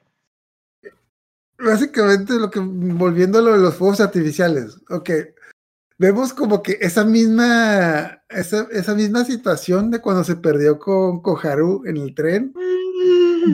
Básicamente 1.63 2.33
lo 2.35 2.49
que 2.49 2.59
volviendo 2.59 3.39
a 3.39 3.41
lo 3.41 3.53
de 3.53 3.59
los 3.59 3.75
fuegos 3.75 4.01
artificiales, 4.01 4.77
ok, 4.89 5.09
vemos 5.97 6.33
como 6.33 6.61
que 6.63 6.77
esa 6.81 7.05
misma 7.05 8.23
esa, 8.29 8.67
esa 8.71 8.95
misma 8.95 9.25
situación 9.25 9.91
de 9.91 9.99
cuando 9.99 10.23
se 10.23 10.35
perdió 10.35 10.79
con 10.79 11.21
Koharu 11.21 11.83
en 11.85 11.97
el 11.97 12.15
tren, 12.15 12.53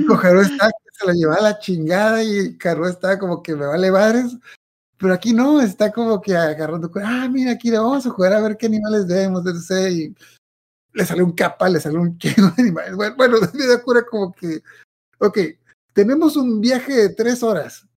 Koharu 0.07 0.41
está 0.41 0.69
se 0.97 1.05
la 1.05 1.13
llevaba 1.13 1.41
la 1.41 1.59
chingada 1.59 2.23
y 2.23 2.57
Haru 2.63 2.87
está 2.87 3.19
como 3.19 3.43
que 3.43 3.55
me 3.55 3.65
vale 3.65 3.91
madres, 3.91 4.35
pero 4.97 5.13
aquí 5.13 5.33
no, 5.33 5.61
está 5.61 5.91
como 5.91 6.21
que 6.21 6.35
agarrando, 6.35 6.91
ah, 7.03 7.27
mira, 7.31 7.51
aquí 7.51 7.69
vamos 7.69 8.05
a 8.05 8.09
jugar 8.09 8.33
a 8.33 8.41
ver 8.41 8.57
qué 8.57 8.65
animales 8.65 9.05
vemos. 9.07 9.43
Y 9.91 10.15
le 10.93 11.05
sale 11.05 11.21
un 11.21 11.33
capa, 11.33 11.69
le 11.69 11.79
sale 11.79 11.97
un 11.97 12.17
chingo 12.19 12.49
de 12.51 12.63
animales. 12.63 12.95
Bueno, 12.95 13.15
bueno, 13.15 13.37
me 13.53 13.67
da 13.67 13.81
cura 13.81 14.03
como 14.09 14.33
que, 14.33 14.63
ok, 15.19 15.37
tenemos 15.93 16.35
un 16.35 16.59
viaje 16.61 16.93
de 16.93 17.09
tres 17.09 17.43
horas, 17.43 17.87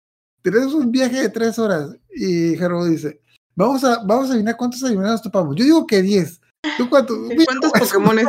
tenemos 0.43 0.75
un 0.75 0.91
viaje 0.91 1.23
de 1.23 1.29
tres 1.29 1.59
horas, 1.59 1.97
y 2.15 2.57
Haru 2.63 2.85
dice, 2.85 3.21
vamos 3.55 3.85
a, 3.85 4.03
vamos 4.05 4.29
a 4.29 4.33
adivinar 4.33 4.57
cuántos 4.57 4.83
animales 4.85 5.13
nos 5.13 5.23
topamos. 5.23 5.57
Yo 5.57 5.65
digo 5.65 5.87
que 5.87 6.03
diez. 6.03 6.41
¿Tú 6.77 6.89
cuántos? 6.91 7.17
¿Cuántos 7.19 7.37
Mira, 7.37 7.53
es 7.75 7.91
Pokémon 7.93 8.17
de? 8.17 8.23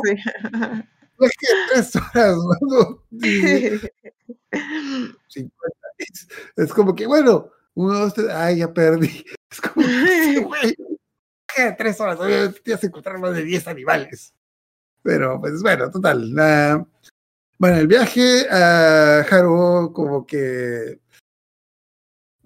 viaje 1.19 1.47
de 1.47 1.73
tres 1.73 1.95
horas, 1.95 2.35
¿no? 2.61 3.03
Y- 3.11 3.79
50. 5.27 5.55
Es, 5.97 6.27
es 6.55 6.73
como 6.73 6.95
que, 6.95 7.05
bueno, 7.05 7.49
uno, 7.75 7.93
dos, 7.99 8.13
tres, 8.13 8.27
ay, 8.29 8.57
ya 8.59 8.73
perdí. 8.73 9.23
Es 9.51 9.61
como 9.61 9.85
que, 9.85 10.39
güey, 10.45 10.75
¿qué? 11.55 11.75
tres 11.77 11.99
horas, 11.99 12.19
obviamente 12.19 12.59
tienes 12.61 12.81
que 12.81 12.87
encontrar 12.87 13.19
más 13.19 13.35
de 13.35 13.43
10 13.43 13.67
animales. 13.67 14.33
Pero, 15.03 15.39
pues 15.39 15.61
bueno, 15.61 15.89
total. 15.89 16.33
ah, 16.39 16.85
bueno, 17.57 17.77
el 17.77 17.87
viaje 17.87 18.47
a 18.49 19.19
Haru, 19.29 19.91
como 19.93 20.25
que. 20.25 20.99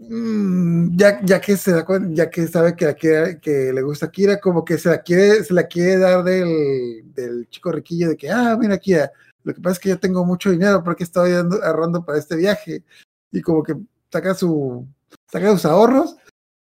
Mm, 0.10 0.98
ya, 0.98 1.20
ya 1.24 1.42
que 1.42 1.58
se 1.58 1.72
da 1.72 1.86
cuen- 1.86 2.14
ya 2.14 2.30
que 2.30 2.48
sabe 2.48 2.76
que, 2.76 3.72
le 3.74 3.82
gusta 3.82 4.08
a 4.08 4.12
Kira, 4.12 4.40
como 4.40 4.64
que 4.64 4.78
se 4.78 4.90
la 4.90 5.02
quiere, 5.02 5.44
se 5.44 5.54
la 5.54 5.68
quiere 5.68 5.98
dar 5.98 6.24
del, 6.24 7.14
del 7.14 7.50
chico 7.50 7.72
riquillo 7.72 8.10
de 8.10 8.18
que, 8.18 8.30
ah, 8.30 8.58
mira, 8.60 8.78
Kira, 8.78 9.12
lo 9.44 9.54
que 9.54 9.62
pasa 9.62 9.74
es 9.74 9.80
que 9.80 9.90
yo 9.90 10.00
tengo 10.00 10.26
mucho 10.26 10.50
dinero 10.52 10.84
porque 10.84 11.04
estoy 11.04 11.32
ahorrando 11.34 12.04
para 12.04 12.18
este 12.18 12.36
viaje. 12.36 12.84
Y 13.32 13.42
como 13.42 13.62
que 13.64 13.76
saca 14.12 14.34
su 14.34 14.88
saca 15.32 15.52
sus 15.52 15.66
ahorros 15.66 16.16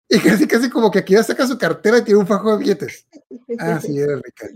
y 0.08 0.18
casi 0.20 0.46
casi 0.46 0.70
como 0.70 0.90
que 0.90 1.04
ya 1.06 1.22
saca 1.22 1.46
su 1.46 1.58
cartera 1.58 1.98
y 1.98 2.02
tiene 2.04 2.20
un 2.20 2.26
fajo 2.26 2.52
de 2.52 2.58
billetes. 2.58 3.06
Ah, 3.58 3.80
sí, 3.80 3.98
eres 3.98 4.20
rica. 4.22 4.48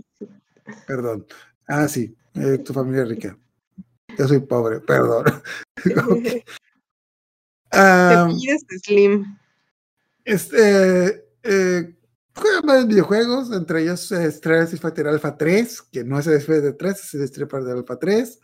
Perdón. 0.87 1.25
Ah, 1.67 1.87
sí, 1.87 2.15
eh, 2.35 2.59
tu 2.59 2.73
familia 2.73 3.03
es 3.03 3.09
rica. 3.09 3.37
Yo 4.17 4.27
soy 4.27 4.39
pobre, 4.39 4.79
perdón. 4.79 5.25
Te 7.73 7.79
ah, 7.79 8.27
pides 8.29 8.65
Slim. 8.83 9.37
este, 10.25 11.25
eh, 11.43 11.95
juegan 12.35 12.65
varios 12.65 12.87
videojuegos, 12.87 13.51
entre 13.51 13.81
ellos 13.81 14.11
eh, 14.11 14.25
Street 14.27 14.67
Fighter 14.79 15.07
Alpha 15.07 15.37
3, 15.37 15.81
que 15.91 16.03
no 16.03 16.19
es 16.19 16.27
el 16.27 16.41
Fighter 16.41 16.75
3, 16.77 16.99
es 17.03 17.13
el 17.15 17.23
Street 17.23 17.47
Fighter 17.49 17.75
Alpha 17.75 17.97
3. 17.97 18.39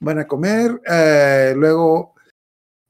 Van 0.00 0.18
a 0.20 0.26
comer, 0.28 0.80
eh, 0.86 1.54
luego 1.56 2.14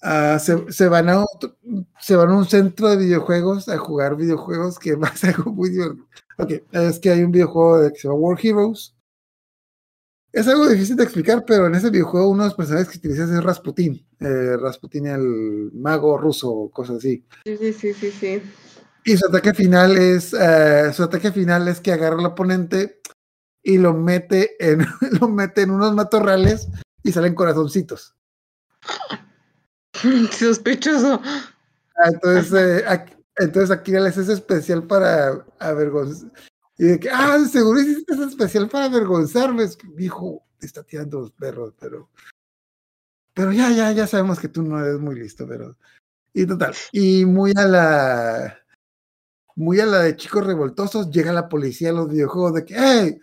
ah, 0.02 0.38
se, 0.38 0.70
se 0.70 0.88
van 0.88 1.08
a 1.08 1.22
otro- 1.22 1.56
se 1.98 2.16
van 2.16 2.28
a 2.30 2.36
un 2.36 2.44
centro 2.44 2.88
de 2.90 2.98
videojuegos 2.98 3.68
a 3.70 3.78
jugar 3.78 4.14
videojuegos 4.16 4.78
que 4.78 4.94
va 4.94 5.08
a 5.08 5.16
ser 5.16 5.34
algo 5.36 5.52
muy 5.52 5.70
divertido. 5.70 6.06
Ok, 6.36 6.52
es 6.70 6.98
que 7.00 7.10
hay 7.10 7.22
un 7.24 7.32
videojuego 7.32 7.80
de- 7.80 7.92
que 7.92 7.98
se 7.98 8.08
llama 8.08 8.20
War 8.20 8.38
Heroes. 8.42 8.94
Es 10.38 10.46
algo 10.46 10.68
difícil 10.68 10.94
de 10.94 11.02
explicar, 11.02 11.44
pero 11.44 11.66
en 11.66 11.74
ese 11.74 11.90
videojuego 11.90 12.28
uno 12.30 12.44
de 12.44 12.50
los 12.50 12.56
personajes 12.56 12.88
que 12.88 12.98
utilizas 12.98 13.28
es 13.28 13.42
Rasputin. 13.42 14.06
eh, 14.20 14.56
Rasputin, 14.56 15.08
el 15.08 15.72
mago 15.74 16.16
ruso, 16.16 16.70
cosas 16.72 16.98
así. 16.98 17.26
Sí, 17.44 17.56
sí, 17.56 17.72
sí, 17.72 17.92
sí, 17.92 18.10
sí. 18.12 18.42
Y 19.04 19.16
su 19.16 19.26
ataque 19.26 19.52
final 19.52 19.96
es 19.96 20.32
eh, 20.34 20.92
su 20.92 21.02
ataque 21.02 21.32
final 21.32 21.66
es 21.66 21.80
que 21.80 21.90
agarra 21.90 22.20
al 22.20 22.26
oponente 22.26 23.00
y 23.64 23.78
lo 23.78 23.94
mete 23.94 24.54
en 24.60 24.86
lo 25.20 25.28
mete 25.28 25.62
en 25.62 25.72
unos 25.72 25.92
matorrales 25.96 26.68
y 27.02 27.10
salen 27.10 27.34
corazoncitos. 27.34 28.14
Sospechoso. 30.30 31.20
Ah, 31.96 32.10
Entonces, 32.12 32.52
eh, 32.52 32.84
aquí, 32.86 33.12
entonces 33.38 33.76
aquí 33.76 33.90
le 33.90 34.06
haces 34.06 34.28
especial 34.28 34.84
para 34.84 35.44
avergonzar. 35.58 36.30
Y 36.78 36.84
de 36.84 37.00
que, 37.00 37.10
ah, 37.10 37.38
seguro 37.50 37.80
hiciste 37.80 38.14
ese 38.14 38.24
especial 38.24 38.68
para 38.68 38.84
avergonzarme. 38.84 39.64
Es 39.64 39.76
que, 39.76 39.88
te 40.58 40.66
está 40.66 40.84
tirando 40.84 41.20
los 41.20 41.32
perros, 41.32 41.74
pero. 41.78 42.08
Pero 43.34 43.52
ya, 43.52 43.70
ya, 43.70 43.92
ya 43.92 44.06
sabemos 44.06 44.38
que 44.38 44.48
tú 44.48 44.62
no 44.62 44.80
eres 44.80 45.00
muy 45.00 45.18
listo, 45.18 45.46
pero. 45.46 45.76
Y 46.32 46.46
total. 46.46 46.74
Y 46.92 47.24
muy 47.24 47.52
a 47.56 47.64
la. 47.64 48.58
muy 49.56 49.80
a 49.80 49.86
la 49.86 50.00
de 50.00 50.16
chicos 50.16 50.46
revoltosos, 50.46 51.10
llega 51.10 51.32
la 51.32 51.48
policía 51.48 51.90
a 51.90 51.94
los 51.94 52.08
videojuegos 52.08 52.54
de 52.54 52.64
que, 52.64 52.74
¡hey! 52.76 53.20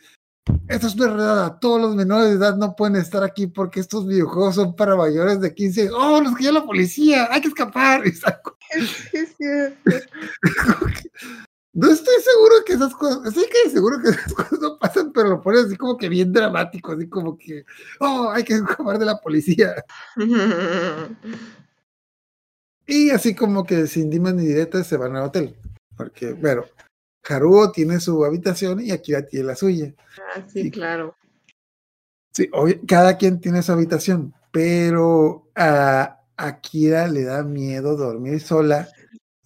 Esto 0.68 0.88
es 0.88 0.96
verdad, 0.96 1.58
todos 1.60 1.82
los 1.82 1.96
menores 1.96 2.30
de 2.30 2.36
edad 2.36 2.56
no 2.56 2.76
pueden 2.76 2.98
estar 2.98 3.24
aquí 3.24 3.48
porque 3.48 3.80
estos 3.80 4.06
videojuegos 4.06 4.56
son 4.56 4.76
para 4.76 4.96
mayores 4.96 5.40
de 5.40 5.54
15. 5.54 5.90
¡Oh, 5.92 6.22
los 6.22 6.36
que 6.36 6.44
ya 6.44 6.52
la 6.52 6.66
policía! 6.66 7.28
¡Hay 7.32 7.42
que 7.42 7.48
escapar! 7.48 8.02
Y 8.06 8.12
saco. 8.12 8.58
No 11.76 11.92
estoy 11.92 12.16
seguro 12.24 12.56
que 12.66 12.74
esas 12.74 12.96
cosas, 12.96 13.34
sí 13.34 13.46
que 13.52 13.70
seguro 13.70 14.00
que 14.02 14.08
esas 14.08 14.34
cosas 14.34 14.60
no 14.62 14.80
pasan, 14.80 15.12
pero 15.12 15.28
lo 15.28 15.42
ponen 15.42 15.66
así 15.66 15.76
como 15.76 15.98
que 15.98 16.08
bien 16.08 16.32
dramático, 16.32 16.94
así 16.94 17.10
como 17.10 17.38
que, 17.38 17.66
oh, 18.00 18.30
hay 18.32 18.46
que 18.46 18.54
escapar 18.54 18.98
de 18.98 19.06
la 19.06 19.20
policía. 19.20 19.76
Y 22.88 23.10
así 23.10 23.34
como 23.34 23.64
que 23.64 23.88
sin 23.88 24.12
dimas 24.12 24.36
ni 24.36 24.46
diretas 24.46 24.86
se 24.86 24.96
van 24.96 25.16
al 25.16 25.24
hotel. 25.24 25.56
Porque, 25.98 26.34
bueno, 26.34 26.66
Haruo 27.28 27.72
tiene 27.72 28.00
su 28.00 28.24
habitación 28.24 28.80
y 28.80 28.92
Akira 28.92 29.26
tiene 29.26 29.48
la 29.48 29.56
suya. 29.56 29.92
Ah, 30.20 30.44
sí, 30.48 30.70
claro. 30.70 31.16
Sí, 32.32 32.48
obvio, 32.54 32.80
cada 32.88 33.18
quien 33.18 33.42
tiene 33.42 33.64
su 33.64 33.72
habitación, 33.72 34.36
pero 34.52 35.50
a 35.56 36.20
Akira 36.38 37.08
le 37.08 37.24
da 37.24 37.44
miedo 37.44 37.98
dormir 37.98 38.40
sola 38.40 38.88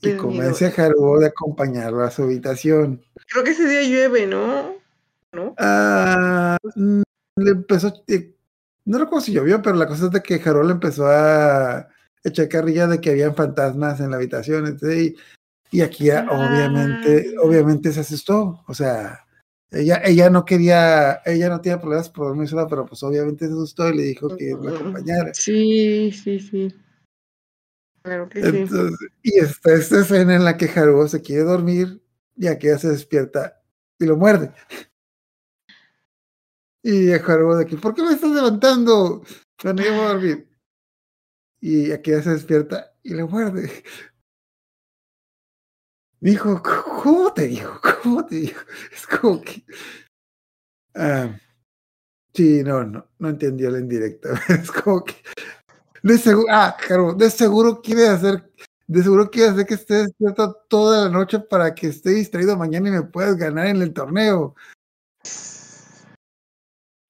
y 0.01 0.15
convence 0.17 0.65
a. 0.65 0.85
Haruo 0.85 1.19
de 1.19 1.27
acompañarlo 1.27 2.03
a 2.03 2.11
su 2.11 2.23
habitación. 2.23 3.01
Creo 3.31 3.43
que 3.43 3.51
ese 3.51 3.67
día 3.67 3.83
llueve, 3.83 4.27
¿no? 4.27 4.75
¿No? 5.31 5.53
Ah, 5.57 6.57
mm, 6.75 7.01
le 7.37 7.51
empezó, 7.51 7.93
eh, 8.07 8.33
no 8.85 8.97
recuerdo 8.97 9.25
si 9.25 9.33
llovió, 9.33 9.61
pero 9.61 9.75
la 9.75 9.87
cosa 9.87 10.05
es 10.05 10.11
de 10.11 10.23
que 10.23 10.41
Haruo 10.43 10.63
le 10.63 10.73
empezó 10.73 11.07
a 11.07 11.87
echar 12.23 12.47
carrilla 12.49 12.87
de 12.87 12.99
que 12.99 13.11
habían 13.11 13.35
fantasmas 13.35 13.99
en 13.99 14.11
la 14.11 14.17
habitación, 14.17 14.65
entonces, 14.65 15.13
y, 15.71 15.77
y 15.77 15.81
obviamente, 15.81 17.33
Ah. 17.37 17.41
obviamente 17.43 17.91
se 17.91 17.99
asustó, 17.99 18.63
o 18.67 18.73
sea, 18.73 19.25
ella, 19.71 20.01
ella 20.03 20.29
no 20.31 20.45
quería, 20.45 21.21
ella 21.25 21.49
no 21.49 21.61
tenía 21.61 21.79
problemas 21.79 22.09
por 22.09 22.27
dormir 22.27 22.47
sola, 22.47 22.67
pero 22.67 22.85
pues 22.87 23.03
obviamente 23.03 23.45
se 23.45 23.53
asustó 23.53 23.87
y 23.89 23.97
le 23.97 24.03
dijo 24.03 24.35
que 24.35 24.55
la 24.59 24.71
acompañara. 24.71 25.31
Sí, 25.33 26.11
sí, 26.11 26.39
sí. 26.39 26.75
Y 29.23 29.39
está 29.39 29.73
esta 29.73 30.01
escena 30.01 30.35
en 30.35 30.43
la 30.43 30.57
que 30.57 30.69
Haruo 30.69 31.07
se 31.07 31.21
quiere 31.21 31.43
dormir 31.43 32.01
y 32.35 32.47
Akira 32.47 32.77
se 32.77 32.89
despierta 32.89 33.61
y 33.99 34.05
lo 34.05 34.15
muerde. 34.15 34.53
Y 36.81 37.11
Haruo 37.11 37.55
de 37.55 37.63
aquí, 37.63 37.75
¿por 37.75 37.93
qué 37.93 38.03
me 38.03 38.13
estás 38.13 38.31
levantando? 38.31 39.23
Cuando 39.61 39.83
yo 39.83 39.93
voy 39.93 40.01
a 40.01 40.07
dormir. 40.07 40.49
Y 41.61 41.91
Akira 41.91 42.21
se 42.21 42.31
despierta 42.31 42.95
y 43.03 43.13
le 43.13 43.25
muerde. 43.25 43.83
Dijo, 46.21 46.61
¿cómo 46.61 47.33
te 47.33 47.47
dijo? 47.47 47.79
¿Cómo 48.03 48.25
te 48.25 48.35
dijo? 48.35 48.61
Es 48.91 49.07
como 49.07 49.41
que. 49.41 49.63
Ah, 50.95 51.39
sí, 52.33 52.63
no, 52.63 52.83
no, 52.83 53.07
no 53.19 53.29
entendió 53.29 53.69
la 53.71 53.79
indirecta. 53.79 54.29
Es 54.49 54.71
como 54.71 55.03
que. 55.03 55.15
De 56.03 56.17
seguro, 56.17 56.47
ah, 56.51 56.75
Haruo, 56.89 57.13
de 57.13 57.29
seguro 57.29 57.81
quiere 57.81 58.07
hacer 58.07 58.49
de 58.87 59.03
seguro 59.03 59.29
quiere 59.29 59.49
hacer 59.49 59.65
que 59.67 59.75
esté 59.75 59.93
despierto 59.95 60.51
toda 60.67 61.05
la 61.05 61.09
noche 61.09 61.39
para 61.39 61.75
que 61.75 61.87
esté 61.87 62.09
distraído 62.09 62.57
mañana 62.57 62.89
y 62.89 62.91
me 62.91 63.03
puedas 63.03 63.37
ganar 63.37 63.67
en 63.67 63.83
el 63.83 63.93
torneo. 63.93 64.55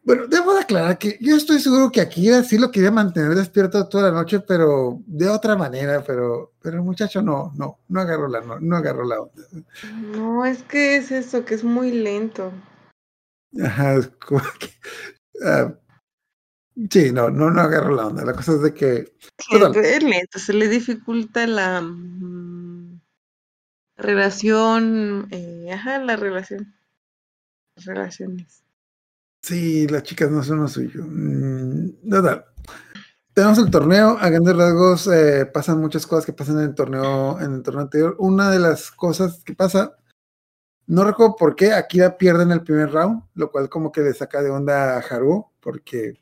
Bueno, 0.03 0.27
debo 0.27 0.55
de 0.55 0.61
aclarar 0.61 0.97
que 0.97 1.17
yo 1.21 1.37
estoy 1.37 1.59
seguro 1.59 1.89
que 1.89 2.01
Akira 2.01 2.43
sí 2.43 2.57
lo 2.57 2.69
quería 2.69 2.91
mantener 2.91 3.33
despierto 3.33 3.87
toda 3.87 4.09
la 4.09 4.17
noche, 4.17 4.41
pero 4.41 5.01
de 5.05 5.29
otra 5.29 5.55
manera, 5.55 6.03
pero, 6.03 6.51
pero 6.61 6.77
el 6.77 6.83
muchacho 6.83 7.21
no, 7.21 7.53
no, 7.55 7.79
no 7.87 8.01
agarró 8.01 8.27
la, 8.27 8.41
no, 8.41 8.59
no 8.59 8.75
agarró 8.75 9.05
la 9.05 9.21
onda. 9.21 9.43
No, 10.17 10.45
es 10.45 10.63
que 10.63 10.97
es 10.97 11.11
eso, 11.11 11.45
que 11.45 11.53
es 11.53 11.63
muy 11.63 11.91
lento. 11.91 12.51
Ajá, 13.63 13.93
es 13.93 14.07
como 14.25 14.41
que, 14.59 14.69
ah, 15.45 15.73
sí, 16.89 17.11
no, 17.11 17.29
no, 17.29 17.49
no 17.49 17.61
agarró 17.61 17.95
la 17.95 18.07
onda. 18.07 18.25
La 18.25 18.33
cosa 18.33 18.53
es 18.53 18.61
de 18.61 18.73
que, 18.73 19.13
lento, 19.51 20.39
se 20.39 20.53
le 20.53 20.67
dificulta 20.67 21.45
la 21.47 21.81
mm, 21.81 23.01
relación, 23.97 25.27
eh, 25.31 25.71
ajá, 25.73 25.99
la 25.99 26.15
relación. 26.15 26.75
Las 27.75 27.85
relaciones. 27.85 28.63
sí, 29.41 29.87
las 29.87 30.03
chicas 30.03 30.29
no 30.31 30.43
son 30.43 30.61
lo 30.61 30.67
suyo. 30.67 31.03
Mm, 31.05 32.09
total. 32.09 32.45
Tenemos 33.33 33.57
el 33.59 33.71
torneo, 33.71 34.17
a 34.19 34.29
grandes 34.29 34.55
rasgos 34.55 35.07
eh, 35.07 35.45
pasan 35.45 35.79
muchas 35.79 36.05
cosas 36.05 36.25
que 36.25 36.33
pasan 36.33 36.57
en 36.57 36.65
el 36.65 36.75
torneo, 36.75 37.39
en 37.39 37.53
el 37.53 37.63
torneo 37.63 37.83
anterior. 37.83 38.15
Una 38.19 38.51
de 38.51 38.59
las 38.59 38.91
cosas 38.91 39.43
que 39.45 39.53
pasa, 39.53 39.95
no 40.87 41.05
recuerdo 41.05 41.35
por 41.37 41.55
qué, 41.55 41.71
Akira 41.71 42.17
pierde 42.17 42.43
en 42.43 42.51
el 42.51 42.63
primer 42.63 42.91
round, 42.91 43.23
lo 43.35 43.49
cual 43.51 43.69
como 43.69 43.91
que 43.91 44.01
le 44.01 44.13
saca 44.13 44.41
de 44.41 44.49
onda 44.49 44.97
a 44.97 44.99
Haruo, 44.99 45.53
porque 45.61 46.19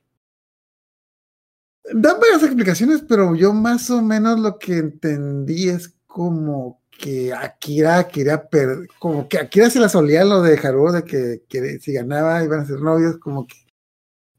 dan 1.93 2.19
varias 2.19 2.43
explicaciones, 2.43 3.03
pero 3.07 3.35
yo 3.35 3.53
más 3.53 3.89
o 3.89 4.01
menos 4.01 4.39
lo 4.39 4.57
que 4.59 4.77
entendí 4.77 5.69
es 5.69 5.95
como 6.05 6.81
que 6.91 7.33
Akira 7.33 8.07
quería 8.07 8.47
perder, 8.49 8.87
como 8.99 9.27
que 9.29 9.37
Akira 9.37 9.69
se 9.69 9.79
la 9.79 9.89
solía 9.89 10.25
lo 10.25 10.41
de 10.41 10.57
Haruo, 10.57 10.91
de 10.91 11.03
que, 11.03 11.43
que 11.47 11.79
si 11.79 11.93
ganaba 11.93 12.43
iban 12.43 12.61
a 12.61 12.65
ser 12.65 12.81
novios, 12.81 13.17
como 13.17 13.45
que 13.45 13.55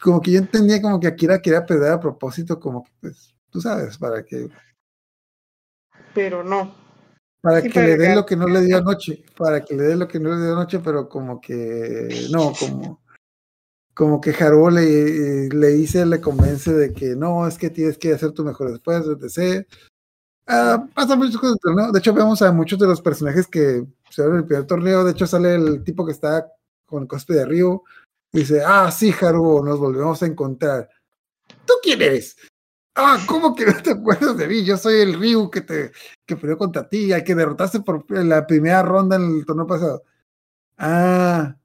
como 0.00 0.20
que 0.20 0.32
yo 0.32 0.38
entendía 0.38 0.80
como 0.80 1.00
que 1.00 1.08
Akira 1.08 1.40
quería 1.40 1.66
perder 1.66 1.92
a 1.92 2.00
propósito, 2.00 2.60
como 2.60 2.84
que 2.84 2.90
pues, 3.00 3.34
tú 3.50 3.60
sabes, 3.60 3.98
para 3.98 4.24
que 4.24 4.48
Pero 6.14 6.44
no. 6.44 6.74
para 7.40 7.60
Sí, 7.60 7.70
que 7.70 7.80
le 7.80 7.96
dé 7.96 8.14
lo 8.14 8.26
que 8.26 8.36
no 8.36 8.46
le 8.46 8.60
dio 8.62 8.78
anoche, 8.78 9.24
para 9.36 9.64
que 9.64 9.74
le 9.74 9.84
dé 9.84 9.96
lo 9.96 10.06
que 10.06 10.20
no 10.20 10.30
le 10.30 10.44
dio 10.44 10.52
anoche, 10.52 10.80
pero 10.80 11.08
como 11.08 11.40
que 11.40 12.26
no, 12.30 12.52
como 12.52 13.00
como 13.98 14.20
que 14.20 14.30
Haruo 14.30 14.70
le, 14.70 15.48
le 15.48 15.68
dice, 15.70 16.06
le 16.06 16.20
convence 16.20 16.72
de 16.72 16.92
que 16.92 17.16
no, 17.16 17.48
es 17.48 17.58
que 17.58 17.68
tienes 17.68 17.98
que 17.98 18.12
hacer 18.12 18.30
tu 18.30 18.44
mejor 18.44 18.70
esfuerzo, 18.70 19.18
etc. 19.20 19.66
Ah, 20.46 20.86
pasan 20.94 21.18
muchas 21.18 21.38
cosas, 21.38 21.58
¿no? 21.64 21.90
De 21.90 21.98
hecho, 21.98 22.14
vemos 22.14 22.40
a 22.42 22.52
muchos 22.52 22.78
de 22.78 22.86
los 22.86 23.02
personajes 23.02 23.48
que 23.48 23.84
se 24.08 24.22
ven 24.22 24.34
en 24.34 24.36
el 24.38 24.44
primer 24.44 24.66
torneo. 24.68 25.02
De 25.02 25.10
hecho, 25.10 25.26
sale 25.26 25.56
el 25.56 25.82
tipo 25.82 26.06
que 26.06 26.12
está 26.12 26.48
con 26.86 27.08
el 27.10 27.26
de 27.26 27.44
Ryu. 27.44 27.82
Y 28.32 28.38
dice, 28.38 28.62
ah, 28.64 28.88
sí, 28.92 29.12
Haruo, 29.20 29.64
nos 29.64 29.80
volvemos 29.80 30.22
a 30.22 30.26
encontrar. 30.26 30.88
¿Tú 31.66 31.74
quién 31.82 32.00
eres? 32.00 32.36
Ah, 32.94 33.18
¿cómo 33.26 33.52
que 33.52 33.66
no 33.66 33.82
te 33.82 33.90
acuerdas 33.90 34.36
de 34.36 34.46
mí? 34.46 34.64
Yo 34.64 34.76
soy 34.76 35.00
el 35.00 35.18
Ryu 35.18 35.50
que 35.50 35.62
te 35.62 35.90
que 36.24 36.36
peleó 36.36 36.56
contra 36.56 36.88
ti, 36.88 37.12
al 37.12 37.24
que 37.24 37.34
derrotaste 37.34 37.80
por 37.80 38.08
la 38.08 38.46
primera 38.46 38.84
ronda 38.84 39.16
en 39.16 39.38
el 39.38 39.44
torneo 39.44 39.66
pasado. 39.66 40.04
Ah, 40.76 41.56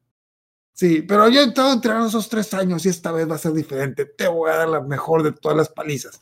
sí, 0.74 1.02
pero 1.04 1.30
yo 1.30 1.42
he 1.42 1.46
estado 1.46 1.74
entrenando 1.74 2.08
esos 2.08 2.28
tres 2.30 2.54
años 2.54 2.86
y 2.86 2.90
esta 2.90 3.12
vez 3.12 3.30
va 3.30 3.36
a 3.36 3.40
ser 3.40 3.54
diferente. 3.54 4.06
Te 4.06 4.28
voy 4.28 4.52
a 4.52 4.56
dar 4.58 4.70
la 4.70 4.82
mejor 4.82 5.24
de 5.24 5.32
todas 5.32 5.58
las 5.58 5.70
palizas. 5.70 6.20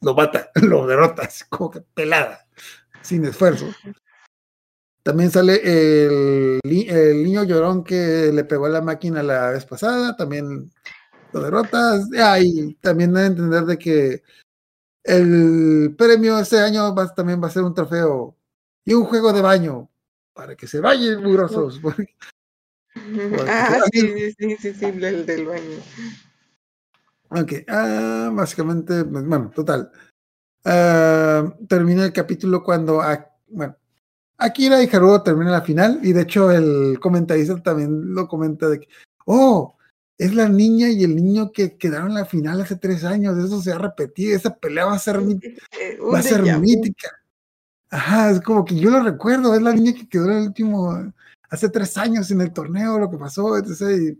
Lo 0.00 0.14
mata, 0.14 0.50
lo 0.62 0.86
derrota, 0.86 1.22
así 1.22 1.44
como 1.48 1.70
que 1.70 1.80
pelada, 1.80 2.46
sin 3.02 3.24
esfuerzo. 3.24 3.66
También 5.02 5.30
sale 5.30 5.60
el, 5.62 6.60
ni- 6.64 6.88
el 6.88 7.22
niño 7.24 7.44
llorón 7.44 7.84
que 7.84 8.30
le 8.32 8.44
pegó 8.44 8.66
a 8.66 8.70
la 8.70 8.80
máquina 8.80 9.22
la 9.22 9.50
vez 9.50 9.66
pasada, 9.66 10.16
también 10.16 10.72
lo 11.32 11.40
derrotas. 11.42 12.08
Ah, 12.18 12.38
y 12.40 12.74
también 12.76 13.12
da 13.12 13.20
a 13.20 13.26
entender 13.26 13.64
de 13.64 13.78
que 13.78 14.22
el 15.02 15.94
premio 15.98 16.38
este 16.38 16.58
año 16.58 16.94
va- 16.94 17.12
también 17.14 17.42
va 17.42 17.48
a 17.48 17.50
ser 17.50 17.62
un 17.64 17.74
trofeo 17.74 18.34
y 18.84 18.94
un 18.94 19.04
juego 19.04 19.32
de 19.34 19.42
baño 19.42 19.90
para 20.32 20.56
que 20.56 20.66
se 20.66 20.80
vayan 20.80 21.22
mugrosos. 21.22 21.78
porque- 21.82 22.14
Ah, 23.48 23.80
sí, 23.92 24.00
sí, 24.00 24.34
sí, 24.38 24.56
sí, 24.60 24.74
sí, 24.74 24.84
el 24.84 25.26
del 25.26 25.46
baño. 25.46 25.78
Ok, 27.30 27.52
ah, 27.68 28.30
básicamente, 28.32 29.04
pues, 29.04 29.24
bueno, 29.26 29.50
total. 29.54 29.90
Ah, 30.64 31.52
termina 31.68 32.04
el 32.04 32.12
capítulo 32.12 32.62
cuando, 32.62 33.02
bueno, 33.48 33.76
Akira 34.38 34.82
y 34.82 34.88
Haruo 34.92 35.22
terminan 35.22 35.52
la 35.52 35.62
final 35.62 36.00
y 36.02 36.12
de 36.12 36.22
hecho 36.22 36.50
el 36.50 36.98
comentarista 37.00 37.62
también 37.62 38.14
lo 38.14 38.28
comenta 38.28 38.68
de 38.68 38.80
que, 38.80 38.88
oh, 39.26 39.76
es 40.16 40.34
la 40.34 40.48
niña 40.48 40.88
y 40.90 41.04
el 41.04 41.16
niño 41.16 41.52
que 41.52 41.76
quedaron 41.76 42.08
en 42.08 42.14
la 42.14 42.24
final 42.24 42.60
hace 42.60 42.76
tres 42.76 43.04
años, 43.04 43.36
eso 43.36 43.60
se 43.60 43.70
va 43.70 43.76
a 43.76 43.82
repetir, 43.82 44.32
esa 44.32 44.54
pelea 44.54 44.86
va 44.86 44.94
a 44.94 44.98
ser, 44.98 45.16
Eh, 45.16 45.98
va 46.00 46.18
a 46.18 46.22
ser 46.22 46.42
mítica. 46.58 47.10
Ajá, 47.90 48.30
es 48.30 48.40
como 48.40 48.64
que 48.64 48.76
yo 48.76 48.90
lo 48.90 49.02
recuerdo, 49.02 49.54
es 49.54 49.62
la 49.62 49.72
niña 49.72 49.92
que 49.92 50.08
quedó 50.08 50.26
en 50.26 50.38
el 50.38 50.46
último, 50.48 51.12
hace 51.50 51.68
tres 51.68 51.96
años 51.96 52.30
en 52.30 52.40
el 52.40 52.52
torneo, 52.52 52.98
lo 52.98 53.10
que 53.10 53.18
pasó, 53.18 53.56
etc. 53.56 54.16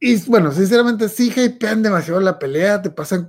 Y, 0.00 0.16
bueno, 0.26 0.50
sinceramente 0.52 1.08
sí 1.08 1.30
hypean 1.34 1.82
demasiado 1.82 2.20
la 2.20 2.38
pelea, 2.38 2.80
te 2.80 2.90
pasan... 2.90 3.28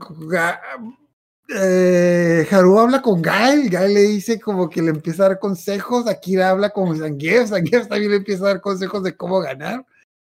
Eh, 1.53 2.47
Haru 2.49 2.79
habla 2.79 3.01
con 3.01 3.21
Gael, 3.21 3.69
Gael 3.69 3.93
le 3.93 4.01
dice 4.03 4.39
como 4.39 4.69
que 4.69 4.81
le 4.81 4.91
empieza 4.91 5.25
a 5.25 5.29
dar 5.29 5.39
consejos, 5.39 6.07
Akira 6.07 6.49
habla 6.49 6.69
con 6.69 6.97
Zangief, 6.97 7.49
Zangief 7.49 7.89
también 7.89 8.11
le 8.11 8.17
empieza 8.17 8.45
a 8.45 8.47
dar 8.49 8.61
consejos 8.61 9.03
de 9.03 9.17
cómo 9.17 9.41
ganar. 9.41 9.81
O 9.81 9.85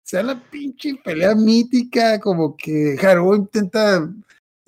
sea, 0.04 0.22
la 0.22 0.40
pinche 0.40 0.94
pelea 1.02 1.34
mítica, 1.34 2.20
como 2.20 2.56
que 2.56 2.96
Haru 3.02 3.34
intenta 3.34 4.08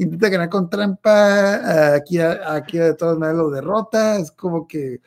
intenta 0.00 0.28
ganar 0.30 0.48
con 0.48 0.70
trampa, 0.70 1.94
aquí, 1.94 2.18
aquí 2.18 2.78
de 2.78 2.94
todas 2.94 3.18
maneras 3.18 3.38
lo 3.38 3.50
derrota, 3.50 4.18
es 4.18 4.30
como 4.30 4.66
que 4.66 5.00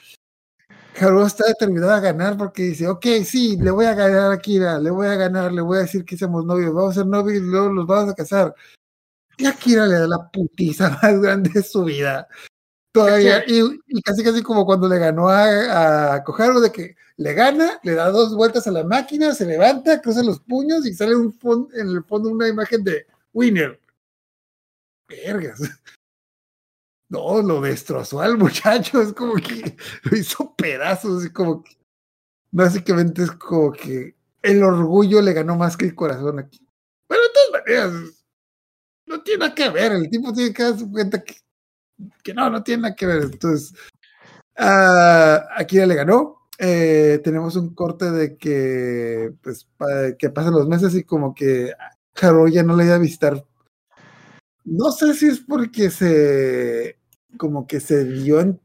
Haru 0.99 1.25
está 1.25 1.45
determinado 1.47 1.91
a 1.91 1.99
ganar 1.99 2.37
porque 2.37 2.63
dice, 2.63 2.87
ok, 2.87 3.05
sí, 3.25 3.57
le 3.57 3.71
voy 3.71 3.85
a 3.85 3.93
ganar 3.93 4.31
a 4.31 4.37
Kira, 4.37 4.79
le 4.79 4.91
voy 4.91 5.07
a 5.07 5.15
ganar, 5.15 5.51
le 5.51 5.61
voy 5.61 5.77
a 5.77 5.81
decir 5.81 6.05
que 6.05 6.17
somos 6.17 6.45
novios, 6.45 6.73
vamos 6.73 6.91
a 6.91 7.01
ser 7.01 7.07
novios 7.07 7.41
y 7.41 7.45
luego 7.45 7.69
los 7.69 7.87
vamos 7.87 8.11
a 8.11 8.15
casar. 8.15 8.53
Y 9.37 9.45
a 9.45 9.53
Kira 9.53 9.85
le 9.87 9.95
da 9.95 10.07
la 10.07 10.29
putiza 10.31 10.89
más 11.01 11.19
grande 11.21 11.49
de 11.53 11.63
su 11.63 11.83
vida. 11.83 12.27
Todavía, 12.91 13.43
y, 13.47 13.59
y 13.87 14.01
casi 14.03 14.23
casi 14.23 14.43
como 14.43 14.65
cuando 14.65 14.87
le 14.87 14.99
ganó 14.99 15.27
a, 15.27 16.13
a 16.13 16.23
Koharu, 16.23 16.59
de 16.59 16.71
que 16.71 16.95
le 17.17 17.33
gana, 17.33 17.79
le 17.83 17.93
da 17.93 18.09
dos 18.09 18.35
vueltas 18.35 18.67
a 18.67 18.71
la 18.71 18.83
máquina, 18.83 19.33
se 19.33 19.45
levanta, 19.45 20.01
cruza 20.01 20.23
los 20.23 20.39
puños 20.39 20.85
y 20.85 20.93
sale 20.93 21.15
un 21.15 21.35
en 21.73 21.89
el 21.89 22.03
fondo 22.03 22.29
una 22.29 22.47
imagen 22.47 22.83
de 22.83 23.07
Winner. 23.33 23.79
Vergas. 25.07 25.61
No, 27.13 27.43
lo 27.43 27.61
destrozó 27.61 28.21
al 28.21 28.37
muchacho, 28.39 28.99
es 28.99 29.13
como 29.13 29.35
que 29.35 29.77
lo 30.03 30.17
hizo 30.17 30.55
pedazos, 30.55 31.23
y 31.23 31.29
como 31.29 31.63
que 31.63 31.77
básicamente 32.51 33.21
es 33.23 33.31
como 33.31 33.71
que 33.71 34.15
el 34.41 34.63
orgullo 34.63 35.21
le 35.21 35.33
ganó 35.33 35.55
más 35.55 35.77
que 35.77 35.85
el 35.85 35.93
corazón 35.93 36.39
aquí. 36.39 36.67
Pero 37.07 37.21
de 37.21 37.29
todas 37.29 37.61
maneras, 37.61 38.25
no 39.05 39.21
tiene 39.21 39.39
nada 39.41 39.53
que 39.53 39.69
ver, 39.69 39.91
el 39.91 40.09
tipo 40.09 40.33
tiene 40.33 40.53
que 40.53 40.63
darse 40.63 40.89
cuenta 40.89 41.23
que, 41.23 41.35
que 42.23 42.33
no, 42.33 42.49
no 42.49 42.63
tiene 42.63 42.81
nada 42.81 42.95
que 42.95 43.05
ver. 43.05 43.23
Entonces, 43.23 43.75
ah, 44.57 45.45
Akira 45.55 45.85
le 45.85 45.95
ganó. 45.95 46.39
Eh, 46.57 47.21
tenemos 47.23 47.55
un 47.55 47.75
corte 47.75 48.09
de 48.09 48.37
que, 48.37 49.33
pues, 49.43 49.67
que 50.17 50.29
pasan 50.31 50.53
los 50.53 50.67
meses 50.67 50.95
y 50.95 51.03
como 51.03 51.35
que 51.35 51.73
Haru 52.19 52.47
ya 52.47 52.63
no 52.63 52.75
le 52.75 52.85
iba 52.85 52.95
a 52.95 52.99
visitar. 52.99 53.45
No 54.65 54.91
sé 54.91 55.13
si 55.13 55.27
es 55.27 55.39
porque 55.41 55.89
se, 55.89 56.97
como 57.37 57.67
que 57.67 57.79
se 57.79 58.05
dio 58.05 58.39
en, 58.39 58.59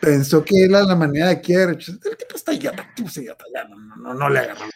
pensó 0.00 0.44
que 0.44 0.64
era 0.64 0.82
la 0.82 0.96
manera 0.96 1.26
de 1.26 1.32
Akira. 1.32 1.64
El 1.64 1.78
tipo 1.78 2.36
está 2.36 2.52
idiota, 2.52 2.86
está 2.96 3.22
ya 3.22 3.64
no, 3.68 3.76
no, 3.76 3.96
no, 3.96 4.14
no 4.14 4.30
le 4.30 4.40
agarró. 4.40 4.66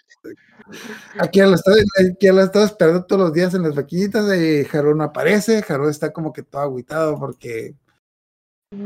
Akira 1.19 1.47
lo 1.47 1.55
estaba, 1.55 1.77
Akira 2.13 2.33
lo 2.33 2.65
esperando 2.65 3.05
todos 3.05 3.23
los 3.23 3.33
días 3.33 3.55
en 3.55 3.63
las 3.63 3.75
vaquillitas 3.75 4.25
y 4.37 4.67
Haru 4.77 4.95
no 4.95 5.05
aparece. 5.05 5.65
Haru 5.67 5.89
está 5.89 6.13
como 6.13 6.33
que 6.33 6.43
todo 6.43 6.63
agüitado 6.63 7.19
porque 7.19 7.75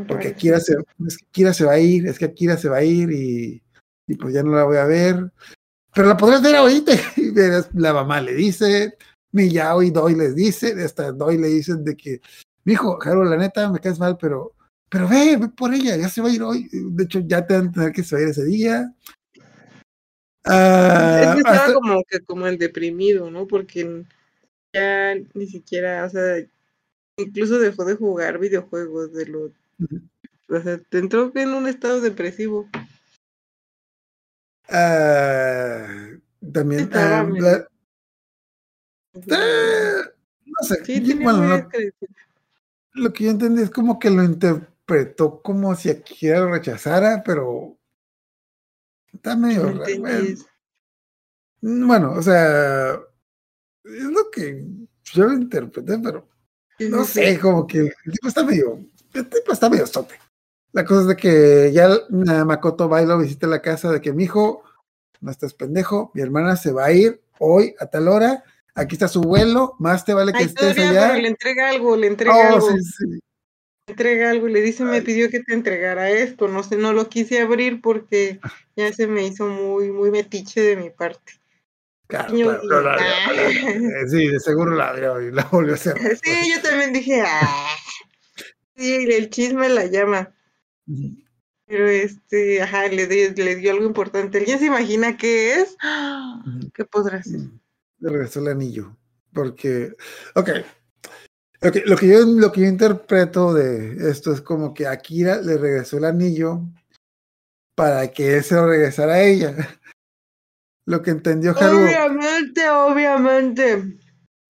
porque 0.06 0.28
Akira 0.28 0.60
se, 0.60 0.74
es 1.06 1.18
que 1.18 1.24
Akira 1.26 1.54
se 1.54 1.64
va 1.64 1.72
a 1.72 1.78
ir, 1.78 2.06
es 2.06 2.18
que 2.18 2.26
Akira 2.26 2.56
se 2.56 2.68
va 2.68 2.78
a 2.78 2.84
ir 2.84 3.10
y, 3.10 3.62
y 4.06 4.14
pues 4.14 4.32
ya 4.32 4.42
no 4.42 4.52
la 4.52 4.64
voy 4.64 4.76
a 4.76 4.84
ver. 4.84 5.32
Pero 5.94 6.08
la 6.08 6.16
podrás 6.16 6.42
ver 6.42 6.56
ahorita. 6.56 6.92
Y 7.16 7.30
verás, 7.30 7.68
la 7.74 7.92
mamá 7.92 8.20
le 8.20 8.34
dice, 8.34 8.96
Miyao 9.32 9.82
y 9.82 9.90
Doi 9.90 10.14
les 10.14 10.34
dice, 10.34 10.72
hasta 10.82 11.12
Doi 11.12 11.38
le 11.38 11.48
dicen 11.48 11.84
de 11.84 11.96
que, 11.96 12.20
mijo, 12.64 12.98
Haru, 13.02 13.24
la 13.24 13.36
neta, 13.36 13.70
me 13.70 13.80
caes 13.80 13.98
mal, 13.98 14.16
pero, 14.20 14.52
pero 14.88 15.08
ve, 15.08 15.36
ve 15.36 15.48
por 15.48 15.72
ella, 15.74 15.96
ya 15.96 16.08
se 16.08 16.20
va 16.20 16.28
a 16.28 16.32
ir 16.32 16.42
hoy. 16.42 16.68
De 16.72 17.04
hecho, 17.04 17.20
ya 17.20 17.46
te 17.46 17.54
van 17.54 17.68
a 17.68 17.72
tener 17.72 17.92
que 17.92 18.02
se 18.04 18.14
va 18.14 18.20
a 18.20 18.22
ir 18.24 18.28
ese 18.30 18.44
día. 18.44 18.94
Ah, 20.44 21.20
Es 21.22 21.30
que 21.34 21.38
estaba 21.38 21.56
hasta- 21.56 21.74
como 21.74 22.02
que 22.08 22.20
como 22.20 22.46
el 22.46 22.58
deprimido, 22.58 23.30
¿no? 23.30 23.46
Porque 23.46 24.04
ya 24.74 25.14
ni 25.34 25.46
siquiera, 25.46 26.04
o 26.04 26.10
sea, 26.10 26.44
incluso 27.16 27.58
dejó 27.58 27.84
de 27.84 27.94
jugar 27.94 28.38
videojuegos 28.38 29.12
de 29.12 29.26
lo, 29.26 29.52
o 30.48 30.60
sea, 30.62 30.80
entró 30.90 31.30
en 31.34 31.50
un 31.50 31.68
estado 31.68 32.00
depresivo. 32.00 32.68
ah, 34.68 36.08
también, 36.52 36.82
Estaba 36.82 37.24
medio- 37.24 37.42
la- 37.44 37.68
no 40.44 40.56
sé, 40.66 40.84
Sí, 40.84 41.14
bueno, 41.22 41.42
no-. 41.46 41.68
Lo 42.94 43.12
que 43.12 43.24
yo 43.24 43.30
entendí 43.30 43.62
es 43.62 43.70
como 43.70 43.98
que 43.98 44.10
lo 44.10 44.22
interpretó 44.22 45.42
como 45.42 45.74
si 45.74 45.90
Akira 45.90 46.40
lo 46.40 46.50
rechazara, 46.50 47.22
pero 47.24 47.78
está 49.12 49.36
medio 49.36 49.72
raro. 49.72 49.86
entendí 49.86 50.44
Bueno, 51.60 52.12
o 52.12 52.22
sea, 52.22 52.94
es 53.84 54.04
lo 54.04 54.30
que 54.30 54.66
yo 55.04 55.26
lo 55.26 55.34
interpreté, 55.34 55.98
pero 55.98 56.28
no 56.90 57.04
sé, 57.04 57.38
como 57.38 57.66
que 57.66 57.78
el 57.78 58.12
tipo 58.12 58.28
está 58.28 58.44
medio, 58.44 58.84
el 59.14 59.28
tipo 59.28 59.52
está 59.52 59.70
medio 59.70 59.86
sote. 59.86 60.18
La 60.72 60.84
cosa 60.84 61.02
es 61.02 61.06
de 61.08 61.16
que 61.16 61.70
ya 61.72 61.88
Makoto 62.44 62.88
va 62.88 63.02
y 63.02 63.06
lo 63.06 63.18
visita 63.18 63.46
a 63.46 63.50
la 63.50 63.62
casa 63.62 63.92
de 63.92 64.00
que 64.00 64.12
mi 64.12 64.24
hijo, 64.24 64.64
no 65.20 65.30
estás 65.30 65.54
pendejo, 65.54 66.10
mi 66.14 66.22
hermana 66.22 66.56
se 66.56 66.72
va 66.72 66.86
a 66.86 66.92
ir 66.92 67.22
hoy 67.38 67.74
a 67.78 67.86
tal 67.86 68.08
hora, 68.08 68.42
aquí 68.74 68.94
está 68.94 69.08
su 69.08 69.20
vuelo, 69.20 69.74
más 69.78 70.04
te 70.04 70.14
vale 70.14 70.32
que 70.32 70.38
Ay, 70.38 70.44
estés 70.46 70.74
todavía, 70.76 70.90
allá. 70.90 71.08
pero 71.10 71.22
le 71.22 71.28
entrega 71.28 71.68
algo, 71.68 71.96
le 71.96 72.06
entrega 72.06 72.34
Oh, 72.34 72.54
algo, 72.54 72.70
sí, 72.70 72.76
sí. 72.82 73.06
le 73.08 73.20
entrega 73.88 74.30
algo 74.30 74.48
y 74.48 74.52
le 74.52 74.60
dice, 74.62 74.84
me 74.84 75.02
pidió 75.02 75.30
que 75.30 75.40
te 75.40 75.54
entregara 75.54 76.10
esto, 76.10 76.48
no 76.48 76.62
sé, 76.62 76.76
no 76.76 76.92
lo 76.92 77.08
quise 77.08 77.40
abrir 77.40 77.80
porque 77.80 78.40
ya 78.76 78.92
se 78.92 79.06
me 79.06 79.26
hizo 79.26 79.46
muy, 79.46 79.90
muy 79.90 80.10
metiche 80.10 80.60
de 80.60 80.76
mi 80.76 80.90
parte. 80.90 81.34
Claro, 82.08 82.34
claro, 82.34 82.82
la 82.82 82.96
la 82.96 83.24
abrió. 83.26 83.48
Eh, 83.70 84.08
Sí, 84.08 84.26
de 84.28 84.38
seguro 84.38 84.74
la 84.74 84.90
abrió 84.90 85.18
y 85.22 85.32
la 85.32 85.44
volvió 85.44 85.74
a 85.74 85.76
cerrar. 85.78 86.02
Sí, 86.22 86.52
yo 86.54 86.60
también 86.60 86.92
dije, 86.92 87.22
ah, 87.24 87.74
sí, 88.76 89.06
el 89.10 89.30
chisme 89.30 89.68
la 89.70 89.86
llama. 89.86 90.30
Pero 91.66 91.88
este, 91.88 92.60
ajá, 92.60 92.88
le, 92.88 93.06
le 93.06 93.56
dio 93.56 93.70
algo 93.72 93.86
importante. 93.86 94.36
¿Alguien 94.36 94.58
se 94.58 94.66
imagina 94.66 95.16
qué 95.16 95.54
es? 95.60 95.74
¿Qué 96.74 96.84
podrá 96.84 97.22
ser? 97.22 97.40
Le 98.02 98.10
regresó 98.10 98.40
el 98.40 98.48
anillo. 98.48 98.96
Porque, 99.32 99.96
ok. 100.34 100.50
Lo 101.60 101.72
que, 101.72 101.82
lo, 101.86 101.96
que 101.96 102.08
yo, 102.08 102.26
lo 102.26 102.50
que 102.50 102.62
yo 102.62 102.66
interpreto 102.66 103.54
de 103.54 104.10
esto 104.10 104.32
es 104.32 104.40
como 104.40 104.74
que 104.74 104.86
Akira 104.86 105.40
le 105.40 105.56
regresó 105.56 105.96
el 105.98 106.04
anillo 106.04 106.60
para 107.76 108.08
que 108.10 108.36
él 108.36 108.42
se 108.44 108.56
lo 108.56 108.66
regresara 108.66 109.14
a 109.14 109.22
ella. 109.22 109.54
Lo 110.84 111.00
que 111.00 111.12
entendió 111.12 111.56
Haru, 111.56 111.78
Obviamente, 111.78 112.68
obviamente. 112.68 113.98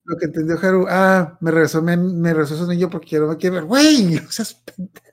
lo 0.05 0.17
que 0.17 0.25
entendió 0.25 0.59
Haru, 0.59 0.87
ah, 0.89 1.37
me 1.43 1.51
regresó, 1.51 1.83
me, 1.83 1.95
me 1.95 2.33
regresó 2.33 2.57
su 2.57 2.65
anillo 2.65 2.89
porque 2.89 3.11
ya 3.11 3.19
no 3.19 3.29
me 3.29 3.37
quiere 3.37 3.57
ver. 3.57 3.65
Güey, 3.67 4.17
o 4.17 4.31
sea, 4.31 4.45
es 4.45 4.57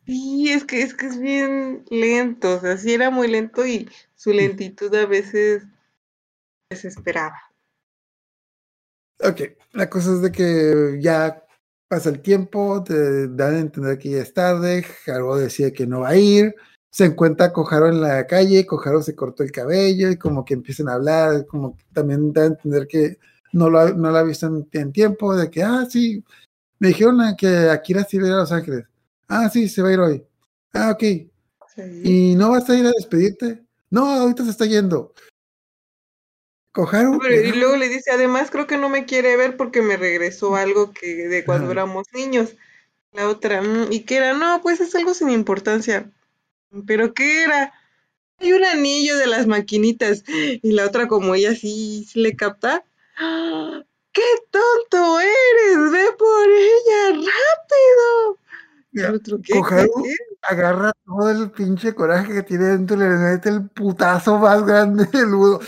Sí, 0.05 0.49
es 0.49 0.63
que 0.63 0.81
es 0.81 0.93
que 0.95 1.07
es 1.07 1.19
bien 1.19 1.83
lento, 1.89 2.55
o 2.55 2.59
sea, 2.61 2.77
sí 2.77 2.93
era 2.93 3.09
muy 3.09 3.27
lento 3.27 3.67
y 3.67 3.89
su 4.15 4.31
lentitud 4.31 4.95
a 4.95 5.05
veces 5.05 5.63
desesperaba. 6.71 7.48
Ok, 9.21 9.41
la 9.73 9.89
cosa 9.89 10.13
es 10.13 10.21
de 10.21 10.31
que 10.31 10.97
ya 11.01 11.43
pasa 11.89 12.09
el 12.09 12.21
tiempo, 12.21 12.83
te 12.83 13.27
dan 13.27 13.55
a 13.55 13.59
entender 13.59 13.97
que 13.97 14.11
ya 14.11 14.21
es 14.21 14.33
tarde, 14.33 14.85
Haru 15.07 15.35
decide 15.35 15.73
que 15.73 15.85
no 15.85 16.01
va 16.01 16.09
a 16.09 16.15
ir, 16.15 16.55
se 16.89 17.05
encuentra 17.05 17.51
con 17.51 17.65
en 17.87 17.99
la 18.01 18.25
calle, 18.27 18.65
con 18.65 19.03
se 19.03 19.15
cortó 19.15 19.43
el 19.43 19.51
cabello 19.51 20.09
y 20.09 20.17
como 20.17 20.45
que 20.45 20.53
empiezan 20.53 20.87
a 20.87 20.93
hablar, 20.93 21.45
como 21.47 21.75
que 21.75 21.83
también 21.93 22.31
da 22.31 22.43
a 22.43 22.45
entender 22.45 22.87
que 22.87 23.17
no 23.51 23.69
lo 23.69 23.79
ha, 23.79 23.91
no 23.91 24.11
lo 24.11 24.17
ha 24.17 24.23
visto 24.23 24.47
en, 24.47 24.67
en 24.71 24.91
tiempo, 24.93 25.35
de 25.35 25.49
que, 25.49 25.63
ah, 25.63 25.85
sí, 25.89 26.23
me 26.79 26.89
dijeron 26.89 27.19
a- 27.21 27.35
que 27.35 27.47
Akira 27.69 28.03
sí 28.05 28.17
va 28.19 28.25
a 28.25 28.27
ir 28.27 28.33
a 28.33 28.37
Los 28.37 28.51
Ángeles, 28.53 28.85
ah, 29.27 29.49
sí, 29.49 29.67
se 29.67 29.81
va 29.81 29.89
a 29.89 29.93
ir 29.93 29.99
hoy, 29.99 30.23
ah, 30.73 30.91
ok, 30.91 31.03
Sí. 31.75 32.01
¿y 32.03 32.35
no 32.35 32.51
vas 32.51 32.69
a 32.69 32.75
ir 32.77 32.85
a 32.85 32.91
despedirte? 32.91 33.63
No, 33.91 34.05
ahorita 34.05 34.43
se 34.43 34.51
está 34.51 34.65
yendo. 34.65 35.13
Haru, 36.75 37.19
Pero, 37.21 37.41
y 37.41 37.51
luego 37.59 37.75
le 37.75 37.89
dice, 37.89 38.11
además 38.11 38.51
creo 38.51 38.67
que 38.67 38.77
no 38.77 38.89
me 38.89 39.05
quiere 39.05 39.35
ver 39.35 39.57
porque 39.57 39.81
me 39.81 39.97
regresó 39.97 40.55
algo 40.55 40.91
que 40.93 41.27
de 41.27 41.43
cuando 41.45 41.71
éramos 41.71 42.07
niños. 42.13 42.55
La 43.11 43.27
otra, 43.27 43.61
"Mm, 43.61 43.91
¿y 43.91 44.01
qué 44.01 44.17
era? 44.17 44.33
No, 44.33 44.61
pues 44.61 44.79
es 44.81 44.93
algo 44.95 45.13
sin 45.13 45.29
importancia. 45.31 46.11
¿Pero 46.85 47.13
qué 47.13 47.43
era? 47.43 47.73
Hay 48.39 48.53
un 48.53 48.63
anillo 48.65 49.17
de 49.17 49.27
las 49.27 49.47
maquinitas. 49.47 50.23
Y 50.63 50.71
la 50.73 50.85
otra, 50.85 51.07
como 51.07 51.35
ella 51.35 51.55
sí, 51.55 52.05
sí 52.09 52.19
le 52.21 52.35
capta. 52.35 52.83
¡Ah! 53.17 53.83
¡Qué 54.11 54.23
tonto 54.51 55.19
eres! 55.19 55.91
¡Ve 55.91 56.05
por 56.17 56.49
ella! 56.49 57.09
¡Rápido! 57.15 58.39
El 58.93 59.15
otro, 59.15 59.39
¿qué? 59.43 59.53
¿Qué? 60.03 60.13
Agarra 60.43 60.93
todo 61.05 61.29
el 61.29 61.51
pinche 61.51 61.93
coraje 61.93 62.33
que 62.33 62.43
tiene 62.43 62.65
dentro 62.65 62.95
y 62.97 62.99
le 63.01 63.09
mete 63.09 63.49
el 63.49 63.69
putazo 63.69 64.39
más 64.39 64.65
grande 64.65 65.05
del 65.13 65.29
ludo. 65.29 65.59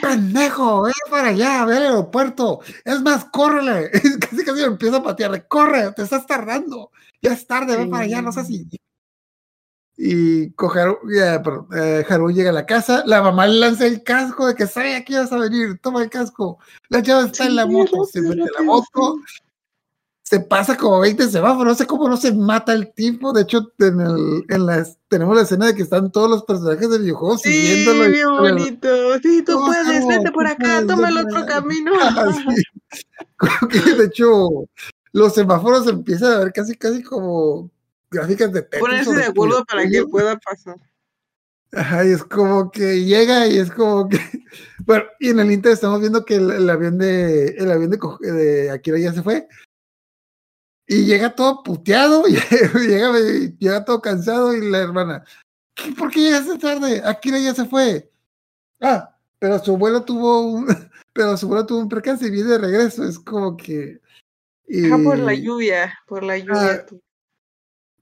¡Pendejo! 0.00 0.82
¡Ve 0.82 0.92
para 1.10 1.28
allá! 1.28 1.64
¡Ve 1.64 1.76
al 1.76 1.82
aeropuerto! 1.82 2.60
Es 2.84 3.02
más, 3.02 3.24
córrele. 3.26 3.90
Casi 4.20 4.44
casi 4.44 4.62
lo 4.62 4.96
a 4.96 5.02
patear. 5.02 5.46
¡Corre! 5.48 5.92
¡Te 5.92 6.02
estás 6.02 6.26
tardando! 6.26 6.90
Ya 7.22 7.32
es 7.32 7.46
tarde, 7.46 7.76
ve 7.76 7.86
para 7.86 8.04
allá, 8.04 8.22
no 8.22 8.32
seas 8.32 8.48
idiota. 8.48 8.76
Y 10.02 10.54
Haru, 10.56 10.98
ya, 11.14 11.42
perdón, 11.42 11.68
eh, 11.76 12.06
Haru 12.08 12.30
llega 12.30 12.48
a 12.48 12.54
la 12.54 12.64
casa, 12.64 13.02
la 13.04 13.20
mamá 13.20 13.46
le 13.46 13.58
lanza 13.58 13.86
el 13.86 14.02
casco 14.02 14.46
de 14.46 14.54
que 14.54 14.66
sabía 14.66 15.04
que 15.04 15.12
ibas 15.12 15.30
a 15.30 15.36
venir, 15.36 15.78
toma 15.82 16.02
el 16.02 16.08
casco, 16.08 16.58
la 16.88 17.00
llave 17.00 17.26
está 17.26 17.44
en 17.44 17.56
la 17.56 17.66
moto, 17.66 18.06
se 18.06 18.22
mete 18.22 18.50
la 18.58 18.64
moto, 18.64 19.16
se 20.30 20.38
pasa 20.38 20.76
como 20.76 21.00
20 21.00 21.26
semáforos, 21.28 21.66
no 21.66 21.74
sé 21.74 21.86
cómo 21.88 22.08
no 22.08 22.16
se 22.16 22.32
mata 22.32 22.72
el 22.72 22.92
tipo, 22.92 23.32
de 23.32 23.42
hecho 23.42 23.72
en 23.80 24.00
el, 24.00 24.44
en 24.48 24.64
la, 24.64 24.86
tenemos 25.08 25.34
la 25.34 25.42
escena 25.42 25.66
de 25.66 25.74
que 25.74 25.82
están 25.82 26.12
todos 26.12 26.30
los 26.30 26.44
personajes 26.44 26.88
del 26.88 27.02
videojuego 27.02 27.36
Sí, 27.36 27.50
siguiéndolo. 27.50 28.04
dándole- 28.04 28.52
bonito. 28.52 29.18
Sí, 29.24 29.42
tú 29.42 29.60
puedes, 29.66 30.06
vete 30.06 30.30
por 30.30 30.46
acá, 30.46 30.86
toma 30.86 31.08
el 31.08 31.18
otro 31.18 31.44
camino. 31.46 31.90
Ah, 32.00 32.32
sí. 32.32 32.62
Que, 33.70 33.94
de 33.94 34.04
hecho, 34.04 34.68
los 35.10 35.34
semáforos 35.34 35.88
empiezan 35.88 36.34
a 36.34 36.38
ver 36.38 36.52
casi, 36.52 36.76
casi 36.76 37.02
como, 37.02 37.68
gráficas 38.08 38.52
de 38.52 38.62
Tetris 38.62 38.80
Ponerse 38.82 39.16
de 39.16 39.24
acuerdo 39.24 39.64
para 39.64 39.88
que 39.88 40.06
pueda 40.06 40.38
pasar. 40.38 40.76
Ajá, 41.72 42.04
y 42.04 42.10
es 42.12 42.22
como 42.22 42.70
que 42.70 43.04
llega 43.04 43.48
y 43.48 43.58
es 43.58 43.72
como 43.72 44.08
que. 44.08 44.18
Bueno, 44.86 45.04
y 45.18 45.30
en 45.30 45.40
el 45.40 45.50
Inter 45.52 45.72
estamos 45.72 46.00
viendo 46.00 46.24
que 46.24 46.36
el, 46.36 46.50
el 46.50 46.70
avión 46.70 46.98
de 46.98 47.48
el 47.58 47.70
avión 47.70 47.90
de, 47.90 47.98
de 48.32 48.70
Akira 48.70 48.98
ya 48.98 49.12
se 49.12 49.22
fue. 49.22 49.46
Y 50.92 51.04
llega 51.04 51.36
todo 51.36 51.62
puteado, 51.62 52.24
y 52.28 52.32
llega, 52.88 53.12
llega 53.58 53.84
todo 53.84 54.00
cansado, 54.02 54.52
y 54.56 54.68
la 54.68 54.78
hermana, 54.78 55.24
"¿Qué- 55.74 55.92
¿por 55.92 56.10
qué 56.10 56.20
llegaste 56.20 56.58
tarde? 56.58 57.00
Akira 57.04 57.38
ya 57.38 57.54
se 57.54 57.64
fue. 57.64 58.10
Ah, 58.80 59.16
pero 59.38 59.58
su 59.60 59.74
abuelo 59.76 60.02
tuvo 60.04 60.40
un, 60.40 60.66
pero 61.12 61.36
su 61.36 61.46
abuelo 61.46 61.64
tuvo 61.64 61.78
un 61.78 61.88
percance 61.88 62.26
y 62.26 62.30
viene 62.30 62.50
de 62.50 62.58
regreso. 62.58 63.04
Es 63.04 63.20
como 63.20 63.56
que. 63.56 64.00
Ajá, 64.86 64.98
por 65.02 65.18
la 65.18 65.32
lluvia, 65.34 65.96
por 66.08 66.24
la 66.24 66.38
lluvia. 66.38 66.84
Ah. 66.90 66.96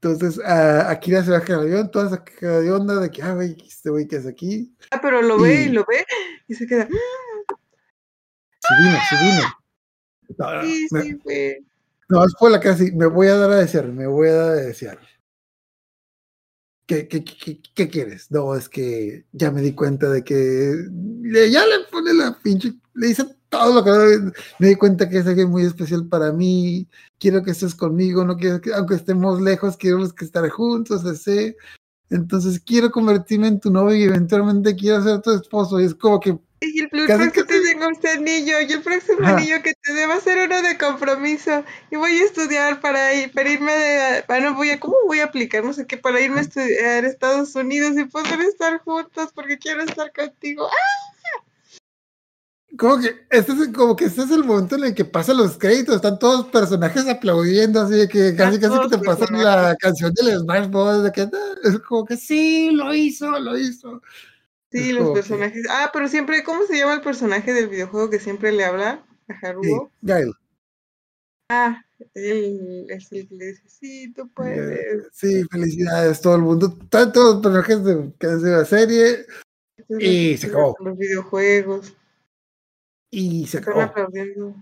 Entonces, 0.01 0.39
a 0.45 0.89
Akira 0.91 1.23
se 1.25 1.31
baja 1.33 1.45
del 1.45 1.61
avión, 1.61 1.91
toda 1.91 2.07
esa 2.07 2.25
de 2.61 2.71
onda 2.73 3.01
de 3.01 3.11
que, 3.11 3.21
ah, 3.23 3.35
güey, 3.35 3.55
este 3.67 3.91
güey 3.91 4.07
que 4.09 4.17
es 4.17 4.27
aquí. 4.27 4.75
Ah, 4.93 5.01
pero 5.03 5.21
lo 5.21 5.39
ve 5.39 5.65
y 5.65 5.65
y- 5.67 5.69
lo 5.73 5.85
ve 5.87 6.07
y 6.47 6.55
se 6.55 6.67
queda. 6.67 6.87
Se 6.87 8.75
vino, 8.83 8.99
se 9.11 9.17
vino. 9.25 9.43
No, 10.39 10.55
no, 10.55 10.63
Sí, 10.63 10.87
me- 10.91 11.03
sí, 11.03 11.13
güey. 11.25 11.67
No, 12.09 12.25
es 12.25 12.35
por 12.39 12.51
la 12.51 12.59
así, 12.59 12.93
me 12.93 13.07
voy 13.07 13.29
a 13.29 13.37
dar 13.37 13.51
a 13.51 13.57
desear, 13.57 13.89
me 13.89 14.07
voy 14.07 14.29
a 14.29 14.33
dar 14.35 14.51
a 14.51 14.55
desear. 14.55 14.99
¿Qué, 16.87 17.07
qué, 17.07 17.23
qué, 17.23 17.37
qué- 17.37 17.63
qué 17.75 17.89
quieres? 17.89 18.31
No, 18.31 18.55
es 18.55 18.69
que 18.69 19.27
ya 19.33 19.51
me 19.51 19.61
di 19.61 19.75
cuenta 19.75 20.09
de 20.09 20.25
que 20.25 20.75
le- 21.23 21.51
ya 21.51 21.67
le 21.67 21.81
pone 21.91 22.15
la 22.15 22.39
pinche, 22.43 22.73
le 22.95 23.09
hice 23.11 23.27
todo 23.51 23.75
lo 23.75 23.85
que 23.85 24.33
me 24.59 24.69
di 24.69 24.75
cuenta 24.77 25.09
que 25.09 25.19
es 25.19 25.27
alguien 25.27 25.51
muy 25.51 25.65
especial 25.65 26.07
para 26.09 26.33
mí, 26.33 26.89
quiero 27.19 27.43
que 27.43 27.51
estés 27.51 27.75
conmigo, 27.75 28.25
no 28.25 28.37
quiero 28.39 28.61
que, 28.63 28.73
aunque 28.73 28.95
estemos 28.95 29.41
lejos, 29.43 29.77
quiero 29.77 30.09
que 30.15 30.25
estar 30.25 30.49
juntos, 30.49 31.05
ese. 31.05 31.57
Entonces 32.11 32.59
quiero 32.61 32.91
convertirme 32.91 33.49
en 33.49 33.61
tu 33.61 33.71
novio 33.71 33.95
y 33.97 34.05
eventualmente 34.05 34.75
quiero 34.75 35.03
ser 35.03 35.21
tu 35.21 35.33
esposo. 35.33 35.79
Y 35.81 35.85
es 35.85 35.95
como 35.95 36.19
que 36.21 36.39
Y 36.63 36.81
el 36.81 36.89
Casi, 36.89 37.07
próximo 37.07 37.33
que 37.33 37.43
te 37.45 37.47
casi. 37.49 37.58
Tengo 37.79 37.91
este 37.91 38.11
anillo, 38.11 38.61
y 38.61 38.73
el 38.73 38.83
próximo 38.83 39.19
Ajá. 39.23 39.37
anillo 39.37 39.63
que 39.63 39.73
te 39.75 39.93
dé 39.93 40.07
va 40.07 40.15
a 40.15 40.21
ser 40.21 40.39
uno 40.47 40.63
de 40.63 40.79
compromiso. 40.79 41.65
Y 41.91 41.97
voy 41.97 42.19
a 42.19 42.25
estudiar 42.25 42.81
para, 42.81 43.15
ir, 43.15 43.33
para 43.33 43.51
irme 43.51 43.73
de. 43.73 44.25
ah, 44.29 44.41
no 44.41 44.55
voy 44.55 44.71
a, 44.71 44.81
¿Cómo 44.81 44.97
voy 45.07 45.21
a 45.21 45.25
aplicar? 45.25 45.65
No 45.65 45.73
sé 45.73 45.87
qué, 45.87 45.97
para 45.97 46.21
irme 46.21 46.39
a 46.39 46.43
estudiar 46.43 47.05
a 47.05 47.09
Estados 47.09 47.55
Unidos 47.55 47.97
y 47.97 48.05
poder 48.05 48.41
estar 48.41 48.79
juntos 48.81 49.31
porque 49.35 49.59
quiero 49.59 49.83
estar 49.83 50.13
contigo. 50.13 50.67
¡Ah! 50.67 51.09
Como 52.77 53.01
que 53.01 53.27
este 53.31 53.53
es 53.53 53.69
como 53.75 53.97
que 53.97 54.05
este 54.05 54.23
es 54.23 54.31
el 54.31 54.45
momento 54.45 54.77
en 54.77 54.85
el 54.85 54.95
que 54.95 55.05
pasan 55.05 55.39
los 55.39 55.57
créditos, 55.57 55.97
están 55.97 56.19
todos 56.19 56.41
los 56.41 56.49
personajes 56.49 57.09
aplaudiendo, 57.09 57.81
así 57.81 57.95
de 57.95 58.09
que 58.09 58.37
casi 58.37 58.61
casi 58.61 58.79
que 58.79 58.89
te 58.89 58.99
pasan 58.99 59.43
la 59.43 59.75
canción 59.81 60.13
del 60.13 60.39
Smash 60.41 60.69
Bros. 60.69 61.03
de 61.03 61.11
que 61.11 61.23
ah, 61.23 61.29
es 61.65 61.79
como 61.81 62.05
que 62.05 62.17
sí, 62.17 62.71
lo 62.71 62.95
hizo, 62.95 63.39
lo 63.41 63.57
hizo. 63.57 64.03
Sí, 64.71 64.93
los 64.93 65.09
que- 65.09 65.15
personajes. 65.15 65.67
Ah, 65.71 65.91
pero 65.93 66.09
siempre, 66.09 66.43
¿cómo 66.45 66.65
se 66.67 66.77
llama 66.79 66.95
el 66.95 67.01
personaje 67.01 67.53
del 67.55 67.69
videojuego 67.69 68.11
que 68.11 68.19
siempre 68.21 68.53
le 68.53 68.65
habla 68.65 69.05
a 69.29 69.41
Sí, 69.41 69.47
Haruo? 69.47 69.91
Gail. 70.03 70.33
Ah, 71.51 71.83
él 72.15 72.87
es 72.91 73.11
el 73.13 73.27
que 73.29 73.35
le 73.35 73.47
dice, 73.47 73.63
sí, 73.69 74.13
tú 74.13 74.29
puedes. 74.35 75.07
Sí, 75.13 75.43
felicidades, 75.51 76.21
todo 76.21 76.37
el 76.37 76.43
mundo, 76.43 76.77
tantos 76.91 77.25
los 77.35 77.43
personajes 77.43 77.83
de, 77.85 78.13
que 78.19 78.27
han 78.27 78.41
sido 78.41 78.59
la 78.59 78.65
serie, 78.67 79.27
Y 79.99 80.37
se 80.37 80.49
acabó. 80.49 80.77
Los 80.81 80.99
videojuegos. 80.99 81.95
y 83.11 83.47
se 83.47 83.59
acabó. 83.59 83.81
aplaudiendo. 83.81 84.55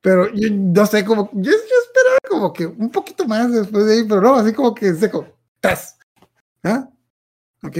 Pero 0.00 0.32
yo 0.34 0.48
no 0.50 0.86
sé, 0.86 1.04
como, 1.04 1.28
yo, 1.34 1.50
yo 1.52 1.56
esperaba 1.86 2.18
como 2.30 2.52
que 2.54 2.64
un 2.64 2.90
poquito 2.90 3.26
más 3.26 3.52
después 3.52 3.84
de 3.84 3.92
ahí, 3.94 4.04
pero 4.08 4.22
no, 4.22 4.36
así 4.36 4.54
como 4.54 4.74
que 4.74 4.94
seco, 4.94 5.26
¡tas! 5.60 5.98
¿Ah? 6.62 6.88
¿Ok? 7.62 7.76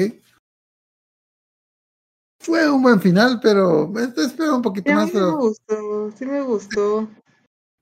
Fue 2.40 2.70
un 2.70 2.82
buen 2.82 3.00
final, 3.00 3.38
pero 3.42 3.92
este 3.98 4.22
espero 4.22 4.56
un 4.56 4.62
poquito 4.62 4.90
Sí, 4.90 4.92
a 4.92 4.96
mí 4.96 5.00
más, 5.02 5.10
sí 5.10 5.16
me 5.16 5.20
pero 5.20 5.36
gustó, 5.36 6.10
sí 6.16 6.26
me 6.26 6.40
gustó. 6.40 7.08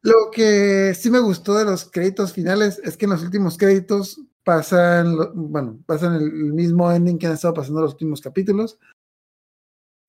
lo 0.02 0.30
que 0.32 0.94
sí 0.94 1.10
me 1.10 1.20
gustó 1.20 1.55
de 1.55 1.64
los 1.64 1.85
créditos 1.89 2.32
finales 2.32 2.80
es 2.82 2.97
que 2.97 3.05
en 3.05 3.12
los 3.12 3.22
últimos 3.22 3.56
créditos 3.56 4.20
pasan, 4.43 5.16
bueno, 5.35 5.78
pasan 5.86 6.16
el, 6.16 6.32
mismo 6.32 6.90
ending 6.90 7.18
que 7.18 7.28
han 7.28 7.35
estado 7.35 7.55
pasando 7.55 7.82
los 7.82 7.93
últimos 7.93 8.20
capítulos, 8.20 8.80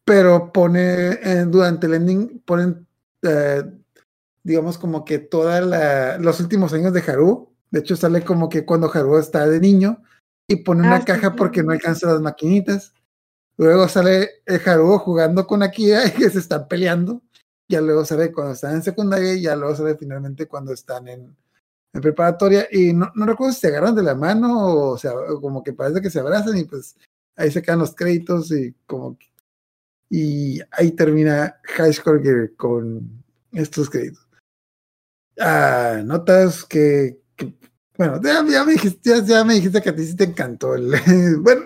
pero 0.03 0.51
pone, 0.51 1.45
durante 1.45 1.85
el 1.85 1.93
ending 1.93 2.39
ponen, 2.43 2.87
eh, 3.21 3.63
digamos, 4.43 4.79
como 4.79 5.05
que 5.05 5.19
todos 5.19 5.61
los 6.19 6.39
últimos 6.39 6.73
años 6.73 6.91
de 6.93 7.01
Haru, 7.01 7.53
de 7.69 7.81
hecho 7.81 7.95
sale 7.95 8.23
como 8.23 8.49
que 8.49 8.65
cuando 8.65 8.91
Haru 8.91 9.19
está 9.19 9.47
de 9.47 9.59
niño 9.59 10.01
y 10.47 10.55
pone 10.55 10.81
una 10.81 10.95
Ah, 10.95 10.99
sí, 11.01 11.05
caja 11.05 11.29
sí, 11.29 11.35
porque 11.37 11.61
no 11.61 11.71
alcanza 11.71 12.07
las 12.07 12.21
maquinitas. 12.21 12.93
Luego 13.59 13.89
sale 13.89 14.41
el 14.45 14.61
Haru 14.65 14.97
jugando 14.99 15.45
con 15.45 15.61
Akira 15.61 16.01
y 16.07 16.11
que 16.11 16.29
se 16.29 16.39
están 16.39 16.67
peleando. 16.69 17.21
Ya 17.67 17.81
luego 17.81 18.05
sale 18.05 18.31
cuando 18.31 18.53
están 18.53 18.75
en 18.75 18.83
secundaria 18.83 19.33
y 19.33 19.41
ya 19.41 19.55
luego 19.55 19.75
sale 19.75 19.95
finalmente 19.95 20.47
cuando 20.47 20.71
están 20.71 21.09
en, 21.09 21.35
en 21.93 22.01
preparatoria. 22.01 22.67
Y 22.71 22.93
no, 22.93 23.11
no 23.15 23.25
recuerdo 23.25 23.53
si 23.53 23.59
se 23.59 23.67
agarran 23.67 23.95
de 23.95 24.03
la 24.03 24.15
mano 24.15 24.93
o, 24.93 24.97
como 25.41 25.61
que 25.61 25.73
parece 25.73 26.01
que 26.01 26.09
se 26.09 26.21
abrazan 26.21 26.57
y 26.57 26.63
pues 26.63 26.95
ahí 27.35 27.51
se 27.51 27.61
quedan 27.61 27.79
los 27.79 27.93
créditos 27.93 28.49
y 28.51 28.73
como 28.85 29.17
y 30.09 30.59
ahí 30.71 30.91
termina 30.91 31.59
High 31.63 31.93
Score 31.93 32.55
con 32.55 33.23
estos 33.51 33.89
créditos. 33.89 34.25
Ah, 35.37 36.01
notas 36.03 36.63
que, 36.63 37.19
bueno, 37.97 38.19
ya, 38.23 38.41
me 38.41 38.71
dijiste, 38.71 39.21
ya, 39.25 39.43
me 39.43 39.55
dijiste 39.55 39.81
que 39.81 39.89
a 39.89 39.95
ti 39.95 40.05
sí 40.05 40.15
te 40.15 40.23
encantó 40.23 40.73
el, 40.73 40.91
bueno, 41.41 41.61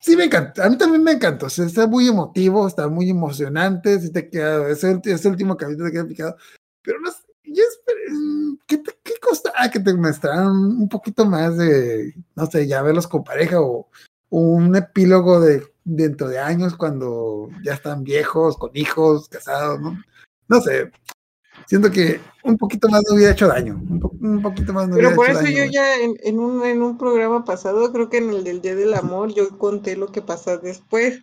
Sí, 0.00 0.16
me 0.16 0.24
encantó. 0.24 0.62
A 0.62 0.70
mí 0.70 0.78
también 0.78 1.02
me 1.04 1.12
encantó. 1.12 1.46
O 1.46 1.48
está 1.48 1.86
muy 1.86 2.08
emotivo, 2.08 2.66
está 2.66 2.88
muy 2.88 3.10
emocionante. 3.10 4.00
Si 4.00 4.10
te 4.10 4.28
queda, 4.28 4.68
ese, 4.68 5.00
ese 5.04 5.28
último 5.28 5.56
capítulo 5.56 5.86
te 5.86 5.92
queda 5.92 6.06
picado. 6.06 6.36
Pero 6.82 6.98
no 7.00 7.10
sé, 7.10 7.18
mm, 8.10 8.54
¿Qué, 8.66 8.82
qué 9.02 9.14
costaba 9.20 9.70
que 9.70 9.80
te 9.80 9.94
mostraran 9.94 10.48
un 10.48 10.88
poquito 10.88 11.26
más 11.26 11.56
de, 11.58 12.14
no 12.34 12.46
sé, 12.46 12.66
ya 12.66 12.82
verlos 12.82 13.06
con 13.06 13.24
pareja 13.24 13.60
o 13.60 13.88
un 14.30 14.74
epílogo 14.76 15.40
de 15.40 15.70
dentro 15.84 16.28
de 16.28 16.38
años 16.38 16.76
cuando 16.76 17.48
ya 17.62 17.74
están 17.74 18.04
viejos, 18.04 18.56
con 18.56 18.70
hijos, 18.74 19.28
casados, 19.28 19.80
¿no? 19.80 20.00
No 20.48 20.60
sé. 20.60 20.90
Siento 21.70 21.88
que 21.90 22.20
un 22.42 22.56
poquito 22.58 22.88
más 22.88 23.02
no 23.08 23.14
hubiera 23.14 23.32
hecho 23.32 23.46
daño. 23.46 23.74
Un, 23.88 24.00
po- 24.00 24.12
un 24.20 24.42
poquito 24.42 24.72
más 24.72 24.88
no 24.88 24.96
Pero 24.96 25.08
hubiera 25.08 25.14
por 25.16 25.26
hecho 25.26 25.32
eso 25.32 25.44
daño. 25.44 25.56
yo 25.66 25.70
ya 25.70 25.96
en, 25.98 26.14
en 26.24 26.38
un, 26.40 26.64
en 26.64 26.82
un 26.82 26.98
programa 26.98 27.44
pasado, 27.44 27.92
creo 27.92 28.10
que 28.10 28.18
en 28.18 28.30
el 28.30 28.42
del 28.42 28.60
Día 28.60 28.74
del 28.74 28.92
Amor, 28.94 29.32
yo 29.32 29.56
conté 29.56 29.96
lo 29.96 30.08
que 30.10 30.20
pasa 30.20 30.56
después. 30.56 31.20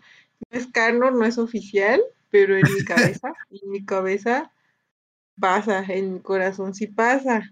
No 0.50 0.58
es 0.60 0.68
canon, 0.68 1.20
no 1.20 1.26
es 1.26 1.38
oficial, 1.38 2.02
pero 2.32 2.56
en 2.58 2.66
mi 2.74 2.82
cabeza, 2.86 3.34
en 3.52 3.70
mi 3.72 3.84
cabeza 3.86 4.52
pasa, 5.40 5.84
en 5.88 6.16
mi 6.16 6.22
corazón 6.22 6.74
sí 6.76 6.88
pasa. 6.88 7.44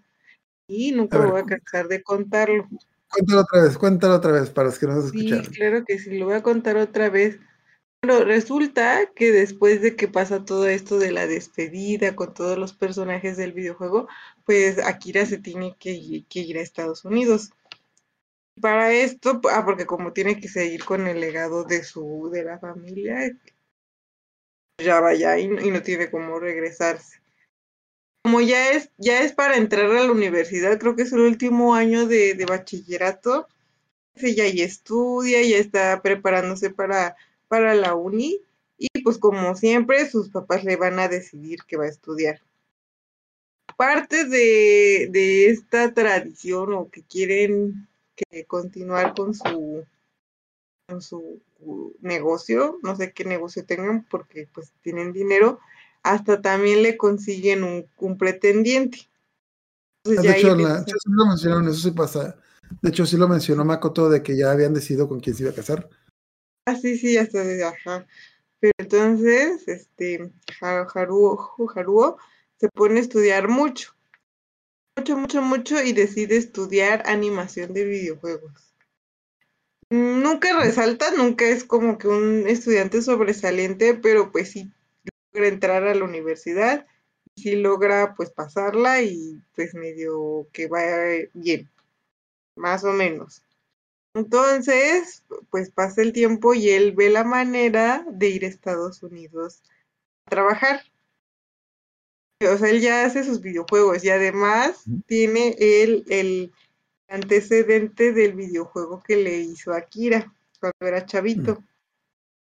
Y 0.67 0.91
nunca 0.93 1.17
A 1.17 1.21
me 1.21 1.27
voy 1.27 1.41
a 1.41 1.45
cansar 1.45 1.87
de 1.89 2.03
contarlo. 2.03 2.67
Cuéntalo 3.09 3.41
otra 3.41 3.63
vez, 3.63 3.77
cuéntalo 3.77 4.15
otra 4.15 4.31
vez 4.31 4.49
para 4.51 4.67
los 4.67 4.77
que 4.79 4.85
no 4.87 5.01
se 5.01 5.07
Sí, 5.09 5.17
escucharon. 5.17 5.53
claro 5.55 5.83
que 5.85 5.99
sí, 5.99 6.17
lo 6.17 6.25
voy 6.25 6.35
a 6.35 6.43
contar 6.43 6.77
otra 6.77 7.09
vez. 7.09 7.39
Bueno, 8.03 8.23
resulta 8.23 9.11
que 9.15 9.31
después 9.31 9.81
de 9.81 9.95
que 9.95 10.07
pasa 10.07 10.45
todo 10.45 10.67
esto 10.67 10.99
de 10.99 11.11
la 11.11 11.25
despedida 11.25 12.15
con 12.15 12.33
todos 12.33 12.57
los 12.57 12.73
personajes 12.73 13.35
del 13.37 13.53
videojuego, 13.53 14.07
pues 14.45 14.77
Akira 14.79 15.25
se 15.25 15.39
tiene 15.39 15.75
que, 15.79 15.91
ir 15.91 16.57
a 16.57 16.61
Estados 16.61 17.03
Unidos. 17.03 17.51
Para 18.61 18.93
esto, 18.93 19.41
ah, 19.51 19.63
porque 19.65 19.85
como 19.85 20.13
tiene 20.13 20.39
que 20.39 20.47
seguir 20.47 20.85
con 20.85 21.07
el 21.07 21.19
legado 21.19 21.63
de 21.63 21.83
su, 21.83 22.29
de 22.31 22.43
la 22.43 22.59
familia, 22.59 23.31
ya 24.77 24.99
vaya 24.99 25.37
y, 25.37 25.45
y 25.45 25.71
no 25.71 25.81
tiene 25.81 26.11
cómo 26.11 26.39
regresarse. 26.39 27.19
Como 28.23 28.41
ya 28.41 28.71
es, 28.71 28.91
ya 28.97 29.21
es 29.21 29.33
para 29.33 29.57
entrar 29.57 29.85
a 29.85 30.03
la 30.03 30.11
universidad, 30.11 30.79
creo 30.79 30.95
que 30.95 31.03
es 31.03 31.13
el 31.13 31.19
último 31.19 31.75
año 31.75 32.07
de, 32.07 32.33
de 32.33 32.45
bachillerato, 32.45 33.47
ella 34.15 34.47
ya 34.47 34.65
estudia, 34.65 35.43
ya 35.43 35.57
está 35.57 36.01
preparándose 36.01 36.69
para, 36.71 37.15
para 37.55 37.73
la 37.73 37.95
uni, 37.95 38.41
y 38.77 38.89
pues 39.01 39.17
como 39.17 39.55
siempre, 39.55 40.09
sus 40.09 40.27
papás 40.27 40.65
le 40.65 40.75
van 40.75 40.99
a 40.99 41.07
decidir 41.07 41.59
que 41.65 41.77
va 41.77 41.85
a 41.85 41.89
estudiar. 41.89 42.41
Parte 43.77 44.25
de, 44.25 45.07
de 45.09 45.47
esta 45.47 45.93
tradición 45.93 46.73
o 46.73 46.89
que 46.89 47.01
quieren 47.03 47.87
que 48.13 48.43
continuar 48.43 49.13
con 49.15 49.33
su 49.33 49.85
con 50.87 51.01
su 51.01 51.39
negocio, 52.01 52.77
no 52.83 52.97
sé 52.97 53.13
qué 53.13 53.23
negocio 53.23 53.65
tengan 53.65 54.03
porque 54.03 54.49
pues 54.53 54.73
tienen 54.81 55.13
dinero, 55.13 55.61
hasta 56.03 56.41
también 56.41 56.83
le 56.83 56.97
consiguen 56.97 57.63
un, 57.63 57.87
un 57.97 58.17
pretendiente. 58.17 58.99
Entonces, 60.03 60.23
De 60.23 60.29
la, 60.29 60.37
hecho, 60.37 60.97
sí 60.99 61.09
lo 61.09 61.25
mencionaron, 61.25 61.69
eso 61.69 61.79
sí 61.79 61.91
pasa. 61.91 62.35
De 62.81 62.89
hecho, 62.89 63.05
sí 63.05 63.15
lo 63.15 63.29
mencionó 63.29 63.63
Makoto 63.63 64.09
de 64.09 64.21
que 64.21 64.35
ya 64.35 64.51
habían 64.51 64.73
decidido 64.73 65.07
con 65.07 65.21
quién 65.21 65.37
se 65.37 65.43
iba 65.43 65.51
a 65.53 65.55
casar. 65.55 65.89
Ah, 66.65 66.75
sí, 66.75 66.97
sí, 66.97 67.17
hasta 67.17 67.41
ajá. 67.67 68.05
Pero 68.59 68.73
entonces, 68.79 69.67
este, 69.67 70.31
Ha- 70.61 70.87
Haruo, 70.95 72.17
se 72.59 72.69
pone 72.69 72.99
a 72.99 73.03
estudiar 73.03 73.47
mucho. 73.49 73.93
mucho, 74.97 75.15
mucho, 75.15 75.41
mucho 75.41 75.81
y 75.81 75.93
decide 75.93 76.35
estudiar 76.35 77.03
animación 77.07 77.71
de 77.73 77.85
videojuegos. 77.85 78.73
Nunca 79.89 80.59
resalta, 80.59 81.09
nunca 81.17 81.45
es 81.45 81.63
como 81.63 81.97
que 81.97 82.07
un 82.07 82.47
estudiante 82.47 83.01
sobresaliente, 83.01 83.95
pero 83.95 84.31
pues 84.31 84.51
sí 84.51 84.71
logra 85.33 85.49
entrar 85.49 85.83
a 85.85 85.95
la 85.95 86.05
universidad, 86.05 86.87
sí 87.37 87.55
logra 87.57 88.15
pues 88.15 88.31
pasarla 88.31 89.01
y 89.03 89.41
pues 89.55 89.75
medio 89.75 90.47
que 90.53 90.67
vaya 90.67 91.29
bien, 91.33 91.69
más 92.57 92.83
o 92.85 92.93
menos. 92.93 93.43
Entonces, 94.15 95.25
pues 95.49 95.69
pasa 95.69 96.01
el 96.01 96.13
tiempo 96.13 96.53
y 96.53 96.69
él 96.69 96.93
ve 96.93 97.09
la 97.09 97.25
manera 97.25 98.05
de 98.09 98.29
ir 98.29 98.45
a 98.45 98.47
Estados 98.47 99.03
Unidos 99.03 99.61
a 100.25 100.29
trabajar. 100.29 100.81
O 102.41 102.57
sea, 102.57 102.69
él 102.69 102.79
ya 102.79 103.03
hace 103.03 103.25
sus 103.25 103.41
videojuegos 103.41 104.05
y 104.05 104.09
además 104.09 104.85
tiene 105.05 105.55
el, 105.59 106.05
el 106.07 106.53
antecedente 107.09 108.13
del 108.13 108.33
videojuego 108.33 109.03
que 109.05 109.17
le 109.17 109.39
hizo 109.39 109.73
Akira 109.73 110.33
cuando 110.61 110.87
era 110.87 111.05
chavito. 111.05 111.61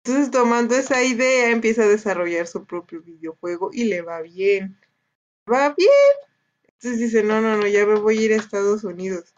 Entonces, 0.04 0.30
tomando 0.30 0.76
esa 0.76 1.04
idea, 1.04 1.50
empieza 1.50 1.84
a 1.84 1.88
desarrollar 1.88 2.46
su 2.46 2.66
propio 2.66 3.02
videojuego 3.02 3.72
y 3.74 3.86
le 3.86 4.04
va 4.04 4.22
bien. 4.22 4.78
Va 5.52 5.74
bien. 5.76 5.90
Entonces 6.66 7.00
dice, 7.00 7.24
no, 7.24 7.42
no, 7.42 7.58
no, 7.58 7.66
ya 7.66 7.86
me 7.88 7.96
voy 7.96 8.20
a 8.20 8.22
ir 8.22 8.34
a 8.34 8.36
Estados 8.36 8.84
Unidos. 8.84 9.33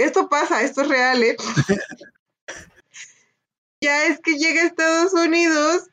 Esto 0.00 0.30
pasa, 0.30 0.62
esto 0.62 0.80
es 0.80 0.88
real, 0.88 1.22
¿eh? 1.22 1.36
ya 3.82 4.06
es 4.06 4.18
que 4.20 4.38
llega 4.38 4.62
a 4.62 4.66
Estados 4.66 5.12
Unidos, 5.12 5.90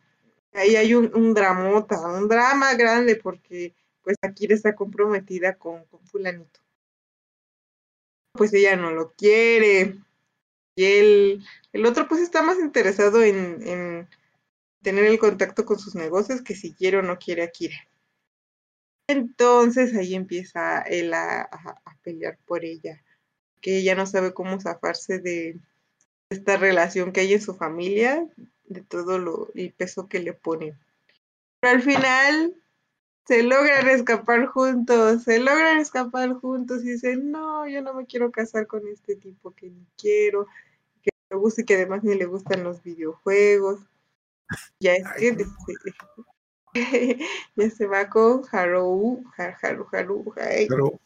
ahí 0.53 0.77
hay 0.77 0.93
un, 0.93 1.13
un, 1.13 1.33
dramota, 1.33 1.99
un 2.07 2.29
drama 2.29 2.73
grande, 2.75 3.17
porque 3.17 3.75
pues 4.03 4.15
Akira 4.21 4.55
está 4.55 4.75
comprometida 4.75 5.57
con, 5.57 5.83
con 5.87 6.07
fulanito. 6.07 6.61
Pues 8.31 8.53
ella 8.53 8.77
no 8.77 8.91
lo 8.91 9.11
quiere. 9.11 9.97
Y 10.75 10.85
él, 10.85 11.45
el 11.73 11.85
otro 11.85 12.07
pues 12.07 12.21
está 12.21 12.41
más 12.41 12.59
interesado 12.59 13.23
en, 13.23 13.61
en 13.67 14.07
tener 14.83 15.03
el 15.03 15.19
contacto 15.19 15.65
con 15.65 15.79
sus 15.79 15.95
negocios 15.95 16.41
que 16.41 16.55
si 16.55 16.73
quiere 16.73 16.99
o 16.99 17.01
no 17.01 17.19
quiere 17.19 17.41
a 17.41 17.45
Akira. 17.47 17.75
Entonces 19.09 19.93
ahí 19.97 20.15
empieza 20.15 20.79
él 20.83 21.13
a, 21.13 21.41
a, 21.41 21.81
a 21.83 21.97
pelear 22.03 22.37
por 22.45 22.63
ella 22.63 23.03
que 23.61 23.77
ella 23.79 23.95
no 23.95 24.05
sabe 24.05 24.33
cómo 24.33 24.59
zafarse 24.59 25.19
de 25.19 25.57
esta 26.29 26.57
relación 26.57 27.11
que 27.11 27.21
hay 27.21 27.33
en 27.33 27.41
su 27.41 27.55
familia, 27.55 28.27
de 28.65 28.81
todo 28.81 29.17
lo, 29.19 29.49
el 29.55 29.71
peso 29.71 30.07
que 30.07 30.19
le 30.19 30.33
pone. 30.33 30.75
Pero 31.59 31.75
al 31.75 31.81
final 31.81 32.55
se 33.25 33.43
logran 33.43 33.89
escapar 33.89 34.45
juntos, 34.47 35.23
se 35.23 35.39
logran 35.39 35.79
escapar 35.79 36.33
juntos 36.33 36.83
y 36.83 36.91
dicen, 36.91 37.31
no, 37.31 37.67
yo 37.67 37.81
no 37.81 37.93
me 37.93 38.05
quiero 38.05 38.31
casar 38.31 38.67
con 38.67 38.87
este 38.87 39.15
tipo 39.15 39.51
que 39.51 39.69
ni 39.69 39.85
quiero, 39.97 40.47
que 41.01 41.09
me 41.29 41.37
gusta 41.37 41.61
y 41.61 41.65
que 41.65 41.75
además 41.75 42.03
ni 42.03 42.15
le 42.15 42.25
gustan 42.25 42.63
los 42.63 42.83
videojuegos. 42.83 43.79
Ya 44.79 44.93
es 44.93 45.05
que 45.17 45.45
ya 47.55 47.69
se 47.69 47.85
va 47.85 48.09
con 48.09 48.43
Haru, 48.51 49.23
Haru, 49.37 49.55
Haru, 49.61 49.87
Haru, 49.91 50.33
Haru. 50.69 50.99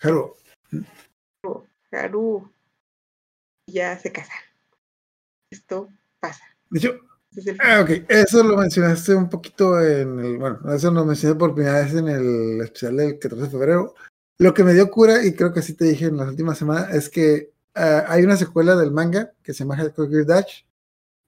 Haru 0.00 0.36
ya 3.66 3.98
se 3.98 4.12
casan. 4.12 4.36
Esto 5.50 5.88
pasa. 6.20 6.44
Yo, 6.70 6.90
ah, 7.60 7.80
ok, 7.82 7.90
eso 8.08 8.42
lo 8.42 8.56
mencionaste 8.56 9.14
un 9.14 9.28
poquito 9.28 9.80
en 9.80 10.18
el, 10.18 10.38
bueno, 10.38 10.58
eso 10.74 10.90
lo 10.90 11.04
mencioné 11.04 11.36
por 11.36 11.54
primera 11.54 11.80
vez 11.80 11.94
en 11.94 12.08
el 12.08 12.60
especial 12.62 12.96
del 12.96 13.18
14 13.18 13.44
de 13.44 13.50
febrero. 13.50 13.94
Lo 14.38 14.52
que 14.52 14.64
me 14.64 14.74
dio 14.74 14.90
cura, 14.90 15.24
y 15.24 15.34
creo 15.34 15.52
que 15.52 15.62
sí 15.62 15.74
te 15.74 15.86
dije 15.86 16.06
en 16.06 16.16
las 16.16 16.28
últimas 16.28 16.58
semanas, 16.58 16.94
es 16.94 17.08
que 17.08 17.52
uh, 17.76 18.04
hay 18.06 18.24
una 18.24 18.36
secuela 18.36 18.76
del 18.76 18.90
manga 18.90 19.32
que 19.42 19.52
se 19.52 19.60
llama 19.60 19.76
Gear 19.76 20.26
Dash, 20.26 20.64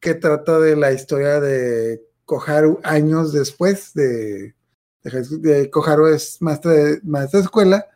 que 0.01 0.15
trata 0.15 0.59
de 0.59 0.77
la 0.77 0.93
historia 0.93 1.41
de 1.41 2.03
Koharu 2.25 2.81
años 2.85 3.33
después 3.33 3.95
de, 3.95 4.55
de, 5.03 5.39
de 5.39 5.71
Koharu 5.71 6.09
es 6.09 6.41
maestra 6.43 6.73
de, 6.73 7.01
maestra 7.03 7.41
de 7.41 7.45
escuela, 7.45 7.87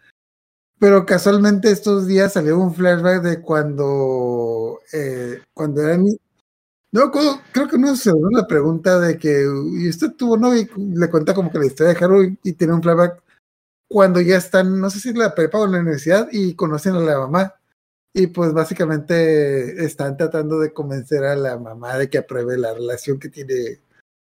pero 0.83 1.07
casualmente 1.07 1.71
estos 1.71 2.09
días 2.09 2.33
salió 2.33 2.59
un 2.59 2.75
flashback 2.75 3.23
de 3.23 3.41
cuando, 3.41 4.81
eh, 4.93 5.41
cuando 5.55 5.81
era 5.81 5.97
ni... 5.97 6.19
No, 6.91 7.13
creo 7.53 7.69
que 7.69 7.79
no 7.79 7.95
se 7.95 8.11
la 8.33 8.49
pregunta 8.49 8.99
de 8.99 9.17
que, 9.17 9.45
y 9.79 9.89
usted 9.89 10.11
tuvo 10.19 10.37
novio, 10.37 10.63
y 10.63 10.69
le 10.99 11.09
cuenta 11.09 11.35
como 11.35 11.53
que 11.53 11.61
la 11.61 11.67
historia 11.67 11.95
de 11.95 12.05
Haru 12.05 12.37
y, 12.43 12.53
tiene 12.55 12.73
un 12.75 12.83
flashback 12.83 13.23
cuando 13.89 14.21
ya 14.21 14.39
están, 14.39 14.81
no 14.81 14.91
sé 14.91 14.99
si 14.99 15.11
en 15.11 15.21
la 15.21 15.37
prepa 15.37 15.59
o 15.59 15.67
en 15.67 15.73
la 15.73 15.79
universidad 15.79 16.27
y 16.33 16.55
conocen 16.55 16.97
a 16.97 17.01
la 17.01 17.17
mamá. 17.17 17.55
Y 18.13 18.27
pues 18.27 18.53
básicamente 18.53 19.85
están 19.85 20.17
tratando 20.17 20.59
de 20.59 20.73
convencer 20.73 21.23
a 21.23 21.37
la 21.37 21.59
mamá 21.59 21.97
de 21.97 22.11
que 22.11 22.19
apruebe 22.19 22.59
la 22.59 22.75
relación 22.75 23.21
que 23.21 23.29
tiene 23.29 23.79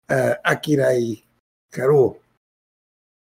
uh, 0.10 0.36
Akira 0.42 0.96
y 0.96 1.22
Haru 1.74 2.18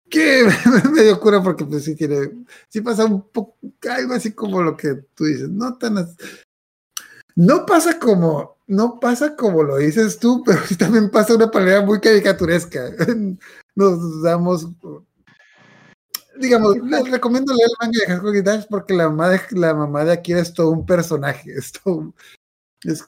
que 0.09 0.45
me 0.91 1.03
dio 1.03 1.19
cura 1.19 1.41
porque 1.41 1.65
pues 1.65 1.83
sí 1.83 1.95
tiene, 1.95 2.45
sí 2.67 2.81
pasa 2.81 3.05
un 3.05 3.21
poco, 3.29 3.57
algo 3.89 4.13
así 4.13 4.33
como 4.33 4.61
lo 4.61 4.75
que 4.75 4.95
tú 5.15 5.25
dices, 5.25 5.49
no 5.49 5.77
tan, 5.77 5.95
no 7.35 7.65
pasa 7.65 7.97
como, 7.99 8.57
no 8.67 8.99
pasa 8.99 9.35
como 9.35 9.63
lo 9.63 9.77
dices 9.77 10.19
tú, 10.19 10.43
pero 10.45 10.59
sí 10.65 10.75
también 10.75 11.09
pasa 11.09 11.35
una 11.35 11.47
manera 11.47 11.81
muy 11.81 11.99
caricaturesca. 11.99 12.91
Nos 13.75 14.21
damos, 14.23 14.67
digamos, 16.37 16.77
les 16.79 17.09
recomiendo 17.09 17.53
leer 17.53 17.69
el 17.69 17.75
manga 17.79 17.99
de 17.99 18.07
Hardcore 18.07 18.41
Dash 18.41 18.65
porque 18.69 18.93
la 18.93 19.07
mamá 19.09 19.29
de, 19.29 19.39
la 19.51 19.73
mamá 19.73 20.03
de 20.03 20.11
Akira 20.11 20.41
es 20.41 20.53
todo 20.53 20.71
un 20.71 20.85
personaje, 20.85 21.53
es 21.53 21.71
es, 22.83 23.01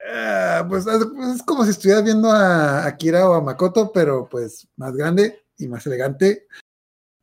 uh, 0.00 0.68
pues 0.68 0.86
es 0.86 1.42
como 1.42 1.64
si 1.64 1.70
estuvieras 1.70 2.04
viendo 2.04 2.30
a 2.30 2.86
Akira 2.86 3.28
o 3.28 3.34
a 3.34 3.40
Makoto, 3.40 3.90
pero 3.92 4.28
pues 4.28 4.68
más 4.76 4.94
grande 4.94 5.42
y 5.58 5.68
más 5.68 5.86
elegante, 5.86 6.46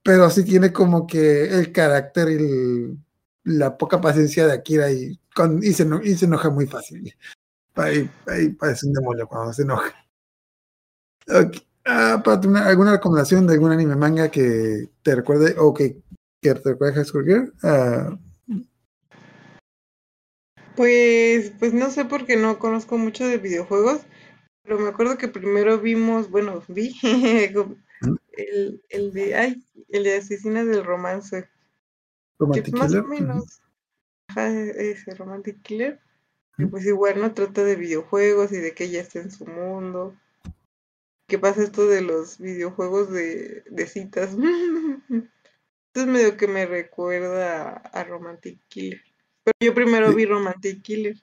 pero 0.04 0.30
sí 0.30 0.44
tiene 0.44 0.72
como 0.72 1.08
que 1.08 1.46
el 1.46 1.72
carácter 1.72 2.30
y 2.30 2.36
el, 2.36 2.98
la 3.44 3.78
poca 3.78 4.02
paciencia 4.02 4.46
de 4.46 4.54
Akira 4.54 4.92
y, 4.92 5.20
con, 5.34 5.64
y, 5.64 5.74
se, 5.74 5.88
y 6.04 6.16
se 6.16 6.26
enoja 6.26 6.50
muy 6.50 6.68
fácil. 6.68 7.16
Ahí, 7.76 8.10
ahí 8.28 8.50
parece 8.50 8.88
un 8.88 8.94
demonio 8.94 9.28
cuando 9.28 9.54
se 9.54 9.64
enoja. 9.64 9.94
Okay. 11.28 11.66
Ah, 11.88 12.22
¿alguna 12.26 12.92
recomendación 12.94 13.46
de 13.46 13.54
algún 13.54 13.72
anime 13.72 13.96
manga 13.96 14.32
que 14.32 14.90
te 15.04 15.16
recuerde 15.16 15.56
o 15.60 15.72
que, 15.72 16.02
que 16.42 16.56
te 16.56 16.70
recuerde 16.72 16.96
High 16.96 17.06
School 17.06 17.26
Girl? 17.26 17.54
Ah. 17.62 18.18
Pues, 20.76 21.52
pues 21.60 21.74
no 21.74 21.92
sé 21.92 22.06
porque 22.06 22.38
no 22.38 22.58
conozco 22.58 22.98
mucho 22.98 23.28
de 23.28 23.38
videojuegos, 23.38 24.02
pero 24.64 24.80
me 24.80 24.90
acuerdo 24.90 25.18
que 25.18 25.28
primero 25.28 25.80
vimos, 25.80 26.32
bueno, 26.32 26.64
vi 26.68 26.96
el, 28.34 28.84
el 28.90 29.14
de, 29.14 29.36
ay, 29.36 29.64
el 29.90 30.04
de 30.04 30.18
Asesinas 30.18 30.68
del 30.68 30.84
Romance. 30.84 31.48
Romantic 32.40 32.66
que 32.74 32.80
más 32.80 32.88
Killer. 32.88 33.04
o 33.04 33.08
menos, 33.08 33.62
ajá, 34.28 34.50
ese 34.50 35.16
Romantic 35.16 35.62
Killer, 35.62 36.00
que 36.58 36.68
pues 36.68 36.86
igual 36.86 37.22
no 37.22 37.34
trata 37.34 37.64
de 37.64 37.76
videojuegos 37.76 38.52
y 38.52 38.58
de 38.58 38.74
que 38.74 38.86
ella 38.86 39.02
está 39.02 39.20
en 39.20 39.32
su 39.32 39.46
mundo. 39.46 40.16
¿Qué 41.28 41.40
pasa 41.40 41.64
esto 41.64 41.88
de 41.88 42.02
los 42.02 42.38
videojuegos 42.38 43.10
de, 43.12 43.64
de 43.70 43.88
citas? 43.88 44.32
Entonces 45.10 46.12
medio 46.14 46.36
que 46.38 46.48
me 46.48 46.66
recuerda 46.66 47.72
a, 47.72 48.04
Romantic 48.04 48.60
Killer. 48.68 49.02
Pero 49.44 49.54
yo 49.62 49.74
primero 49.74 50.10
Sí. 50.10 50.16
vi 50.16 50.26
Romantic 50.26 50.82
Killer. 50.82 51.16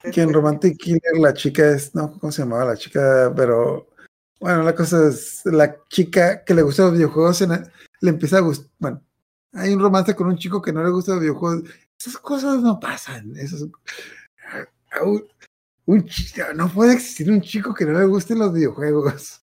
Que 0.00 0.08
en 0.08 0.12
Después- 0.28 0.32
Romantic 0.32 0.78
Killer 0.78 1.18
la 1.20 1.34
chica 1.34 1.70
es, 1.70 1.94
no, 1.94 2.18
¿cómo 2.18 2.32
se 2.32 2.42
llamaba 2.42 2.64
la 2.64 2.76
chica? 2.76 3.32
Pero 3.36 3.88
bueno, 4.40 4.62
la 4.62 4.74
cosa 4.74 5.08
es, 5.08 5.42
la 5.44 5.76
chica 5.88 6.44
que 6.44 6.54
le 6.54 6.62
gusta 6.62 6.84
los 6.84 6.92
videojuegos 6.94 7.40
le 8.00 8.10
empieza 8.10 8.38
a 8.38 8.40
gustar, 8.40 8.68
bueno, 8.78 9.02
hay 9.52 9.72
un 9.72 9.80
romance 9.80 10.14
con 10.14 10.26
un 10.28 10.36
chico 10.36 10.60
que 10.60 10.72
no 10.72 10.82
le 10.82 10.90
gusta 10.90 11.12
los 11.12 11.20
videojuegos. 11.20 11.68
Esas 11.98 12.18
cosas 12.18 12.60
no 12.60 12.78
pasan. 12.80 13.34
Esas, 13.36 13.62
un, 13.62 15.28
un 15.86 16.06
no 16.56 16.68
puede 16.72 16.94
existir 16.94 17.30
un 17.30 17.40
chico 17.40 17.72
que 17.74 17.84
no 17.86 17.98
le 17.98 18.06
gusten 18.06 18.38
los 18.38 18.52
videojuegos. 18.52 19.42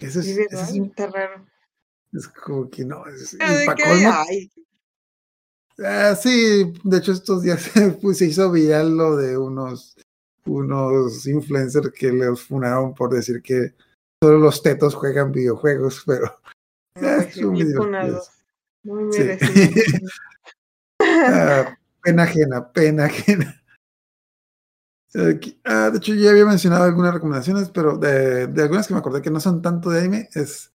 Eso 0.00 0.20
es, 0.20 0.26
Sí, 0.26 0.32
eso 0.32 0.40
¿verdad? 0.50 0.68
es, 0.68 0.74
un- 0.74 0.92
raro. 1.12 1.46
es 2.12 2.28
como 2.28 2.68
que 2.70 2.84
no. 2.84 3.06
es- 3.06 3.36
Pero 3.38 3.52
y 3.62 4.50
Ah, 5.84 6.16
sí, 6.16 6.72
de 6.82 6.96
hecho 6.98 7.12
estos 7.12 7.42
días 7.42 7.62
se 8.14 8.26
hizo 8.26 8.50
viral 8.50 8.96
lo 8.96 9.16
de 9.16 9.38
unos, 9.38 9.94
unos 10.48 11.26
influencers 11.26 11.92
que 11.92 12.12
los 12.12 12.42
funaron 12.42 12.94
por 12.94 13.10
decir 13.10 13.42
que 13.42 13.74
solo 14.22 14.38
los 14.38 14.62
tetos 14.62 14.94
juegan 14.94 15.32
videojuegos, 15.32 16.02
pero 16.06 16.40
pues 16.94 17.34
sí, 17.34 17.40
son 17.40 17.52
muy 17.52 19.12
Sí. 19.12 19.22
ah, 21.02 21.76
pena 22.02 22.22
ajena, 22.22 22.72
pena 22.72 23.04
ajena. 23.04 23.62
Ah, 25.64 25.90
de 25.90 25.98
hecho, 25.98 26.14
ya 26.14 26.30
había 26.30 26.44
mencionado 26.44 26.84
algunas 26.84 27.14
recomendaciones, 27.14 27.70
pero 27.70 27.96
de, 27.96 28.46
de 28.46 28.62
algunas 28.62 28.86
que 28.86 28.94
me 28.94 29.00
acordé 29.00 29.22
que 29.22 29.30
no 29.30 29.40
son 29.40 29.62
tanto 29.62 29.90
de 29.90 30.00
anime, 30.00 30.28
es 30.34 30.72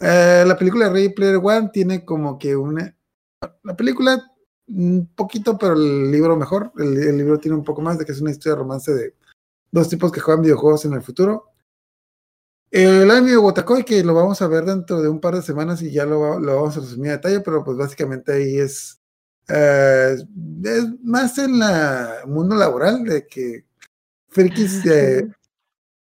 Eh, 0.00 0.44
la 0.46 0.56
película 0.56 0.88
Ready 0.88 1.10
Player 1.10 1.40
One 1.42 1.70
tiene 1.72 2.04
como 2.04 2.38
que 2.38 2.54
una. 2.56 2.96
La 3.62 3.76
película, 3.76 4.27
un 4.68 5.08
poquito, 5.14 5.56
pero 5.58 5.74
el 5.74 6.10
libro 6.10 6.36
mejor. 6.36 6.72
El, 6.78 6.96
el 6.96 7.16
libro 7.18 7.38
tiene 7.38 7.56
un 7.56 7.64
poco 7.64 7.80
más 7.82 7.98
de 7.98 8.04
que 8.04 8.12
es 8.12 8.20
una 8.20 8.30
historia 8.30 8.54
de 8.54 8.60
romance 8.62 8.92
de 8.94 9.14
dos 9.70 9.88
tipos 9.88 10.10
que 10.12 10.20
juegan 10.20 10.42
videojuegos 10.42 10.84
en 10.84 10.92
el 10.94 11.02
futuro. 11.02 11.46
El 12.70 13.10
anime 13.10 13.30
de 13.32 13.38
Wotakoi, 13.38 13.84
que 13.84 14.04
lo 14.04 14.12
vamos 14.14 14.42
a 14.42 14.46
ver 14.48 14.64
dentro 14.64 15.00
de 15.00 15.08
un 15.08 15.20
par 15.20 15.34
de 15.34 15.42
semanas 15.42 15.80
y 15.80 15.90
ya 15.90 16.04
lo, 16.04 16.20
va- 16.20 16.38
lo 16.38 16.56
vamos 16.56 16.76
a 16.76 16.80
resumir 16.80 17.10
a 17.10 17.14
detalle, 17.14 17.40
pero 17.40 17.64
pues 17.64 17.78
básicamente 17.78 18.32
ahí 18.32 18.58
es, 18.58 19.00
eh, 19.48 20.16
es 20.64 20.84
más 21.02 21.38
en 21.38 21.54
el 21.62 22.26
mundo 22.26 22.54
laboral 22.56 23.04
de 23.04 23.26
que 23.26 23.64
frikis 24.28 24.82
de, 24.84 25.30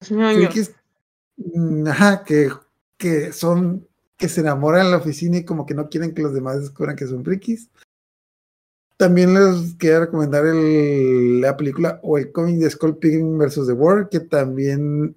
frikis, 0.35 0.71
mm, 1.37 1.87
ajá, 1.87 2.23
que, 2.25 2.51
que 2.97 3.31
son, 3.31 3.87
que 4.17 4.27
se 4.27 4.41
enamoran 4.41 4.85
en 4.87 4.91
la 4.91 4.97
oficina 4.97 5.37
y 5.37 5.45
como 5.45 5.65
que 5.65 5.73
no 5.73 5.87
quieren 5.87 6.13
que 6.13 6.21
los 6.21 6.33
demás 6.33 6.59
descubran 6.59 6.97
que 6.97 7.07
son 7.07 7.23
frikis. 7.23 7.69
También 9.01 9.33
les 9.33 9.73
quería 9.79 10.01
recomendar 10.01 10.45
el- 10.45 11.41
la 11.41 11.57
película 11.57 11.99
o 12.03 12.19
el 12.19 12.31
cómic 12.31 12.57
de 12.57 12.69
Skull 12.69 12.99
Pilgrim 12.99 13.35
vs. 13.35 13.65
The 13.65 13.73
World, 13.73 14.09
que 14.09 14.19
también 14.19 15.15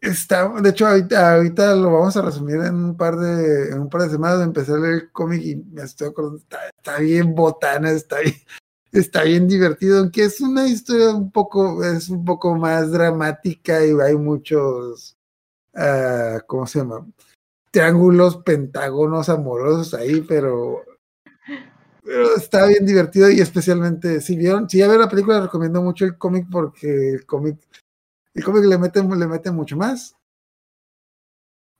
está, 0.00 0.48
de 0.62 0.70
hecho, 0.70 0.86
ahorita, 0.86 1.34
ahorita 1.34 1.74
lo 1.74 1.90
vamos 1.90 2.16
a 2.16 2.22
resumir 2.22 2.58
en 2.58 2.76
un 2.76 2.96
par 2.96 3.16
de, 3.16 3.70
en 3.70 3.80
un 3.80 3.88
par 3.88 4.02
de 4.02 4.10
semanas. 4.10 4.42
Empecé 4.42 4.74
a 4.74 4.76
leer 4.76 4.94
el 4.94 5.10
cómic 5.10 5.42
y 5.42 5.56
me 5.56 5.82
estoy 5.82 6.06
acordando, 6.06 6.38
está, 6.38 6.98
bien 7.00 7.34
botana, 7.34 7.90
está 7.90 8.20
bien, 8.20 8.36
está 8.92 9.24
bien 9.24 9.48
divertido, 9.48 9.98
aunque 9.98 10.22
es 10.22 10.40
una 10.40 10.68
historia 10.68 11.10
un 11.16 11.32
poco, 11.32 11.82
es 11.82 12.08
un 12.08 12.24
poco 12.24 12.54
más 12.54 12.92
dramática 12.92 13.84
y 13.84 13.90
hay 14.00 14.14
muchos, 14.14 15.16
ah, 15.74 16.38
¿cómo 16.46 16.64
se 16.68 16.78
llama? 16.78 17.04
Triángulos, 17.72 18.36
pentágonos 18.36 19.28
amorosos 19.30 19.94
ahí, 19.94 20.20
pero 20.20 20.84
pero 22.06 22.36
está 22.36 22.66
bien 22.66 22.86
divertido 22.86 23.28
y 23.30 23.40
especialmente 23.40 24.20
si 24.20 24.36
vieron, 24.36 24.70
si 24.70 24.78
ya 24.78 24.86
vieron 24.86 25.02
la 25.04 25.10
película, 25.10 25.40
recomiendo 25.40 25.82
mucho 25.82 26.04
el 26.04 26.16
cómic 26.16 26.46
porque 26.50 27.10
el 27.14 27.26
cómic, 27.26 27.58
el 28.32 28.44
cómic 28.44 28.64
le 28.64 28.78
mete, 28.78 29.02
le 29.02 29.26
mete 29.26 29.50
mucho 29.50 29.76
más. 29.76 30.14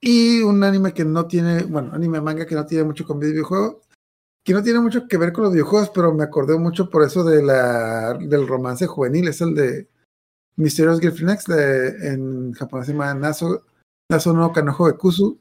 Y 0.01 0.43
un 0.43 0.63
anime 0.63 0.93
que 0.93 1.05
no 1.05 1.27
tiene, 1.27 1.63
bueno, 1.63 1.93
anime 1.95 2.21
manga 2.21 2.47
que 2.47 2.55
no 2.55 2.67
tiene 2.67 2.85
mucho 2.85 3.07
con 3.07 3.19
videojuegos, 3.19 3.77
que 4.45 4.53
no 4.53 4.63
tiene 4.63 4.81
mucho 4.81 5.09
que 5.09 5.17
ver 5.17 5.33
con 5.33 5.45
los 5.45 5.53
videojuegos, 5.53 5.91
pero 5.91 6.13
me 6.13 6.25
acordé 6.25 6.59
mucho 6.59 6.91
por 6.91 7.03
eso 7.03 7.25
de 7.25 7.39
del 8.29 8.47
romance 8.47 8.87
juvenil, 8.87 9.29
es 9.29 9.41
el 9.41 9.55
de 9.55 9.89
Mysterious 10.57 11.01
Girlfriend 11.01 11.33
X, 11.35 11.47
de- 11.47 12.09
en 12.09 12.53
japonés 12.53 12.87
se 12.87 12.93
llama 12.93 13.15
Naso, 13.15 13.65
Naso 14.11 14.33
no 14.33 14.53
Kanojo 14.53 14.87
de 14.87 14.97
Kusu, 14.97 15.39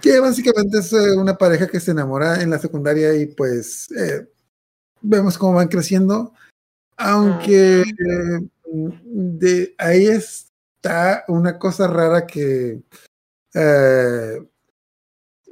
que 0.00 0.20
básicamente 0.20 0.78
es 0.78 0.92
eh, 0.92 1.16
una 1.16 1.36
pareja 1.36 1.66
que 1.66 1.80
se 1.80 1.90
enamora 1.90 2.42
en 2.42 2.50
la 2.50 2.58
secundaria 2.58 3.14
y 3.14 3.26
pues 3.26 3.90
eh, 3.92 4.28
vemos 5.00 5.38
cómo 5.38 5.54
van 5.54 5.68
creciendo, 5.68 6.32
aunque 6.96 7.82
eh, 7.82 8.48
de 8.64 9.74
ahí 9.78 10.06
está 10.06 11.24
una 11.28 11.58
cosa 11.58 11.86
rara 11.88 12.26
que 12.26 12.82
eh, 13.54 14.48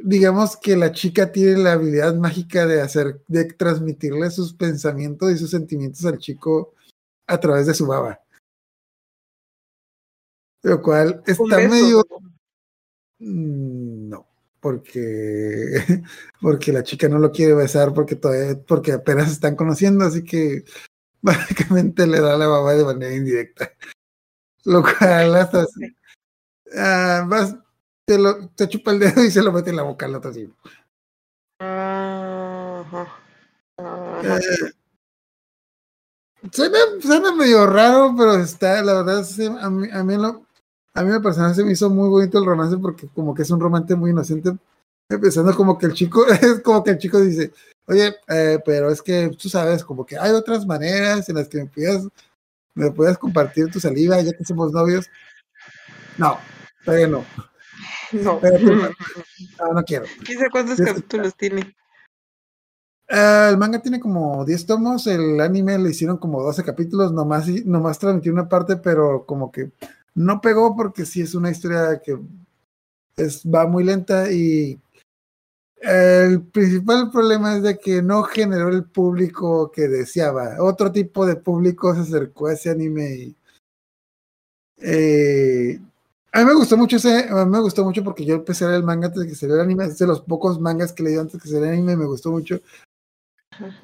digamos 0.01 0.57
que 0.57 0.77
la 0.77 0.93
chica 0.93 1.33
tiene 1.33 1.59
la 1.59 1.73
habilidad 1.73 2.15
mágica 2.15 2.67
de 2.67 2.81
hacer, 2.81 3.21
de 3.27 3.45
transmitirle 3.47 4.31
sus 4.31 4.55
pensamientos 4.55 5.33
y 5.33 5.39
sus 5.39 5.51
sentimientos 5.51 6.05
al 6.05 6.19
chico 6.19 6.75
a 7.27 7.39
través 7.39 7.67
de 7.67 7.75
su 7.75 7.87
baba. 7.87 8.21
Lo 10.63 10.83
cual 10.83 11.23
está 11.27 11.57
medio 11.69 12.05
Mm, 13.21 14.09
No, 14.09 14.27
porque, 14.61 16.03
porque 16.41 16.73
la 16.73 16.83
chica 16.83 17.09
no 17.09 17.19
lo 17.19 17.31
quiere 17.33 17.55
besar 17.55 17.93
porque 17.95 18.17
todavía, 18.17 18.61
porque 18.67 18.93
apenas 18.93 19.31
están 19.31 19.57
conociendo, 19.57 20.05
así 20.05 20.25
que 20.25 20.65
básicamente 21.23 22.07
le 22.07 22.21
da 22.21 22.37
la 22.37 22.47
baba 22.47 22.75
de 22.75 22.85
manera 22.85 23.15
indirecta. 23.15 23.73
Lo 24.65 24.83
cual 24.83 25.35
hasta 25.37 25.63
así, 25.63 25.97
ah, 26.77 27.25
vas, 27.27 27.57
te, 28.05 28.19
lo, 28.19 28.49
te 28.51 28.69
chupa 28.69 28.91
el 28.91 28.99
dedo 28.99 29.25
y 29.25 29.31
se 29.31 29.43
lo 29.43 29.53
mete 29.53 29.71
en 29.71 29.77
la 29.77 29.83
boca 29.83 30.07
al 30.07 30.17
otro 30.17 30.33
tipo. 30.33 30.55
Eh, 34.25 34.73
suena, 36.53 36.79
suena 37.01 37.33
medio 37.35 37.67
raro, 37.67 38.15
pero 38.17 38.35
está, 38.35 38.83
la 38.83 38.95
verdad, 38.95 39.25
sí, 39.25 39.47
a 39.47 39.71
mí, 39.71 39.89
a 39.91 40.03
mí, 40.05 40.17
lo- 40.17 40.47
a 40.99 41.05
mí 41.05 41.11
me 41.13 41.21
personal 41.21 41.55
se 41.55 41.65
me 41.65 41.71
hizo 41.73 41.89
muy 41.91 42.09
bonito 42.09 42.39
el 42.39 42.45
romance 42.45 42.77
porque 42.77 43.07
como 43.15 43.33
que 43.33 43.43
es 43.43 43.51
un 43.53 43.61
romance 43.61 43.95
muy 43.95 44.11
inocente, 44.11 44.51
empezando 45.09 45.55
como 45.55 45.79
que 45.79 45.87
el 45.87 45.93
chico, 45.93 46.27
es 46.27 46.61
como 46.61 46.83
que 46.83 46.91
el 46.91 46.99
chico 46.99 47.21
dice, 47.21 47.53
oye, 47.87 48.17
eh, 48.29 48.59
pero 48.65 48.91
es 48.91 49.01
que 49.01 49.31
tú 49.41 49.49
sabes, 49.49 49.85
como 49.85 50.05
que 50.05 50.19
hay 50.19 50.33
otras 50.33 50.67
maneras 50.67 51.29
en 51.29 51.37
las 51.37 51.49
que 51.49 51.59
me 51.59 51.67
puedas, 51.67 52.09
me 52.75 52.91
puedas 52.91 53.17
compartir 53.17 53.71
tu 53.71 53.79
saliva 53.79 54.21
ya 54.21 54.33
que 54.33 54.45
somos 54.45 54.73
novios. 54.73 55.09
No, 56.17 56.37
todavía 56.85 57.07
no, 57.07 57.25
No. 58.13 58.35
espérate, 58.43 58.65
no, 58.65 59.73
no 59.75 59.85
quiero. 59.85 60.07
¿Quién 60.25 60.39
sabe 60.39 60.51
cuántos 60.51 60.79
Sí, 60.79 60.85
capítulos 60.85 61.37
tiene? 61.37 61.77
Eh, 63.09 63.49
el 63.51 63.57
manga 63.57 63.81
tiene 63.81 64.01
como 64.01 64.45
10 64.45 64.67
tomos, 64.67 65.07
el 65.07 65.41
anime 65.41 65.79
le 65.79 65.91
hicieron 65.91 66.19
como 66.19 66.43
12 66.43 66.65
capítulos, 66.65 67.13
nomás, 67.13 67.47
nomás 67.65 68.01
transmitió 68.01 68.33
una 68.33 68.49
parte, 68.49 68.77
pero 68.77 69.25
como 69.27 69.53
que 69.53 69.71
no 70.19 70.41
pegó 70.41 70.75
porque 70.75 71.07
sí 71.07 71.21
es 71.21 71.35
una 71.35 71.51
historia 71.51 72.01
que 72.05 72.19
es, 73.17 73.43
va 73.45 73.67
muy 73.67 73.85
lenta 73.85 74.31
y 74.33 74.81
el 75.81 76.43
principal 76.43 77.11
problema 77.11 77.57
es 77.57 77.63
de 77.63 77.79
que 77.79 78.03
no 78.03 78.25
generó 78.25 78.69
el 78.69 78.85
público 78.85 79.71
que 79.71 79.87
deseaba. 79.87 80.57
Otro 80.61 80.91
tipo 80.91 81.25
de 81.25 81.37
público 81.37 81.95
se 81.95 82.01
acercó 82.01 82.49
a 82.49 82.55
ese 82.55 82.71
anime 82.71 83.15
y 83.15 83.37
eh, 84.79 85.81
a 86.33 86.41
mí 86.41 86.45
me 86.45 86.55
gustó 86.55 86.77
mucho 86.77 86.97
ese, 86.97 87.29
a 87.29 87.45
mí 87.45 87.51
me 87.51 87.61
gustó 87.61 87.85
mucho 87.85 88.03
porque 88.03 88.25
yo 88.25 88.35
empecé 88.35 88.65
a 88.65 88.69
leer 88.69 88.81
el 88.81 88.87
manga 88.87 89.07
antes 89.07 89.23
de 89.23 89.29
que 89.29 89.37
saliera 89.37 89.63
el 89.63 89.69
anime, 89.69 89.85
es 89.85 89.99
de 89.99 90.07
los 90.07 90.21
pocos 90.21 90.61
mangas 90.61 90.93
que 90.93 91.05
leí 91.05 91.17
antes 91.17 91.35
de 91.35 91.39
que 91.39 91.49
saliera 91.49 91.69
el 91.69 91.75
anime, 91.75 91.97
me 91.97 92.07
gustó 92.07 92.33
mucho. 92.33 92.61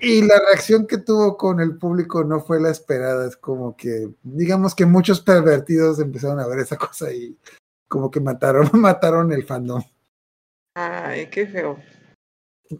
Y 0.00 0.22
la 0.22 0.38
reacción 0.38 0.86
que 0.86 0.98
tuvo 0.98 1.36
con 1.36 1.60
el 1.60 1.76
público 1.78 2.22
no 2.24 2.40
fue 2.40 2.60
la 2.60 2.70
esperada. 2.70 3.26
Es 3.26 3.36
como 3.36 3.76
que, 3.76 4.10
digamos 4.22 4.74
que 4.74 4.86
muchos 4.86 5.20
pervertidos 5.20 5.98
empezaron 5.98 6.40
a 6.40 6.46
ver 6.46 6.60
esa 6.60 6.76
cosa 6.76 7.12
y 7.12 7.36
como 7.88 8.10
que 8.10 8.20
mataron, 8.20 8.68
mataron 8.74 9.32
el 9.32 9.44
fandom. 9.44 9.82
Ay, 10.76 11.28
qué 11.30 11.46
feo. 11.46 11.78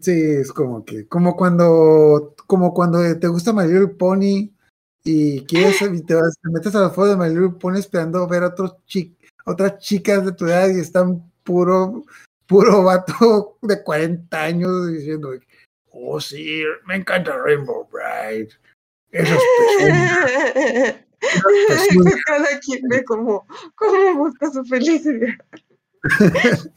Sí, 0.01 0.11
es 0.11 0.51
como 0.51 0.83
que, 0.83 1.07
como 1.07 1.35
cuando, 1.35 2.35
como 2.47 2.73
cuando 2.73 2.99
te 3.19 3.27
gusta 3.27 3.53
My 3.53 3.67
Little 3.67 3.87
Pony 3.89 4.51
y 5.03 5.45
quieres 5.45 5.81
y 5.81 6.01
te, 6.01 6.15
vas, 6.15 6.35
te 6.41 6.49
metes 6.49 6.75
a 6.75 6.81
la 6.81 6.89
foto 6.89 7.09
de 7.09 7.17
My 7.17 7.29
Little 7.29 7.59
Pony 7.59 7.77
esperando 7.77 8.27
ver 8.27 8.43
a 8.43 8.47
otros 8.47 8.75
chi- 8.85 9.15
otras 9.45 9.77
chicas 9.77 10.25
de 10.25 10.31
tu 10.31 10.47
edad 10.47 10.67
y 10.69 10.79
están 10.79 11.31
puro, 11.43 12.03
puro 12.47 12.83
vato 12.83 13.57
de 13.61 13.83
40 13.83 14.43
años 14.43 14.91
diciendo, 14.91 15.29
oh 15.95 16.19
sí, 16.19 16.61
me 16.85 16.97
encanta 16.97 17.37
Rainbow 17.37 17.87
Bright. 17.91 18.51
Esas 19.11 19.39
pezuñas". 19.79 20.95
Cada 22.27 22.59
quien 22.59 22.81
ve 22.89 23.03
cómo, 23.03 23.47
cómo 23.75 24.15
busca 24.25 24.51
su 24.51 24.63
felicidad. 24.65 25.33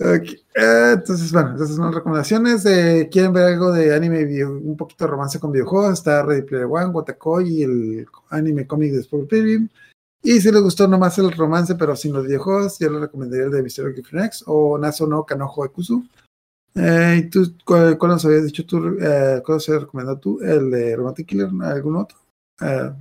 Ok, 0.00 0.24
eh, 0.56 0.92
entonces, 0.94 1.30
bueno, 1.32 1.50
entonces 1.50 1.76
son 1.76 1.84
las 1.86 1.94
recomendaciones. 1.94 2.62
¿Quieren 3.10 3.32
ver 3.32 3.44
algo 3.44 3.70
de 3.72 3.94
anime, 3.94 4.24
video- 4.24 4.50
un 4.50 4.76
poquito 4.76 5.04
de 5.04 5.10
romance 5.10 5.38
con 5.38 5.52
videojuegos? 5.52 5.92
Está 5.92 6.24
Ready 6.24 6.42
Player 6.42 6.66
One, 6.68 6.86
Watakoi 6.86 7.48
y 7.48 7.62
el 7.62 8.06
anime 8.30 8.66
cómic 8.66 8.90
de 8.92 9.00
Sport 9.00 9.28
Pilgrim. 9.28 9.68
Y 10.22 10.40
si 10.40 10.50
les 10.50 10.60
gustó 10.60 10.88
nomás 10.88 11.18
el 11.18 11.30
romance, 11.30 11.76
pero 11.76 11.94
sin 11.94 12.14
los 12.14 12.24
videojuegos, 12.26 12.78
yo 12.80 12.90
les 12.90 13.00
recomendaría 13.02 13.44
el 13.44 13.52
de 13.52 13.62
Mysterio 13.62 13.92
Girlfriend 13.94 14.26
X 14.26 14.42
o 14.46 14.76
Naso 14.76 15.06
no 15.06 15.24
Kanojo 15.24 15.64
Ekusu. 15.66 16.04
Eh, 16.74 17.22
¿y 17.24 17.30
tú, 17.30 17.54
cuál, 17.64 17.98
cuál 17.98 18.12
nos 18.12 18.24
habías 18.24 18.44
dicho 18.44 18.64
tú? 18.64 18.96
Eh, 19.00 19.42
¿Cuál 19.44 19.60
recomendado 19.66 20.18
tú? 20.18 20.40
¿El 20.40 20.70
de 20.70 20.96
Romantic 20.96 21.26
Killer? 21.26 21.48
¿Algún 21.62 21.96
otro? 21.96 22.18
Eh, 22.60 22.92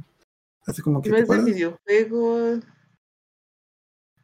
así 0.65 0.81
como 0.81 1.02
que 1.02 1.10
No 1.10 1.18
es 1.18 1.27
de 1.27 1.41
videojuegos. 1.43 2.64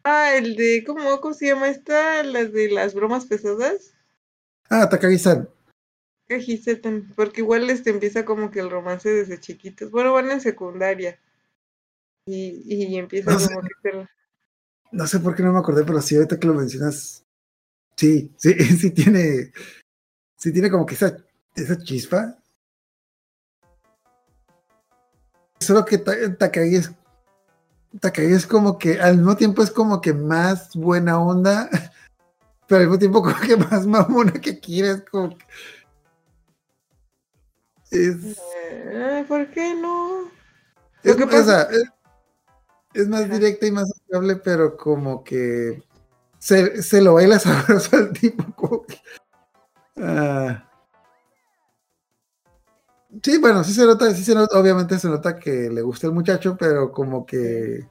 Ah, 0.04 0.36
el 0.36 0.56
de, 0.56 0.84
¿cómo, 0.86 1.20
cómo 1.20 1.34
se 1.34 1.48
llama 1.48 1.70
esta? 1.70 2.24
Las 2.24 2.52
de 2.54 2.70
las 2.70 2.94
bromas 2.94 3.26
pesadas. 3.26 3.94
Ah, 4.70 4.88
Takagi-san. 4.90 5.50
Cajisetan, 6.28 7.14
porque 7.16 7.42
igual 7.42 7.70
este 7.70 7.90
empieza 7.90 8.26
como 8.26 8.52
que 8.52 8.60
el 8.60 8.70
romance 8.70 9.10
desde 9.10 9.40
chiquitos. 9.40 9.92
Bueno, 9.92 10.14
van 10.14 10.30
en 10.32 10.42
secundaria. 10.42 11.20
Y, 12.26 12.64
y 12.66 12.98
empieza 12.98 13.32
No 13.32 13.40
sé. 13.40 13.54
como 13.54 13.62
que 13.62 14.08
No 14.92 15.08
sé 15.08 15.20
por 15.20 15.36
qué 15.36 15.44
no 15.44 15.54
me 15.54 15.60
acordé, 15.60 15.86
pero 15.86 16.02
sí, 16.02 16.16
ahorita 16.16 16.38
que 16.40 16.48
lo 16.48 16.54
mencionas, 16.54 17.26
sí, 17.98 18.32
sí, 18.38 18.54
sí 18.78 18.92
tiene, 18.92 19.52
sí 20.38 20.54
tiene 20.54 20.70
como 20.72 20.86
que 20.86 20.96
esa, 20.96 21.18
esa 21.56 21.78
chispa. 21.78 22.38
Solo 25.60 25.84
que 25.84 25.98
Ta- 25.98 26.36
Takagi 26.38 26.76
es, 26.76 26.92
Takagi 28.00 28.32
es 28.34 28.46
como 28.48 28.78
que 28.78 29.00
al 29.02 29.18
mismo 29.18 29.36
tiempo 29.36 29.64
es 29.64 29.72
como 29.72 30.00
que 30.02 30.14
más 30.14 30.76
buena 30.76 31.20
onda, 31.20 31.70
pero 32.68 32.82
al 32.82 32.88
mismo 32.88 33.00
tiempo 33.00 33.22
como 33.24 33.40
que 33.40 33.58
más 33.58 33.86
mamona 33.86 34.34
que 34.34 34.60
quieres, 34.60 35.04
como 35.10 35.38
que... 35.38 35.46
Es, 37.90 38.38
Eh, 38.70 39.26
¿Por 39.28 39.50
qué 39.52 39.74
no? 39.74 40.30
es, 41.04 41.16
que 41.16 41.26
pasa- 41.26 41.70
es- 41.72 41.90
es 42.94 43.08
más 43.08 43.30
directa 43.30 43.66
y 43.66 43.72
más 43.72 43.90
amable, 44.12 44.36
pero 44.38 44.76
como 44.78 45.24
que 45.24 45.84
se, 46.40 46.82
se 46.84 47.02
lo 47.02 47.16
baila 47.16 47.40
sabroso 47.40 47.96
al 47.98 48.14
tipo, 48.14 48.86
ah. 49.98 50.64
Sí, 53.24 53.38
bueno, 53.40 53.64
sí 53.64 53.74
se 53.74 53.86
nota, 53.86 54.14
sí 54.14 54.24
se 54.24 54.36
nota, 54.36 54.60
obviamente 54.60 55.00
se 55.00 55.08
nota 55.08 55.40
que 55.40 55.70
le 55.70 55.82
gusta 55.82 56.08
el 56.08 56.14
muchacho, 56.14 56.56
pero 56.60 56.92
como 56.92 57.26
que, 57.26 57.88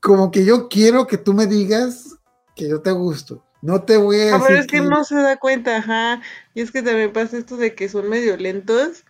como 0.00 0.30
que 0.30 0.44
yo 0.44 0.68
quiero 0.68 1.06
que 1.06 1.16
tú 1.18 1.32
me 1.32 1.46
digas 1.46 2.16
que 2.54 2.68
yo 2.68 2.80
te 2.80 2.90
gusto. 2.92 3.42
No 3.60 3.82
te 3.82 3.96
voy 3.96 4.20
a 4.20 4.34
Ah, 4.36 4.38
decir 4.38 4.46
pero 4.46 4.60
es 4.60 4.66
que 4.68 4.80
que- 4.80 4.82
no 4.88 5.02
se 5.04 5.16
da 5.16 5.36
cuenta, 5.36 5.78
ajá. 5.78 6.22
Y 6.54 6.60
es 6.60 6.70
que 6.70 6.82
también 6.82 7.12
pasa 7.12 7.38
esto 7.38 7.56
de 7.56 7.74
que 7.74 7.88
son 7.88 8.08
medio 8.08 8.36
lentos. 8.36 9.04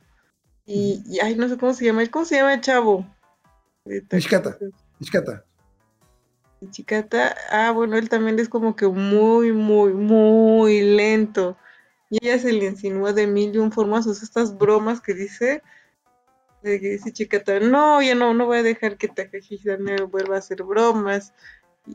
Y, 0.65 1.03
y 1.07 1.21
ay, 1.21 1.35
no 1.35 1.49
sé 1.49 1.59
cómo 1.59 1.75
se 1.75 1.85
llama. 1.85 2.07
¿Cómo 2.11 2.25
se 2.25 2.37
llama 2.37 2.55
el 2.55 2.61
chavo? 2.61 3.07
Ahorita 3.85 4.17
Nishikata. 4.17 5.45
Chicata, 6.71 7.37
ah, 7.51 7.71
bueno, 7.71 7.97
él 7.97 8.09
también 8.09 8.39
es 8.39 8.49
como 8.49 8.75
que 8.77 8.87
muy, 8.89 9.53
muy, 9.53 9.93
muy 9.93 10.81
lento. 10.83 11.57
Y 12.11 12.25
ella 12.27 12.39
se 12.39 12.53
le 12.53 12.67
insinúa 12.67 13.13
de 13.13 13.27
mil 13.27 13.55
y 13.55 13.59
un 13.59 13.71
formas, 13.73 14.07
o 14.07 14.15
sea, 14.15 14.25
estas 14.25 14.57
bromas 14.57 15.01
que 15.01 15.15
dice, 15.15 15.63
de 16.63 16.81
que 16.81 16.89
dice 16.91 17.13
Chicata, 17.13 17.61
no, 17.61 18.03
ya 18.03 18.15
no, 18.15 18.35
no 18.35 18.47
voy 18.47 18.59
a 18.59 18.63
dejar 18.63 18.97
que 18.97 19.09
Takashi 19.09 19.61
me 19.79 19.97
vuelva 20.03 20.37
a 20.37 20.39
hacer 20.39 20.63
bromas, 20.63 21.33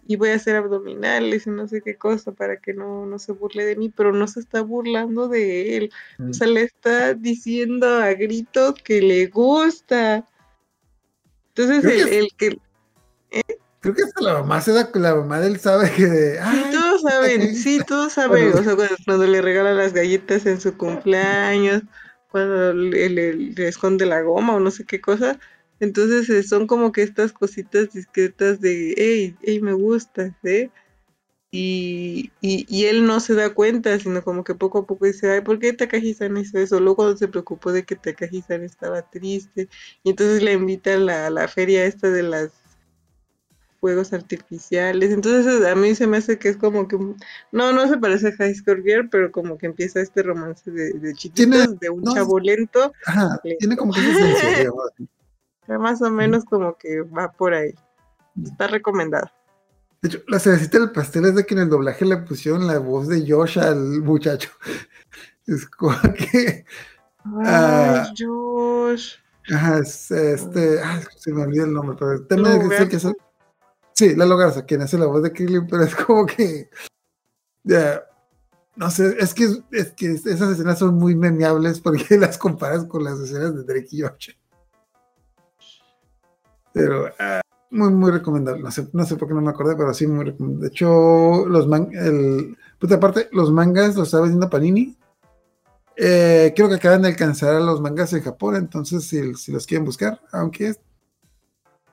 y 0.08 0.16
voy 0.16 0.30
a 0.30 0.36
hacer 0.36 0.56
abdominales 0.56 1.46
y 1.46 1.50
no 1.52 1.68
sé 1.68 1.82
qué 1.82 1.96
cosa 1.96 2.32
para 2.32 2.58
que 2.58 2.74
no, 2.74 3.06
no 3.06 3.20
se 3.20 3.32
burle 3.32 3.66
de 3.66 3.76
mí, 3.76 3.90
pero 3.90 4.12
no 4.12 4.28
se 4.28 4.40
está 4.40 4.62
burlando 4.62 5.28
de 5.28 5.78
él. 5.78 5.92
Mm. 6.18 6.30
O 6.30 6.34
sea, 6.34 6.48
le 6.48 6.64
está 6.64 7.14
diciendo 7.14 7.88
a 7.88 8.14
gritos 8.14 8.74
que 8.84 9.02
le 9.02 9.28
gusta. 9.28 10.28
Entonces, 11.50 11.84
el, 11.86 12.34
que- 12.36 12.48
el 13.32 13.44
que 13.46 13.60
Creo 13.84 13.94
que 13.96 14.04
hasta 14.04 14.22
la 14.22 14.34
mamá 14.36 14.62
se 14.62 14.72
da, 14.74 14.90
la 14.96 15.16
mamá 15.16 15.40
de 15.40 15.48
él 15.48 15.60
sabe 15.60 15.92
que. 15.92 16.40
Sí, 16.50 16.66
ay, 16.66 16.66
todos 16.70 17.02
saben, 17.02 17.56
sí, 17.56 17.84
todos 17.86 18.14
saben. 18.14 18.54
Bueno. 18.54 18.58
O 18.58 18.64
sea, 18.64 18.76
cuando, 18.76 18.96
cuando 19.06 19.28
le 19.28 19.42
regalan 19.42 19.78
las 19.78 19.94
galletas 19.94 20.46
en 20.46 20.60
su 20.60 20.78
cumpleaños, 20.78 21.84
cuando 22.30 22.74
le, 22.74 23.10
le- 23.10 23.34
le 23.34 23.68
esconde 23.68 24.06
la 24.06 24.22
goma 24.22 24.56
o 24.56 24.60
no 24.60 24.72
sé 24.72 24.86
qué 24.86 25.00
cosa. 25.02 25.40
Entonces 25.80 26.30
eh, 26.30 26.44
son 26.44 26.68
como 26.68 26.92
que 26.92 27.02
estas 27.04 27.34
cositas 27.34 27.92
discretas 27.94 28.60
de, 28.62 28.94
hey, 28.98 29.38
hey, 29.42 29.62
me 29.62 29.74
gusta, 29.74 30.36
¿eh? 30.44 30.72
Y, 31.52 32.32
y, 32.42 32.66
y 32.70 32.86
él 32.88 33.06
no 33.08 33.20
se 33.20 33.36
da 33.36 33.54
cuenta, 33.54 34.00
sino 34.00 34.24
como 34.24 34.44
que 34.44 34.56
poco 34.56 34.80
a 34.80 34.88
poco 34.88 35.06
dice, 35.06 35.32
ay, 35.32 35.42
¿por 35.42 35.60
qué 35.60 35.74
Takagi-san 35.74 36.36
hizo 36.38 36.58
eso? 36.60 36.80
Luego 36.80 36.98
cuando 36.98 37.18
se 37.18 37.28
preocupó 37.30 37.72
de 37.72 37.86
que 37.86 37.96
Takagi-san 37.96 38.64
estaba 38.64 39.04
triste, 39.10 39.70
y 40.04 40.12
entonces 40.12 40.42
le 40.44 40.54
invita 40.54 40.96
a 40.96 40.98
la, 40.98 41.28
a 41.28 41.30
la 41.30 41.48
feria 41.48 41.86
esta 41.86 42.10
de 42.12 42.24
las 42.24 42.52
fuegos 43.84 44.14
artificiales. 44.14 45.12
Entonces 45.12 45.66
a 45.66 45.76
mí 45.76 45.94
se 45.94 46.08
me 46.08 46.16
hace 46.16 46.40
que 46.40 46.48
es 46.48 46.56
como 46.56 46.88
que 46.88 46.98
no, 47.52 47.74
no 47.74 47.88
se 47.90 47.98
parece 47.98 48.30
a 48.30 48.32
High 48.32 48.56
Score 48.56 48.82
Girl, 48.82 49.10
pero 49.10 49.30
como 49.30 49.58
que 49.58 49.66
empieza 49.66 50.00
este 50.00 50.24
romance 50.24 50.72
de, 50.72 50.94
de 50.94 51.14
chiquitos, 51.14 51.36
Tiene- 51.36 51.78
de 51.82 51.90
un 51.90 52.02
no, 52.02 52.14
chavo 52.14 52.40
lento, 52.40 52.94
Ajá, 53.06 53.42
tiene 53.60 53.76
como 53.76 53.92
que 53.92 54.00
que 55.68 55.78
más 55.80 56.02
o 56.02 56.10
menos 56.10 56.46
como 56.46 56.78
que 56.78 57.02
va 57.02 57.30
por 57.34 57.54
ahí. 57.54 57.74
Está 58.42 58.68
recomendado. 58.68 59.30
De 60.02 60.08
hecho, 60.08 60.20
la 60.30 60.40
cerecita 60.40 60.80
del 60.80 60.92
pastel 60.94 61.26
es 61.26 61.36
de 61.36 61.46
que 61.46 61.54
en 61.54 61.60
el 61.60 61.70
doblaje 61.70 62.06
le 62.06 62.16
pusieron 62.18 62.66
la 62.66 62.80
voz 62.80 63.10
de 63.10 63.30
Josh 63.30 63.60
al 63.60 64.02
muchacho. 64.02 64.50
Es 65.46 65.68
como 65.68 65.98
que. 66.18 66.64
Ah. 67.26 68.06
Ay, 68.08 68.14
Josh. 68.18 69.16
Ajá, 69.54 69.80
es 69.80 70.10
este. 70.10 70.82
Ay, 70.82 71.04
se 71.18 71.34
me 71.34 71.44
olvida 71.44 71.66
el 71.66 71.74
nombre, 71.74 71.98
pero 72.00 72.14
el 72.14 72.88
que 72.88 72.96
hace. 72.96 73.14
Sí, 73.94 74.16
Lalo 74.16 74.38
Garza, 74.38 74.66
quien 74.66 74.82
hace 74.82 74.98
la 74.98 75.06
voz 75.06 75.24
de 75.24 75.32
Krillin, 75.32 75.68
pero 75.68 75.84
es 75.84 75.96
como 75.96 76.26
que. 76.26 76.70
ya, 77.64 78.04
no 78.76 78.90
sé, 78.90 79.16
es 79.20 79.34
que, 79.34 79.46
es 79.72 79.92
que 79.92 80.14
esas 80.14 80.52
escenas 80.52 80.80
son 80.80 80.96
muy 80.96 81.16
memeables 81.16 81.80
porque 81.80 82.18
las 82.18 82.38
comparas 82.38 82.86
con 82.86 83.04
las 83.04 83.20
escenas 83.20 83.56
de 83.56 83.64
Drake 83.64 83.90
y 83.92 84.02
Josh. 84.02 84.32
Pero 86.74 87.08
ah, 87.20 87.42
muy, 87.70 87.92
muy 87.92 88.12
recomendable. 88.12 88.64
No 88.64 88.72
sé, 88.72 88.88
no 88.94 89.06
sé 89.06 89.16
por 89.16 89.28
qué 89.28 89.36
no 89.36 89.42
me 89.42 89.52
acordé, 89.52 89.76
pero 89.76 89.94
sí, 89.94 90.08
muy 90.08 90.26
recomendable. 90.26 90.68
De 90.68 90.74
hecho, 90.74 91.46
los 91.46 91.68
man, 91.68 91.90
el, 91.94 92.58
pues 92.80 92.92
aparte, 92.92 93.30
los 93.32 93.52
mangas 93.52 93.96
los 93.96 94.08
está 94.08 94.20
vendiendo 94.20 94.50
Panini. 94.50 94.98
Eh, 95.96 96.52
creo 96.56 96.68
que 96.70 96.76
acaban 96.76 97.04
de 97.04 97.10
alcanzar 97.10 97.56
a 97.56 97.60
los 97.60 97.80
mangas 97.80 98.12
en 98.14 98.24
Japón, 98.24 98.56
entonces 98.56 99.04
si, 99.04 99.36
si 99.36 99.52
los 99.52 99.68
quieren 99.68 99.86
buscar, 99.86 100.20
aunque 100.32 100.74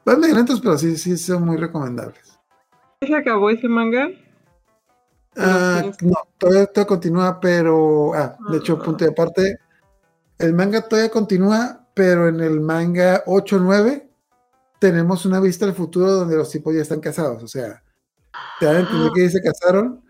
es, 0.01 0.05
van 0.05 0.21
medio 0.21 0.35
lentos, 0.35 0.61
pero 0.61 0.77
sí, 0.79 0.97
sí 0.97 1.17
son 1.17 1.45
muy 1.45 1.57
recomendables. 1.57 2.39
¿Se 3.01 3.15
acabó 3.15 3.51
ese 3.51 3.69
manga? 3.69 4.09
Ah, 5.37 5.83
no, 6.03 6.15
todavía, 6.39 6.67
todavía 6.67 6.87
continúa, 6.87 7.41
pero, 7.41 8.15
ah, 8.15 8.37
de 8.51 8.59
hecho, 8.59 8.79
Ah. 8.81 8.85
punto 8.85 9.05
de 9.05 9.11
aparte, 9.11 9.59
el 10.39 10.55
manga 10.55 10.83
todavía 10.83 11.11
continúa, 11.11 11.87
pero 11.95 12.29
en 12.29 12.41
el 12.41 12.61
manga 12.61 13.23
8-9 13.27 14.11
tenemos 14.79 15.27
una 15.27 15.41
vista 15.41 15.67
al 15.67 15.75
futuro 15.75 16.11
donde 16.11 16.37
los 16.37 16.51
tipos 16.51 16.75
ya 16.75 16.83
están 16.83 17.01
casados, 17.01 17.43
o 17.43 17.49
sea, 17.49 17.83
te 18.59 18.67
dan 18.67 18.77
a 18.77 18.81
entender 18.81 19.11
que 19.15 19.23
ya 19.23 19.31
se 19.31 19.43
casaron. 19.43 20.03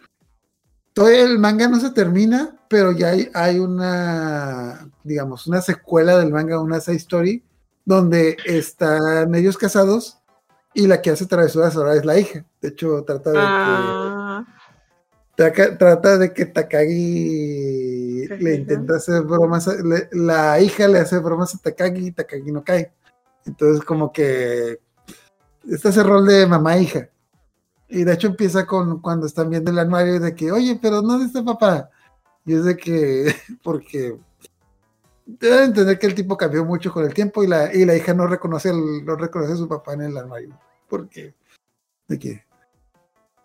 Todavía 0.92 1.24
el 1.24 1.38
manga 1.38 1.68
no 1.68 1.78
se 1.80 1.90
termina, 1.90 2.56
pero 2.68 2.92
ya 2.92 3.10
hay, 3.10 3.28
hay 3.34 3.58
una, 3.58 4.90
digamos, 5.04 5.46
una 5.46 5.60
secuela 5.60 6.18
del 6.18 6.32
manga, 6.32 6.60
una 6.60 6.80
side 6.80 6.96
story, 6.96 7.44
donde 7.90 8.36
están 8.44 9.34
ellos 9.34 9.58
casados 9.58 10.18
y 10.74 10.86
la 10.86 11.02
que 11.02 11.10
hace 11.10 11.26
travesuras 11.26 11.74
ahora 11.76 11.94
es 11.96 12.04
la 12.04 12.18
hija. 12.18 12.44
De 12.60 12.68
hecho, 12.68 13.02
trata 13.04 13.30
de 13.30 13.36
que 13.36 13.42
Ah, 13.44 14.44
trata 15.78 16.18
de 16.18 16.32
que 16.32 16.46
Takagi 16.46 18.28
le 18.28 18.54
intenta 18.54 18.96
hacer 18.96 19.22
bromas, 19.22 19.66
le- 19.66 20.08
la 20.12 20.60
hija 20.60 20.86
le 20.86 20.98
hace 21.00 21.18
bromas 21.18 21.54
a 21.54 21.58
Takagi 21.58 22.06
y 22.08 22.12
Takagi 22.12 22.52
no 22.52 22.62
cae. 22.62 22.92
Entonces 23.44 23.84
como 23.84 24.12
que 24.12 24.78
está 25.68 25.88
ese 25.88 26.02
rol 26.02 26.26
de 26.26 26.46
mamá 26.46 26.76
e 26.76 26.82
hija. 26.82 27.08
Y 27.88 28.04
de 28.04 28.12
hecho 28.12 28.28
empieza 28.28 28.66
con 28.66 29.00
cuando 29.00 29.26
están 29.26 29.50
viendo 29.50 29.70
el 29.72 29.78
anuario 29.80 30.20
de 30.20 30.32
que, 30.34 30.52
oye, 30.52 30.78
pero 30.80 31.02
¿dónde 31.02 31.26
está 31.26 31.42
papá? 31.42 31.90
Y 32.46 32.54
es 32.54 32.64
de 32.64 32.76
que, 32.76 33.34
porque 33.64 34.16
deben 35.38 35.64
entender 35.64 35.98
que 35.98 36.06
el 36.06 36.14
tipo 36.14 36.36
cambió 36.36 36.64
mucho 36.64 36.92
con 36.92 37.04
el 37.04 37.14
tiempo 37.14 37.42
y 37.44 37.46
la, 37.46 37.72
y 37.74 37.84
la 37.84 37.94
hija 37.96 38.14
no 38.14 38.26
reconoce, 38.26 38.70
el- 38.70 39.04
no 39.04 39.16
reconoce 39.16 39.52
a 39.52 39.56
su 39.56 39.68
papá 39.68 39.94
en 39.94 40.02
el 40.02 40.16
anuario. 40.18 40.58
Porque, 40.88 41.34
de 42.08 42.18
que, 42.18 42.44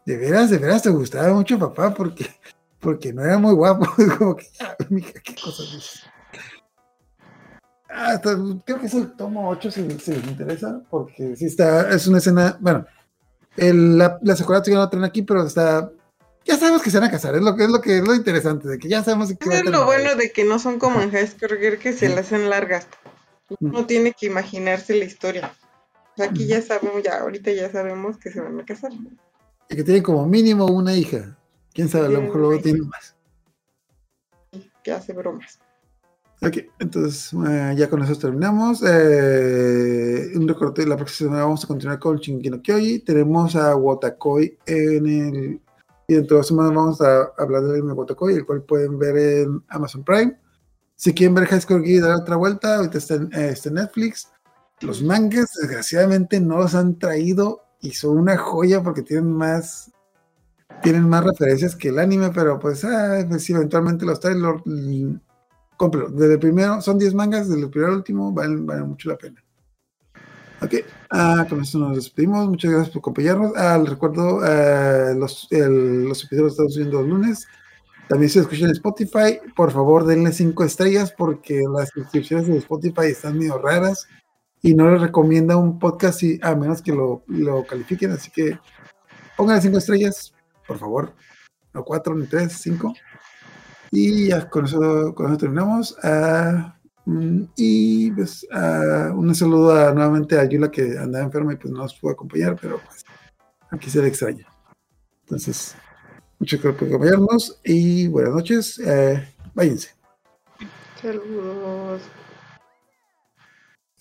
de 0.06 0.18
veras, 0.18 0.49
de 0.49 0.57
veras 0.57 0.82
te 0.84 0.90
gustaba 0.90 1.34
mucho 1.34 1.60
papá 1.60 1.94
porque, 1.94 2.28
porque 2.80 3.14
no 3.14 3.24
era 3.24 3.38
muy 3.38 3.53
guapo. 3.53 3.86
Como 4.18 4.36
que, 4.36 4.48
ah, 4.62 4.76
mija, 4.90 5.14
qué 5.24 5.36
cosas 5.36 5.72
dices. 5.72 6.03
Ah, 7.90 8.12
hasta- 8.14 8.36
creo 8.66 8.80
que 8.80 8.88
es 8.88 8.94
el 8.94 9.12
tomo 9.16 9.49
8 9.49 9.72
si, 9.72 9.90
si 9.99 10.12
les 10.14 10.28
interesa, 10.28 10.82
porque 10.90 11.36
sí 11.36 11.45
está, 11.45 11.90
es 11.91 12.07
una 12.07 12.18
escena, 12.18 12.57
bueno, 12.60 12.86
el- 13.56 13.98
la, 13.98 14.20
la 14.22 14.36
todavía 14.36 14.76
no 14.76 14.80
la 14.82 14.90
traen 14.90 15.06
aquí, 15.06 15.22
pero 15.22 15.44
está, 15.44 15.90
ya 16.46 16.58
sabemos 16.58 16.84
que 16.84 16.92
se 16.92 17.00
van 17.00 17.10
a 17.10 17.12
casar, 17.12 17.36
es 17.36 17.42
lo 17.42 17.56
que 17.56 17.64
es 17.64 17.70
lo 17.70 17.82
que 17.82 17.98
es 17.98 18.08
lo 18.08 18.14
interesante, 18.14 18.68
de 18.68 18.78
que 18.78 18.88
ya 18.88 19.04
sabemos 19.04 19.34
que 19.38 19.50
es 19.50 19.66
lo 19.66 19.86
bueno 19.86 20.16
de 20.16 20.32
que 20.32 20.46
no 20.46 20.60
son 20.60 20.78
como 20.80 21.02
en 21.02 21.12
Girl 21.12 21.80
que 21.80 21.92
se 21.92 22.10
las 22.10 22.28
hacen 22.28 22.50
largas. 22.50 22.88
Uno 23.60 23.86
tiene 23.86 24.14
que 24.14 24.28
imaginarse 24.28 24.96
la 24.96 25.06
historia. 25.06 25.54
Aquí 26.18 26.48
ya 26.48 26.62
sabemos, 26.62 27.04
ya 27.04 27.20
ahorita 27.20 27.52
ya 27.52 27.72
sabemos 27.72 28.18
que 28.18 28.32
se 28.32 28.40
van 28.40 28.60
a 28.60 28.66
casar. 28.66 28.92
Y 29.70 29.76
que 29.76 29.84
tienen 29.84 30.04
como 30.04 30.26
mínimo 30.26 30.66
una 30.66 30.94
hija. 30.94 31.38
Quién 31.74 31.90
sabe, 31.90 32.08
a 32.08 32.10
lo 32.10 32.22
mejor 32.22 32.38
luego 32.38 32.62
tienen 32.62 32.88
más. 32.88 33.16
Que 34.84 34.92
hace 34.92 35.14
bromas. 35.14 35.60
Ok, 36.42 36.58
entonces 36.80 37.34
eh, 37.48 37.74
ya 37.76 37.90
con 37.90 38.04
eso 38.04 38.16
terminamos. 38.16 38.84
Eh, 38.86 40.32
un 40.36 40.48
recorte, 40.48 40.86
la 40.86 40.96
próxima 40.96 41.30
semana 41.30 41.46
vamos 41.46 41.64
a 41.64 41.68
continuar 41.68 42.00
con 42.00 42.18
Shingeki 42.18 42.50
no 42.50 42.62
Kyoji. 42.62 43.00
Tenemos 43.00 43.56
a 43.56 43.76
Wotakoi 43.76 44.58
en 44.66 45.06
el. 45.08 45.62
Y 46.07 46.15
dentro 46.15 46.38
de 46.38 46.44
semanas 46.44 46.73
vamos 46.73 47.02
a 47.02 47.32
hablar 47.38 47.64
del 47.64 47.76
anime 47.76 47.94
Wotakoi, 47.94 48.36
el 48.36 48.45
cual 48.45 48.64
pueden 48.64 48.99
ver 48.99 49.18
en 49.18 49.64
Amazon 49.69 50.03
Prime. 50.03 50.38
Si 50.95 51.14
quieren 51.14 51.36
ver 51.36 51.48
High 51.48 51.61
School 51.61 51.84
Gear, 51.84 52.03
dar 52.03 52.22
otra 52.22 52.36
vuelta, 52.36 52.77
ahorita 52.77 52.98
está 52.98 53.15
en, 53.15 53.30
eh, 53.34 53.56
Netflix. 53.72 54.30
Los 54.82 55.02
mangas, 55.02 55.52
desgraciadamente, 55.60 56.40
no 56.40 56.57
los 56.57 56.76
han 56.76 56.99
traído 56.99 57.61
y 57.82 57.91
son 57.91 58.18
una 58.18 58.38
joya 58.38 58.84
porque 58.84 59.02
tienen 59.02 59.32
más 59.32 59.91
tienen 60.82 61.07
más 61.07 61.23
referencias 61.23 61.76
que 61.76 61.90
el 61.90 61.99
anime, 61.99 62.32
pero 62.34 62.60
pues, 62.60 62.84
ah, 62.84 63.26
pues, 63.27 63.44
si 63.44 63.53
eventualmente 63.53 64.06
los 64.06 64.19
traen, 64.19 64.41
lo. 64.41 64.61
Desde 64.65 66.34
el 66.34 66.40
primero, 66.40 66.82
son 66.82 66.98
10 66.98 67.14
mangas, 67.14 67.49
desde 67.49 67.64
el 67.64 67.69
primero 67.69 67.91
al 67.91 67.98
último, 67.98 68.32
valen, 68.32 68.65
valen 68.65 68.90
mucho 68.90 69.10
la 69.10 69.18
pena. 69.18 69.45
Ok, 70.66 70.74
ah, 71.12 71.46
con 71.48 71.62
esto 71.62 71.78
nos 71.78 71.96
despedimos. 71.96 72.48
Muchas 72.50 72.72
gracias 72.72 72.90
por 72.92 73.00
acompañarnos. 73.00 73.52
Ah, 73.56 73.78
les 73.78 73.90
recuerdo, 73.90 74.40
eh, 74.46 75.14
los, 75.16 75.48
el- 75.52 76.06
los 76.06 76.24
episodios 76.24 76.54
estamos 76.54 76.74
subiendo 76.74 77.02
los 77.02 77.10
lunes. 77.10 77.48
También 78.08 78.30
se 78.30 78.40
escuchan 78.40 78.72
Spotify. 78.72 79.40
Por 79.56 79.72
favor, 79.72 80.06
denle 80.06 80.32
cinco 80.32 80.64
estrellas 80.64 81.14
porque 81.16 81.64
las 81.72 81.90
suscripciones 81.90 82.48
de 82.48 82.58
Spotify 82.58 83.08
están 83.08 83.38
medio 83.38 83.58
raras 83.60 84.08
y 84.62 84.74
no 84.74 84.90
les 84.92 85.02
recomienda 85.02 85.58
un 85.58 85.78
podcast 85.80 86.20
si- 86.20 86.40
a 86.42 86.56
menos 86.56 86.82
que 86.82 86.92
lo, 86.94 87.24
lo 87.28 87.66
califiquen. 87.66 88.12
Así 88.12 88.32
que 88.32 88.58
pónganle 89.38 89.62
cinco 89.62 89.78
estrellas, 89.78 90.34
por 90.68 90.78
favor. 90.80 91.14
No 91.74 91.84
cuatro, 91.84 92.16
ni 92.16 92.26
tres, 92.28 92.54
cinco. 92.54 92.94
Y 93.92 94.30
ya 94.30 94.50
con 94.50 94.66
eso, 94.66 95.14
con 95.14 95.28
eso 95.28 95.38
terminamos. 95.38 95.96
Ah, 96.04 96.74
Y 97.56 98.11
pues 98.11 98.48
ah, 98.52 99.11
un 99.14 99.34
saludo 99.36 99.72
a- 99.76 99.94
nuevamente 99.94 100.40
a 100.40 100.45
Yula 100.45 100.72
que 100.72 100.98
andaba 100.98 101.23
enferma 101.26 101.53
y 101.53 101.57
pues 101.57 101.72
no 101.72 101.80
nos 101.80 101.94
pudo 101.94 102.11
acompañar, 102.14 102.57
pero 102.60 102.80
pues 102.84 103.06
aquí 103.69 103.90
se 103.90 104.02
le 104.02 104.07
extraña. 104.07 104.48
Entonces, 105.22 105.76
muchas 106.40 106.61
gracias 106.61 106.80
por 106.80 106.88
acompañarnos 106.88 107.60
y 107.64 108.07
buenas 108.07 108.34
noches. 108.34 108.80
Eh, 108.80 109.36
váyanse. 109.53 109.95
Saludos. 111.02 112.02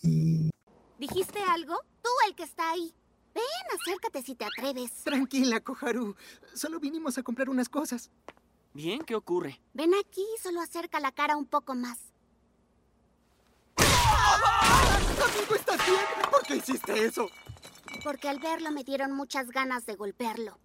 Y 0.03 0.51
¿Dijiste 0.99 1.41
algo? 1.51 1.75
Tú 2.03 2.09
el 2.29 2.35
que 2.35 2.45
está 2.45 2.71
ahí. 2.71 2.95
Ven, 3.35 3.43
acércate 3.81 4.23
si 4.23 4.35
te 4.35 4.45
atreves. 4.47 4.93
Tranquila, 5.05 5.61
Koharu. 5.61 6.15
Solo 6.55 6.79
vinimos 6.81 7.19
a 7.19 7.23
comprar 7.23 7.51
unas 7.51 7.69
cosas. 7.69 8.11
Bien, 8.73 9.01
¿qué 9.01 9.15
ocurre? 9.15 9.61
Ven 9.75 9.93
aquí, 9.95 10.25
solo 10.43 10.61
acerca 10.61 11.01
la 11.01 11.13
cara 11.13 11.37
un 11.37 11.47
poco 11.47 11.75
más. 11.75 11.99
Amigo, 14.25 15.55
¿estás 15.55 15.87
bien? 15.87 16.31
¿Por 16.31 16.43
qué 16.47 16.57
hiciste 16.57 17.05
eso? 17.05 17.31
Porque 18.03 18.29
al 18.29 18.39
verlo 18.39 18.71
me 18.71 18.85
dieron 18.85 19.13
muchas 19.13 19.51
ganas 19.51 19.87
de 19.87 19.97
golpearlo. 19.97 20.59